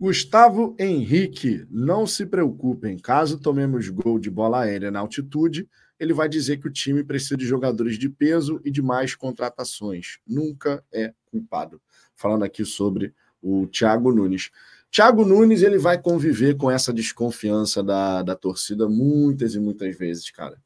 Gustavo 0.00 0.74
Henrique, 0.80 1.64
não 1.70 2.08
se 2.08 2.26
preocupem. 2.26 2.98
Caso 2.98 3.40
tomemos 3.40 3.88
gol 3.88 4.18
de 4.18 4.28
bola 4.28 4.62
aérea 4.62 4.90
na 4.90 4.98
altitude, 4.98 5.68
ele 5.96 6.12
vai 6.12 6.28
dizer 6.28 6.56
que 6.56 6.66
o 6.66 6.72
time 6.72 7.04
precisa 7.04 7.36
de 7.36 7.46
jogadores 7.46 7.96
de 7.96 8.08
peso 8.08 8.60
e 8.64 8.70
de 8.72 8.82
mais 8.82 9.14
contratações. 9.14 10.18
Nunca 10.26 10.84
é 10.92 11.14
culpado. 11.26 11.80
Falando 12.16 12.42
aqui 12.42 12.64
sobre 12.64 13.14
o 13.40 13.68
Thiago 13.68 14.12
Nunes. 14.12 14.50
Thiago 14.92 15.24
Nunes 15.24 15.62
ele 15.62 15.78
vai 15.78 15.98
conviver 15.98 16.54
com 16.54 16.70
essa 16.70 16.92
desconfiança 16.92 17.82
da, 17.82 18.22
da 18.22 18.36
torcida 18.36 18.86
muitas 18.86 19.54
e 19.54 19.58
muitas 19.58 19.96
vezes, 19.96 20.30
cara. 20.30 20.60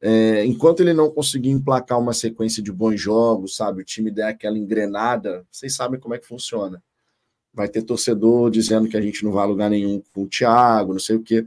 É, 0.00 0.44
enquanto 0.44 0.80
ele 0.80 0.92
não 0.92 1.08
conseguir 1.08 1.50
emplacar 1.50 2.00
uma 2.00 2.12
sequência 2.12 2.60
de 2.60 2.72
bons 2.72 3.00
jogos, 3.00 3.54
sabe, 3.54 3.80
o 3.80 3.84
time 3.84 4.10
der 4.10 4.26
aquela 4.26 4.58
engrenada, 4.58 5.46
vocês 5.52 5.72
sabem 5.72 6.00
como 6.00 6.16
é 6.16 6.18
que 6.18 6.26
funciona. 6.26 6.82
Vai 7.52 7.68
ter 7.68 7.82
torcedor 7.82 8.50
dizendo 8.50 8.88
que 8.88 8.96
a 8.96 9.00
gente 9.00 9.24
não 9.24 9.30
vai 9.30 9.44
a 9.44 9.46
lugar 9.46 9.70
nenhum 9.70 10.02
com 10.12 10.24
o 10.24 10.28
Thiago, 10.28 10.92
não 10.92 11.00
sei 11.00 11.14
o 11.14 11.22
quê. 11.22 11.46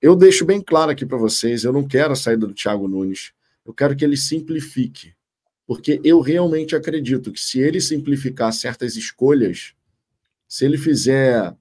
Eu 0.00 0.14
deixo 0.14 0.44
bem 0.44 0.60
claro 0.60 0.90
aqui 0.90 1.06
para 1.06 1.16
vocês, 1.16 1.64
eu 1.64 1.72
não 1.72 1.88
quero 1.88 2.12
a 2.12 2.16
saída 2.16 2.46
do 2.46 2.52
Thiago 2.52 2.86
Nunes. 2.86 3.32
Eu 3.64 3.72
quero 3.72 3.96
que 3.96 4.04
ele 4.04 4.18
simplifique. 4.18 5.14
Porque 5.66 6.00
eu 6.04 6.20
realmente 6.20 6.76
acredito 6.76 7.32
que 7.32 7.40
se 7.40 7.58
ele 7.60 7.80
simplificar 7.80 8.52
certas 8.52 8.94
escolhas, 8.94 9.74
se 10.48 10.64
ele 10.64 10.78
fizer, 10.78 11.54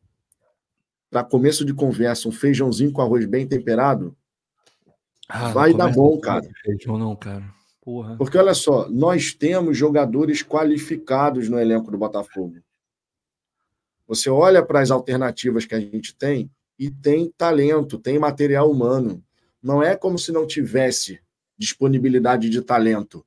para 1.09 1.23
começo 1.23 1.65
de 1.65 1.73
conversa, 1.73 2.27
um 2.27 2.31
feijãozinho 2.31 2.91
com 2.91 3.01
arroz 3.01 3.25
bem 3.25 3.47
temperado, 3.47 4.15
ah, 5.27 5.49
vai 5.49 5.73
dar 5.73 5.91
bom, 5.91 6.19
cara. 6.19 6.47
Feijão 6.63 6.97
não, 6.97 7.15
cara. 7.15 7.43
Porra. 7.81 8.15
Porque 8.17 8.37
olha 8.37 8.53
só, 8.53 8.89
nós 8.89 9.33
temos 9.33 9.77
jogadores 9.77 10.41
qualificados 10.43 11.49
no 11.49 11.59
elenco 11.59 11.91
do 11.91 11.97
Botafogo. 11.97 12.57
Você 14.07 14.29
olha 14.29 14.63
para 14.63 14.81
as 14.81 14.91
alternativas 14.91 15.65
que 15.65 15.75
a 15.75 15.79
gente 15.79 16.15
tem 16.15 16.49
e 16.77 16.91
tem 16.91 17.31
talento, 17.35 17.97
tem 17.97 18.19
material 18.19 18.69
humano. 18.69 19.23
Não 19.61 19.81
é 19.81 19.95
como 19.95 20.19
se 20.19 20.31
não 20.31 20.45
tivesse 20.45 21.19
disponibilidade 21.57 22.49
de 22.49 22.61
talento. 22.61 23.25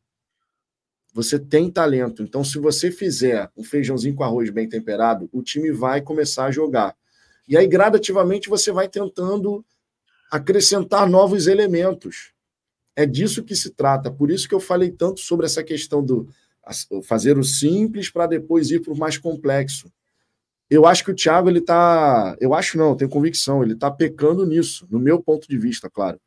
Você 1.18 1.36
tem 1.36 1.68
talento. 1.68 2.22
Então, 2.22 2.44
se 2.44 2.60
você 2.60 2.92
fizer 2.92 3.50
um 3.56 3.64
feijãozinho 3.64 4.14
com 4.14 4.22
arroz 4.22 4.50
bem 4.50 4.68
temperado, 4.68 5.28
o 5.32 5.42
time 5.42 5.72
vai 5.72 6.00
começar 6.00 6.44
a 6.44 6.52
jogar. 6.52 6.94
E 7.48 7.56
aí, 7.56 7.66
gradativamente, 7.66 8.48
você 8.48 8.70
vai 8.70 8.88
tentando 8.88 9.66
acrescentar 10.30 11.10
novos 11.10 11.48
elementos. 11.48 12.32
É 12.94 13.04
disso 13.04 13.42
que 13.42 13.56
se 13.56 13.70
trata. 13.70 14.12
Por 14.12 14.30
isso 14.30 14.48
que 14.48 14.54
eu 14.54 14.60
falei 14.60 14.92
tanto 14.92 15.18
sobre 15.18 15.44
essa 15.44 15.64
questão 15.64 16.04
do 16.04 16.28
fazer 17.02 17.36
o 17.36 17.42
simples 17.42 18.08
para 18.08 18.28
depois 18.28 18.70
ir 18.70 18.80
para 18.80 18.92
o 18.92 18.96
mais 18.96 19.18
complexo. 19.18 19.90
Eu 20.70 20.86
acho 20.86 21.04
que 21.04 21.10
o 21.10 21.16
Thiago 21.16 21.48
ele 21.48 21.58
está, 21.58 22.36
eu 22.40 22.54
acho 22.54 22.78
não, 22.78 22.96
tenho 22.96 23.10
convicção, 23.10 23.60
ele 23.64 23.72
está 23.72 23.90
pecando 23.90 24.46
nisso, 24.46 24.86
no 24.88 25.00
meu 25.00 25.20
ponto 25.20 25.48
de 25.48 25.58
vista, 25.58 25.90
claro. 25.90 26.20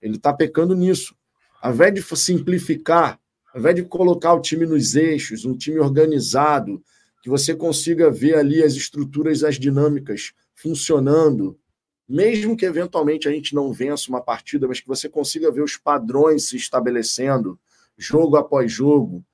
Ele 0.00 0.16
está 0.16 0.32
pecando 0.32 0.74
nisso. 0.74 1.14
Ao 1.60 1.70
invés 1.70 1.92
de 1.92 2.02
simplificar 2.16 3.20
ao 3.58 3.60
invés 3.60 3.74
de 3.74 3.82
colocar 3.82 4.34
o 4.34 4.40
time 4.40 4.64
nos 4.64 4.94
eixos, 4.94 5.44
um 5.44 5.56
time 5.56 5.80
organizado, 5.80 6.80
que 7.20 7.28
você 7.28 7.52
consiga 7.52 8.08
ver 8.08 8.36
ali 8.36 8.62
as 8.62 8.74
estruturas, 8.74 9.42
as 9.42 9.58
dinâmicas 9.58 10.32
funcionando, 10.54 11.58
mesmo 12.08 12.56
que 12.56 12.64
eventualmente 12.64 13.26
a 13.26 13.32
gente 13.32 13.56
não 13.56 13.72
vença 13.72 14.10
uma 14.10 14.20
partida, 14.20 14.68
mas 14.68 14.80
que 14.80 14.86
você 14.86 15.08
consiga 15.08 15.50
ver 15.50 15.62
os 15.62 15.76
padrões 15.76 16.44
se 16.44 16.56
estabelecendo, 16.56 17.58
jogo 17.96 18.36
após 18.36 18.70
jogo, 18.70 19.24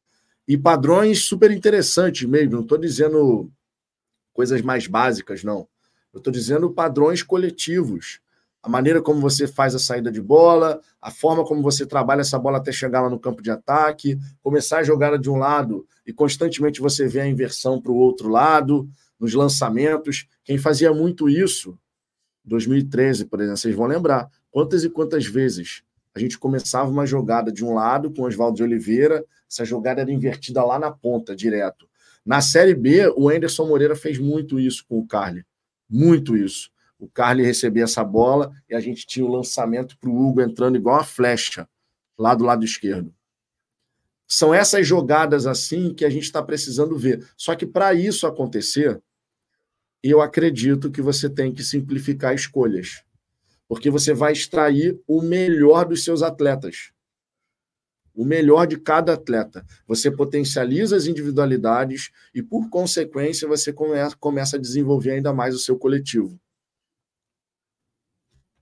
e 0.48 0.56
padrões 0.56 1.26
super 1.26 1.50
interessantes 1.50 2.26
mesmo. 2.26 2.52
Não 2.52 2.62
estou 2.62 2.78
dizendo 2.78 3.52
coisas 4.32 4.62
mais 4.62 4.86
básicas, 4.86 5.44
não. 5.44 5.68
Eu 6.14 6.18
estou 6.18 6.32
dizendo 6.32 6.70
padrões 6.70 7.22
coletivos 7.22 8.20
a 8.64 8.68
maneira 8.68 9.02
como 9.02 9.20
você 9.20 9.46
faz 9.46 9.74
a 9.74 9.78
saída 9.78 10.10
de 10.10 10.22
bola, 10.22 10.80
a 10.98 11.10
forma 11.10 11.44
como 11.44 11.60
você 11.60 11.84
trabalha 11.84 12.22
essa 12.22 12.38
bola 12.38 12.56
até 12.56 12.72
chegar 12.72 13.02
lá 13.02 13.10
no 13.10 13.18
campo 13.18 13.42
de 13.42 13.50
ataque, 13.50 14.18
começar 14.42 14.78
a 14.78 14.82
jogar 14.82 15.18
de 15.18 15.28
um 15.28 15.36
lado 15.36 15.86
e 16.06 16.14
constantemente 16.14 16.80
você 16.80 17.06
vê 17.06 17.20
a 17.20 17.28
inversão 17.28 17.78
para 17.78 17.92
o 17.92 17.96
outro 17.96 18.30
lado, 18.30 18.88
nos 19.20 19.34
lançamentos. 19.34 20.26
Quem 20.42 20.56
fazia 20.56 20.94
muito 20.94 21.28
isso, 21.28 21.78
2013, 22.42 23.26
por 23.26 23.38
exemplo, 23.38 23.58
vocês 23.58 23.74
vão 23.74 23.86
lembrar 23.86 24.30
quantas 24.50 24.82
e 24.82 24.88
quantas 24.88 25.26
vezes 25.26 25.82
a 26.14 26.18
gente 26.18 26.38
começava 26.38 26.90
uma 26.90 27.04
jogada 27.04 27.52
de 27.52 27.62
um 27.62 27.74
lado 27.74 28.10
com 28.14 28.22
Oswaldo 28.22 28.56
de 28.56 28.62
Oliveira, 28.62 29.22
essa 29.46 29.66
jogada 29.66 30.00
era 30.00 30.10
invertida 30.10 30.64
lá 30.64 30.78
na 30.78 30.90
ponta, 30.90 31.36
direto. 31.36 31.86
Na 32.24 32.40
Série 32.40 32.74
B, 32.74 33.12
o 33.14 33.28
Anderson 33.28 33.66
Moreira 33.66 33.94
fez 33.94 34.18
muito 34.18 34.58
isso 34.58 34.86
com 34.88 35.00
o 35.00 35.06
Carly. 35.06 35.44
Muito 35.86 36.34
isso 36.34 36.72
o 37.04 37.08
Carly 37.08 37.44
recebia 37.44 37.84
essa 37.84 38.02
bola 38.02 38.50
e 38.68 38.74
a 38.74 38.80
gente 38.80 39.06
tinha 39.06 39.26
o 39.26 39.30
lançamento 39.30 39.98
para 39.98 40.08
o 40.08 40.26
Hugo 40.26 40.40
entrando 40.40 40.76
igual 40.76 40.96
uma 40.96 41.04
flecha 41.04 41.68
lá 42.18 42.34
do 42.34 42.44
lado 42.44 42.64
esquerdo. 42.64 43.14
São 44.26 44.54
essas 44.54 44.86
jogadas 44.86 45.46
assim 45.46 45.92
que 45.92 46.04
a 46.04 46.08
gente 46.08 46.22
está 46.22 46.42
precisando 46.42 46.96
ver. 46.96 47.28
Só 47.36 47.54
que 47.54 47.66
para 47.66 47.92
isso 47.92 48.26
acontecer, 48.26 49.02
eu 50.02 50.22
acredito 50.22 50.90
que 50.90 51.02
você 51.02 51.28
tem 51.28 51.52
que 51.52 51.62
simplificar 51.62 52.34
escolhas, 52.34 53.04
porque 53.68 53.90
você 53.90 54.14
vai 54.14 54.32
extrair 54.32 54.98
o 55.06 55.20
melhor 55.20 55.86
dos 55.86 56.04
seus 56.04 56.22
atletas. 56.22 56.90
O 58.14 58.24
melhor 58.24 58.66
de 58.66 58.78
cada 58.78 59.12
atleta. 59.12 59.66
Você 59.86 60.10
potencializa 60.10 60.96
as 60.96 61.06
individualidades 61.06 62.10
e, 62.34 62.42
por 62.42 62.70
consequência, 62.70 63.46
você 63.46 63.74
começa 64.20 64.56
a 64.56 64.60
desenvolver 64.60 65.10
ainda 65.10 65.34
mais 65.34 65.54
o 65.54 65.58
seu 65.58 65.76
coletivo. 65.76 66.40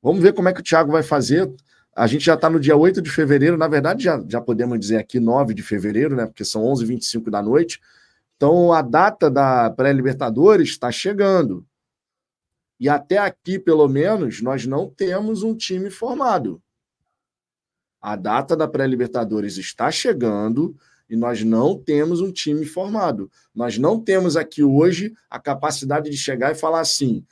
Vamos 0.02 0.20
ver 0.20 0.34
como 0.34 0.48
é 0.48 0.52
que 0.52 0.60
o 0.60 0.64
Thiago 0.64 0.90
vai 0.90 1.02
fazer. 1.02 1.50
A 1.94 2.06
gente 2.06 2.24
já 2.24 2.34
está 2.34 2.50
no 2.50 2.58
dia 2.58 2.76
8 2.76 3.00
de 3.00 3.10
fevereiro, 3.10 3.56
na 3.56 3.68
verdade, 3.68 4.02
já, 4.02 4.22
já 4.26 4.40
podemos 4.40 4.80
dizer 4.80 4.96
aqui 4.96 5.20
9 5.20 5.54
de 5.54 5.62
fevereiro, 5.62 6.16
né? 6.16 6.26
Porque 6.26 6.44
são 6.44 6.64
11h25 6.64 7.30
da 7.30 7.42
noite. 7.42 7.80
Então, 8.36 8.72
a 8.72 8.82
data 8.82 9.30
da 9.30 9.70
pré-Libertadores 9.70 10.70
está 10.70 10.90
chegando. 10.90 11.64
E 12.80 12.88
até 12.88 13.18
aqui, 13.18 13.58
pelo 13.58 13.86
menos, 13.86 14.42
nós 14.42 14.66
não 14.66 14.90
temos 14.90 15.44
um 15.44 15.54
time 15.54 15.88
formado. 15.88 16.60
A 18.00 18.16
data 18.16 18.56
da 18.56 18.66
pré-Libertadores 18.66 19.56
está 19.58 19.88
chegando 19.92 20.76
e 21.08 21.14
nós 21.14 21.44
não 21.44 21.78
temos 21.78 22.20
um 22.20 22.32
time 22.32 22.64
formado. 22.64 23.30
Nós 23.54 23.78
não 23.78 24.00
temos 24.00 24.36
aqui 24.36 24.64
hoje 24.64 25.12
a 25.30 25.38
capacidade 25.38 26.10
de 26.10 26.16
chegar 26.16 26.50
e 26.50 26.56
falar 26.56 26.80
assim: 26.80 27.24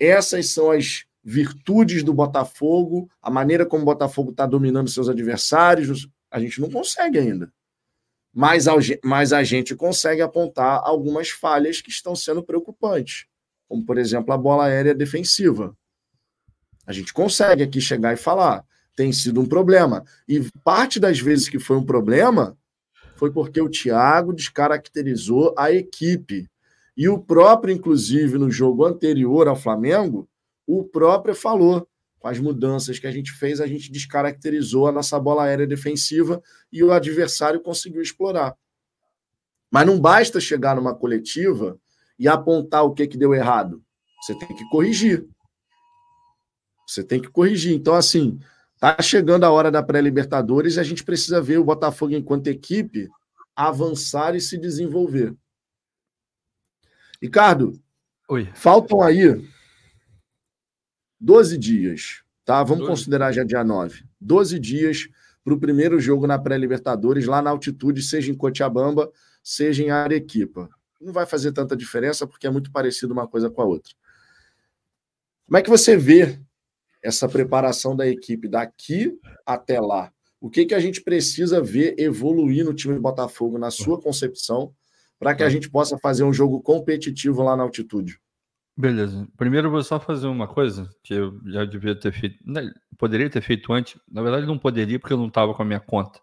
essas 0.00 0.48
são 0.48 0.72
as 0.72 1.04
virtudes 1.28 2.02
do 2.02 2.14
Botafogo, 2.14 3.10
a 3.20 3.30
maneira 3.30 3.66
como 3.66 3.82
o 3.82 3.86
Botafogo 3.86 4.30
está 4.30 4.46
dominando 4.46 4.88
seus 4.88 5.08
adversários. 5.08 6.08
A 6.30 6.40
gente 6.40 6.60
não 6.60 6.70
consegue 6.70 7.18
ainda 7.18 7.52
mas, 8.38 8.66
mas 9.02 9.32
a 9.32 9.42
gente 9.42 9.74
consegue 9.74 10.22
apontar 10.22 10.80
algumas 10.84 11.30
falhas 11.30 11.80
que 11.80 11.90
estão 11.90 12.14
sendo 12.14 12.40
preocupantes, 12.40 13.26
como, 13.68 13.84
por 13.84 13.98
exemplo, 13.98 14.32
a 14.32 14.38
bola 14.38 14.66
aérea 14.66 14.94
defensiva. 14.94 15.76
A 16.86 16.92
gente 16.92 17.12
consegue 17.12 17.64
aqui 17.64 17.80
chegar 17.80 18.12
e 18.12 18.16
falar, 18.16 18.64
tem 18.94 19.12
sido 19.12 19.40
um 19.40 19.46
problema. 19.46 20.04
E 20.28 20.40
parte 20.62 21.00
das 21.00 21.18
vezes 21.18 21.48
que 21.48 21.58
foi 21.58 21.76
um 21.76 21.84
problema 21.84 22.56
foi 23.16 23.32
porque 23.32 23.60
o 23.60 23.68
Thiago 23.68 24.32
descaracterizou 24.32 25.52
a 25.58 25.72
equipe. 25.72 26.48
E 26.96 27.08
o 27.08 27.18
próprio, 27.18 27.74
inclusive, 27.74 28.38
no 28.38 28.50
jogo 28.52 28.84
anterior 28.84 29.48
ao 29.48 29.56
Flamengo, 29.56 30.28
o 30.68 30.84
próprio 30.84 31.34
falou 31.34 31.88
com 32.18 32.28
as 32.28 32.38
mudanças 32.38 32.98
que 32.98 33.06
a 33.06 33.10
gente 33.10 33.32
fez, 33.32 33.60
a 33.60 33.66
gente 33.66 33.90
descaracterizou 33.90 34.86
a 34.86 34.92
nossa 34.92 35.18
bola 35.18 35.44
aérea 35.44 35.66
defensiva 35.66 36.42
e 36.70 36.82
o 36.84 36.92
adversário 36.92 37.60
conseguiu 37.60 38.02
explorar. 38.02 38.54
Mas 39.70 39.86
não 39.86 39.98
basta 39.98 40.40
chegar 40.40 40.76
numa 40.76 40.94
coletiva 40.94 41.80
e 42.18 42.28
apontar 42.28 42.84
o 42.84 42.92
que, 42.92 43.06
que 43.06 43.16
deu 43.16 43.34
errado. 43.34 43.82
Você 44.20 44.36
tem 44.38 44.54
que 44.54 44.68
corrigir. 44.68 45.26
Você 46.86 47.02
tem 47.02 47.20
que 47.20 47.28
corrigir. 47.28 47.74
Então, 47.74 47.94
assim, 47.94 48.38
tá 48.78 49.00
chegando 49.00 49.44
a 49.44 49.50
hora 49.50 49.70
da 49.70 49.82
pré-Libertadores 49.82 50.74
e 50.74 50.80
a 50.80 50.82
gente 50.82 51.04
precisa 51.04 51.40
ver 51.40 51.58
o 51.58 51.64
Botafogo, 51.64 52.12
enquanto 52.12 52.48
equipe, 52.48 53.08
avançar 53.54 54.34
e 54.34 54.40
se 54.40 54.58
desenvolver. 54.58 55.34
Ricardo, 57.22 57.80
Oi. 58.28 58.50
faltam 58.54 59.00
aí 59.02 59.46
12 61.20 61.58
dias, 61.58 62.22
tá? 62.44 62.62
Vamos 62.62 62.86
12. 62.86 62.90
considerar 62.90 63.32
já 63.32 63.44
dia 63.44 63.64
9. 63.64 64.04
12 64.20 64.58
dias 64.58 65.08
para 65.44 65.54
o 65.54 65.58
primeiro 65.58 65.98
jogo 65.98 66.26
na 66.26 66.38
pré-Libertadores, 66.38 67.26
lá 67.26 67.40
na 67.40 67.50
altitude, 67.50 68.02
seja 68.02 68.30
em 68.30 68.34
Cochabamba, 68.34 69.10
seja 69.42 69.82
em 69.82 69.90
Arequipa. 69.90 70.68
Não 71.00 71.12
vai 71.12 71.26
fazer 71.26 71.52
tanta 71.52 71.76
diferença 71.76 72.26
porque 72.26 72.46
é 72.46 72.50
muito 72.50 72.70
parecido 72.70 73.12
uma 73.12 73.26
coisa 73.26 73.48
com 73.48 73.62
a 73.62 73.64
outra. 73.64 73.94
Como 75.46 75.56
é 75.56 75.62
que 75.62 75.70
você 75.70 75.96
vê 75.96 76.38
essa 77.02 77.28
preparação 77.28 77.96
da 77.96 78.06
equipe 78.06 78.48
daqui 78.48 79.18
até 79.46 79.80
lá? 79.80 80.12
O 80.40 80.50
que, 80.50 80.66
que 80.66 80.74
a 80.74 80.80
gente 80.80 81.02
precisa 81.02 81.60
ver 81.62 81.94
evoluir 81.98 82.64
no 82.64 82.74
time 82.74 82.94
do 82.94 83.00
Botafogo, 83.00 83.58
na 83.58 83.70
sua 83.70 84.00
concepção, 84.00 84.72
para 85.18 85.34
que 85.34 85.42
a 85.42 85.48
gente 85.48 85.68
possa 85.68 85.98
fazer 85.98 86.22
um 86.22 86.32
jogo 86.32 86.60
competitivo 86.60 87.42
lá 87.42 87.56
na 87.56 87.62
altitude? 87.64 88.20
Beleza. 88.78 89.26
Primeiro 89.36 89.72
vou 89.72 89.82
só 89.82 89.98
fazer 89.98 90.28
uma 90.28 90.46
coisa 90.46 90.88
que 91.02 91.12
eu 91.12 91.40
já 91.46 91.64
devia 91.64 91.98
ter 91.98 92.12
feito. 92.12 92.38
Né, 92.46 92.72
poderia 92.96 93.28
ter 93.28 93.40
feito 93.40 93.72
antes. 93.72 94.00
Na 94.08 94.22
verdade, 94.22 94.46
não 94.46 94.56
poderia 94.56 95.00
porque 95.00 95.12
eu 95.12 95.18
não 95.18 95.26
estava 95.26 95.52
com 95.52 95.62
a 95.62 95.64
minha 95.64 95.80
conta. 95.80 96.20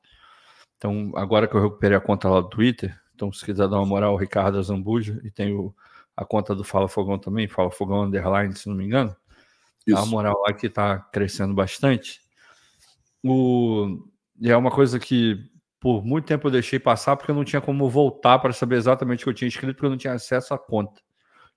Então, 0.78 1.12
agora 1.16 1.50
que 1.50 1.56
eu 1.56 1.62
recuperei 1.62 1.98
a 1.98 2.02
conta 2.02 2.30
lá 2.30 2.40
do 2.40 2.48
Twitter, 2.48 2.98
então 3.14 3.30
se 3.34 3.44
quiser 3.44 3.68
dar 3.68 3.76
uma 3.76 3.86
moral, 3.86 4.14
o 4.14 4.18
Ricardo 4.18 4.64
Zambuja, 4.64 5.20
e 5.26 5.30
tem 5.30 5.54
o, 5.54 5.76
a 6.16 6.24
conta 6.24 6.56
do 6.56 6.64
Fala 6.64 6.88
Fogão 6.88 7.20
também, 7.20 7.46
Fala 7.46 7.70
Fogão 7.70 8.04
Underline, 8.04 8.56
se 8.56 8.70
não 8.70 8.76
me 8.76 8.86
engano. 8.86 9.14
Isso. 9.86 9.94
Dá 9.98 10.04
uma 10.04 10.12
moral 10.12 10.42
lá 10.48 10.54
que 10.54 10.68
está 10.68 11.00
crescendo 11.12 11.54
bastante. 11.54 12.22
O, 13.22 14.02
e 14.40 14.50
é 14.50 14.56
uma 14.56 14.72
coisa 14.72 14.98
que 14.98 15.38
por 15.78 16.06
muito 16.06 16.26
tempo 16.26 16.48
eu 16.48 16.52
deixei 16.52 16.80
passar 16.80 17.18
porque 17.18 17.32
eu 17.32 17.36
não 17.36 17.44
tinha 17.44 17.62
como 17.62 17.90
voltar 17.90 18.40
para 18.40 18.54
saber 18.54 18.78
exatamente 18.78 19.24
o 19.24 19.26
que 19.26 19.30
eu 19.30 19.34
tinha 19.34 19.50
escrito, 19.50 19.74
porque 19.76 19.88
eu 19.88 19.90
não 19.90 19.98
tinha 19.98 20.14
acesso 20.14 20.54
à 20.54 20.58
conta 20.58 21.04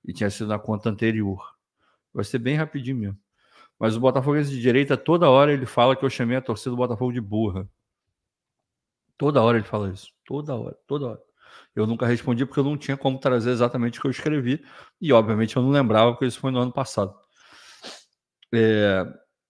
e 0.05 0.13
tinha 0.13 0.31
sido 0.31 0.49
na 0.49 0.59
conta 0.59 0.89
anterior. 0.89 1.55
Vai 2.13 2.25
ser 2.25 2.39
bem 2.39 2.57
rapidinho 2.57 2.97
mesmo. 2.97 3.19
Mas 3.79 3.97
o 3.97 4.01
Botafogo 4.01 4.41
de 4.43 4.61
direita, 4.61 4.97
toda 4.97 5.31
hora 5.31 5.53
ele 5.53 5.67
fala 5.67 5.95
que 5.95 6.05
eu 6.05 6.11
chamei 6.11 6.37
a 6.37 6.43
torcida 6.43 6.71
do 6.71 6.77
Botafogo 6.77 7.13
de 7.13 7.21
burra. 7.21 7.69
Toda 9.17 9.43
hora 9.43 9.59
ele 9.59 9.67
fala 9.67 9.91
isso. 9.91 10.13
Toda 10.25 10.55
hora, 10.55 10.77
toda 10.87 11.07
hora. 11.07 11.23
Eu 11.75 11.87
nunca 11.87 12.07
respondi 12.07 12.45
porque 12.45 12.59
eu 12.59 12.65
não 12.65 12.77
tinha 12.77 12.97
como 12.97 13.19
trazer 13.19 13.51
exatamente 13.51 13.99
o 13.99 14.03
que 14.03 14.09
eu 14.09 14.11
escrevi. 14.11 14.65
E, 15.01 15.13
obviamente, 15.13 15.57
eu 15.57 15.63
não 15.63 15.71
lembrava 15.71 16.13
porque 16.13 16.27
isso 16.27 16.41
foi 16.41 16.51
no 16.51 16.59
ano 16.59 16.73
passado. 16.73 17.15
É, 18.53 19.07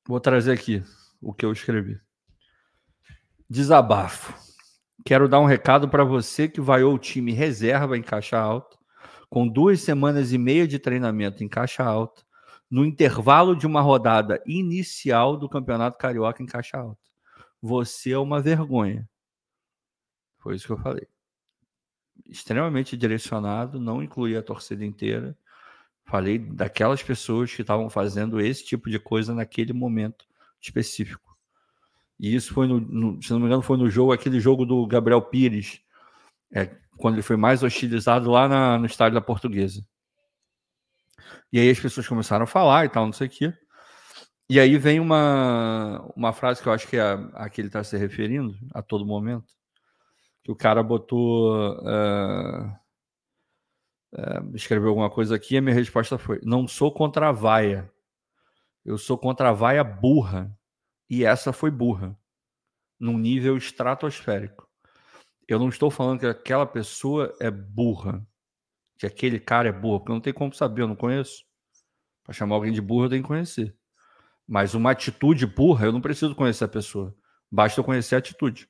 vou 0.07 0.21
trazer 0.21 0.53
aqui 0.53 0.83
o 1.23 1.33
que 1.33 1.47
eu 1.47 1.53
escrevi. 1.53 1.99
Desabafo. 3.49 4.35
Quero 5.07 5.29
dar 5.29 5.41
um 5.41 5.47
recado 5.47 5.89
para 5.89 6.05
você 6.05 6.49
que 6.49 6.61
vaiou 6.61 6.95
o 6.95 6.99
time 6.99 7.33
reserva 7.33 7.97
em 7.97 8.03
caixa 8.03 8.39
alta 8.39 8.78
com 9.29 9.47
duas 9.47 9.81
semanas 9.81 10.33
e 10.33 10.39
meia 10.39 10.67
de 10.67 10.79
treinamento 10.79 11.45
em 11.45 11.49
caixa 11.49 11.85
alta, 11.85 12.23
no 12.71 12.85
intervalo 12.85 13.57
de 13.57 13.67
uma 13.67 13.81
rodada 13.81 14.43
inicial 14.47 15.37
do 15.37 15.49
Campeonato 15.49 15.99
Carioca 15.99 16.43
em 16.43 16.47
caixa 16.47 16.79
alta. 16.79 17.01
Você 17.61 18.13
é 18.13 18.19
uma 18.19 18.41
vergonha. 18.41 19.09
Foi 20.39 20.55
isso 20.55 20.67
que 20.67 20.73
eu 20.73 20.79
falei. 20.79 21.07
Extremamente 22.27 22.97
direcionado, 22.97 23.81
não 23.81 24.03
incluí 24.03 24.37
a 24.37 24.43
torcida 24.43 24.85
inteira. 24.85 25.37
Falei 26.05 26.39
daquelas 26.39 27.03
pessoas 27.03 27.55
que 27.55 27.63
estavam 27.63 27.91
fazendo 27.91 28.41
esse 28.41 28.65
tipo 28.65 28.89
de 28.89 28.99
coisa 28.99 29.35
naquele 29.35 29.73
momento 29.73 30.27
específico. 30.61 31.37
E 32.19 32.35
isso 32.35 32.53
foi 32.53 32.67
no, 32.67 32.81
no, 32.81 33.23
se 33.23 33.31
não 33.31 33.39
me 33.39 33.47
engano, 33.47 33.63
foi 33.63 33.77
no 33.77 33.89
jogo, 33.89 34.13
aquele 34.13 34.41
jogo 34.41 34.65
do 34.67 34.87
Gabriel 34.87 35.23
Pires, 35.23 35.81
é, 36.51 36.77
quando 36.99 37.15
ele 37.15 37.23
foi 37.23 37.37
mais 37.37 37.63
hostilizado 37.63 38.31
lá 38.31 38.49
na, 38.49 38.79
no 38.79 38.87
estádio 38.87 39.15
da 39.15 39.21
Portuguesa. 39.21 39.85
E 41.53 41.59
aí 41.59 41.71
as 41.71 41.81
pessoas 41.81 42.07
começaram 42.07 42.45
a 42.45 42.47
falar 42.47 42.85
e 42.85 42.89
tal, 42.89 43.07
não 43.07 43.13
sei 43.13 43.27
o 43.27 43.31
quê. 43.31 43.55
E 44.51 44.59
aí 44.59 44.79
vem 44.79 44.99
uma, 44.99 46.11
uma 46.17 46.33
frase 46.33 46.63
que 46.63 46.69
eu 46.69 46.73
acho 46.73 46.89
que 46.89 46.97
é 46.97 47.03
a, 47.03 47.15
a 47.35 47.51
que 47.51 47.61
ele 47.61 47.69
está 47.69 47.85
se 47.85 47.97
referindo 47.97 48.57
a 48.73 48.83
todo 48.83 49.07
momento, 49.07 49.47
que 50.43 50.51
o 50.51 50.57
cara 50.57 50.83
botou, 50.83 51.53
uh, 51.81 52.67
uh, 54.15 54.57
escreveu 54.57 54.89
alguma 54.89 55.11
coisa 55.11 55.37
aqui 55.37 55.55
e 55.55 55.59
a 55.59 55.63
minha 55.63 55.75
resposta 55.75 56.17
foi, 56.19 56.41
não 56.43 56.67
sou 56.67 56.93
contra 56.93 57.29
a 57.29 57.33
vaia, 57.33 57.91
eu 58.85 58.97
sou 58.97 59.19
contra 59.19 59.51
a 59.51 59.53
vaia 59.53 59.85
burra, 59.85 60.51
e 61.11 61.25
essa 61.25 61.53
foi 61.53 61.71
burra, 61.71 62.19
num 62.99 63.19
nível 63.19 63.57
estratosférico. 63.57 64.68
Eu 65.49 65.59
não 65.59 65.71
estou 65.71 65.91
falando 65.91 66.21
que 66.21 66.27
aquela 66.27 66.67
pessoa 66.67 67.35
é 67.41 67.51
burra, 67.51 68.23
que 68.99 69.07
aquele 69.07 69.41
cara 69.41 69.71
é 69.71 69.73
burro, 69.73 70.01
porque 70.01 70.13
não 70.13 70.21
tem 70.21 70.33
como 70.33 70.53
saber, 70.53 70.83
eu 70.83 70.89
não 70.89 70.95
conheço. 70.95 71.43
Para 72.23 72.35
chamar 72.35 72.57
alguém 72.57 72.71
de 72.71 72.83
burro, 72.83 73.07
eu 73.07 73.09
tenho 73.09 73.23
que 73.23 73.29
conhecer. 73.29 73.75
Mas 74.47 74.75
uma 74.75 74.91
atitude 74.91 75.47
burra, 75.47 75.87
eu 75.87 75.93
não 75.93 76.03
preciso 76.03 76.35
conhecer 76.35 76.65
a 76.65 76.69
pessoa. 76.69 77.17
Basta 77.51 77.81
eu 77.81 77.85
conhecer 77.85 78.15
a 78.15 78.19
atitude. 78.19 78.69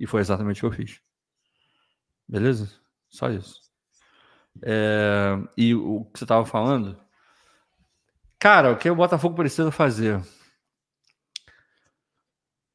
E 0.00 0.06
foi 0.06 0.22
exatamente 0.22 0.64
o 0.64 0.70
que 0.70 0.80
eu 0.80 0.86
fiz. 0.86 1.00
Beleza? 2.26 2.70
Só 3.10 3.30
isso. 3.30 3.60
É... 4.62 5.36
E 5.56 5.74
o 5.74 6.06
que 6.06 6.18
você 6.18 6.24
estava 6.24 6.46
falando? 6.46 6.98
Cara, 8.38 8.72
o 8.72 8.76
que 8.76 8.88
o 8.88 8.96
Botafogo 8.96 9.36
precisa 9.36 9.70
fazer? 9.70 10.22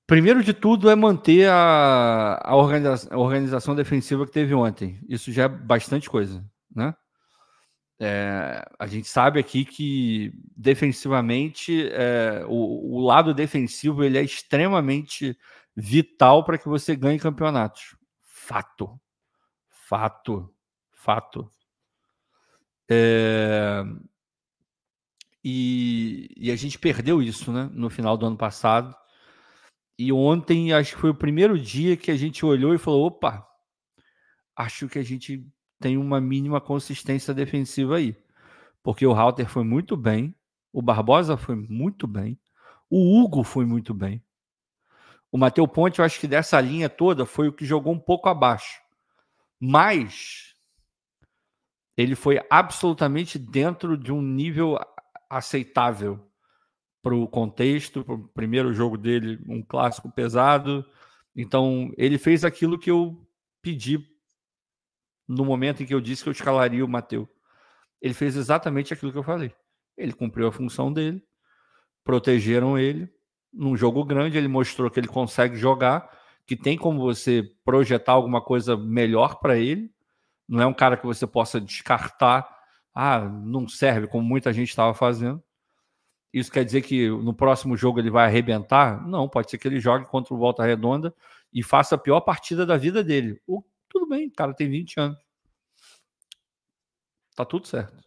Primeiro 0.09 0.43
de 0.43 0.55
tudo 0.55 0.89
é 0.89 0.95
manter 0.95 1.47
a, 1.47 2.41
a, 2.43 2.55
organiza, 2.55 3.07
a, 3.13 3.17
organização 3.19 3.75
defensiva 3.75 4.25
que 4.25 4.31
teve 4.31 4.55
ontem. 4.55 4.99
Isso 5.07 5.31
já 5.31 5.43
é 5.43 5.47
bastante 5.47 6.09
coisa, 6.09 6.43
né? 6.75 6.95
É, 7.99 8.65
a 8.79 8.87
gente 8.87 9.07
sabe 9.07 9.39
aqui 9.39 9.63
que 9.63 10.33
defensivamente 10.57 11.87
é, 11.91 12.43
o, 12.47 12.95
o, 12.97 13.05
lado 13.05 13.35
defensivo 13.35 14.03
ele 14.03 14.17
é 14.17 14.23
extremamente 14.23 15.37
vital 15.75 16.43
para 16.43 16.57
que 16.57 16.67
você 16.67 16.95
ganhe 16.95 17.19
campeonatos. 17.19 17.95
Fato, 18.23 18.99
fato, 19.69 20.51
fato. 20.91 21.51
É... 22.89 23.83
E, 25.43 26.29
e, 26.35 26.51
a 26.51 26.55
gente 26.55 26.79
perdeu 26.79 27.21
isso 27.21 27.51
né, 27.51 27.69
no 27.71 27.91
final 27.91 28.17
do 28.17 28.25
ano 28.25 28.37
passado. 28.37 28.95
E 29.99 30.13
ontem, 30.13 30.71
acho 30.71 30.95
que 30.95 31.01
foi 31.01 31.09
o 31.09 31.15
primeiro 31.15 31.59
dia 31.59 31.97
que 31.97 32.09
a 32.09 32.15
gente 32.15 32.45
olhou 32.45 32.73
e 32.73 32.77
falou: 32.77 33.07
opa, 33.07 33.45
acho 34.55 34.87
que 34.87 34.97
a 34.97 35.03
gente 35.03 35.45
tem 35.77 35.97
uma 35.97 36.21
mínima 36.21 36.61
consistência 36.61 37.33
defensiva 37.33 37.97
aí. 37.97 38.15
Porque 38.81 39.05
o 39.05 39.11
Halter 39.11 39.49
foi 39.49 39.65
muito 39.65 39.97
bem, 39.97 40.33
o 40.71 40.81
Barbosa 40.81 41.35
foi 41.35 41.55
muito 41.55 42.07
bem, 42.07 42.39
o 42.89 43.19
Hugo 43.19 43.43
foi 43.43 43.65
muito 43.65 43.93
bem. 43.93 44.23
O 45.29 45.37
Matheus 45.37 45.69
Ponte, 45.69 45.99
eu 45.99 46.05
acho 46.05 46.17
que 46.17 46.27
dessa 46.29 46.61
linha 46.61 46.89
toda 46.89 47.25
foi 47.25 47.49
o 47.49 47.53
que 47.53 47.65
jogou 47.65 47.93
um 47.93 47.99
pouco 47.99 48.29
abaixo. 48.29 48.79
Mas 49.59 50.55
ele 51.97 52.15
foi 52.15 52.39
absolutamente 52.49 53.37
dentro 53.37 53.97
de 53.97 54.13
um 54.13 54.21
nível 54.21 54.79
aceitável 55.29 56.28
para 57.01 57.15
o 57.15 57.27
contexto, 57.27 58.03
para 58.03 58.15
o 58.15 58.27
primeiro 58.29 58.73
jogo 58.73 58.97
dele, 58.97 59.39
um 59.47 59.61
clássico 59.61 60.11
pesado. 60.11 60.85
Então, 61.35 61.91
ele 61.97 62.17
fez 62.17 62.43
aquilo 62.43 62.77
que 62.77 62.91
eu 62.91 63.25
pedi 63.61 64.05
no 65.27 65.45
momento 65.45 65.83
em 65.83 65.85
que 65.85 65.93
eu 65.93 66.01
disse 66.01 66.23
que 66.23 66.29
eu 66.29 66.33
escalaria 66.33 66.83
o 66.83 66.87
Matheus. 66.87 67.27
Ele 68.01 68.13
fez 68.13 68.35
exatamente 68.35 68.93
aquilo 68.93 69.11
que 69.11 69.17
eu 69.17 69.23
falei. 69.23 69.53
Ele 69.97 70.13
cumpriu 70.13 70.47
a 70.47 70.51
função 70.51 70.91
dele, 70.91 71.23
protegeram 72.03 72.77
ele. 72.77 73.07
Num 73.51 73.75
jogo 73.75 74.03
grande, 74.03 74.37
ele 74.37 74.47
mostrou 74.47 74.89
que 74.89 74.99
ele 74.99 75.07
consegue 75.07 75.55
jogar, 75.55 76.09
que 76.45 76.55
tem 76.55 76.77
como 76.77 76.99
você 76.99 77.43
projetar 77.63 78.13
alguma 78.13 78.41
coisa 78.41 78.75
melhor 78.75 79.39
para 79.39 79.57
ele. 79.57 79.91
Não 80.47 80.61
é 80.61 80.65
um 80.65 80.73
cara 80.73 80.97
que 80.97 81.05
você 81.05 81.27
possa 81.27 81.61
descartar, 81.61 82.47
ah, 82.93 83.19
não 83.19 83.67
serve, 83.67 84.07
como 84.07 84.27
muita 84.27 84.51
gente 84.51 84.69
estava 84.69 84.93
fazendo. 84.93 85.43
Isso 86.33 86.51
quer 86.51 86.63
dizer 86.63 86.81
que 86.81 87.09
no 87.09 87.33
próximo 87.33 87.75
jogo 87.75 87.99
ele 87.99 88.11
vai 88.11 88.25
arrebentar? 88.25 89.05
Não, 89.07 89.27
pode 89.27 89.49
ser 89.49 89.57
que 89.57 89.67
ele 89.67 89.79
jogue 89.79 90.05
contra 90.05 90.33
o 90.33 90.37
Volta 90.37 90.63
Redonda 90.63 91.13
e 91.51 91.63
faça 91.63 91.95
a 91.95 91.97
pior 91.97 92.21
partida 92.21 92.65
da 92.65 92.77
vida 92.77 93.03
dele. 93.03 93.41
Tudo 93.89 94.07
bem, 94.07 94.27
o 94.27 94.31
cara 94.31 94.53
tem 94.53 94.69
20 94.69 94.99
anos. 94.99 95.17
Tá 97.35 97.43
tudo 97.43 97.67
certo. 97.67 98.03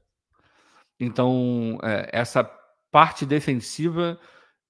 Então, 1.01 1.79
é, 1.83 2.11
essa 2.13 2.45
parte 2.91 3.27
defensiva 3.27 4.21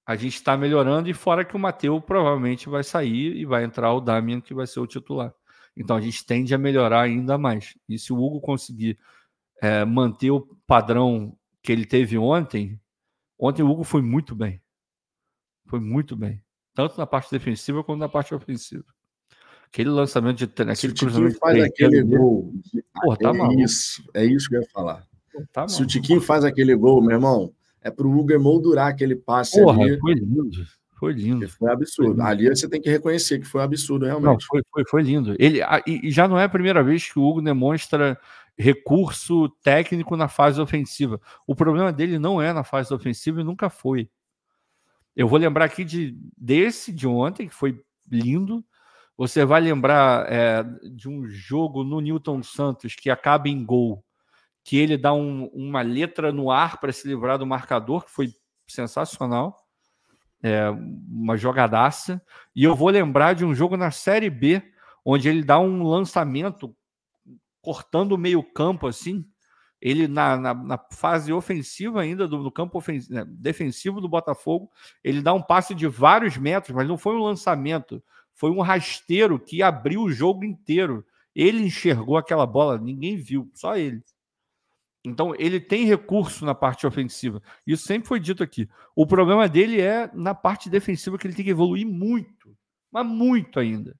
a 0.05 0.15
gente 0.15 0.35
está 0.35 0.57
melhorando, 0.57 1.09
e 1.09 1.13
fora 1.13 1.45
que 1.45 1.55
o 1.55 1.59
Mateu 1.59 2.01
provavelmente 2.01 2.67
vai 2.67 2.83
sair 2.83 3.37
e 3.37 3.45
vai 3.45 3.63
entrar 3.63 3.93
o 3.93 4.01
Damian, 4.01 4.41
que 4.41 4.53
vai 4.53 4.67
ser 4.67 4.79
o 4.79 4.87
titular. 4.87 5.33
Então 5.75 5.95
a 5.95 6.01
gente 6.01 6.25
tende 6.25 6.53
a 6.53 6.57
melhorar 6.57 7.01
ainda 7.01 7.37
mais. 7.37 7.75
E 7.87 7.97
se 7.97 8.11
o 8.11 8.17
Hugo 8.17 8.41
conseguir 8.41 8.99
é, 9.61 9.85
manter 9.85 10.31
o 10.31 10.41
padrão 10.67 11.37
que 11.61 11.71
ele 11.71 11.85
teve 11.85 12.17
ontem, 12.17 12.79
ontem 13.45 13.63
o 13.63 13.69
Hugo 13.69 13.83
foi 13.83 14.01
muito 14.01 14.35
bem. 14.35 14.61
Foi 15.65 15.79
muito 15.79 16.15
bem. 16.15 16.43
Tanto 16.73 16.97
na 16.97 17.05
parte 17.05 17.31
defensiva 17.31 17.83
quanto 17.83 17.99
na 17.99 18.09
parte 18.09 18.33
ofensiva. 18.33 18.85
Aquele 19.67 19.89
lançamento 19.89 20.37
de 20.37 20.43
aquele 20.45 20.75
se 20.75 20.87
o 20.87 20.93
Tiquinho 20.93 21.33
faz 21.37 21.63
aquele 21.63 22.03
gol. 22.03 22.53
Pô, 23.03 23.15
tá 23.15 23.31
é 23.31 23.63
isso, 23.63 24.03
é 24.13 24.23
isso 24.23 24.47
que 24.47 24.55
eu 24.55 24.61
ia 24.61 24.69
falar. 24.69 25.07
Tá 25.51 25.67
se 25.67 25.81
o 25.81 25.85
Tiquinho 25.85 26.21
faz 26.21 26.43
aquele 26.43 26.75
gol, 26.75 27.01
meu 27.01 27.11
irmão, 27.11 27.51
é 27.81 27.89
pro 27.89 28.09
Hugo 28.09 28.31
emoldurar 28.31 28.87
aquele 28.87 29.15
passe 29.15 29.61
Porra, 29.61 29.83
ali. 29.83 29.99
Foi 29.99 30.13
lindo. 30.13 30.65
Foi 31.03 31.13
lindo. 31.13 31.49
Foi 31.49 31.71
absurdo. 31.71 32.21
Foi 32.21 32.25
Ali 32.25 32.49
você 32.49 32.69
tem 32.69 32.79
que 32.79 32.89
reconhecer 32.89 33.39
que 33.39 33.45
foi 33.45 33.61
absurdo, 33.61 34.05
realmente. 34.05 34.31
Não, 34.31 34.37
foi, 34.47 34.61
foi, 34.71 34.83
foi 34.87 35.01
lindo. 35.01 35.35
Ele, 35.37 35.59
e, 35.85 36.09
já 36.11 36.27
não 36.27 36.39
é 36.39 36.45
a 36.45 36.49
primeira 36.49 36.83
vez 36.83 37.11
que 37.11 37.19
o 37.19 37.23
Hugo 37.23 37.41
demonstra 37.41 38.17
recurso 38.57 39.49
técnico 39.63 40.15
na 40.15 40.27
fase 40.27 40.61
ofensiva. 40.61 41.19
O 41.47 41.55
problema 41.55 41.91
dele 41.91 42.19
não 42.19 42.41
é 42.41 42.53
na 42.53 42.63
fase 42.63 42.93
ofensiva 42.93 43.41
e 43.41 43.43
nunca 43.43 43.69
foi. 43.69 44.09
Eu 45.15 45.27
vou 45.27 45.39
lembrar 45.39 45.65
aqui 45.65 45.83
de 45.83 46.17
desse 46.37 46.91
de 46.91 47.07
ontem, 47.07 47.47
que 47.47 47.53
foi 47.53 47.79
lindo. 48.09 48.63
Você 49.15 49.45
vai 49.45 49.61
lembrar 49.61 50.31
é, 50.31 50.63
de 50.89 51.07
um 51.07 51.27
jogo 51.27 51.83
no 51.83 51.99
Newton 51.99 52.41
Santos 52.41 52.95
que 52.95 53.09
acaba 53.09 53.47
em 53.47 53.63
gol, 53.63 54.03
que 54.63 54.77
ele 54.77 54.97
dá 54.97 55.13
um, 55.13 55.45
uma 55.53 55.81
letra 55.81 56.31
no 56.31 56.49
ar 56.49 56.79
para 56.79 56.91
se 56.91 57.07
livrar 57.07 57.37
do 57.37 57.45
marcador, 57.45 58.05
que 58.05 58.11
foi 58.11 58.33
sensacional. 58.67 59.57
É, 60.41 60.69
uma 60.69 61.37
jogadaça. 61.37 62.21
E 62.55 62.63
eu 62.65 62.75
vou 62.75 62.89
lembrar 62.89 63.33
de 63.33 63.45
um 63.45 63.55
jogo 63.55 63.77
na 63.77 63.91
Série 63.91 64.29
B, 64.29 64.61
onde 65.05 65.29
ele 65.29 65.43
dá 65.43 65.57
um 65.57 65.83
lançamento 65.83 66.75
cortando 67.63 68.11
o 68.11 68.17
meio-campo 68.17 68.85
assim. 68.85 69.25
Ele, 69.81 70.07
na, 70.07 70.37
na, 70.37 70.53
na, 70.53 70.77
fase 70.91 71.33
ofensiva 71.33 72.01
ainda, 72.01 72.27
do, 72.27 72.51
campo 72.51 72.77
ofensivo, 72.77 73.13
né, 73.15 73.25
defensivo 73.27 73.99
do 73.99 74.07
Botafogo, 74.07 74.71
ele 75.03 75.21
dá 75.21 75.33
um 75.33 75.41
passe 75.41 75.73
de 75.75 75.87
vários 75.87 76.37
metros, 76.37 76.75
mas 76.75 76.87
não 76.87 76.97
foi 76.97 77.15
um 77.15 77.23
lançamento 77.23 78.01
foi 78.33 78.51
um 78.51 78.61
rasteiro 78.61 79.39
que 79.39 79.61
abriu 79.61 80.01
o 80.01 80.11
jogo 80.11 80.43
inteiro. 80.43 81.05
Ele 81.35 81.63
enxergou 81.63 82.17
aquela 82.17 82.45
bola, 82.45 82.77
ninguém 82.77 83.15
viu, 83.15 83.49
só 83.53 83.77
ele. 83.77 84.03
Então, 85.05 85.35
ele 85.37 85.59
tem 85.59 85.85
recurso 85.85 86.45
na 86.45 86.55
parte 86.55 86.87
ofensiva. 86.87 87.41
Isso 87.67 87.85
sempre 87.85 88.07
foi 88.07 88.19
dito 88.19 88.41
aqui. 88.41 88.69
O 88.95 89.05
problema 89.05 89.49
dele 89.49 89.81
é 89.81 90.09
na 90.13 90.33
parte 90.33 90.69
defensiva, 90.69 91.17
que 91.17 91.27
ele 91.27 91.35
tem 91.35 91.43
que 91.43 91.51
evoluir 91.51 91.85
muito, 91.85 92.55
mas 92.91 93.05
muito 93.05 93.59
ainda. 93.59 93.97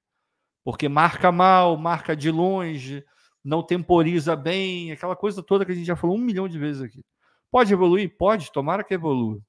Porque 0.63 0.87
marca 0.87 1.31
mal, 1.31 1.77
marca 1.77 2.15
de 2.15 2.31
longe, 2.31 3.03
não 3.43 3.61
temporiza 3.61 4.35
bem, 4.35 4.91
aquela 4.91 5.15
coisa 5.15 5.43
toda 5.43 5.65
que 5.65 5.71
a 5.71 5.75
gente 5.75 5.85
já 5.85 5.95
falou 5.95 6.15
um 6.15 6.21
milhão 6.21 6.47
de 6.47 6.57
vezes 6.57 6.81
aqui. 6.81 7.03
Pode 7.51 7.73
evoluir? 7.73 8.15
Pode, 8.17 8.51
tomara 8.51 8.83
que 8.83 8.93
evolua. 8.93 9.39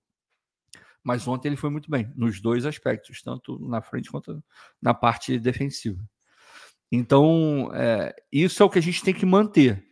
Mas 1.02 1.28
ontem 1.28 1.48
ele 1.48 1.56
foi 1.56 1.70
muito 1.70 1.90
bem, 1.90 2.10
nos 2.16 2.40
dois 2.40 2.64
aspectos, 2.64 3.22
tanto 3.22 3.58
na 3.68 3.82
frente 3.82 4.10
quanto 4.10 4.42
na 4.80 4.94
parte 4.94 5.38
defensiva. 5.38 6.02
Então, 6.90 7.70
é, 7.74 8.14
isso 8.32 8.62
é 8.62 8.66
o 8.66 8.70
que 8.70 8.78
a 8.78 8.82
gente 8.82 9.02
tem 9.02 9.12
que 9.14 9.26
manter. 9.26 9.84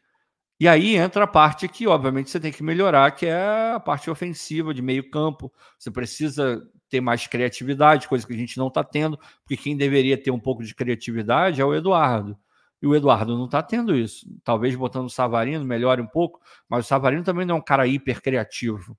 E 0.59 0.69
aí 0.69 0.95
entra 0.95 1.25
a 1.25 1.27
parte 1.27 1.67
que, 1.69 1.87
obviamente, 1.87 2.31
você 2.31 2.39
tem 2.39 2.53
que 2.53 2.63
melhorar, 2.63 3.11
que 3.11 3.27
é 3.27 3.73
a 3.73 3.81
parte 3.81 4.09
ofensiva, 4.09 4.73
de 4.73 4.81
meio 4.81 5.11
campo. 5.11 5.53
Você 5.79 5.91
precisa 5.91 6.63
ter 6.89 7.01
mais 7.01 7.27
criatividade, 7.27 8.07
coisa 8.07 8.27
que 8.27 8.33
a 8.33 8.37
gente 8.37 8.59
não 8.59 8.69
está 8.69 8.85
tendo, 8.85 9.19
porque 9.43 9.57
quem 9.57 9.77
deveria 9.77 10.17
ter 10.17 10.31
um 10.31 10.39
pouco 10.39 10.63
de 10.63 10.75
criatividade 10.75 11.61
é 11.61 11.65
o 11.65 11.75
Eduardo. 11.75 12.39
E 12.83 12.87
o 12.87 12.97
Eduardo 12.97 13.39
não 13.39 13.45
está 13.45 13.63
tendo 13.63 13.97
isso. 13.97 14.27
Talvez 14.43 14.75
botando 14.75 15.07
o 15.07 15.11
Savarino 15.11 15.65
melhore 15.65 16.03
um 16.03 16.07
pouco, 16.07 16.41
mas 16.69 16.85
o 16.85 16.89
Savarino 16.89 17.23
também 17.23 17.47
não 17.47 17.55
é 17.55 17.59
um 17.59 17.63
cara 17.63 17.87
hiper 17.87 18.21
criativo. 18.21 18.99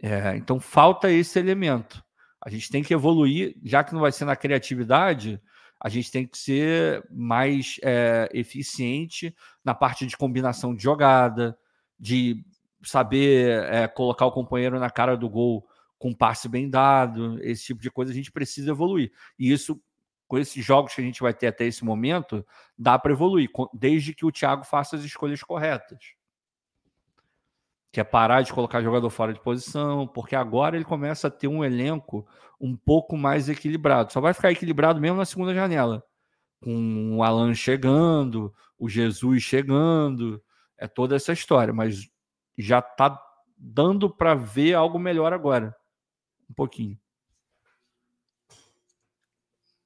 É, 0.00 0.36
então 0.36 0.60
falta 0.60 1.10
esse 1.10 1.38
elemento. 1.38 2.02
A 2.40 2.48
gente 2.48 2.70
tem 2.70 2.82
que 2.82 2.94
evoluir, 2.94 3.56
já 3.62 3.82
que 3.82 3.92
não 3.92 4.00
vai 4.00 4.12
ser 4.12 4.24
na 4.24 4.36
criatividade, 4.36 5.40
a 5.80 5.88
gente 5.88 6.10
tem 6.10 6.26
que 6.26 6.38
ser 6.38 7.04
mais 7.10 7.76
é, 7.82 8.28
eficiente 8.32 9.34
na 9.64 9.74
parte 9.74 10.06
de 10.06 10.16
combinação 10.16 10.74
de 10.74 10.82
jogada, 10.82 11.58
de 11.98 12.44
saber 12.84 13.64
é, 13.64 13.88
colocar 13.88 14.26
o 14.26 14.32
companheiro 14.32 14.78
na 14.78 14.90
cara 14.90 15.16
do 15.16 15.28
gol 15.28 15.66
com 15.98 16.12
passe 16.12 16.48
bem 16.48 16.68
dado, 16.68 17.38
esse 17.42 17.64
tipo 17.64 17.80
de 17.80 17.90
coisa 17.90 18.10
a 18.10 18.14
gente 18.14 18.32
precisa 18.32 18.70
evoluir. 18.70 19.12
E 19.38 19.52
isso, 19.52 19.80
com 20.32 20.38
esses 20.38 20.64
jogos 20.64 20.94
que 20.94 21.00
a 21.02 21.04
gente 21.04 21.20
vai 21.20 21.34
ter 21.34 21.48
até 21.48 21.66
esse 21.66 21.84
momento, 21.84 22.42
dá 22.78 22.98
para 22.98 23.12
evoluir, 23.12 23.50
desde 23.70 24.14
que 24.14 24.24
o 24.24 24.32
Thiago 24.32 24.64
faça 24.64 24.96
as 24.96 25.04
escolhas 25.04 25.42
corretas 25.42 26.14
que 27.92 28.00
é 28.00 28.04
parar 28.04 28.40
de 28.40 28.50
colocar 28.50 28.80
jogador 28.80 29.10
fora 29.10 29.34
de 29.34 29.40
posição, 29.40 30.06
porque 30.06 30.34
agora 30.34 30.74
ele 30.74 30.86
começa 30.86 31.28
a 31.28 31.30
ter 31.30 31.48
um 31.48 31.62
elenco 31.62 32.26
um 32.58 32.74
pouco 32.74 33.14
mais 33.14 33.50
equilibrado. 33.50 34.10
Só 34.10 34.22
vai 34.22 34.32
ficar 34.32 34.50
equilibrado 34.50 34.98
mesmo 34.98 35.18
na 35.18 35.26
segunda 35.26 35.52
janela, 35.52 36.02
com 36.62 37.18
o 37.18 37.22
Alan 37.22 37.52
chegando, 37.52 38.54
o 38.78 38.88
Jesus 38.88 39.42
chegando, 39.42 40.42
é 40.78 40.88
toda 40.88 41.14
essa 41.14 41.34
história, 41.34 41.74
mas 41.74 42.08
já 42.56 42.78
está 42.78 43.22
dando 43.58 44.08
para 44.08 44.34
ver 44.34 44.72
algo 44.72 44.98
melhor 44.98 45.34
agora, 45.34 45.76
um 46.48 46.54
pouquinho. 46.54 46.98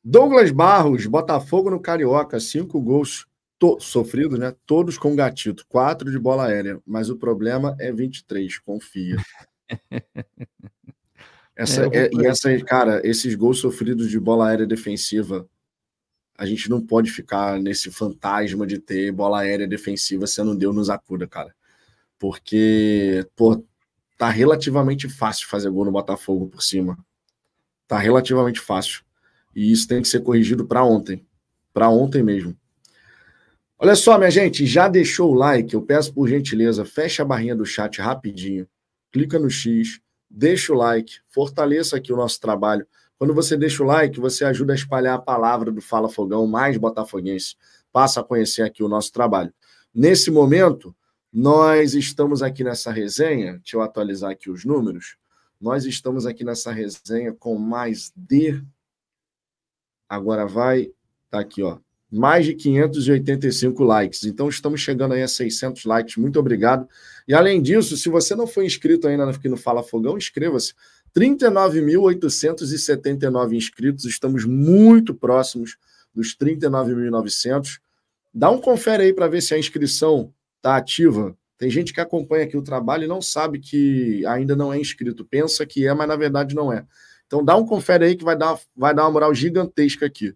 Douglas 0.09 0.53
Barros, 0.53 1.05
Botafogo 1.05 1.69
no 1.69 1.81
Carioca, 1.81 2.39
cinco 2.39 2.81
gols 2.81 3.27
sofridos, 3.81 4.39
né? 4.39 4.55
Todos 4.65 4.97
com 4.97 5.17
gatito, 5.17 5.67
quatro 5.69 6.13
de 6.13 6.17
bola 6.17 6.47
aérea, 6.47 6.81
mas 6.87 7.11
o 7.11 7.17
problema 7.17 7.75
é 7.81 7.91
23, 7.91 8.57
confia. 8.61 9.17
Essa, 11.57 11.87
é, 11.87 12.05
é, 12.05 12.11
e 12.13 12.27
essa, 12.27 12.55
cara, 12.63 13.01
esses 13.03 13.35
gols 13.35 13.61
sofridos 13.61 14.11
de 14.11 14.21
bola 14.21 14.51
aérea 14.51 14.67
defensiva, 14.67 15.49
a 16.37 16.45
gente 16.45 16.69
não 16.69 16.85
pode 16.85 17.11
ficar 17.11 17.59
nesse 17.59 17.91
fantasma 17.91 18.67
de 18.67 18.79
ter 18.79 19.11
bola 19.11 19.41
aérea 19.41 19.67
defensiva 19.67 20.27
sendo 20.27 20.55
Deus 20.55 20.77
nos 20.77 20.91
acuda, 20.91 21.27
cara. 21.27 21.57
Porque, 22.19 23.27
pô, 23.35 23.65
tá 24.19 24.29
relativamente 24.29 25.09
fácil 25.09 25.49
fazer 25.49 25.71
gol 25.71 25.87
no 25.87 25.93
Botafogo 25.93 26.47
por 26.47 26.63
cima. 26.63 26.99
Tá 27.89 27.99
relativamente 27.99 28.61
fácil. 28.61 29.06
E 29.57 29.73
isso 29.73 29.89
tem 29.89 30.03
que 30.03 30.09
ser 30.09 30.21
corrigido 30.21 30.67
para 30.67 30.85
ontem. 30.85 31.27
Para 31.73 31.89
ontem 31.89 32.23
mesmo. 32.23 32.55
Olha 33.79 33.97
só, 33.97 34.19
minha 34.19 34.31
gente, 34.31 34.67
já 34.67 34.87
deixou 34.87 35.33
o 35.33 35.35
like? 35.35 35.73
Eu 35.73 35.81
peço 35.81 36.13
por 36.13 36.29
gentileza, 36.29 36.85
fecha 36.85 37.23
a 37.23 37.27
barrinha 37.27 37.57
do 37.57 37.65
chat 37.65 38.01
rapidinho, 38.01 38.69
clica 39.11 39.39
no 39.39 39.51
X, 39.51 40.01
deixa 40.31 40.73
o 40.73 40.77
like, 40.77 41.21
fortaleça 41.29 41.97
aqui 41.97 42.13
o 42.13 42.17
nosso 42.17 42.39
trabalho. 42.39 42.87
Quando 43.19 43.35
você 43.35 43.57
deixa 43.57 43.83
o 43.83 43.87
like, 43.87 44.21
você 44.21 44.45
ajuda 44.45 44.75
a 44.75 44.77
espalhar 44.77 45.15
a 45.15 45.21
palavra 45.23 45.73
do 45.73 45.81
Fala 45.81 46.09
Fogão, 46.09 46.47
mais 46.47 46.77
botafoguense. 46.77 47.57
Passa 47.91 48.21
a 48.21 48.25
conhecer 48.25 48.63
aqui 48.63 48.83
o 48.83 48.89
nosso 48.89 49.11
trabalho. 49.11 49.53
Nesse 49.95 50.31
momento, 50.31 50.95
nós 51.33 51.95
estamos 51.95 52.43
aqui 52.43 52.63
nessa 52.63 52.91
resenha, 52.91 53.55
deixa 53.55 53.77
eu 53.77 53.81
atualizar 53.81 54.31
aqui 54.31 54.51
os 54.51 54.67
números. 54.67 55.17
Nós 55.59 55.87
estamos 55.87 56.27
aqui 56.27 56.45
nessa 56.45 56.71
resenha 56.73 57.33
com 57.33 57.59
mais 57.59 58.13
de. 58.15 58.63
Agora 60.09 60.47
vai. 60.47 60.91
Tá 61.31 61.41
aqui, 61.41 61.63
ó 61.63 61.79
mais 62.11 62.47
de 62.47 62.55
585 62.55 63.85
likes. 63.85 64.25
Então 64.25 64.49
estamos 64.49 64.81
chegando 64.81 65.13
aí 65.15 65.23
a 65.23 65.29
600 65.29 65.85
likes. 65.85 66.17
Muito 66.17 66.39
obrigado. 66.39 66.89
E 67.27 67.35
além 67.35 67.61
disso, 67.61 67.97
se 67.97 68.09
você 68.09 68.37
não 68.37 68.47
foi 68.47 68.65
inscrito 68.67 69.09
ainda 69.09 69.29
aqui 69.29 69.49
no 69.49 69.57
Fala 69.57 69.83
Fogão, 69.83 70.17
inscreva-se. 70.17 70.73
39.879 71.17 73.55
inscritos. 73.55 74.05
Estamos 74.05 74.45
muito 74.45 75.13
próximos 75.15 75.77
dos 76.15 76.37
39.900. 76.37 77.81
Dá 78.33 78.49
um 78.51 78.61
confere 78.61 79.03
aí 79.05 79.13
para 79.13 79.29
ver 79.29 79.41
se 79.41 79.55
a 79.55 79.59
inscrição 79.59 80.33
está 80.57 80.77
ativa. 80.77 81.37
Tem 81.59 81.71
gente 81.71 81.95
que 81.95 82.01
acompanha 82.01 82.45
aqui 82.45 82.57
o 82.57 82.63
trabalho 82.63 83.05
e 83.05 83.09
não 83.09 83.23
sabe 83.23 83.59
que 83.59 84.25
ainda 84.27 84.55
não 84.55 84.73
é 84.73 84.79
inscrito. 84.79 85.25
Pensa 85.25 85.65
que 85.65 85.87
é, 85.87 85.95
mas 85.95 86.07
na 86.07 86.17
verdade 86.17 86.55
não 86.55 86.71
é. 86.71 86.85
Então 87.27 87.45
dá 87.45 87.57
um 87.57 87.67
confere 87.67 88.05
aí 88.05 88.17
que 88.17 88.25
vai 88.25 88.37
dar, 88.37 88.59
vai 88.75 88.95
dar 88.95 89.05
uma 89.05 89.11
moral 89.11 89.35
gigantesca 89.35 90.07
aqui. 90.07 90.35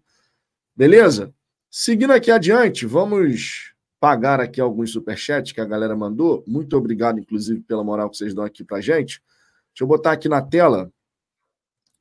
Beleza? 0.75 1.33
Seguindo 1.69 2.11
aqui 2.11 2.29
adiante, 2.29 2.85
vamos 2.85 3.73
pagar 3.99 4.39
aqui 4.39 4.59
alguns 4.59 4.91
superchats 4.91 5.51
que 5.51 5.61
a 5.61 5.65
galera 5.65 5.95
mandou. 5.95 6.43
Muito 6.45 6.75
obrigado, 6.75 7.19
inclusive, 7.19 7.61
pela 7.61 7.83
moral 7.83 8.09
que 8.09 8.17
vocês 8.17 8.33
dão 8.33 8.43
aqui 8.43 8.63
para 8.63 8.81
gente. 8.81 9.21
Deixa 9.73 9.83
eu 9.83 9.87
botar 9.87 10.11
aqui 10.11 10.27
na 10.27 10.41
tela. 10.41 10.91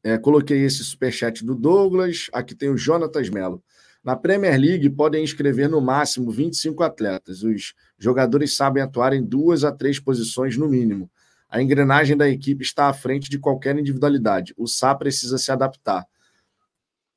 É, 0.03 0.17
coloquei 0.17 0.65
esse 0.65 0.83
superchat 0.83 1.45
do 1.45 1.55
Douglas. 1.55 2.29
Aqui 2.33 2.55
tem 2.55 2.71
o 2.71 2.77
Jonatas 2.77 3.29
Melo. 3.29 3.63
Na 4.03 4.17
Premier 4.17 4.59
League 4.59 4.89
podem 4.89 5.23
inscrever 5.23 5.69
no 5.69 5.81
máximo 5.81 6.31
25 6.31 6.83
atletas. 6.83 7.43
Os 7.43 7.75
jogadores 7.99 8.57
sabem 8.57 8.83
atuar 8.83 9.13
em 9.13 9.23
duas 9.23 9.63
a 9.63 9.71
três 9.71 10.01
posições 10.01 10.57
no 10.57 10.67
mínimo. 10.67 11.11
A 11.51 11.61
engrenagem 11.61 12.17
da 12.17 12.29
equipe 12.29 12.63
está 12.63 12.89
à 12.89 12.95
frente 12.95 13.29
de 13.29 13.39
qualquer 13.39 13.77
individualidade. 13.77 14.55
O 14.57 14.67
Sá 14.67 14.95
precisa 14.95 15.37
se 15.37 15.53
adaptar. 15.53 16.07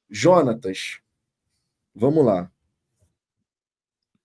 Jonatas, 0.10 1.03
Vamos 1.95 2.26
lá. 2.26 2.51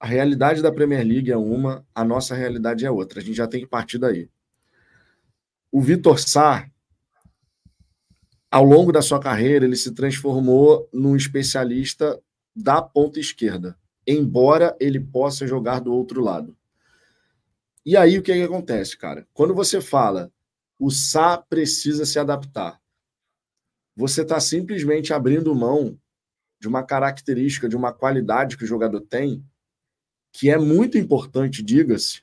A 0.00 0.06
realidade 0.06 0.62
da 0.62 0.72
Premier 0.72 1.04
League 1.04 1.30
é 1.30 1.36
uma, 1.36 1.84
a 1.94 2.02
nossa 2.04 2.34
realidade 2.34 2.86
é 2.86 2.90
outra. 2.90 3.20
A 3.20 3.22
gente 3.22 3.36
já 3.36 3.46
tem 3.46 3.60
que 3.60 3.66
partir 3.66 3.98
daí. 3.98 4.30
O 5.70 5.82
Vitor 5.82 6.18
Sá, 6.18 6.70
ao 8.50 8.64
longo 8.64 8.90
da 8.90 9.02
sua 9.02 9.20
carreira, 9.20 9.66
ele 9.66 9.76
se 9.76 9.92
transformou 9.92 10.88
num 10.92 11.14
especialista 11.14 12.18
da 12.56 12.80
ponta 12.80 13.20
esquerda, 13.20 13.76
embora 14.06 14.74
ele 14.80 14.98
possa 14.98 15.46
jogar 15.46 15.80
do 15.80 15.92
outro 15.92 16.22
lado. 16.22 16.56
E 17.84 17.96
aí 17.96 18.18
o 18.18 18.22
que, 18.22 18.32
que 18.32 18.42
acontece, 18.42 18.96
cara? 18.96 19.26
Quando 19.32 19.54
você 19.54 19.80
fala 19.80 20.32
o 20.78 20.90
Sá 20.90 21.36
precisa 21.36 22.06
se 22.06 22.18
adaptar, 22.18 22.80
você 23.96 24.22
está 24.22 24.38
simplesmente 24.38 25.12
abrindo 25.12 25.52
mão 25.54 25.98
de 26.60 26.68
uma 26.68 26.84
característica, 26.84 27.68
de 27.68 27.74
uma 27.74 27.92
qualidade 27.92 28.56
que 28.56 28.62
o 28.62 28.66
jogador 28.66 29.00
tem, 29.00 29.44
que 30.32 30.50
é 30.50 30.56
muito 30.56 30.96
importante, 30.96 31.64
diga-se, 31.64 32.22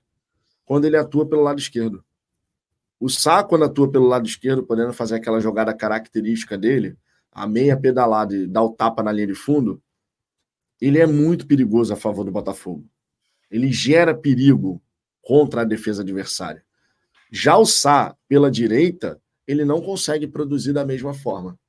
quando 0.64 0.86
ele 0.86 0.96
atua 0.96 1.28
pelo 1.28 1.42
lado 1.42 1.60
esquerdo. 1.60 2.04
O 2.98 3.10
Sá, 3.10 3.44
quando 3.44 3.66
atua 3.66 3.92
pelo 3.92 4.08
lado 4.08 4.26
esquerdo, 4.26 4.64
podendo 4.64 4.94
fazer 4.94 5.16
aquela 5.16 5.42
jogada 5.42 5.74
característica 5.74 6.58
dele, 6.58 6.98
a 7.30 7.46
meia 7.46 7.76
pedalada 7.76 8.34
e 8.34 8.48
dar 8.48 8.64
o 8.64 8.72
tapa 8.72 9.04
na 9.04 9.12
linha 9.12 9.28
de 9.28 9.36
fundo, 9.36 9.82
ele 10.80 11.00
é 11.00 11.06
muito 11.06 11.46
perigoso 11.46 11.94
a 11.94 11.98
favor 11.98 12.24
do 12.24 12.32
Botafogo. 12.32 12.88
Ele 13.52 13.72
gera 13.72 14.16
perigo 14.16 14.82
contra 15.26 15.62
a 15.62 15.66
defesa 15.66 16.04
adversária. 16.04 16.64
Já 17.32 17.58
o 17.58 17.66
Sá, 17.66 18.16
pela 18.28 18.52
direita, 18.52 19.20
ele 19.48 19.66
não 19.66 19.82
consegue 19.82 20.28
produzir 20.28 20.72
da 20.72 20.86
mesma 20.86 21.14
forma. 21.14 21.60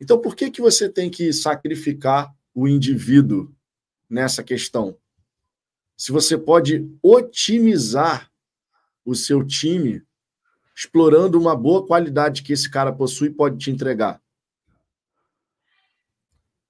Então, 0.00 0.20
por 0.20 0.36
que, 0.36 0.50
que 0.50 0.60
você 0.60 0.88
tem 0.88 1.08
que 1.08 1.32
sacrificar 1.32 2.34
o 2.52 2.68
indivíduo 2.68 3.54
nessa 4.10 4.42
questão? 4.42 4.98
Se 5.96 6.12
você 6.12 6.36
pode 6.36 6.86
otimizar 7.02 8.30
o 9.04 9.14
seu 9.14 9.44
time 9.44 10.02
explorando 10.76 11.40
uma 11.40 11.56
boa 11.56 11.84
qualidade 11.84 12.42
que 12.42 12.52
esse 12.52 12.70
cara 12.70 12.92
possui 12.92 13.30
pode 13.30 13.58
te 13.58 13.70
entregar. 13.70 14.22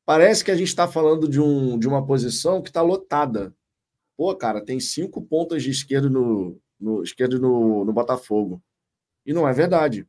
Parece 0.06 0.42
que 0.42 0.50
a 0.50 0.56
gente 0.56 0.68
está 0.68 0.88
falando 0.88 1.28
de, 1.28 1.38
um, 1.38 1.78
de 1.78 1.86
uma 1.86 2.06
posição 2.06 2.62
que 2.62 2.70
está 2.70 2.80
lotada. 2.80 3.54
Pô, 4.18 4.34
cara, 4.34 4.60
tem 4.60 4.80
cinco 4.80 5.22
pontas 5.22 5.62
de 5.62 5.70
esquerda 5.70 6.10
no, 6.10 6.60
no 6.78 7.04
esquerdo 7.04 7.38
no, 7.38 7.84
no 7.84 7.92
Botafogo. 7.92 8.60
E 9.24 9.32
não 9.32 9.46
é 9.46 9.52
verdade. 9.52 10.08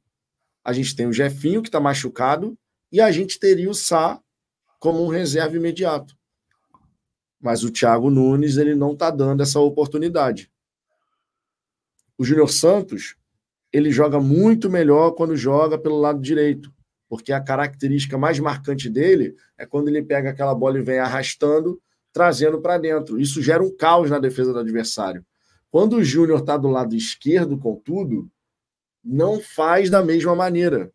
A 0.63 0.73
gente 0.73 0.95
tem 0.95 1.05
o 1.05 1.13
Jefinho, 1.13 1.61
que 1.61 1.67
está 1.67 1.79
machucado, 1.79 2.57
e 2.91 2.99
a 2.99 3.11
gente 3.11 3.39
teria 3.39 3.69
o 3.69 3.73
Sá 3.75 4.19
como 4.79 5.05
um 5.05 5.09
reserva 5.09 5.55
imediato. 5.55 6.17
Mas 7.39 7.63
o 7.63 7.69
Thiago 7.71 8.09
Nunes 8.09 8.57
ele 8.57 8.73
não 8.73 8.93
está 8.93 9.11
dando 9.11 9.43
essa 9.43 9.59
oportunidade. 9.59 10.51
O 12.17 12.25
Júnior 12.25 12.49
Santos 12.49 13.15
ele 13.71 13.91
joga 13.91 14.19
muito 14.19 14.71
melhor 14.71 15.11
quando 15.11 15.37
joga 15.37 15.77
pelo 15.77 15.99
lado 15.99 16.19
direito, 16.19 16.73
porque 17.07 17.31
a 17.31 17.39
característica 17.39 18.17
mais 18.17 18.39
marcante 18.39 18.89
dele 18.89 19.35
é 19.55 19.67
quando 19.67 19.87
ele 19.87 20.01
pega 20.01 20.31
aquela 20.31 20.55
bola 20.55 20.79
e 20.79 20.81
vem 20.81 20.97
arrastando, 20.97 21.79
trazendo 22.11 22.61
para 22.61 22.77
dentro. 22.77 23.19
Isso 23.19 23.41
gera 23.41 23.63
um 23.63 23.75
caos 23.75 24.09
na 24.09 24.19
defesa 24.19 24.53
do 24.53 24.59
adversário. 24.59 25.25
Quando 25.71 25.97
o 25.97 26.03
Júnior 26.03 26.39
está 26.39 26.57
do 26.57 26.67
lado 26.67 26.95
esquerdo, 26.95 27.57
contudo, 27.57 28.29
não 29.03 29.39
faz 29.39 29.89
da 29.89 30.03
mesma 30.03 30.35
maneira. 30.35 30.91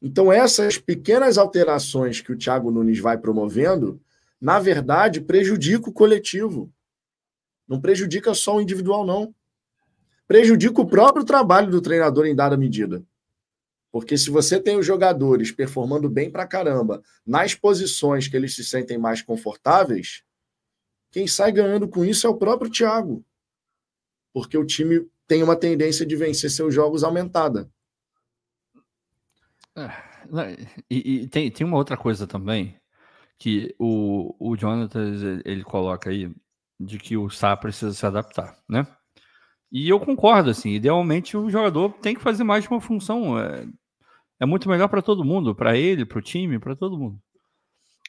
Então, 0.00 0.32
essas 0.32 0.76
pequenas 0.76 1.38
alterações 1.38 2.20
que 2.20 2.32
o 2.32 2.36
Thiago 2.36 2.70
Nunes 2.70 2.98
vai 2.98 3.16
promovendo, 3.16 4.00
na 4.40 4.58
verdade, 4.58 5.20
prejudica 5.20 5.88
o 5.88 5.92
coletivo. 5.92 6.70
Não 7.66 7.80
prejudica 7.80 8.34
só 8.34 8.56
o 8.56 8.60
individual, 8.60 9.06
não. 9.06 9.34
Prejudica 10.26 10.80
o 10.80 10.86
próprio 10.86 11.24
trabalho 11.24 11.70
do 11.70 11.80
treinador 11.80 12.26
em 12.26 12.34
dada 12.34 12.56
medida. 12.56 13.02
Porque 13.94 14.18
se 14.18 14.28
você 14.28 14.60
tem 14.60 14.76
os 14.76 14.84
jogadores 14.84 15.52
performando 15.52 16.10
bem 16.10 16.28
pra 16.28 16.48
caramba 16.48 17.00
nas 17.24 17.54
posições 17.54 18.26
que 18.26 18.36
eles 18.36 18.52
se 18.52 18.64
sentem 18.64 18.98
mais 18.98 19.22
confortáveis, 19.22 20.24
quem 21.12 21.28
sai 21.28 21.52
ganhando 21.52 21.86
com 21.86 22.04
isso 22.04 22.26
é 22.26 22.30
o 22.30 22.36
próprio 22.36 22.68
Thiago. 22.68 23.24
Porque 24.32 24.58
o 24.58 24.66
time 24.66 25.08
tem 25.28 25.44
uma 25.44 25.54
tendência 25.54 26.04
de 26.04 26.16
vencer 26.16 26.50
seus 26.50 26.74
jogos 26.74 27.04
aumentada. 27.04 27.70
É, 29.76 29.88
e, 30.90 31.22
e 31.22 31.28
tem, 31.28 31.48
tem 31.48 31.64
uma 31.64 31.76
outra 31.76 31.96
coisa 31.96 32.26
também 32.26 32.76
que 33.38 33.76
o, 33.78 34.34
o 34.40 34.56
Jonathan 34.56 35.40
ele 35.44 35.62
coloca 35.62 36.10
aí 36.10 36.34
de 36.80 36.98
que 36.98 37.16
o 37.16 37.30
Sá 37.30 37.56
precisa 37.56 37.94
se 37.94 38.04
adaptar, 38.04 38.58
né? 38.68 38.88
E 39.70 39.88
eu 39.88 40.00
concordo, 40.00 40.50
assim, 40.50 40.70
idealmente 40.70 41.36
o 41.36 41.48
jogador 41.48 41.92
tem 41.94 42.16
que 42.16 42.22
fazer 42.22 42.42
mais 42.42 42.64
de 42.64 42.70
uma 42.70 42.80
função. 42.80 43.38
É, 43.38 43.66
é 44.44 44.46
muito 44.46 44.68
melhor 44.68 44.88
para 44.88 45.02
todo 45.02 45.24
mundo, 45.24 45.54
para 45.54 45.76
ele, 45.76 46.04
para 46.04 46.18
o 46.18 46.22
time, 46.22 46.58
para 46.58 46.76
todo 46.76 46.98
mundo. 46.98 47.18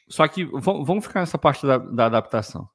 Só 0.08 0.28
que 0.28 0.44
vamos 0.44 1.04
ficar 1.04 1.20
nessa 1.20 1.38
parte 1.38 1.66
da, 1.66 1.78
da 1.78 2.06
adaptação. 2.06 2.68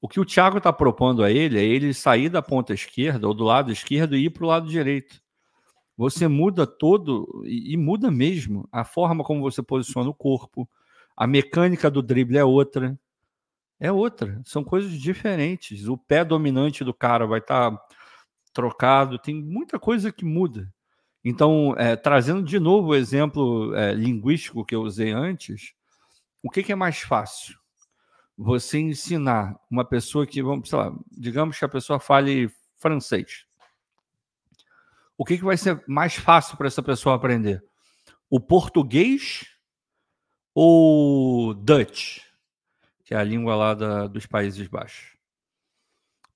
O 0.00 0.08
que 0.08 0.20
o 0.20 0.24
Thiago 0.24 0.58
está 0.58 0.72
propondo 0.72 1.22
a 1.22 1.30
ele 1.30 1.58
é 1.58 1.64
ele 1.64 1.94
sair 1.94 2.28
da 2.28 2.42
ponta 2.42 2.74
esquerda 2.74 3.26
ou 3.26 3.32
do 3.32 3.44
lado 3.44 3.72
esquerdo 3.72 4.16
e 4.16 4.26
ir 4.26 4.30
para 4.30 4.44
o 4.44 4.48
lado 4.48 4.68
direito. 4.68 5.20
Você 5.96 6.28
muda 6.28 6.66
todo, 6.66 7.42
e, 7.44 7.72
e 7.72 7.76
muda 7.76 8.10
mesmo, 8.10 8.68
a 8.70 8.84
forma 8.84 9.24
como 9.24 9.40
você 9.40 9.62
posiciona 9.62 10.10
o 10.10 10.14
corpo, 10.14 10.68
a 11.16 11.26
mecânica 11.26 11.90
do 11.90 12.02
drible 12.02 12.36
é 12.36 12.44
outra. 12.44 12.98
É 13.80 13.92
outra, 13.92 14.40
são 14.44 14.64
coisas 14.64 14.92
diferentes. 14.92 15.86
O 15.86 15.96
pé 15.96 16.24
dominante 16.24 16.82
do 16.82 16.92
cara 16.92 17.26
vai 17.26 17.38
estar 17.38 17.70
tá 17.70 17.84
trocado, 18.52 19.20
tem 19.20 19.40
muita 19.40 19.78
coisa 19.78 20.12
que 20.12 20.24
muda. 20.24 20.72
Então, 21.24 21.74
é, 21.76 21.96
trazendo 21.96 22.42
de 22.42 22.58
novo 22.58 22.88
o 22.88 22.94
exemplo 22.94 23.74
é, 23.74 23.92
linguístico 23.92 24.64
que 24.64 24.74
eu 24.74 24.82
usei 24.82 25.10
antes, 25.10 25.72
o 26.42 26.50
que, 26.50 26.62
que, 26.62 26.72
é 26.72 26.76
mais 26.76 27.00
fácil? 27.00 27.56
Você 28.36 28.78
ensinar 28.78 29.58
uma 29.70 29.84
pessoa 29.84 30.26
que, 30.26 30.42
vamos, 30.42 30.70
lá, 30.70 30.92
digamos 31.10 31.58
que 31.58 31.64
a 31.64 31.68
pessoa 31.68 31.98
fale 31.98 32.50
francês 32.76 33.48
o 35.18 35.24
que, 35.24 35.36
que 35.36 35.44
vai 35.44 35.56
ser 35.56 35.82
mais 35.88 36.14
fácil 36.14 36.56
para 36.56 36.68
essa 36.68 36.80
pessoa 36.80 37.16
aprender? 37.16 37.62
O 38.30 38.38
português 38.38 39.46
ou 40.54 41.52
Dutch? 41.52 42.20
que 43.04 43.14
é 43.14 43.16
a 43.16 43.24
língua 43.24 43.56
lá 43.56 43.74
da, 43.74 44.06
dos 44.06 44.26
Países 44.26 44.68
Baixos. 44.68 45.16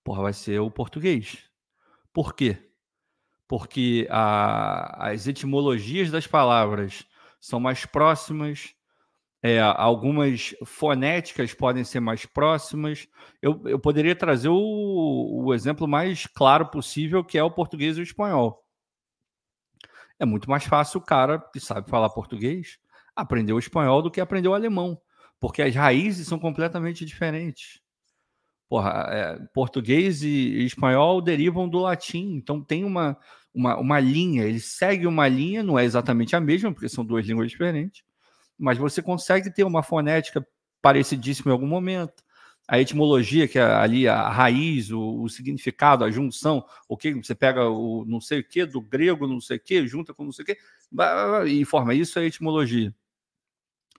Porra, 0.03 0.23
vai 0.23 0.33
ser 0.33 0.59
o 0.59 0.71
português. 0.71 1.51
Por 2.15 2.35
quê? 2.35 2.72
Porque 3.53 4.09
a, 4.09 5.11
as 5.11 5.27
etimologias 5.27 6.11
das 6.11 6.27
palavras 6.27 7.05
são 7.39 7.61
mais 7.61 7.85
próximas, 7.85 8.75
é, 9.43 9.61
algumas 9.61 10.55
fonéticas 10.65 11.53
podem 11.53 11.85
ser 11.85 12.01
mais 12.01 12.25
próximas. 12.25 13.07
Eu, 13.43 13.61
eu 13.67 13.79
poderia 13.79 14.17
trazer 14.17 14.49
o, 14.49 15.45
o 15.45 15.53
exemplo 15.53 15.87
mais 15.87 16.27
claro 16.27 16.71
possível, 16.71 17.23
que 17.23 17.37
é 17.37 17.45
o 17.45 17.51
português 17.51 17.99
e 17.99 18.01
o 18.01 18.03
espanhol. 18.03 18.65
É 20.19 20.25
muito 20.25 20.49
mais 20.49 20.65
fácil 20.65 21.01
o 21.01 21.05
cara 21.05 21.39
que 21.39 21.61
sabe 21.61 21.91
falar 21.91 22.09
português 22.09 22.79
aprender 23.15 23.53
o 23.53 23.59
espanhol 23.59 24.01
do 24.01 24.11
que 24.11 24.23
aprender 24.23 24.49
o 24.49 24.55
alemão, 24.55 24.99
porque 25.39 25.61
as 25.61 25.75
raízes 25.75 26.27
são 26.27 26.39
completamente 26.39 27.05
diferentes. 27.05 27.83
Porra, 28.67 29.07
é, 29.11 29.39
português 29.53 30.23
e, 30.23 30.65
espanhol 30.65 31.21
derivam 31.21 31.69
do 31.69 31.79
latim, 31.79 32.37
então 32.37 32.65
tem 32.65 32.85
uma, 32.85 33.19
uma, 33.55 33.79
uma 33.79 34.01
linha, 34.01 34.45
ele 34.45 34.61
segue 34.61 35.07
uma 35.07 35.29
linha, 35.29 35.63
não 35.63 35.79
é 35.79 35.85
exatamente 35.85 36.35
a 36.35 36.41
mesma, 36.41 36.73
porque 36.73 36.89
são 36.89 37.05
duas 37.05 37.27
línguas 37.27 37.51
diferentes, 37.51 38.03
mas 38.59 38.79
você 38.79 39.03
consegue 39.03 39.53
ter 39.53 39.65
uma 39.65 39.83
fonética 39.83 40.47
parecidíssima 40.81 41.51
em 41.51 41.53
algum 41.53 41.67
momento. 41.67 42.23
A 42.69 42.81
etimologia, 42.81 43.49
que 43.49 43.59
é 43.59 43.63
ali 43.63 44.07
a 44.09 44.29
raiz, 44.29 44.91
o, 44.91 45.23
o 45.23 45.29
significado, 45.29 46.05
a 46.05 46.11
junção, 46.11 46.65
o 46.89 46.97
que 46.97 47.13
você 47.13 47.35
pega 47.35 47.69
o 47.69 48.05
não 48.07 48.21
sei 48.21 48.41
o 48.41 48.45
que 48.45 48.65
do 48.65 48.81
grego, 48.81 49.27
não 49.27 49.41
sei 49.41 49.57
o 49.57 49.61
que, 49.61 49.87
junta 49.87 50.15
com 50.15 50.25
não 50.25 50.33
sei 50.33 50.45
o 50.45 50.47
que, 50.47 50.59
e 51.49 51.65
forma 51.65 51.93
isso 51.93 52.19
é 52.19 52.23
a 52.23 52.25
etimologia. 52.27 52.95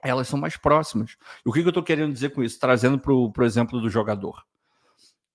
Elas 0.01 0.27
são 0.27 0.39
mais 0.39 0.57
próximas. 0.57 1.17
E 1.45 1.49
o 1.49 1.51
que, 1.51 1.61
que 1.61 1.67
eu 1.67 1.69
estou 1.69 1.83
querendo 1.83 2.13
dizer 2.13 2.29
com 2.29 2.43
isso? 2.43 2.59
Trazendo 2.59 2.99
para 2.99 3.13
o 3.13 3.45
exemplo 3.45 3.79
do 3.79 3.89
jogador. 3.89 4.43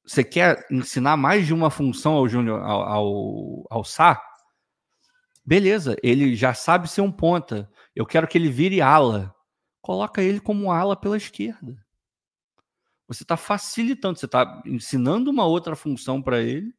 Você 0.09 0.25
quer 0.25 0.67
ensinar 0.71 1.19
mais 1.19 1.47
de 1.47 1.53
uma 1.53 1.69
função 1.69 2.15
ao 2.15 2.27
Júnior, 2.27 2.63
ao, 2.63 2.83
ao, 2.83 3.67
ao 3.69 3.85
Sá? 3.85 4.19
Beleza, 5.45 5.97
ele 6.03 6.35
já 6.35 6.55
sabe 6.55 6.91
ser 6.91 7.03
um 7.03 7.13
ponta. 7.13 7.71
Eu 7.95 8.07
quero 8.07 8.27
que 8.27 8.39
ele 8.39 8.49
vire 8.49 8.81
ala. 8.81 9.35
Coloca 9.83 10.23
ele 10.23 10.41
como 10.41 10.73
ala 10.73 10.97
pela 10.97 11.19
esquerda. 11.19 11.77
Você 13.07 13.23
está 13.23 13.37
facilitando, 13.37 14.19
você 14.19 14.25
está 14.25 14.63
ensinando 14.65 15.31
uma 15.31 15.45
outra 15.45 15.77
função 15.77 16.23
para 16.23 16.41
ele, 16.41 16.75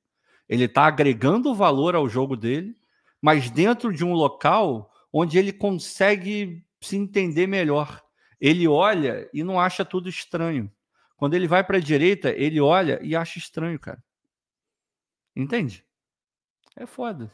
ele 0.48 0.64
está 0.64 0.88
agregando 0.88 1.54
valor 1.54 1.96
ao 1.96 2.10
jogo 2.10 2.36
dele, 2.36 2.76
mas 3.22 3.52
dentro 3.52 3.94
de 3.94 4.04
um 4.04 4.14
local 4.14 4.92
onde 5.14 5.38
ele 5.38 5.54
consegue 5.54 6.66
se 6.82 6.98
entender 6.98 7.46
melhor. 7.46 8.02
Ele 8.42 8.68
olha 8.68 9.30
e 9.32 9.44
não 9.44 9.60
acha 9.60 9.86
tudo 9.86 10.10
estranho. 10.10 10.72
Quando 11.20 11.34
ele 11.34 11.50
vai 11.50 11.62
para 11.66 11.76
a 11.76 11.82
direita, 11.82 12.30
ele 12.30 12.62
olha 12.62 12.98
e 13.04 13.14
acha 13.14 13.38
estranho, 13.38 13.78
cara. 13.78 14.02
Entende? 15.36 15.86
É 16.78 16.86
foda. 16.86 17.30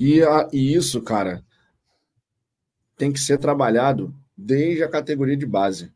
E, 0.00 0.22
a, 0.22 0.48
e 0.50 0.74
isso, 0.74 1.02
cara, 1.02 1.44
tem 2.96 3.12
que 3.12 3.20
ser 3.20 3.36
trabalhado 3.36 4.14
desde 4.34 4.82
a 4.82 4.88
categoria 4.88 5.36
de 5.36 5.44
base. 5.44 5.92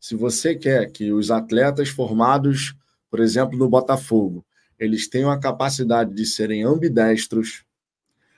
Se 0.00 0.16
você 0.16 0.56
quer 0.56 0.90
que 0.90 1.12
os 1.12 1.30
atletas 1.30 1.88
formados, 1.88 2.74
por 3.08 3.20
exemplo, 3.20 3.56
no 3.56 3.68
Botafogo, 3.68 4.44
eles 4.76 5.08
tenham 5.08 5.30
a 5.30 5.38
capacidade 5.38 6.12
de 6.12 6.26
serem 6.26 6.64
ambidestros, 6.64 7.64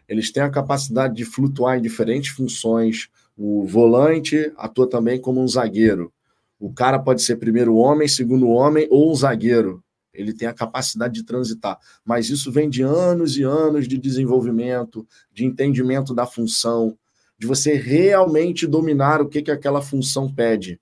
eles 0.06 0.30
têm 0.30 0.42
a 0.42 0.50
capacidade 0.50 1.14
de 1.14 1.24
flutuar 1.24 1.78
em 1.78 1.82
diferentes 1.82 2.28
funções. 2.28 3.08
O 3.36 3.66
volante 3.66 4.52
atua 4.56 4.88
também 4.88 5.20
como 5.20 5.40
um 5.40 5.48
zagueiro. 5.48 6.12
O 6.58 6.72
cara 6.72 6.98
pode 6.98 7.22
ser 7.22 7.36
primeiro 7.36 7.74
homem, 7.74 8.06
segundo 8.06 8.48
homem 8.48 8.86
ou 8.90 9.10
um 9.10 9.14
zagueiro. 9.14 9.82
Ele 10.12 10.32
tem 10.32 10.46
a 10.46 10.54
capacidade 10.54 11.14
de 11.14 11.24
transitar. 11.24 11.78
Mas 12.04 12.30
isso 12.30 12.52
vem 12.52 12.70
de 12.70 12.82
anos 12.82 13.36
e 13.36 13.42
anos 13.42 13.88
de 13.88 13.98
desenvolvimento, 13.98 15.06
de 15.32 15.44
entendimento 15.44 16.14
da 16.14 16.24
função, 16.24 16.96
de 17.36 17.46
você 17.46 17.74
realmente 17.74 18.66
dominar 18.66 19.20
o 19.20 19.28
que, 19.28 19.42
que 19.42 19.50
aquela 19.50 19.82
função 19.82 20.32
pede. 20.32 20.80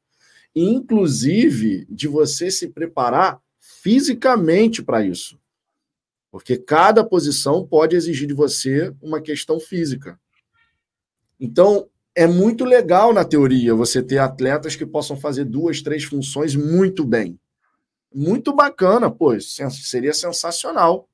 Inclusive, 0.55 1.87
de 1.89 2.07
você 2.07 2.51
se 2.51 2.69
preparar 2.69 3.41
fisicamente 3.59 4.83
para 4.83 5.05
isso. 5.05 5.41
Porque 6.31 6.57
cada 6.57 7.03
posição 7.03 7.66
pode 7.66 7.97
exigir 7.97 8.29
de 8.29 8.35
você 8.35 8.95
uma 9.01 9.20
questão 9.20 9.59
física. 9.59 10.19
Então, 11.41 11.89
é 12.15 12.27
muito 12.27 12.65
legal 12.65 13.13
na 13.13 13.25
teoria 13.25 13.75
você 13.75 14.03
ter 14.03 14.19
atletas 14.19 14.77
que 14.77 14.85
possam 14.85 15.17
fazer 15.17 15.45
duas, 15.45 15.81
três 15.81 16.05
funções 16.05 16.55
muito 16.55 17.05
bem. 17.05 17.39
Muito 18.15 18.55
bacana, 18.55 19.11
pois 19.11 19.57
seria 19.71 20.13
sensacional. 20.13 21.09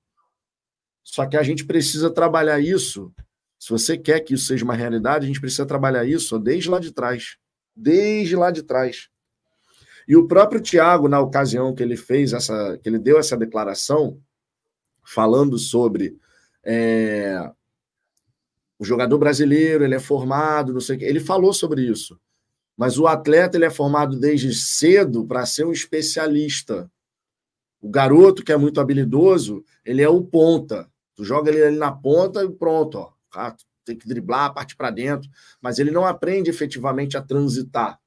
Só 1.04 1.24
que 1.26 1.36
a 1.36 1.42
gente 1.42 1.64
precisa 1.64 2.10
trabalhar 2.10 2.60
isso. 2.60 3.12
Se 3.58 3.70
você 3.70 3.96
quer 3.96 4.20
que 4.20 4.34
isso 4.34 4.46
seja 4.46 4.64
uma 4.64 4.74
realidade, 4.74 5.24
a 5.24 5.28
gente 5.28 5.40
precisa 5.40 5.64
trabalhar 5.64 6.04
isso 6.04 6.38
desde 6.38 6.68
lá 6.68 6.80
de 6.80 6.92
trás. 6.92 7.38
Desde 7.74 8.34
lá 8.34 8.50
de 8.50 8.62
trás. 8.62 9.08
E 10.06 10.16
o 10.16 10.26
próprio 10.26 10.60
Tiago, 10.60 11.08
na 11.08 11.20
ocasião 11.20 11.74
que 11.74 11.82
ele 11.82 11.96
fez 11.96 12.32
essa, 12.32 12.78
que 12.82 12.88
ele 12.88 12.98
deu 12.98 13.18
essa 13.18 13.36
declaração, 13.36 14.20
falando 15.04 15.58
sobre 15.58 16.18
é, 16.64 17.50
o 18.78 18.84
jogador 18.84 19.18
brasileiro, 19.18 19.84
ele 19.84 19.94
é 19.94 19.98
formado, 19.98 20.72
não 20.72 20.80
sei 20.80 20.96
o 20.96 20.98
quê. 20.98 21.04
Ele 21.04 21.20
falou 21.20 21.52
sobre 21.52 21.82
isso. 21.82 22.18
Mas 22.76 22.98
o 22.98 23.06
atleta 23.06 23.56
ele 23.56 23.64
é 23.64 23.70
formado 23.70 24.18
desde 24.18 24.54
cedo 24.54 25.26
para 25.26 25.44
ser 25.44 25.64
um 25.64 25.72
especialista. 25.72 26.90
O 27.80 27.88
garoto 27.88 28.44
que 28.44 28.52
é 28.52 28.56
muito 28.56 28.80
habilidoso, 28.80 29.64
ele 29.84 30.02
é 30.02 30.08
o 30.08 30.22
ponta. 30.22 30.88
Tu 31.14 31.24
joga 31.24 31.50
ele 31.50 31.62
ali 31.62 31.76
na 31.76 31.90
ponta 31.90 32.44
e 32.44 32.50
pronto, 32.50 32.98
ó. 32.98 33.12
Ah, 33.34 33.54
tem 33.84 33.96
que 33.96 34.06
driblar, 34.06 34.54
parte 34.54 34.76
para 34.76 34.90
dentro, 34.90 35.28
mas 35.60 35.78
ele 35.78 35.90
não 35.90 36.06
aprende 36.06 36.50
efetivamente 36.50 37.16
a 37.16 37.22
transitar. 37.22 37.98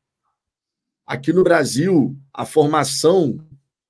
Aqui 1.05 1.33
no 1.33 1.43
Brasil, 1.43 2.15
a 2.33 2.45
formação 2.45 3.39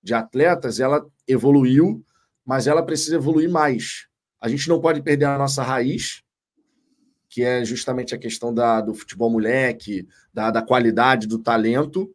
de 0.01 0.13
atletas, 0.13 0.79
ela 0.79 1.05
evoluiu 1.27 2.03
mas 2.45 2.67
ela 2.67 2.83
precisa 2.83 3.15
evoluir 3.15 3.49
mais. 3.49 4.07
A 4.39 4.49
gente 4.49 4.67
não 4.67 4.81
pode 4.81 5.01
perder 5.01 5.25
a 5.25 5.37
nossa 5.37 5.63
raiz, 5.63 6.23
que 7.31 7.43
é 7.43 7.63
justamente 7.63 8.13
a 8.13 8.17
questão 8.17 8.53
da, 8.53 8.81
do 8.81 8.93
futebol 8.93 9.29
moleque, 9.29 10.05
da, 10.33 10.51
da 10.51 10.61
qualidade 10.61 11.27
do 11.27 11.39
talento, 11.39 12.13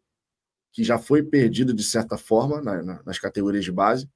que 0.70 0.84
já 0.84 0.98
foi 0.98 1.22
perdido 1.22 1.72
de 1.72 1.82
certa 1.82 2.18
forma 2.18 2.60
na, 2.60 2.82
na, 2.82 3.02
nas 3.02 3.18
categorias 3.18 3.64
de 3.64 3.72
base. 3.72 4.06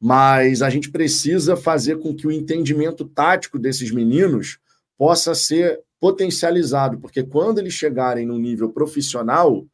Mas 0.00 0.62
a 0.62 0.68
gente 0.68 0.90
precisa 0.90 1.56
fazer 1.56 2.00
com 2.00 2.12
que 2.12 2.26
o 2.26 2.32
entendimento 2.32 3.04
tático 3.04 3.56
desses 3.56 3.92
meninos 3.92 4.58
possa 4.98 5.32
ser 5.32 5.80
potencializado, 6.00 6.98
porque 6.98 7.22
quando 7.22 7.60
eles 7.60 7.72
chegarem 7.72 8.26
no 8.26 8.36
nível 8.36 8.72
profissional, 8.72 9.64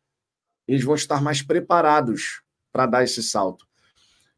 eles 0.68 0.84
vão 0.84 0.94
estar 0.94 1.22
mais 1.22 1.40
preparados 1.40 2.42
para 2.70 2.84
dar 2.84 3.04
esse 3.04 3.22
salto. 3.22 3.66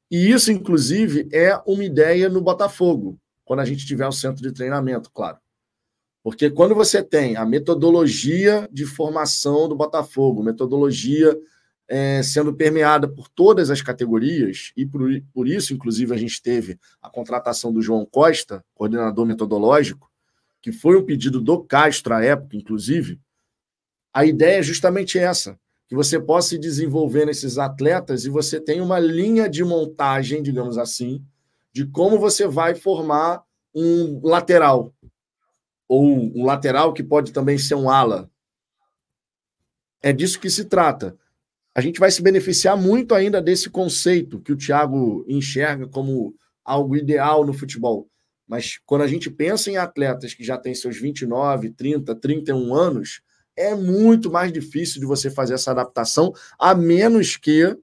E 0.08 0.30
isso, 0.30 0.52
inclusive, 0.52 1.28
é 1.32 1.60
uma 1.66 1.84
ideia 1.84 2.28
no 2.28 2.40
Botafogo, 2.40 3.18
quando 3.44 3.60
a 3.60 3.64
gente 3.64 3.84
tiver 3.84 4.06
um 4.06 4.12
centro 4.12 4.40
de 4.40 4.52
treinamento, 4.52 5.10
claro. 5.10 5.41
Porque 6.22 6.48
quando 6.50 6.74
você 6.74 7.02
tem 7.02 7.36
a 7.36 7.44
metodologia 7.44 8.68
de 8.70 8.86
formação 8.86 9.68
do 9.68 9.74
Botafogo, 9.74 10.42
metodologia 10.42 11.36
é, 11.88 12.22
sendo 12.22 12.54
permeada 12.54 13.08
por 13.08 13.28
todas 13.28 13.70
as 13.70 13.82
categorias, 13.82 14.72
e 14.76 14.86
por, 14.86 15.02
por 15.34 15.48
isso, 15.48 15.74
inclusive, 15.74 16.14
a 16.14 16.16
gente 16.16 16.40
teve 16.40 16.78
a 17.02 17.10
contratação 17.10 17.72
do 17.72 17.82
João 17.82 18.06
Costa, 18.06 18.64
coordenador 18.74 19.26
metodológico, 19.26 20.10
que 20.60 20.70
foi 20.70 20.96
um 20.96 21.04
pedido 21.04 21.40
do 21.40 21.62
Castro 21.62 22.14
à 22.14 22.24
época, 22.24 22.56
inclusive, 22.56 23.20
a 24.14 24.24
ideia 24.24 24.60
é 24.60 24.62
justamente 24.62 25.18
essa: 25.18 25.58
que 25.88 25.94
você 25.94 26.20
possa 26.20 26.54
ir 26.54 26.58
desenvolvendo 26.58 27.30
esses 27.30 27.58
atletas 27.58 28.24
e 28.24 28.30
você 28.30 28.60
tem 28.60 28.80
uma 28.80 28.98
linha 28.98 29.48
de 29.48 29.64
montagem, 29.64 30.42
digamos 30.42 30.78
assim, 30.78 31.22
de 31.72 31.84
como 31.86 32.18
você 32.18 32.46
vai 32.46 32.74
formar 32.74 33.42
um 33.74 34.20
lateral. 34.22 34.94
Ou 35.94 36.06
um 36.34 36.46
lateral 36.46 36.94
que 36.94 37.02
pode 37.02 37.32
também 37.32 37.58
ser 37.58 37.74
um 37.74 37.90
ala. 37.90 38.30
É 40.02 40.10
disso 40.10 40.40
que 40.40 40.48
se 40.48 40.64
trata. 40.64 41.14
A 41.74 41.82
gente 41.82 42.00
vai 42.00 42.10
se 42.10 42.22
beneficiar 42.22 42.78
muito 42.78 43.14
ainda 43.14 43.42
desse 43.42 43.68
conceito 43.68 44.40
que 44.40 44.52
o 44.52 44.56
Thiago 44.56 45.22
enxerga 45.28 45.86
como 45.86 46.34
algo 46.64 46.96
ideal 46.96 47.44
no 47.44 47.52
futebol. 47.52 48.08
Mas 48.48 48.80
quando 48.86 49.02
a 49.02 49.06
gente 49.06 49.30
pensa 49.30 49.70
em 49.70 49.76
atletas 49.76 50.32
que 50.32 50.42
já 50.42 50.56
têm 50.56 50.74
seus 50.74 50.96
29, 50.96 51.68
30, 51.72 52.14
31 52.14 52.74
anos, 52.74 53.20
é 53.54 53.74
muito 53.74 54.30
mais 54.30 54.50
difícil 54.50 54.98
de 54.98 55.06
você 55.06 55.30
fazer 55.30 55.52
essa 55.52 55.72
adaptação, 55.72 56.32
a 56.58 56.74
menos 56.74 57.36
que 57.36 57.76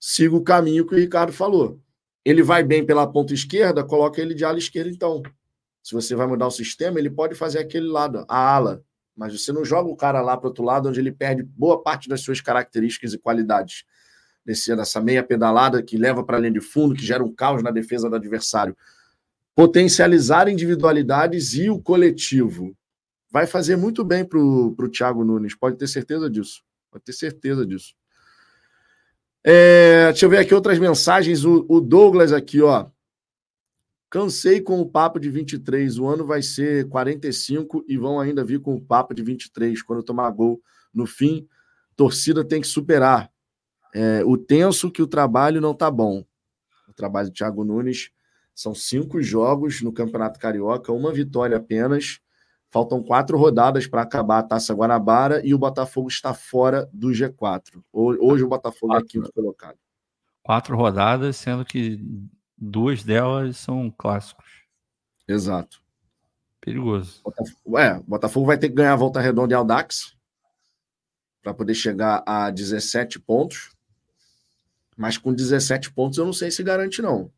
siga 0.00 0.34
o 0.34 0.42
caminho 0.42 0.84
que 0.84 0.96
o 0.96 0.98
Ricardo 0.98 1.32
falou. 1.32 1.80
Ele 2.24 2.42
vai 2.42 2.64
bem 2.64 2.84
pela 2.84 3.06
ponta 3.06 3.32
esquerda, 3.32 3.84
coloca 3.84 4.20
ele 4.20 4.34
de 4.34 4.44
ala 4.44 4.58
esquerda, 4.58 4.90
então. 4.90 5.22
Se 5.82 5.94
você 5.94 6.14
vai 6.14 6.26
mudar 6.26 6.46
o 6.46 6.50
sistema, 6.50 6.98
ele 6.98 7.10
pode 7.10 7.34
fazer 7.34 7.58
aquele 7.58 7.88
lado, 7.88 8.24
a 8.28 8.54
ala 8.54 8.82
Mas 9.16 9.32
você 9.32 9.52
não 9.52 9.64
joga 9.64 9.88
o 9.88 9.96
cara 9.96 10.20
lá 10.20 10.36
para 10.36 10.48
outro 10.48 10.64
lado, 10.64 10.88
onde 10.88 11.00
ele 11.00 11.12
perde 11.12 11.42
boa 11.42 11.82
parte 11.82 12.08
das 12.08 12.20
suas 12.20 12.40
características 12.40 13.12
e 13.12 13.18
qualidades. 13.18 13.84
Descendo 14.44 14.82
essa 14.82 15.00
meia 15.00 15.22
pedalada 15.22 15.82
que 15.82 15.96
leva 15.96 16.24
para 16.24 16.36
a 16.36 16.40
linha 16.40 16.52
de 16.52 16.60
fundo, 16.60 16.94
que 16.94 17.04
gera 17.04 17.24
um 17.24 17.32
caos 17.32 17.62
na 17.62 17.70
defesa 17.70 18.08
do 18.08 18.16
adversário. 18.16 18.76
Potencializar 19.54 20.48
individualidades 20.48 21.54
e 21.54 21.68
o 21.68 21.80
coletivo. 21.80 22.74
Vai 23.30 23.46
fazer 23.46 23.76
muito 23.76 24.04
bem 24.04 24.24
para 24.24 24.38
o 24.38 24.88
Thiago 24.88 25.24
Nunes, 25.24 25.54
pode 25.54 25.76
ter 25.76 25.86
certeza 25.86 26.28
disso. 26.28 26.62
Pode 26.90 27.04
ter 27.04 27.12
certeza 27.12 27.64
disso. 27.64 27.94
É, 29.44 30.06
deixa 30.10 30.26
eu 30.26 30.30
ver 30.30 30.38
aqui 30.38 30.54
outras 30.54 30.78
mensagens. 30.78 31.44
O, 31.44 31.64
o 31.68 31.80
Douglas 31.80 32.32
aqui, 32.32 32.60
ó. 32.60 32.86
Cansei 34.10 34.60
com 34.60 34.80
o 34.80 34.86
papo 34.86 35.20
de 35.20 35.30
23. 35.30 35.96
O 35.98 36.06
ano 36.08 36.26
vai 36.26 36.42
ser 36.42 36.88
45 36.88 37.84
e 37.86 37.96
vão 37.96 38.18
ainda 38.18 38.44
vir 38.44 38.60
com 38.60 38.74
o 38.74 38.80
papo 38.80 39.14
de 39.14 39.22
23. 39.22 39.80
Quando 39.82 40.02
tomar 40.02 40.28
gol 40.30 40.60
no 40.92 41.06
fim, 41.06 41.46
torcida 41.94 42.44
tem 42.44 42.60
que 42.60 42.66
superar. 42.66 43.30
É, 43.94 44.24
o 44.24 44.36
tenso 44.36 44.90
que 44.90 45.00
o 45.00 45.06
trabalho 45.06 45.60
não 45.60 45.72
tá 45.72 45.88
bom. 45.88 46.24
O 46.88 46.92
trabalho 46.92 47.28
do 47.28 47.34
Thiago 47.34 47.64
Nunes 47.64 48.10
são 48.52 48.74
cinco 48.74 49.22
jogos 49.22 49.80
no 49.80 49.92
Campeonato 49.92 50.40
Carioca, 50.40 50.92
uma 50.92 51.12
vitória 51.12 51.56
apenas. 51.56 52.18
Faltam 52.68 53.02
quatro 53.02 53.38
rodadas 53.38 53.86
para 53.86 54.02
acabar 54.02 54.38
a 54.38 54.42
Taça 54.42 54.74
Guanabara 54.74 55.40
e 55.44 55.54
o 55.54 55.58
Botafogo 55.58 56.08
está 56.08 56.34
fora 56.34 56.88
do 56.92 57.08
G4. 57.08 57.82
Hoje 57.92 58.42
o 58.42 58.48
Botafogo 58.48 58.92
quatro. 58.92 59.06
é 59.06 59.08
quinto 59.08 59.32
colocado. 59.32 59.78
Quatro 60.42 60.76
rodadas, 60.76 61.36
sendo 61.36 61.64
que 61.64 62.00
Duas 62.60 63.02
delas 63.02 63.56
são 63.56 63.90
clássicos. 63.96 64.64
Exato. 65.26 65.80
Perigoso. 66.60 67.22
Botafogo, 67.24 67.78
é, 67.78 68.00
Botafogo 68.06 68.46
vai 68.46 68.58
ter 68.58 68.68
que 68.68 68.74
ganhar 68.74 68.92
a 68.92 68.96
volta 68.96 69.20
redonda 69.20 69.54
em 69.54 69.56
Aldax 69.56 70.14
para 71.42 71.54
poder 71.54 71.74
chegar 71.74 72.22
a 72.26 72.50
17 72.50 73.18
pontos. 73.18 73.74
Mas 74.96 75.16
com 75.16 75.32
17 75.32 75.92
pontos 75.92 76.18
eu 76.18 76.26
não 76.26 76.32
sei 76.32 76.50
se 76.50 76.62
garante, 76.62 77.00
não. 77.00 77.32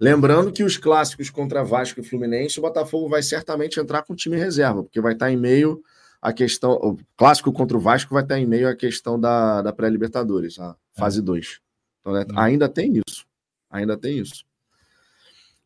Lembrando 0.00 0.50
que 0.50 0.64
os 0.64 0.78
clássicos 0.78 1.28
contra 1.28 1.62
Vasco 1.62 2.00
e 2.00 2.02
Fluminense, 2.02 2.58
o 2.58 2.62
Botafogo 2.62 3.06
vai 3.06 3.22
certamente 3.22 3.78
entrar 3.78 4.02
com 4.02 4.14
time 4.14 4.38
reserva, 4.38 4.82
porque 4.82 4.98
vai 4.98 5.12
estar 5.12 5.30
em 5.30 5.36
meio 5.36 5.82
a 6.22 6.32
questão. 6.32 6.72
O 6.72 6.96
clássico 7.18 7.52
contra 7.52 7.76
o 7.76 7.80
Vasco 7.80 8.14
vai 8.14 8.22
estar 8.22 8.38
em 8.38 8.46
meio 8.46 8.66
à 8.66 8.74
questão 8.74 9.20
da, 9.20 9.60
da 9.60 9.74
pré-Libertadores, 9.74 10.58
a 10.58 10.74
fase 10.96 11.20
2. 11.20 11.60
Então, 12.00 12.16
é, 12.16 12.24
ainda 12.34 12.66
tem 12.66 13.02
isso. 13.06 13.26
Ainda 13.70 13.96
tem 13.96 14.18
isso. 14.18 14.44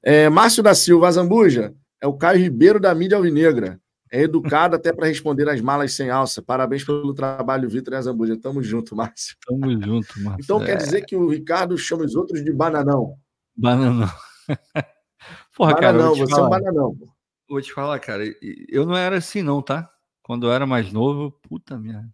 É, 0.02 0.28
Márcio 0.28 0.62
da 0.62 0.74
Silva 0.74 1.08
Azambuja 1.08 1.74
é 2.00 2.06
o 2.06 2.12
Caio 2.12 2.38
Ribeiro 2.38 2.78
da 2.78 2.94
mídia 2.94 3.16
alvinegra. 3.16 3.80
É 4.12 4.22
educado 4.22 4.76
até 4.76 4.92
para 4.92 5.08
responder 5.08 5.48
as 5.48 5.60
malas 5.60 5.92
sem 5.94 6.10
alça. 6.10 6.40
Parabéns 6.40 6.84
pelo 6.84 7.14
trabalho, 7.14 7.68
Vitor 7.68 7.94
e 7.94 7.96
Azambuja. 7.96 8.36
Tamo 8.36 8.62
junto, 8.62 8.94
Márcio. 8.94 9.34
Tamo 9.44 9.70
junto, 9.82 10.20
Márcio. 10.20 10.44
Então 10.44 10.62
é... 10.62 10.66
quer 10.66 10.76
dizer 10.76 11.04
que 11.04 11.16
o 11.16 11.28
Ricardo 11.28 11.76
chama 11.76 12.04
os 12.04 12.14
outros 12.14 12.44
de 12.44 12.52
bananão. 12.52 13.16
Bananão. 13.56 14.08
Porra, 15.56 15.74
bananão, 15.74 16.14
cara, 16.14 16.26
você 16.26 16.30
falar. 16.30 16.42
é 16.42 16.46
um 16.46 16.50
bananão. 16.50 16.96
Vou 17.48 17.60
te 17.60 17.72
falar, 17.72 17.98
cara, 17.98 18.24
eu 18.68 18.86
não 18.86 18.96
era 18.96 19.16
assim 19.16 19.42
não, 19.42 19.60
tá? 19.60 19.90
Quando 20.22 20.46
eu 20.46 20.52
era 20.52 20.66
mais 20.66 20.92
novo, 20.92 21.32
puta 21.42 21.78
merda. 21.78 22.08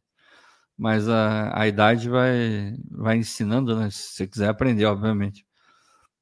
Mas 0.76 1.08
a, 1.08 1.52
a 1.54 1.68
idade 1.68 2.08
vai, 2.08 2.74
vai 2.90 3.16
ensinando, 3.18 3.76
né? 3.76 3.90
Se 3.90 4.14
você 4.14 4.26
quiser 4.26 4.48
aprender, 4.48 4.86
obviamente. 4.86 5.44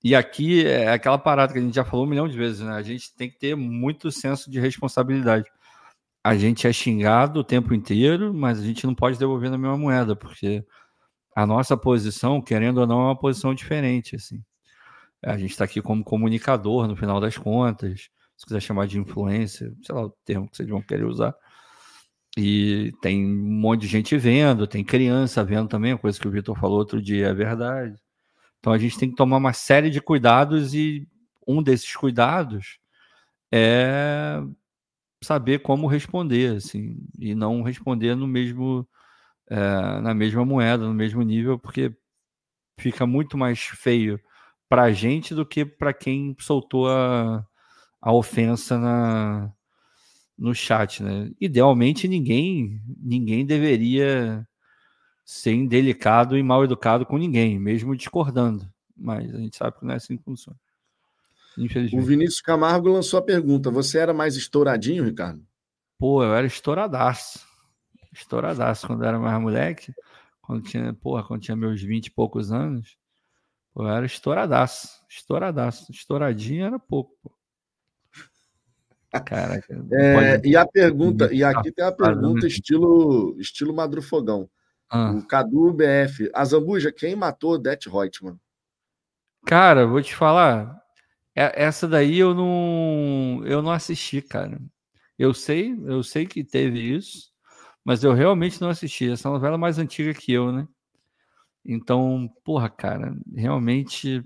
E 0.03 0.15
aqui 0.15 0.65
é 0.65 0.93
aquela 0.93 1.19
parada 1.19 1.53
que 1.53 1.59
a 1.59 1.63
gente 1.63 1.75
já 1.75 1.85
falou 1.85 2.07
um 2.07 2.09
milhão 2.09 2.29
de 2.29 2.37
vezes, 2.37 2.61
né? 2.61 2.73
A 2.73 2.83
gente 2.83 3.15
tem 3.17 3.29
que 3.29 3.39
ter 3.39 3.57
muito 3.57 4.13
senso 4.13 4.51
de 4.51 4.61
responsabilidade. 4.61 5.51
A 6.23 6.37
gente 6.37 6.67
é 6.67 6.73
xingado 6.73 7.41
o 7.41 7.45
tempo 7.45 7.75
inteiro, 7.75 8.33
mas 8.33 8.61
a 8.61 8.65
gente 8.65 8.87
não 8.87 8.95
pode 8.95 9.19
devolver 9.19 9.51
na 9.51 9.59
mesma 9.59 9.77
moeda, 9.77 10.15
porque 10.15 10.65
a 11.35 11.47
nossa 11.47 11.77
posição, 11.77 12.41
querendo 12.43 12.79
ou 12.79 12.87
não, 12.87 13.01
é 13.01 13.05
uma 13.07 13.19
posição 13.19 13.55
diferente, 13.55 14.17
assim. 14.17 14.43
A 15.23 15.37
gente 15.37 15.51
está 15.51 15.65
aqui 15.65 15.83
como 15.83 16.05
comunicador, 16.05 16.87
no 16.87 16.97
final 16.97 17.21
das 17.21 17.37
contas, 17.37 18.09
se 18.37 18.47
quiser 18.47 18.61
chamar 18.61 18.87
de 18.87 18.99
influência, 19.01 19.73
sei 19.83 19.95
lá 19.95 20.05
o 20.07 20.11
termo 20.25 20.49
que 20.49 20.57
vocês 20.57 20.69
vão 20.69 20.83
querer 20.83 21.05
usar. 21.05 21.35
E 22.37 22.93
tem 23.03 23.27
um 23.27 23.61
monte 23.61 23.83
de 23.83 23.89
gente 23.89 24.17
vendo, 24.17 24.67
tem 24.67 24.85
criança 24.85 25.43
vendo 25.45 25.69
também, 25.69 25.93
a 25.93 25.99
coisa 25.99 26.21
que 26.21 26.29
o 26.29 26.31
Vitor 26.31 26.57
falou 26.59 26.79
outro 26.79 27.03
dia 27.03 27.29
é 27.29 27.35
verdade. 27.35 27.97
Então 28.59 28.73
a 28.73 28.79
gente 28.79 28.99
tem 28.99 29.11
que 29.11 29.17
tomar 29.17 29.37
uma 29.39 29.53
série 29.53 29.91
de 29.91 30.01
cuidados 30.01 30.75
e 30.75 31.07
um 31.47 31.63
desses 31.63 31.95
cuidados 31.97 32.79
é 33.53 34.41
saber 35.23 35.61
como 35.61 35.87
responder, 35.87 36.57
assim, 36.57 36.97
e 37.19 37.35
não 37.35 37.63
responder 37.63 38.15
no 38.15 38.27
mesmo 38.27 38.87
é, 39.51 40.01
na 40.01 40.15
mesma 40.15 40.45
moeda, 40.45 40.87
no 40.87 40.95
mesmo 40.95 41.23
nível, 41.23 41.59
porque 41.59 41.95
fica 42.79 43.07
muito 43.07 43.39
mais 43.39 43.61
feio 43.61 44.21
para 44.69 44.85
a 44.85 44.93
gente 44.93 45.35
do 45.35 45.47
que 45.47 45.65
para 45.65 45.93
quem 45.95 46.37
soltou 46.41 46.89
a, 46.89 47.45
a 48.01 48.13
ofensa 48.13 48.79
na, 48.79 49.53
no 50.39 50.55
chat, 50.55 51.03
né? 51.03 51.31
Idealmente 51.41 52.09
ninguém 52.09 52.81
ninguém 52.99 53.47
deveria 53.47 54.47
ser 55.29 55.53
indelicado 55.53 56.39
e 56.39 56.43
mal 56.43 56.65
educado 56.65 57.05
com 57.05 57.19
ninguém, 57.19 57.59
mesmo 57.59 57.95
discordando. 57.95 58.67
Mas 58.97 59.35
a 59.35 59.39
gente 59.39 59.59
sabe 59.59 59.79
que 59.79 59.85
não 59.85 59.93
é 59.93 59.97
assim 59.97 60.17
que 60.17 60.25
funciona. 60.25 60.59
O 61.93 62.01
Vinícius 62.01 62.41
Camargo 62.41 62.89
lançou 62.89 63.19
a 63.19 63.23
pergunta: 63.23 63.71
você 63.71 63.99
era 63.99 64.15
mais 64.15 64.37
estouradinho, 64.37 65.05
Ricardo? 65.05 65.45
Pô, 65.99 66.25
eu 66.25 66.35
era 66.35 66.47
estouradaço. 66.47 67.47
Estouradaço 68.11 68.87
quando 68.87 69.03
eu 69.03 69.09
era 69.09 69.19
mais 69.19 69.39
moleque. 69.39 69.93
Quando 70.41 70.63
tinha, 70.63 70.95
porra, 70.95 71.23
quando 71.23 71.43
tinha 71.43 71.57
meus 71.57 71.83
20 71.83 72.07
e 72.07 72.11
poucos 72.11 72.51
anos. 72.51 72.97
Pô, 73.75 73.83
eu 73.83 73.91
era 73.91 74.07
estouradaço. 74.07 75.05
Estouradaço. 75.11 75.93
Estouradinho 75.93 76.65
era 76.65 76.79
pouco, 76.79 77.15
pô. 77.23 77.31
Caraca. 79.27 79.87
É, 79.93 80.41
e 80.43 80.57
a 80.57 80.67
pergunta, 80.67 81.31
e 81.33 81.45
aqui 81.45 81.71
tem 81.71 81.85
a 81.85 81.93
pergunta 81.93 82.47
estilo, 82.47 83.37
estilo 83.39 83.75
Madrufogão. 83.75 84.49
Ah. 84.91 85.13
O 85.13 85.27
Cadu 85.27 85.73
BF. 85.73 86.31
A 86.35 86.45
Zambuja, 86.45 86.93
quem 86.93 87.15
matou 87.15 87.59
Det 87.59 87.89
Reutemann? 87.89 88.39
Cara, 89.47 89.87
vou 89.87 90.03
te 90.03 90.15
falar. 90.15 90.79
É, 91.35 91.65
essa 91.65 91.87
daí 91.87 92.19
eu 92.19 92.35
não, 92.35 93.43
eu 93.45 93.63
não 93.63 93.71
assisti, 93.71 94.21
cara. 94.21 94.61
Eu 95.19 95.35
sei, 95.35 95.77
eu 95.87 96.03
sei 96.03 96.27
que 96.27 96.45
teve 96.45 96.81
isso, 96.81 97.31
mas 97.85 98.03
eu 98.03 98.13
realmente 98.13 98.61
não 98.61 98.71
assisti. 98.71 99.11
Essa 99.11 99.31
novela 99.31 99.55
é 99.55 99.59
mais 99.59 99.79
antiga 99.79 100.13
que 100.15 100.33
eu, 100.33 100.53
né? 100.53 100.67
Então, 101.65 102.29
porra, 102.45 102.69
cara, 102.69 103.17
realmente 103.35 104.25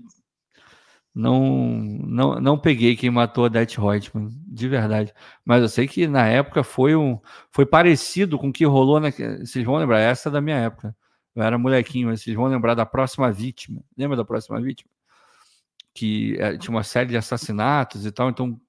não, 1.15 1.77
não, 1.79 2.39
não 2.41 2.57
peguei 2.57 2.95
quem 2.95 3.11
matou 3.11 3.45
a 3.45 3.49
Det 3.49 3.77
Reutemann, 3.79 4.29
de 4.47 4.67
verdade. 4.67 5.13
Mas 5.45 5.61
eu 5.61 5.69
sei 5.69 5.87
que 5.87 6.07
na 6.07 6.27
época 6.27 6.63
foi 6.63 6.95
um 6.95 7.19
foi 7.51 7.65
parecido 7.65 8.39
com 8.39 8.49
o 8.49 8.53
que 8.53 8.65
rolou 8.65 8.99
na, 8.99 9.11
vocês 9.11 9.63
vão 9.63 9.75
lembrar 9.75 9.99
essa 9.99 10.29
é 10.29 10.31
da 10.31 10.41
minha 10.41 10.57
época. 10.57 10.95
Eu 11.35 11.43
era 11.43 11.57
molequinho, 11.57 12.07
mas 12.09 12.21
vocês 12.21 12.35
vão 12.35 12.45
lembrar 12.45 12.75
da 12.75 12.85
próxima 12.85 13.31
vítima. 13.31 13.83
Lembra 13.97 14.17
da 14.17 14.25
próxima 14.25 14.59
vítima? 14.61 14.89
Que 15.93 16.35
é, 16.39 16.57
tinha 16.57 16.71
uma 16.71 16.83
série 16.83 17.09
de 17.09 17.17
assassinatos 17.17 18.05
e 18.05 18.11
tal, 18.11 18.29
então 18.29 18.59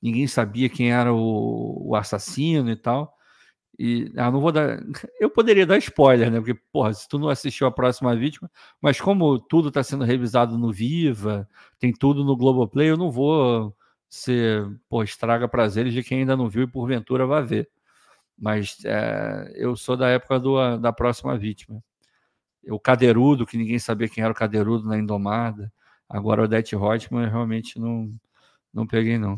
ninguém 0.00 0.26
sabia 0.26 0.68
quem 0.68 0.92
era 0.92 1.12
o, 1.14 1.90
o 1.90 1.96
assassino 1.96 2.70
e 2.70 2.76
tal. 2.76 3.16
E 3.78 4.12
ah, 4.16 4.30
não 4.30 4.40
vou 4.40 4.52
dar. 4.52 4.80
Eu 5.18 5.30
poderia 5.30 5.66
dar 5.66 5.78
spoiler, 5.78 6.30
né? 6.30 6.38
Porque, 6.38 6.54
porra, 6.72 6.92
se 6.92 7.08
tu 7.08 7.18
não 7.18 7.28
assistiu 7.28 7.66
a 7.66 7.70
próxima 7.72 8.14
vítima, 8.14 8.50
mas 8.80 9.00
como 9.00 9.38
tudo 9.38 9.68
está 9.68 9.82
sendo 9.82 10.04
revisado 10.04 10.58
no 10.58 10.72
Viva, 10.72 11.48
tem 11.78 11.92
tudo 11.92 12.24
no 12.24 12.36
Globoplay, 12.36 12.90
eu 12.90 12.96
não 12.96 13.10
vou 13.10 13.74
ser, 14.08 14.68
pô, 14.88 15.02
estraga 15.02 15.48
prazeres 15.48 15.94
de 15.94 16.02
quem 16.02 16.20
ainda 16.20 16.36
não 16.36 16.48
viu 16.48 16.64
e 16.64 16.66
porventura 16.66 17.26
vai 17.26 17.42
ver. 17.42 17.70
Mas 18.38 18.78
é, 18.84 19.52
eu 19.56 19.74
sou 19.76 19.96
da 19.96 20.08
época 20.08 20.38
do, 20.38 20.76
da 20.78 20.92
próxima 20.92 21.36
vítima. 21.38 21.82
O 22.68 22.78
Cadeirudo, 22.78 23.46
que 23.46 23.56
ninguém 23.56 23.78
sabia 23.78 24.08
quem 24.08 24.22
era 24.22 24.32
o 24.32 24.36
Cadeirudo 24.36 24.86
na 24.86 24.98
Indomada. 24.98 25.72
Agora 26.08 26.42
o 26.42 26.44
Odete 26.44 26.76
Reutemann, 26.76 27.24
eu 27.24 27.30
realmente 27.30 27.78
não, 27.80 28.14
não 28.72 28.86
peguei, 28.86 29.18
não. 29.18 29.36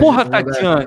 Porra, 0.00 0.28
Tatiana! 0.28 0.86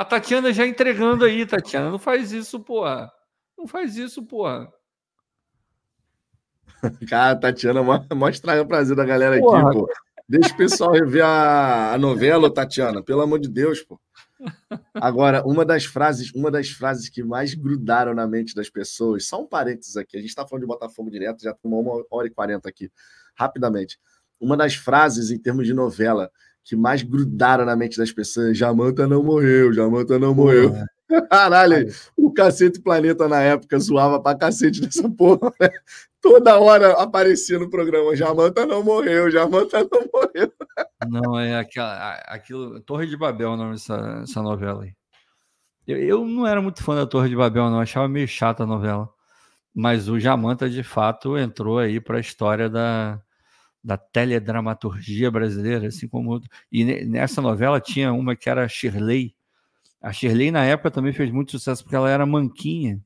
A 0.00 0.04
Tatiana 0.06 0.50
já 0.50 0.66
entregando 0.66 1.26
aí, 1.26 1.44
Tatiana. 1.44 1.90
Não 1.90 1.98
faz 1.98 2.32
isso, 2.32 2.58
porra. 2.58 3.12
Não 3.58 3.66
faz 3.66 3.98
isso, 3.98 4.22
porra. 4.24 4.72
Cara, 7.06 7.36
Tatiana 7.36 7.82
mostra 7.82 8.62
o 8.62 8.66
prazer 8.66 8.96
da 8.96 9.04
galera 9.04 9.38
porra. 9.38 9.60
aqui, 9.60 9.78
pô. 9.78 9.86
Deixa 10.26 10.54
o 10.54 10.56
pessoal 10.56 10.92
rever 10.92 11.22
a, 11.22 11.92
a 11.92 11.98
novela, 11.98 12.50
Tatiana. 12.50 13.02
Pelo 13.02 13.20
amor 13.20 13.40
de 13.40 13.50
Deus, 13.50 13.82
pô. 13.82 14.00
Agora, 14.94 15.46
uma 15.46 15.66
das 15.66 15.84
frases, 15.84 16.32
uma 16.32 16.50
das 16.50 16.70
frases 16.70 17.10
que 17.10 17.22
mais 17.22 17.52
grudaram 17.52 18.14
na 18.14 18.26
mente 18.26 18.54
das 18.54 18.70
pessoas, 18.70 19.26
só 19.26 19.42
um 19.42 19.46
parênteses 19.46 19.98
aqui, 19.98 20.16
a 20.16 20.20
gente 20.20 20.30
está 20.30 20.46
falando 20.46 20.62
de 20.62 20.68
Botafogo 20.68 21.10
direto, 21.10 21.42
já 21.42 21.52
tomou 21.52 21.82
uma 21.82 22.06
hora 22.10 22.26
e 22.26 22.30
quarenta 22.30 22.70
aqui, 22.70 22.90
rapidamente. 23.34 24.00
Uma 24.40 24.56
das 24.56 24.76
frases 24.76 25.30
em 25.30 25.38
termos 25.38 25.66
de 25.66 25.74
novela 25.74 26.30
que 26.70 26.76
mais 26.76 27.02
grudaram 27.02 27.64
na 27.64 27.74
mente 27.74 27.98
das 27.98 28.12
pessoas. 28.12 28.56
Jamanta 28.56 29.04
não 29.04 29.24
morreu, 29.24 29.72
Jamanta 29.72 30.20
não 30.20 30.32
morreu. 30.32 30.72
Caralho, 31.28 31.92
o 32.16 32.32
Cacete 32.32 32.80
Planeta 32.80 33.26
na 33.26 33.40
época 33.40 33.76
zoava 33.80 34.22
pra 34.22 34.38
cacete 34.38 34.80
dessa 34.80 35.10
porra, 35.10 35.52
né? 35.60 35.68
Toda 36.20 36.60
hora 36.60 36.92
aparecia 36.92 37.58
no 37.58 37.68
programa: 37.68 38.14
Jamanta 38.14 38.64
não 38.64 38.84
morreu, 38.84 39.28
Jamanta 39.32 39.80
não 39.80 40.08
morreu. 40.14 40.52
Não, 41.08 41.40
é 41.40 41.58
aquela, 41.58 42.12
aquilo. 42.28 42.78
Torre 42.82 43.08
de 43.08 43.16
Babel, 43.16 43.50
o 43.50 43.56
nome 43.56 43.72
dessa, 43.72 44.20
dessa 44.20 44.40
novela 44.40 44.84
aí. 44.84 44.92
Eu, 45.88 45.98
eu, 45.98 46.24
não 46.24 46.46
era 46.46 46.62
muito 46.62 46.84
fã 46.84 46.94
da 46.94 47.04
Torre 47.04 47.30
de 47.30 47.34
Babel, 47.34 47.68
não, 47.68 47.80
achava 47.80 48.06
meio 48.06 48.28
chata 48.28 48.62
a 48.62 48.66
novela. 48.66 49.08
Mas 49.74 50.08
o 50.08 50.20
Jamanta, 50.20 50.70
de 50.70 50.84
fato, 50.84 51.36
entrou 51.36 51.80
aí 51.80 52.00
para 52.00 52.18
a 52.18 52.20
história 52.20 52.70
da, 52.70 53.20
da 53.82 53.96
teledramaturgia 53.96 55.30
brasileira, 55.30 55.88
assim 55.88 56.08
como. 56.08 56.40
E 56.70 56.84
nessa 57.06 57.40
novela 57.40 57.80
tinha 57.80 58.12
uma 58.12 58.36
que 58.36 58.48
era 58.50 58.68
Shirley 58.68 59.34
a 60.00 60.12
Shirley, 60.12 60.50
na 60.50 60.64
época, 60.64 60.90
também 60.90 61.12
fez 61.12 61.30
muito 61.30 61.52
sucesso 61.52 61.82
porque 61.82 61.96
ela 61.96 62.08
era 62.08 62.24
manquinha. 62.24 63.00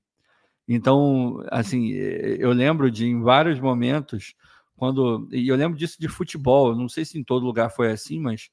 Então, 0.69 1.43
assim, 1.51 1.91
eu 1.91 2.53
lembro 2.53 2.91
de 2.91 3.07
em 3.07 3.21
vários 3.23 3.61
momentos, 3.61 4.35
quando. 4.77 5.29
E 5.33 5.49
eu 5.49 5.57
lembro 5.57 5.79
disso 5.79 6.01
de 6.01 6.09
futebol, 6.09 6.75
não 6.77 6.89
sei 6.89 7.05
se 7.05 7.19
em 7.19 7.25
todo 7.25 7.47
lugar 7.47 7.71
foi 7.71 7.93
assim, 7.93 8.21
mas 8.21 8.51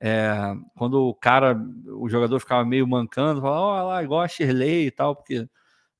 é, 0.00 0.54
quando 0.76 1.00
o 1.08 1.14
cara, 1.14 1.56
o 1.98 2.08
jogador 2.08 2.40
ficava 2.40 2.64
meio 2.64 2.86
mancando, 2.88 3.40
falava, 3.40 3.84
oh, 3.84 3.88
lá, 3.88 4.02
igual 4.02 4.20
a 4.22 4.28
Shirley 4.28 4.86
e 4.86 4.90
tal, 4.90 5.16
porque 5.16 5.48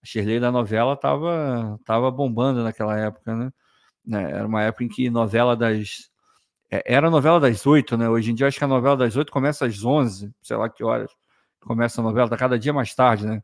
a 0.03 0.07
Shirley 0.07 0.41
da 0.41 0.53
novela 0.53 0.97
tava, 0.97 1.81
tava 1.85 2.11
bombando 2.11 2.63
naquela 2.65 2.99
época, 2.99 3.35
né? 3.37 3.53
Né 4.07 4.31
era 4.31 4.47
uma 4.47 4.63
época 4.63 4.85
em 4.85 4.89
que 4.89 5.11
novela 5.11 5.57
das. 5.57 6.11
É, 6.71 6.83
era 6.95 7.09
a 7.09 7.11
novela 7.11 7.41
das 7.41 7.67
oito, 7.67 7.97
né? 7.97 8.09
Hoje 8.09 8.31
em 8.31 8.35
dia, 8.35 8.47
acho 8.47 8.59
que 8.59 8.65
a 8.65 8.69
novela 8.69 8.97
das 8.97 9.17
oito 9.17 9.33
começa 9.33 9.67
às 9.67 9.85
onze, 9.85 10.33
sei 10.43 10.57
lá 10.57 10.69
que 10.69 10.85
horas 10.85 11.11
começa 11.67 12.01
a 12.01 12.05
novela, 12.05 12.29
tá 12.29 12.37
cada 12.37 12.59
dia 12.59 12.73
mais 12.73 12.95
tarde, 12.95 13.27
né? 13.27 13.43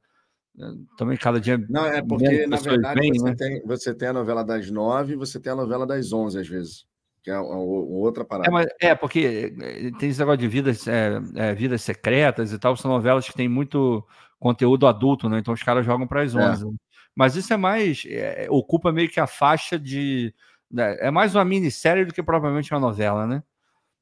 Também 0.97 1.17
cada 1.17 1.41
dia. 1.41 1.59
Não, 1.69 1.87
é 1.87 2.03
porque, 2.03 2.47
na 2.47 2.59
verdade, 2.59 3.01
vem, 3.01 3.13
você, 3.13 3.25
né? 3.25 3.35
tem, 3.37 3.63
você 3.67 3.95
tem 3.95 4.09
a 4.09 4.13
novela 4.13 4.45
das 4.45 4.71
nove 4.71 5.15
e 5.15 5.17
você 5.17 5.41
tem 5.41 5.53
a 5.53 5.57
novela 5.57 5.87
das 5.87 6.13
onze, 6.13 6.39
às 6.39 6.47
vezes. 6.47 6.87
Que 7.23 7.31
é 7.31 7.39
uma, 7.39 7.57
outra 7.57 8.25
parada. 8.25 8.49
É, 8.49 8.53
mas, 8.53 8.67
é, 8.81 8.95
porque 8.95 9.55
tem 9.99 10.11
esse 10.11 10.19
negócio 10.19 10.39
de 10.39 10.49
vidas, 10.49 10.87
é, 10.87 11.21
é, 11.37 11.55
vidas 11.55 11.83
secretas 11.83 12.53
e 12.53 12.59
tal, 12.59 12.77
são 12.77 12.91
novelas 12.91 13.27
que 13.27 13.35
têm 13.35 13.49
muito 13.49 14.05
conteúdo 14.39 14.87
adulto, 14.87 15.29
né? 15.29 15.39
Então 15.39 15.55
os 15.55 15.63
caras 15.63 15.87
jogam 15.87 16.07
para 16.07 16.23
as 16.23 16.35
onze. 16.35 16.67
É. 16.67 16.71
Mas 17.15 17.35
isso 17.35 17.53
é 17.53 17.57
mais. 17.57 18.05
É, 18.07 18.47
ocupa 18.51 18.93
meio 18.93 19.09
que 19.09 19.21
a 19.21 19.27
faixa 19.27 19.79
de. 19.79 20.35
Né? 20.73 20.97
É 21.01 21.11
mais 21.11 21.35
uma 21.35 21.45
minissérie 21.45 22.05
do 22.05 22.15
que 22.15 22.23
propriamente 22.23 22.73
uma 22.73 22.81
novela, 22.81 23.27
né? 23.27 23.43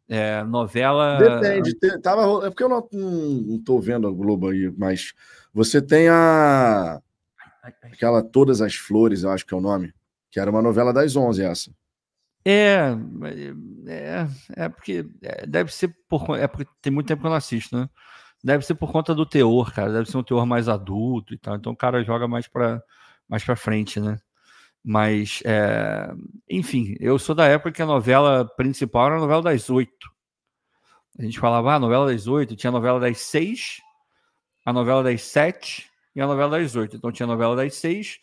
É, 0.09 0.43
novela. 0.45 1.19
Depende. 1.19 1.75
Tem, 1.77 2.01
tava, 2.01 2.47
é 2.47 2.51
porque 2.51 2.65
eu 2.65 2.69
não, 2.69 2.89
não 2.93 3.63
tô 3.63 3.79
vendo 3.81 4.09
a 4.09 4.11
Globo 4.11 4.49
aí, 4.49 4.73
mas 4.77 5.13
você 5.53 5.83
tem 5.83 6.09
a. 6.09 7.01
Aquela 7.83 8.23
Todas 8.23 8.61
as 8.61 8.75
Flores, 8.75 9.23
eu 9.23 9.31
acho 9.31 9.45
que 9.45 9.53
é 9.53 9.57
o 9.57 9.61
nome, 9.61 9.93
que 10.31 10.41
era 10.41 10.51
uma 10.51 10.63
novela 10.63 10.93
das 10.93 11.15
11, 11.15 11.43
essa. 11.43 11.71
É, 12.45 12.97
é, 13.87 14.27
é 14.57 14.69
porque 14.69 15.07
é, 15.23 15.47
deve 15.47 15.73
ser 15.73 15.95
por 16.09 16.39
é 16.39 16.49
porque 16.49 16.67
tem 16.81 16.91
muito 16.91 17.07
tempo 17.07 17.21
que 17.21 17.27
eu 17.27 17.31
não 17.31 17.37
assisto, 17.37 17.77
né? 17.77 17.89
Deve 18.43 18.65
ser 18.65 18.75
por 18.75 18.91
conta 18.91 19.15
do 19.15 19.27
teor, 19.27 19.73
cara. 19.73 19.93
Deve 19.93 20.11
ser 20.11 20.17
um 20.17 20.23
teor 20.23 20.47
mais 20.47 20.67
adulto 20.69 21.35
e 21.35 21.39
tal. 21.39 21.57
Então 21.57 21.73
o 21.73 21.77
cara 21.77 22.03
joga 22.03 22.27
mais 22.27 22.49
para 22.49 22.83
mais 23.29 23.45
para 23.45 23.55
frente, 23.55 24.01
né? 24.01 24.17
Mas, 24.83 25.43
é, 25.45 26.11
enfim, 26.49 26.97
eu 26.99 27.19
sou 27.19 27.35
da 27.35 27.47
época 27.47 27.73
que 27.73 27.83
a 27.83 27.87
novela 27.87 28.47
principal 28.57 29.07
era 29.07 29.17
a 29.17 29.21
novela 29.21 29.43
das 29.43 29.69
oito. 29.69 30.11
A 31.19 31.23
gente 31.23 31.39
falava, 31.39 31.73
ah, 31.73 31.75
a 31.77 31.79
novela 31.79 32.07
das 32.07 32.27
oito, 32.27 32.57
tinha 32.57 32.71
a 32.71 32.73
novela 32.73 32.99
das 32.99 33.19
seis, 33.19 33.83
a 34.65 34.73
novela 34.73 35.03
das 35.03 35.23
sete 35.23 35.91
e 36.15 36.21
a 36.21 36.27
novela 36.27 36.59
das 36.59 36.75
oito. 36.77 36.97
Então 36.97 37.13
tinha 37.13 37.27
a 37.27 37.29
novela 37.29 37.55
das 37.55 37.75
seis. 37.75 38.19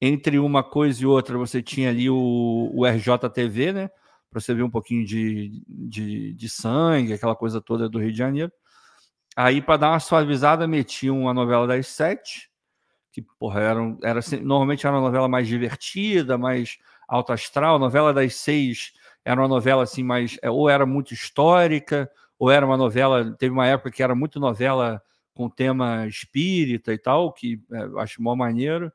Entre 0.00 0.38
uma 0.38 0.62
coisa 0.62 1.02
e 1.02 1.06
outra, 1.06 1.38
você 1.38 1.62
tinha 1.62 1.88
ali 1.88 2.10
o, 2.10 2.70
o 2.74 2.84
RJTV, 2.84 3.72
né? 3.72 3.90
Para 4.30 4.40
você 4.40 4.52
ver 4.52 4.64
um 4.64 4.70
pouquinho 4.70 5.06
de, 5.06 5.62
de, 5.66 6.34
de 6.34 6.48
sangue, 6.48 7.12
aquela 7.12 7.36
coisa 7.36 7.60
toda 7.60 7.88
do 7.88 7.98
Rio 7.98 8.12
de 8.12 8.18
Janeiro. 8.18 8.52
Aí, 9.36 9.62
para 9.62 9.78
dar 9.78 9.90
uma 9.90 10.00
suavizada, 10.00 10.66
metiam 10.66 11.28
a 11.28 11.34
novela 11.34 11.66
das 11.66 11.86
sete 11.86 12.51
que 13.12 13.22
porra, 13.38 13.60
era, 13.60 13.96
era 14.02 14.20
normalmente 14.42 14.86
era 14.86 14.96
uma 14.96 15.02
novela 15.02 15.28
mais 15.28 15.46
divertida, 15.46 16.38
mais 16.38 16.78
alto 17.06 17.32
astral. 17.32 17.76
A 17.76 17.78
novela 17.78 18.12
das 18.12 18.34
seis 18.36 18.92
era 19.24 19.40
uma 19.40 19.48
novela 19.48 19.82
assim 19.82 20.02
mais 20.02 20.38
é, 20.42 20.50
ou 20.50 20.68
era 20.68 20.86
muito 20.86 21.12
histórica, 21.12 22.10
ou 22.38 22.50
era 22.50 22.64
uma 22.64 22.76
novela. 22.76 23.36
Teve 23.38 23.52
uma 23.52 23.66
época 23.66 23.90
que 23.90 24.02
era 24.02 24.14
muito 24.14 24.40
novela 24.40 25.02
com 25.34 25.48
tema 25.48 26.06
espírita 26.06 26.92
e 26.92 26.98
tal, 26.98 27.32
que 27.32 27.60
é, 27.70 28.00
acho 28.00 28.22
mó 28.22 28.34
maneiro. 28.34 28.90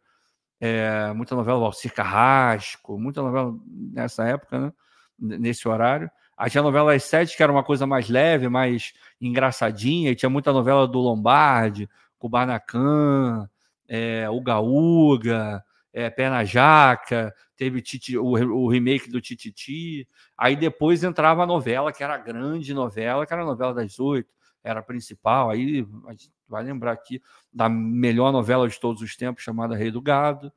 É, 0.60 1.14
muita 1.14 1.36
novela 1.36 1.60
Valcir 1.60 1.94
Carrasco, 1.94 2.98
muita 2.98 3.22
novela 3.22 3.56
nessa 3.70 4.26
época, 4.28 4.60
né? 4.60 4.74
nesse 5.20 5.68
horário. 5.68 6.10
Aí 6.36 6.50
tinha 6.50 6.62
a 6.62 6.64
novela 6.64 6.92
das 6.94 7.04
sete, 7.04 7.38
que 7.38 7.44
era 7.44 7.52
uma 7.52 7.64
coisa 7.64 7.88
mais 7.88 8.10
leve, 8.10 8.50
mais 8.50 8.94
engraçadinha, 9.20 10.12
e 10.12 10.16
tinha 10.16 10.30
muita 10.30 10.52
novela 10.54 10.88
do 10.88 11.00
Lombardi, 11.00 11.90
Kubanacan, 12.20 13.50
é, 13.88 14.30
Uga 14.30 14.60
Uga, 14.60 15.64
é, 15.94 16.10
Pé 16.10 16.30
na 16.30 16.44
Jaca, 16.44 17.34
teve 17.56 17.82
titi, 17.82 18.18
o, 18.18 18.26
o, 18.26 18.70
remake 18.70 19.10
do 19.10 19.20
Tititi. 19.20 20.08
Aí 20.38 20.56
depois 20.56 21.04
entrava 21.04 21.44
a 21.44 21.48
novela, 21.48 21.92
que 21.92 22.04
era 22.04 22.16
a 22.16 22.20
grande 22.20 22.74
novela, 22.74 23.26
que 23.26 23.34
era 23.34 23.42
a 23.42 23.46
novela 23.46 23.74
das 23.74 24.00
oito, 24.00 24.30
era 24.64 24.80
a 24.80 24.84
principal. 24.84 25.50
Aí 25.50 25.86
a 26.08 26.12
gente 26.12 26.32
vai 26.48 26.64
lembrar 26.64 26.92
aqui 26.92 27.22
da 27.52 27.68
melhor 27.68 28.32
novela 28.32 28.68
de 28.70 28.80
todos 28.80 29.02
os 29.02 29.16
tempos, 29.16 29.44
chamada 29.44 29.76
Rei 29.76 29.90
do 29.90 30.02
Gado. 30.02 30.52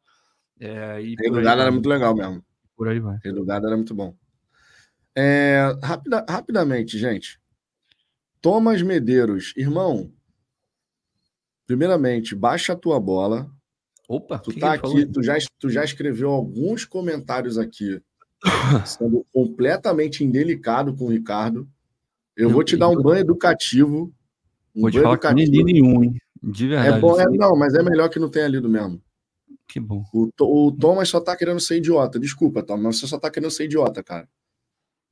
É, 0.58 0.96
Rei 0.96 1.30
do 1.30 1.40
Gado 1.40 1.62
era 1.62 1.70
muito 1.70 1.88
legal 1.88 2.14
mesmo. 2.14 2.44
Por 2.76 2.88
aí 2.88 3.00
vai. 3.00 3.18
Rei 3.22 3.32
do 3.32 3.44
Gado 3.44 3.66
era 3.66 3.76
muito 3.76 3.94
bom. 3.94 4.14
É, 5.16 5.74
rapida, 5.82 6.24
rapidamente, 6.28 6.98
gente. 6.98 7.40
Thomas 8.40 8.80
Medeiros, 8.82 9.52
irmão, 9.56 10.12
Primeiramente, 11.70 12.34
baixa 12.34 12.72
a 12.72 12.76
tua 12.76 12.98
bola. 12.98 13.48
Opa, 14.08 14.40
tu 14.40 14.52
tá 14.58 14.72
aqui, 14.72 15.06
tu 15.06 15.22
já, 15.22 15.38
tu 15.56 15.70
já 15.70 15.84
escreveu 15.84 16.30
alguns 16.30 16.84
comentários 16.84 17.56
aqui, 17.56 18.02
sendo 18.84 19.24
completamente 19.32 20.24
indelicado 20.24 20.92
com 20.96 21.04
o 21.04 21.10
Ricardo. 21.10 21.68
Eu 22.36 22.50
vou 22.50 22.64
te 22.64 22.76
dar 22.76 22.88
um 22.88 23.00
banho 23.00 23.20
educativo. 23.20 24.12
Um 24.74 24.80
vou 24.80 24.92
falar 24.92 25.12
educativo. 25.12 25.48
li 25.48 25.62
nenhum, 25.62 26.02
hein? 26.02 26.16
De 26.42 26.66
verdade. 26.66 26.96
É 26.96 26.98
bom, 26.98 27.20
é, 27.20 27.26
não, 27.26 27.56
mas 27.56 27.72
é 27.74 27.84
melhor 27.84 28.08
que 28.08 28.18
não 28.18 28.28
tenha 28.28 28.48
lido 28.48 28.68
mesmo. 28.68 29.00
Que 29.68 29.78
bom. 29.78 30.02
O, 30.12 30.28
o 30.40 30.72
Thomas 30.72 31.08
só 31.08 31.20
tá 31.20 31.36
querendo 31.36 31.60
ser 31.60 31.76
idiota. 31.76 32.18
Desculpa, 32.18 32.64
Thomas, 32.64 32.82
mas 32.82 32.98
você 32.98 33.06
só 33.06 33.16
tá 33.16 33.30
querendo 33.30 33.52
ser 33.52 33.66
idiota, 33.66 34.02
cara. 34.02 34.28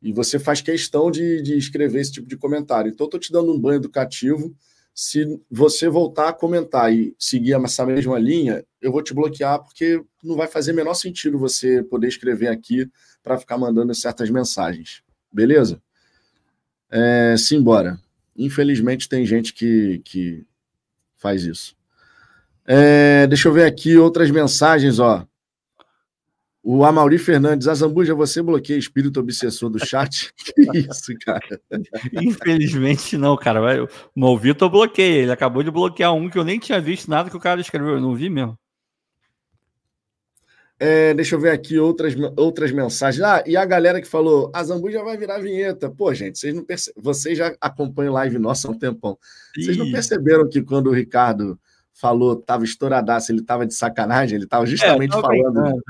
E 0.02 0.12
você 0.12 0.40
faz 0.40 0.60
questão 0.60 1.08
de, 1.08 1.40
de 1.40 1.56
escrever 1.56 2.00
esse 2.00 2.14
tipo 2.14 2.26
de 2.26 2.36
comentário. 2.36 2.90
Então, 2.90 3.06
eu 3.06 3.10
tô 3.10 3.18
te 3.20 3.30
dando 3.30 3.54
um 3.54 3.60
banho 3.60 3.76
educativo 3.76 4.52
se 5.00 5.40
você 5.48 5.88
voltar 5.88 6.28
a 6.28 6.32
comentar 6.32 6.92
e 6.92 7.14
seguir 7.16 7.54
essa 7.54 7.86
mesma 7.86 8.18
linha, 8.18 8.64
eu 8.82 8.90
vou 8.90 9.00
te 9.00 9.14
bloquear 9.14 9.62
porque 9.62 10.02
não 10.24 10.34
vai 10.34 10.48
fazer 10.48 10.72
menor 10.72 10.94
sentido 10.94 11.38
você 11.38 11.84
poder 11.84 12.08
escrever 12.08 12.48
aqui 12.48 12.90
para 13.22 13.38
ficar 13.38 13.56
mandando 13.56 13.94
certas 13.94 14.28
mensagens. 14.28 15.00
Beleza? 15.32 15.80
É, 16.90 17.36
simbora. 17.38 17.96
Infelizmente 18.36 19.08
tem 19.08 19.24
gente 19.24 19.54
que, 19.54 20.00
que 20.04 20.44
faz 21.16 21.44
isso. 21.44 21.76
É, 22.66 23.24
deixa 23.28 23.46
eu 23.46 23.52
ver 23.52 23.66
aqui 23.66 23.96
outras 23.96 24.32
mensagens, 24.32 24.98
ó. 24.98 25.24
O 26.70 26.84
Amauri 26.84 27.16
Fernandes, 27.16 27.66
Azambuja, 27.66 28.14
você 28.14 28.42
bloqueia 28.42 28.76
espírito 28.76 29.18
obsessor 29.18 29.70
do 29.70 29.82
chat? 29.82 30.34
que 30.36 30.60
isso, 30.76 31.14
cara? 31.24 31.58
Infelizmente 32.12 33.16
não, 33.16 33.38
cara. 33.38 33.84
O 33.84 33.88
Malvito 34.14 34.68
bloqueia. 34.68 35.22
Ele 35.22 35.32
acabou 35.32 35.62
de 35.62 35.70
bloquear 35.70 36.12
um 36.12 36.28
que 36.28 36.36
eu 36.36 36.44
nem 36.44 36.58
tinha 36.58 36.78
visto 36.78 37.08
nada 37.08 37.30
que 37.30 37.36
o 37.38 37.40
cara 37.40 37.58
escreveu. 37.58 37.94
Eu 37.94 38.00
não 38.02 38.14
vi 38.14 38.28
mesmo. 38.28 38.54
É, 40.78 41.14
deixa 41.14 41.36
eu 41.36 41.40
ver 41.40 41.52
aqui 41.52 41.78
outras, 41.78 42.14
outras 42.36 42.70
mensagens. 42.70 43.24
Ah, 43.24 43.42
e 43.46 43.56
a 43.56 43.64
galera 43.64 43.98
que 43.98 44.06
falou, 44.06 44.52
a 44.54 44.62
Zambuja 44.62 45.02
vai 45.02 45.16
virar 45.16 45.38
vinheta. 45.38 45.88
Pô, 45.88 46.12
gente, 46.12 46.38
vocês 46.38 46.54
não 46.54 46.64
perce... 46.64 46.92
vocês 46.98 47.38
já 47.38 47.56
acompanham 47.62 48.12
live 48.12 48.38
nossa 48.38 48.68
há 48.68 48.70
um 48.70 48.78
tempão. 48.78 49.18
Vocês 49.56 49.74
não 49.74 49.90
perceberam 49.90 50.46
que 50.46 50.60
quando 50.60 50.88
o 50.88 50.92
Ricardo 50.94 51.58
falou, 51.98 52.36
tava 52.36 52.64
estouradaço, 52.64 53.32
ele 53.32 53.42
tava 53.42 53.66
de 53.66 53.74
sacanagem, 53.74 54.36
ele 54.36 54.46
tava 54.46 54.64
é, 54.64 54.66
justamente 54.66 55.16
é, 55.16 55.20
falando 55.20 55.82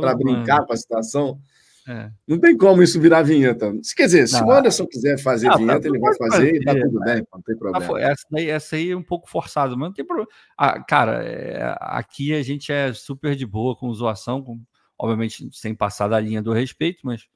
para 0.00 0.14
brincar 0.16 0.66
com 0.66 0.72
a 0.72 0.76
situação. 0.76 1.40
É. 1.86 2.10
Não 2.26 2.38
tem 2.38 2.54
como 2.56 2.82
isso 2.82 3.00
virar 3.00 3.22
vinheta. 3.22 3.72
Quer 3.96 4.06
dizer, 4.06 4.26
se 4.26 4.42
o 4.42 4.52
Anderson 4.52 4.86
quiser 4.86 5.18
fazer 5.18 5.48
ah, 5.48 5.56
vinheta, 5.56 5.80
tá, 5.80 5.88
ele 5.88 5.98
vai 5.98 6.14
fazer, 6.16 6.30
fazer 6.30 6.54
e 6.56 6.64
tá 6.64 6.74
tudo 6.74 7.00
bem, 7.00 7.26
não 7.32 7.40
tem 7.40 7.56
problema. 7.56 8.00
Essa, 8.00 8.26
aí, 8.36 8.50
essa 8.50 8.76
aí 8.76 8.90
é 8.90 8.96
um 8.96 9.02
pouco 9.02 9.30
forçada, 9.30 9.70
mas 9.74 9.88
não 9.88 9.92
tem 9.94 10.04
problema. 10.04 10.28
Ah, 10.56 10.82
cara, 10.82 11.24
é, 11.24 11.74
aqui 11.80 12.34
a 12.34 12.42
gente 12.42 12.70
é 12.70 12.92
super 12.92 13.34
de 13.34 13.46
boa 13.46 13.74
com 13.74 13.90
zoação, 13.94 14.42
com, 14.42 14.60
obviamente 14.98 15.48
sem 15.52 15.74
passar 15.74 16.08
da 16.08 16.20
linha 16.20 16.42
do 16.42 16.52
respeito, 16.52 17.00
mas 17.04 17.26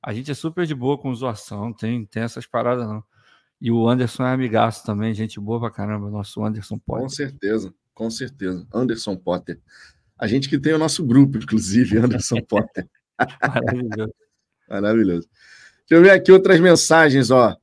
a 0.00 0.12
gente 0.12 0.30
é 0.30 0.34
super 0.34 0.66
de 0.66 0.74
boa 0.74 0.96
com 0.96 1.12
zoação, 1.12 1.72
tem, 1.72 2.06
tem 2.06 2.22
essas 2.22 2.46
paradas 2.46 2.86
não. 2.86 3.02
E 3.60 3.70
o 3.70 3.88
Anderson 3.88 4.24
é 4.24 4.32
amigaço 4.32 4.84
também, 4.84 5.14
gente 5.14 5.40
boa 5.40 5.58
pra 5.58 5.70
caramba, 5.70 6.10
nosso 6.10 6.44
Anderson 6.44 6.78
Potter. 6.78 7.02
Com 7.02 7.08
certeza, 7.08 7.74
com 7.94 8.10
certeza. 8.10 8.66
Anderson 8.72 9.16
Potter. 9.16 9.60
A 10.18 10.26
gente 10.26 10.48
que 10.48 10.58
tem 10.58 10.72
o 10.72 10.78
nosso 10.78 11.04
grupo, 11.04 11.38
inclusive, 11.38 11.96
Anderson 11.98 12.40
Potter. 12.42 12.88
Maravilhoso. 13.42 14.14
Maravilhoso. 14.68 15.28
Deixa 15.88 16.00
eu 16.00 16.02
ver 16.02 16.10
aqui 16.10 16.32
outras 16.32 16.60
mensagens, 16.60 17.30
ó. 17.30 17.56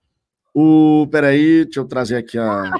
O. 0.53 1.07
Peraí, 1.11 1.65
deixa 1.65 1.80
eu 1.80 1.86
trazer 1.86 2.15
aqui 2.18 2.38
a. 2.38 2.72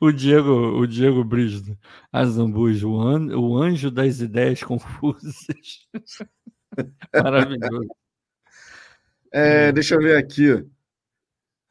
o 0.00 0.12
Diego, 0.12 0.78
o 0.78 0.86
Diego 0.86 1.24
Brígido, 1.24 1.78
Azambujo, 2.12 2.90
o, 2.90 3.00
an, 3.00 3.36
o 3.36 3.56
anjo 3.56 3.90
das 3.90 4.20
ideias 4.20 4.62
confusas. 4.64 5.36
Maravilhoso. 7.14 7.88
É, 9.32 9.70
deixa 9.72 9.94
eu 9.94 10.00
ver 10.00 10.16
aqui. 10.16 10.64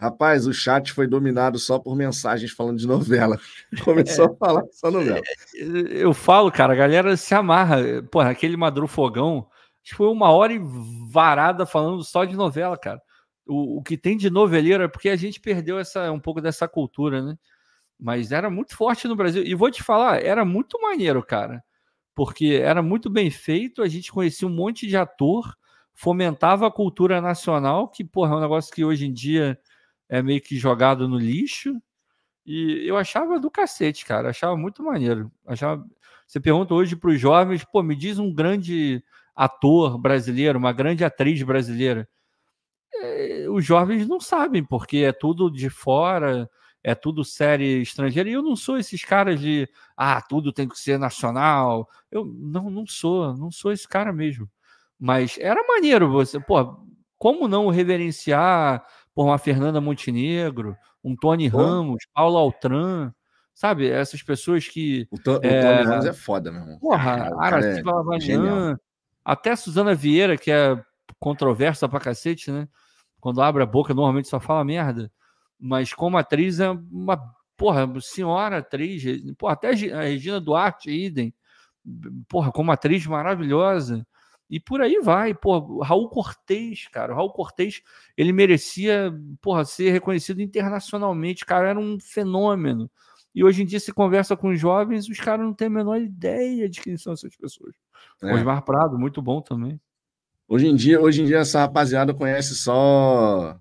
Rapaz, 0.01 0.47
o 0.47 0.53
chat 0.53 0.93
foi 0.93 1.07
dominado 1.07 1.59
só 1.59 1.77
por 1.77 1.93
mensagens 1.93 2.51
falando 2.51 2.77
de 2.77 2.87
novela. 2.87 3.37
Começou 3.83 4.27
é, 4.27 4.29
a 4.29 4.35
falar 4.35 4.63
só 4.71 4.89
novela. 4.89 5.21
Eu 5.53 6.13
falo, 6.13 6.49
cara, 6.49 6.71
a 6.71 6.75
galera 6.75 7.17
se 7.17 7.35
amarra. 7.35 8.01
Porra, 8.09 8.29
aquele 8.29 8.55
Madru 8.55 8.87
Fogão, 8.87 9.45
acho 9.83 9.91
que 9.91 9.95
foi 9.95 10.07
uma 10.07 10.31
hora 10.31 10.53
e 10.53 10.61
varada 11.11 11.65
falando 11.65 12.01
só 12.01 12.23
de 12.23 12.37
novela, 12.37 12.77
cara. 12.77 13.01
O, 13.45 13.79
o 13.79 13.83
que 13.83 13.97
tem 13.97 14.15
de 14.15 14.29
noveleira 14.29 14.85
é 14.85 14.87
porque 14.87 15.09
a 15.09 15.17
gente 15.17 15.41
perdeu 15.41 15.77
essa, 15.77 16.09
um 16.13 16.19
pouco 16.19 16.39
dessa 16.39 16.65
cultura, 16.65 17.21
né? 17.21 17.37
Mas 17.99 18.31
era 18.31 18.49
muito 18.49 18.77
forte 18.77 19.05
no 19.05 19.17
Brasil. 19.17 19.43
E 19.43 19.53
vou 19.53 19.69
te 19.69 19.83
falar, 19.83 20.23
era 20.23 20.45
muito 20.45 20.79
maneiro, 20.81 21.21
cara. 21.21 21.61
Porque 22.15 22.61
era 22.63 22.81
muito 22.81 23.09
bem 23.09 23.29
feito, 23.29 23.81
a 23.81 23.87
gente 23.89 24.13
conhecia 24.13 24.47
um 24.47 24.51
monte 24.51 24.87
de 24.87 24.95
ator, 24.95 25.57
fomentava 25.99 26.65
a 26.65 26.71
cultura 26.71 27.19
nacional, 27.19 27.89
que, 27.89 28.05
porra, 28.05 28.33
é 28.33 28.37
um 28.37 28.39
negócio 28.39 28.73
que 28.73 28.85
hoje 28.85 29.05
em 29.05 29.11
dia 29.11 29.59
é 30.07 30.21
meio 30.21 30.39
que 30.39 30.57
jogado 30.57 31.09
no 31.09 31.17
lixo. 31.17 31.75
E 32.45 32.87
eu 32.87 32.95
achava 32.95 33.37
do 33.37 33.51
cacete, 33.51 34.05
cara. 34.05 34.29
Achava 34.29 34.55
muito 34.55 34.81
maneiro. 34.81 35.29
Achava... 35.45 35.85
Você 36.25 36.39
pergunta 36.39 36.73
hoje 36.73 36.95
para 36.95 37.09
os 37.09 37.19
jovens, 37.19 37.65
pô, 37.65 37.83
me 37.83 37.97
diz 37.97 38.17
um 38.17 38.33
grande 38.33 39.03
ator 39.35 39.97
brasileiro, 39.97 40.57
uma 40.57 40.71
grande 40.71 41.03
atriz 41.03 41.43
brasileira. 41.43 42.07
É, 42.95 43.47
os 43.49 43.65
jovens 43.65 44.07
não 44.07 44.21
sabem, 44.21 44.63
porque 44.63 44.99
é 44.99 45.11
tudo 45.11 45.51
de 45.51 45.69
fora, 45.69 46.49
é 46.81 46.95
tudo 46.95 47.25
série 47.25 47.81
estrangeira. 47.81 48.29
E 48.29 48.33
eu 48.33 48.41
não 48.41 48.55
sou 48.55 48.77
esses 48.77 49.03
caras 49.03 49.37
de, 49.37 49.67
ah, 49.97 50.21
tudo 50.21 50.53
tem 50.53 50.65
que 50.65 50.79
ser 50.79 50.97
nacional. 50.97 51.89
Eu 52.09 52.23
não, 52.23 52.69
não 52.69 52.87
sou, 52.87 53.35
não 53.35 53.51
sou 53.51 53.73
esse 53.73 53.85
cara 53.85 54.13
mesmo. 54.13 54.49
Mas 54.99 55.37
era 55.39 55.65
maneiro 55.65 56.11
você, 56.11 56.39
pô, 56.39 56.77
como 57.17 57.47
não 57.47 57.69
reverenciar 57.69 58.85
por 59.15 59.25
uma 59.25 59.37
Fernanda 59.37 59.79
Montenegro, 59.79 60.75
um 61.03 61.15
Tony 61.15 61.47
Ramos, 61.47 62.03
Paulo 62.13 62.37
Altran, 62.37 63.13
sabe? 63.53 63.89
Essas 63.89 64.21
pessoas 64.21 64.67
que. 64.67 65.07
O, 65.09 65.17
to, 65.17 65.39
é, 65.41 65.59
o 65.59 65.61
Tony 65.61 65.89
Ramos 65.89 66.05
é 66.05 66.13
foda, 66.13 66.51
meu 66.51 66.61
irmão. 66.61 66.79
Porra, 66.79 67.31
Araciba 67.39 67.91
é 67.91 68.75
até 69.23 69.55
Suzana 69.55 69.93
Vieira, 69.93 70.37
que 70.37 70.51
é 70.51 70.81
controversa 71.19 71.87
pra 71.87 71.99
cacete, 71.99 72.51
né? 72.51 72.67
Quando 73.19 73.41
abre 73.41 73.61
a 73.61 73.65
boca, 73.65 73.93
normalmente 73.93 74.27
só 74.27 74.39
fala 74.39 74.63
merda. 74.63 75.11
Mas 75.59 75.93
como 75.93 76.17
atriz 76.17 76.59
é 76.59 76.69
uma 76.69 77.21
porra, 77.57 77.85
senhora 77.99 78.59
atriz, 78.59 79.03
porra, 79.37 79.53
até 79.53 79.69
a 79.69 80.01
Regina 80.03 80.39
Duarte, 80.39 80.89
idem, 80.89 81.33
porra, 82.29 82.51
como 82.51 82.71
atriz 82.71 83.05
maravilhosa. 83.05 84.07
E 84.49 84.59
por 84.59 84.81
aí 84.81 84.99
vai, 84.99 85.33
pô, 85.33 85.81
Raul 85.81 86.09
Cortez, 86.09 86.87
cara, 86.87 87.13
Raul 87.13 87.31
Cortez, 87.31 87.81
ele 88.17 88.33
merecia, 88.33 89.13
porra, 89.39 89.63
ser 89.63 89.91
reconhecido 89.91 90.41
internacionalmente, 90.41 91.45
cara, 91.45 91.69
era 91.69 91.79
um 91.79 91.99
fenômeno. 91.99 92.89
E 93.33 93.43
hoje 93.43 93.61
em 93.61 93.65
dia 93.65 93.79
se 93.79 93.93
conversa 93.93 94.35
com 94.35 94.49
os 94.49 94.59
jovens, 94.59 95.07
os 95.07 95.19
caras 95.19 95.45
não 95.45 95.53
têm 95.53 95.67
a 95.67 95.69
menor 95.69 96.01
ideia 96.01 96.67
de 96.67 96.81
quem 96.81 96.97
são 96.97 97.13
essas 97.13 97.35
pessoas. 97.35 97.75
É. 98.23 98.33
Osmar 98.33 98.63
Prado, 98.63 98.97
muito 98.97 99.21
bom 99.21 99.39
também. 99.39 99.79
Hoje 100.47 100.65
em 100.65 100.75
dia, 100.75 100.99
hoje 100.99 101.21
em 101.21 101.25
dia 101.25 101.37
essa 101.37 101.59
rapaziada 101.59 102.11
conhece 102.11 102.55
só 102.55 103.55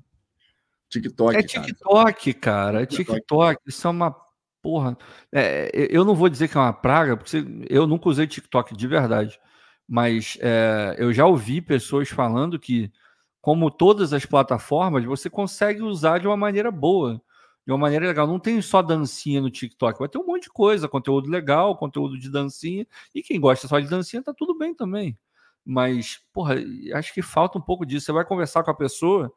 TikTok. 0.89 1.37
É 1.37 1.43
TikTok, 1.43 2.33
cara, 2.33 2.73
cara. 2.73 2.83
é 2.83 2.87
TikTok. 2.87 3.61
Isso 3.67 3.87
é 3.87 3.91
uma 3.91 4.17
porra. 4.63 4.97
É, 5.31 5.71
eu 5.91 6.03
não 6.03 6.15
vou 6.15 6.31
dizer 6.31 6.49
que 6.49 6.57
é 6.57 6.61
uma 6.61 6.73
praga, 6.73 7.15
porque 7.15 7.45
eu 7.69 7.87
nunca 7.87 8.09
usei 8.09 8.27
TikTok 8.27 8.75
de 8.75 8.87
verdade 8.87 9.39
mas 9.89 10.37
é, 10.41 10.97
eu 10.99 11.13
já 11.15 11.25
ouvi 11.25 11.63
pessoas 11.63 12.11
falando 12.11 12.59
que, 12.59 12.93
como 13.41 13.71
todas 13.71 14.13
as 14.13 14.27
plataformas, 14.27 15.05
você 15.05 15.31
consegue 15.31 15.81
usar 15.81 16.19
de 16.19 16.27
uma 16.27 16.37
maneira 16.37 16.71
boa, 16.71 17.23
de 17.67 17.73
uma 17.73 17.79
maneira 17.79 18.07
legal. 18.07 18.27
Não 18.27 18.39
tem 18.39 18.61
só 18.61 18.83
dancinha 18.83 19.41
no 19.41 19.51
TikTok, 19.51 19.99
vai 19.99 20.09
ter 20.09 20.19
um 20.19 20.27
monte 20.27 20.43
de 20.45 20.51
coisa, 20.51 20.87
conteúdo 20.87 21.31
legal, 21.31 21.75
conteúdo 21.77 22.19
de 22.19 22.31
dancinha, 22.31 22.87
e 23.15 23.23
quem 23.23 23.41
gosta 23.41 23.67
só 23.67 23.81
de 23.81 23.89
dancinha 23.89 24.23
tá 24.23 24.35
tudo 24.37 24.59
bem 24.59 24.75
também. 24.75 25.19
Mas, 25.65 26.21
porra, 26.33 26.57
acho 26.95 27.15
que 27.15 27.23
falta 27.23 27.59
um 27.59 27.63
pouco 27.63 27.87
disso. 27.87 28.07
Você 28.07 28.13
vai 28.13 28.25
conversar 28.25 28.63
com 28.63 28.71
a 28.71 28.75
pessoa 28.75 29.33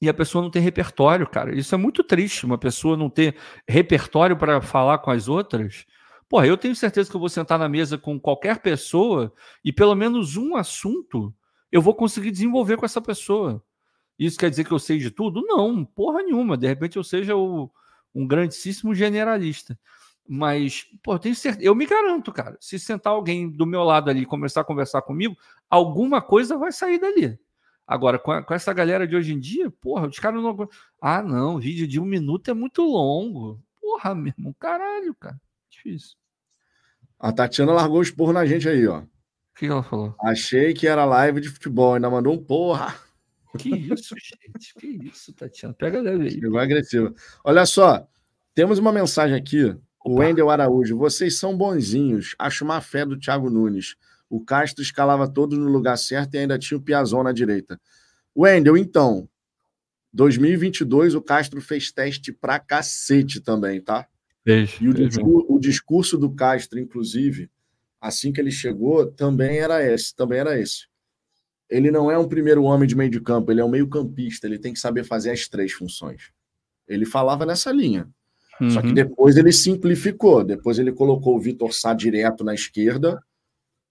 e 0.00 0.08
a 0.08 0.14
pessoa 0.14 0.42
não 0.42 0.50
tem 0.50 0.62
repertório, 0.62 1.28
cara. 1.28 1.54
Isso 1.54 1.74
é 1.74 1.78
muito 1.78 2.02
triste, 2.02 2.44
uma 2.44 2.58
pessoa 2.58 2.96
não 2.96 3.08
ter 3.08 3.36
repertório 3.68 4.36
para 4.36 4.60
falar 4.60 4.98
com 4.98 5.12
as 5.12 5.28
outras 5.28 5.86
Porra, 6.32 6.46
eu 6.46 6.56
tenho 6.56 6.74
certeza 6.74 7.10
que 7.10 7.14
eu 7.14 7.20
vou 7.20 7.28
sentar 7.28 7.58
na 7.58 7.68
mesa 7.68 7.98
com 7.98 8.18
qualquer 8.18 8.60
pessoa 8.60 9.34
e 9.62 9.70
pelo 9.70 9.94
menos 9.94 10.34
um 10.34 10.56
assunto 10.56 11.30
eu 11.70 11.82
vou 11.82 11.94
conseguir 11.94 12.30
desenvolver 12.30 12.78
com 12.78 12.86
essa 12.86 13.02
pessoa. 13.02 13.62
Isso 14.18 14.38
quer 14.38 14.48
dizer 14.48 14.64
que 14.64 14.72
eu 14.72 14.78
sei 14.78 14.96
de 14.96 15.10
tudo? 15.10 15.42
Não, 15.42 15.84
porra 15.84 16.22
nenhuma. 16.22 16.56
De 16.56 16.66
repente 16.66 16.96
eu 16.96 17.04
seja 17.04 17.36
o, 17.36 17.70
um 18.14 18.26
grandíssimo 18.26 18.94
generalista. 18.94 19.78
Mas, 20.26 20.86
pô, 21.02 21.18
tenho 21.18 21.34
certeza, 21.34 21.66
eu 21.66 21.74
me 21.74 21.84
garanto, 21.84 22.32
cara. 22.32 22.56
Se 22.58 22.78
sentar 22.78 23.12
alguém 23.12 23.50
do 23.50 23.66
meu 23.66 23.82
lado 23.82 24.08
ali 24.08 24.22
e 24.22 24.26
começar 24.26 24.62
a 24.62 24.64
conversar 24.64 25.02
comigo, 25.02 25.36
alguma 25.68 26.22
coisa 26.22 26.56
vai 26.56 26.72
sair 26.72 26.98
dali. 26.98 27.38
Agora, 27.86 28.18
com, 28.18 28.32
a, 28.32 28.42
com 28.42 28.54
essa 28.54 28.72
galera 28.72 29.06
de 29.06 29.14
hoje 29.14 29.34
em 29.34 29.38
dia, 29.38 29.70
porra, 29.70 30.08
os 30.08 30.18
caras 30.18 30.42
não. 30.42 30.66
Ah, 30.98 31.22
não, 31.22 31.58
vídeo 31.58 31.86
de 31.86 32.00
um 32.00 32.06
minuto 32.06 32.50
é 32.50 32.54
muito 32.54 32.80
longo. 32.82 33.62
Porra, 33.78 34.14
meu 34.14 34.32
irmão, 34.34 34.56
caralho, 34.58 35.14
cara. 35.14 35.38
Difícil. 35.68 36.21
A 37.22 37.30
Tatiana 37.32 37.72
largou 37.72 38.00
o 38.00 38.02
esporro 38.02 38.32
na 38.32 38.44
gente 38.44 38.68
aí, 38.68 38.84
ó. 38.88 38.98
O 38.98 39.06
que 39.56 39.66
ela 39.66 39.84
falou? 39.84 40.12
Achei 40.20 40.74
que 40.74 40.88
era 40.88 41.04
live 41.04 41.40
de 41.40 41.48
futebol, 41.48 41.94
ainda 41.94 42.10
mandou 42.10 42.34
um 42.34 42.44
porra. 42.44 42.96
Que 43.56 43.68
isso, 43.68 44.16
gente? 44.18 44.74
Que 44.74 44.86
isso, 45.06 45.32
Tatiana? 45.32 45.72
Pega 45.72 46.00
leve 46.00 46.24
aí. 46.24 46.30
Chegou 46.32 46.58
agressiva. 46.58 47.14
Olha 47.44 47.64
só, 47.64 48.08
temos 48.56 48.80
uma 48.80 48.90
mensagem 48.90 49.36
aqui. 49.36 49.76
O 50.04 50.18
Wendel 50.18 50.50
Araújo, 50.50 50.98
vocês 50.98 51.38
são 51.38 51.56
bonzinhos. 51.56 52.34
Acho 52.40 52.64
uma 52.64 52.80
fé 52.80 53.06
do 53.06 53.16
Thiago 53.16 53.48
Nunes. 53.48 53.94
O 54.28 54.44
Castro 54.44 54.82
escalava 54.82 55.28
todos 55.28 55.56
no 55.56 55.68
lugar 55.68 55.96
certo 55.98 56.34
e 56.34 56.38
ainda 56.38 56.58
tinha 56.58 56.76
o 56.76 56.82
Piazon 56.82 57.22
na 57.22 57.30
direita. 57.30 57.80
Wendel, 58.36 58.76
então, 58.76 59.28
2022 60.12 61.14
o 61.14 61.22
Castro 61.22 61.60
fez 61.60 61.92
teste 61.92 62.32
pra 62.32 62.58
cacete 62.58 63.40
também, 63.40 63.80
tá? 63.80 64.08
E 64.80 64.88
o 64.88 64.94
discurso, 64.94 65.46
o 65.48 65.58
discurso, 65.58 66.18
do 66.18 66.30
Castro, 66.30 66.78
inclusive, 66.78 67.50
assim 68.00 68.32
que 68.32 68.40
ele 68.40 68.50
chegou, 68.50 69.06
também 69.06 69.58
era 69.58 69.84
esse, 69.84 70.14
também 70.14 70.40
era 70.40 70.58
esse. 70.58 70.86
Ele 71.70 71.90
não 71.90 72.10
é 72.10 72.18
um 72.18 72.28
primeiro 72.28 72.64
homem 72.64 72.86
de 72.86 72.94
meio 72.94 73.10
de 73.10 73.20
campo, 73.20 73.50
ele 73.50 73.60
é 73.60 73.64
um 73.64 73.68
meio-campista, 73.68 74.46
ele 74.46 74.58
tem 74.58 74.72
que 74.72 74.80
saber 74.80 75.04
fazer 75.04 75.30
as 75.30 75.48
três 75.48 75.72
funções. 75.72 76.30
Ele 76.86 77.06
falava 77.06 77.46
nessa 77.46 77.70
linha. 77.70 78.08
Uhum. 78.60 78.70
Só 78.70 78.80
que 78.80 78.88
uhum. 78.88 78.94
depois 78.94 79.36
ele 79.36 79.52
simplificou, 79.52 80.44
depois 80.44 80.78
ele 80.78 80.92
colocou 80.92 81.36
o 81.36 81.40
Vitor 81.40 81.72
Sá 81.72 81.94
direto 81.94 82.44
na 82.44 82.54
esquerda 82.54 83.22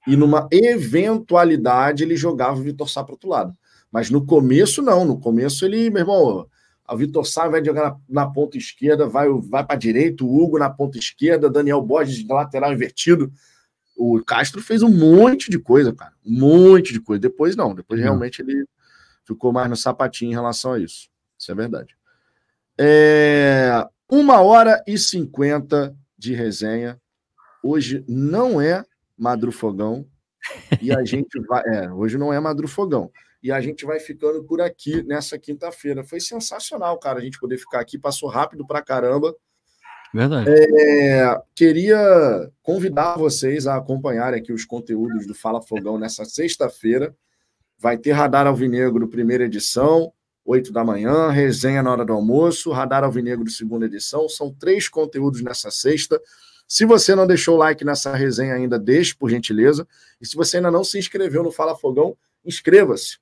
e 0.07 0.15
numa 0.15 0.47
eventualidade 0.51 2.03
ele 2.03 2.15
jogava 2.15 2.59
o 2.59 2.63
Vitor 2.63 2.89
Sá 2.89 3.03
para 3.03 3.13
outro 3.13 3.29
lado. 3.29 3.55
Mas 3.91 4.09
no 4.09 4.25
começo 4.25 4.81
não, 4.81 5.03
no 5.03 5.19
começo 5.19 5.65
ele, 5.65 5.89
meu 5.89 6.01
irmão, 6.01 6.47
o 6.93 6.97
Vitor 6.97 7.25
Sá 7.25 7.47
vai 7.47 7.63
jogar 7.63 7.83
na, 7.83 8.23
na, 8.23 8.29
ponta 8.29 8.57
esquerda, 8.57 9.07
vai, 9.07 9.29
vai 9.29 9.65
para 9.65 9.75
a 9.75 9.79
direita, 9.79 10.23
o 10.23 10.37
Hugo 10.37 10.59
na 10.59 10.69
ponta 10.69 10.97
esquerda, 10.97 11.49
Daniel 11.49 11.81
Borges 11.81 12.17
de 12.17 12.27
lateral 12.27 12.73
invertido. 12.73 13.31
O 13.95 14.21
Castro 14.23 14.61
fez 14.61 14.81
um 14.81 14.89
monte 14.89 15.49
de 15.49 15.59
coisa, 15.59 15.93
cara. 15.93 16.13
Um 16.25 16.39
monte 16.39 16.91
de 16.91 16.99
coisa. 16.99 17.21
Depois 17.21 17.55
não, 17.55 17.73
depois 17.75 17.99
realmente 17.99 18.41
ele 18.41 18.65
ficou 19.23 19.53
mais 19.53 19.69
no 19.69 19.75
sapatinho 19.75 20.31
em 20.31 20.33
relação 20.33 20.73
a 20.73 20.79
isso. 20.79 21.09
Isso 21.37 21.51
é 21.51 21.55
verdade. 21.55 21.95
É, 22.77 23.87
uma 24.09 24.41
hora 24.41 24.83
e 24.87 24.97
cinquenta 24.97 25.95
de 26.17 26.33
resenha. 26.33 26.99
Hoje 27.63 28.03
não 28.07 28.59
é 28.59 28.83
Madrufogão. 29.17 30.05
E 30.81 30.91
a 30.91 31.03
gente 31.05 31.39
vai. 31.41 31.63
É, 31.67 31.91
hoje 31.91 32.17
não 32.17 32.33
é 32.33 32.39
Madrufogão. 32.39 33.11
E 33.41 33.51
a 33.51 33.59
gente 33.59 33.85
vai 33.85 33.99
ficando 33.99 34.43
por 34.43 34.61
aqui 34.61 35.01
nessa 35.03 35.37
quinta-feira. 35.37 36.03
Foi 36.03 36.19
sensacional, 36.19 36.97
cara, 36.99 37.19
a 37.19 37.21
gente 37.21 37.39
poder 37.39 37.57
ficar 37.57 37.79
aqui. 37.79 37.97
Passou 37.97 38.29
rápido 38.29 38.65
pra 38.65 38.81
caramba. 38.81 39.35
Verdade. 40.13 40.49
É, 40.49 41.41
queria 41.55 42.51
convidar 42.61 43.17
vocês 43.17 43.65
a 43.65 43.77
acompanharem 43.77 44.39
aqui 44.39 44.51
os 44.51 44.65
conteúdos 44.65 45.25
do 45.25 45.33
Fala 45.33 45.61
Fogão 45.61 45.97
nessa 45.97 46.25
sexta-feira. 46.25 47.15
Vai 47.79 47.97
ter 47.97 48.11
Radar 48.11 48.45
Alvinegro, 48.45 49.07
primeira 49.07 49.45
edição. 49.45 50.13
8 50.43 50.71
da 50.71 50.83
manhã, 50.83 51.29
resenha 51.29 51.83
na 51.83 51.91
hora 51.91 52.03
do 52.03 52.13
almoço, 52.13 52.71
Radar 52.71 53.03
Alvinegro 53.03 53.49
segunda 53.49 53.85
edição. 53.85 54.27
São 54.27 54.51
três 54.51 54.89
conteúdos 54.89 55.41
nessa 55.41 55.69
sexta. 55.69 56.19
Se 56.67 56.85
você 56.85 57.13
não 57.13 57.27
deixou 57.27 57.55
o 57.55 57.57
like 57.57 57.85
nessa 57.85 58.15
resenha 58.15 58.55
ainda, 58.55 58.79
deixe, 58.79 59.15
por 59.15 59.29
gentileza. 59.29 59.87
E 60.19 60.25
se 60.25 60.35
você 60.35 60.57
ainda 60.57 60.71
não 60.71 60.83
se 60.83 60.97
inscreveu 60.97 61.43
no 61.43 61.51
Fala 61.51 61.77
Fogão, 61.77 62.17
inscreva-se. 62.43 63.19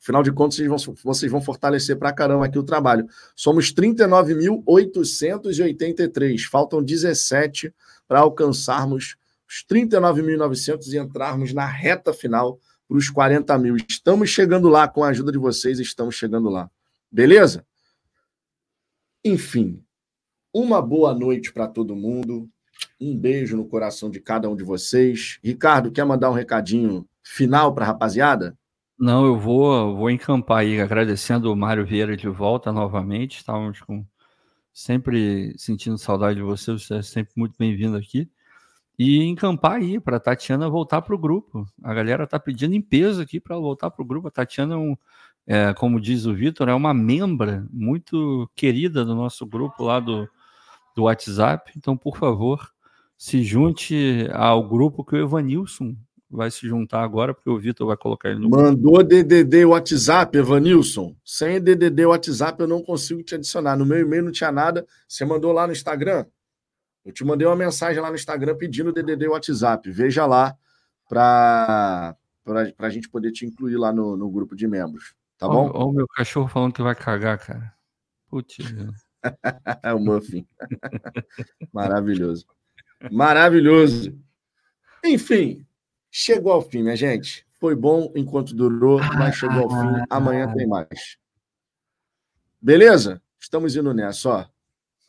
Afinal 0.00 0.22
de 0.22 0.30
contas, 0.32 0.56
vocês 0.56 0.68
vão, 0.68 0.78
vocês 1.02 1.30
vão 1.30 1.40
fortalecer 1.40 1.98
para 1.98 2.12
caramba 2.12 2.44
aqui 2.46 2.58
o 2.58 2.62
trabalho. 2.62 3.06
Somos 3.34 3.74
39.883. 3.74 6.42
Faltam 6.50 6.82
17 6.82 7.74
para 8.06 8.20
alcançarmos 8.20 9.16
os 9.48 9.64
39.900 9.68 10.92
e 10.92 10.98
entrarmos 10.98 11.52
na 11.52 11.66
reta 11.66 12.12
final 12.12 12.60
para 12.86 12.96
os 12.96 13.10
40 13.10 13.58
mil. 13.58 13.76
Estamos 13.76 14.30
chegando 14.30 14.68
lá, 14.68 14.86
com 14.88 15.04
a 15.04 15.08
ajuda 15.08 15.32
de 15.32 15.38
vocês, 15.38 15.78
estamos 15.78 16.14
chegando 16.14 16.48
lá. 16.48 16.70
Beleza? 17.10 17.66
Enfim, 19.24 19.82
uma 20.52 20.80
boa 20.80 21.14
noite 21.14 21.52
para 21.52 21.68
todo 21.68 21.96
mundo. 21.96 22.48
Um 23.00 23.16
beijo 23.16 23.56
no 23.56 23.66
coração 23.66 24.10
de 24.10 24.20
cada 24.20 24.48
um 24.48 24.56
de 24.56 24.64
vocês. 24.64 25.38
Ricardo, 25.42 25.92
quer 25.92 26.04
mandar 26.04 26.30
um 26.30 26.34
recadinho 26.34 27.06
final 27.22 27.74
para 27.74 27.84
a 27.84 27.88
rapaziada? 27.88 28.57
Não, 28.98 29.24
eu 29.26 29.38
vou, 29.38 29.96
vou 29.96 30.10
encampar 30.10 30.58
aí, 30.58 30.80
agradecendo 30.80 31.52
o 31.52 31.56
Mário 31.56 31.86
Vieira 31.86 32.16
de 32.16 32.28
volta 32.28 32.72
novamente. 32.72 33.36
Estávamos 33.38 33.80
com 33.80 34.04
sempre 34.72 35.54
sentindo 35.58 35.98
saudade 35.98 36.36
de 36.36 36.42
você, 36.42 36.72
você 36.72 36.96
é 36.96 37.02
sempre 37.02 37.32
muito 37.36 37.56
bem-vindo 37.58 37.96
aqui 37.96 38.30
e 38.98 39.24
encampar 39.24 39.74
aí 39.76 40.00
para 40.00 40.18
a 40.18 40.20
Tatiana 40.20 40.68
voltar 40.70 41.02
para 41.02 41.14
o 41.14 41.18
grupo. 41.18 41.66
A 41.82 41.94
galera 41.94 42.24
está 42.24 42.40
pedindo 42.40 42.74
em 42.74 42.82
peso 42.82 43.22
aqui 43.22 43.40
para 43.40 43.56
voltar 43.58 43.90
para 43.90 44.02
o 44.02 44.06
grupo. 44.06 44.28
A 44.28 44.30
Tatiana, 44.32 44.74
é 44.74 44.78
um, 44.78 44.96
é, 45.46 45.74
como 45.74 46.00
diz 46.00 46.26
o 46.26 46.34
Vitor, 46.34 46.68
é 46.68 46.74
uma 46.74 46.94
membra 46.94 47.66
muito 47.72 48.50
querida 48.56 49.04
do 49.04 49.14
nosso 49.14 49.46
grupo 49.46 49.84
lá 49.84 50.00
do, 50.00 50.28
do 50.96 51.04
WhatsApp. 51.04 51.72
Então, 51.76 51.96
por 51.96 52.16
favor, 52.18 52.70
se 53.18 53.42
junte 53.44 54.28
ao 54.32 54.68
grupo 54.68 55.04
que 55.04 55.16
o 55.16 55.18
Evanilson 55.22 55.96
vai 56.30 56.50
se 56.50 56.66
juntar 56.68 57.02
agora, 57.02 57.32
porque 57.32 57.48
o 57.48 57.58
Vitor 57.58 57.86
vai 57.86 57.96
colocar 57.96 58.28
ele 58.30 58.40
no 58.40 58.50
Mandou 58.50 59.02
DDD 59.02 59.64
WhatsApp, 59.64 60.36
Evanilson. 60.36 61.16
Sem 61.24 61.60
DDD 61.60 62.06
WhatsApp 62.06 62.60
eu 62.60 62.68
não 62.68 62.82
consigo 62.82 63.22
te 63.22 63.34
adicionar. 63.34 63.76
No 63.76 63.86
meu 63.86 64.00
e-mail 64.00 64.24
não 64.24 64.32
tinha 64.32 64.52
nada. 64.52 64.86
Você 65.06 65.24
mandou 65.24 65.52
lá 65.52 65.66
no 65.66 65.72
Instagram? 65.72 66.26
Eu 67.04 67.12
te 67.12 67.24
mandei 67.24 67.46
uma 67.46 67.56
mensagem 67.56 68.00
lá 68.02 68.10
no 68.10 68.16
Instagram 68.16 68.56
pedindo 68.56 68.92
DDD 68.92 69.28
WhatsApp. 69.28 69.90
Veja 69.90 70.26
lá 70.26 70.54
para 71.08 72.16
a 72.78 72.90
gente 72.90 73.08
poder 73.08 73.32
te 73.32 73.46
incluir 73.46 73.76
lá 73.76 73.92
no, 73.92 74.16
no 74.16 74.30
grupo 74.30 74.54
de 74.54 74.68
membros. 74.68 75.14
Tá 75.38 75.48
bom? 75.48 75.70
Olha 75.72 75.86
o 75.86 75.92
meu 75.92 76.06
cachorro 76.08 76.48
falando 76.48 76.74
que 76.74 76.82
vai 76.82 76.94
cagar, 76.94 77.38
cara. 77.38 77.72
Putz. 78.28 78.58
é 79.82 79.94
o 79.94 79.98
Muffin. 79.98 80.46
Maravilhoso. 81.72 82.44
Maravilhoso. 83.10 84.12
Enfim, 85.04 85.64
chegou 86.18 86.50
ao 86.50 86.62
fim, 86.62 86.82
minha 86.82 86.96
gente. 86.96 87.46
Foi 87.60 87.76
bom 87.76 88.12
enquanto 88.16 88.54
durou, 88.54 88.98
mas 88.98 89.36
chegou 89.36 89.62
ao 89.62 89.70
fim. 89.70 90.04
Amanhã 90.10 90.52
tem 90.52 90.66
mais. 90.66 91.16
Beleza? 92.60 93.22
Estamos 93.38 93.76
indo 93.76 93.94
nessa, 93.94 94.28
ó. 94.28 94.46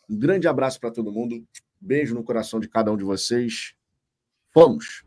Um 0.07 0.17
grande 0.17 0.47
abraço 0.47 0.79
para 0.79 0.91
todo 0.91 1.11
mundo. 1.11 1.43
Beijo 1.81 2.13
no 2.13 2.23
coração 2.23 2.59
de 2.59 2.67
cada 2.67 2.91
um 2.91 2.97
de 2.97 3.03
vocês. 3.03 3.73
Fomos! 4.53 5.03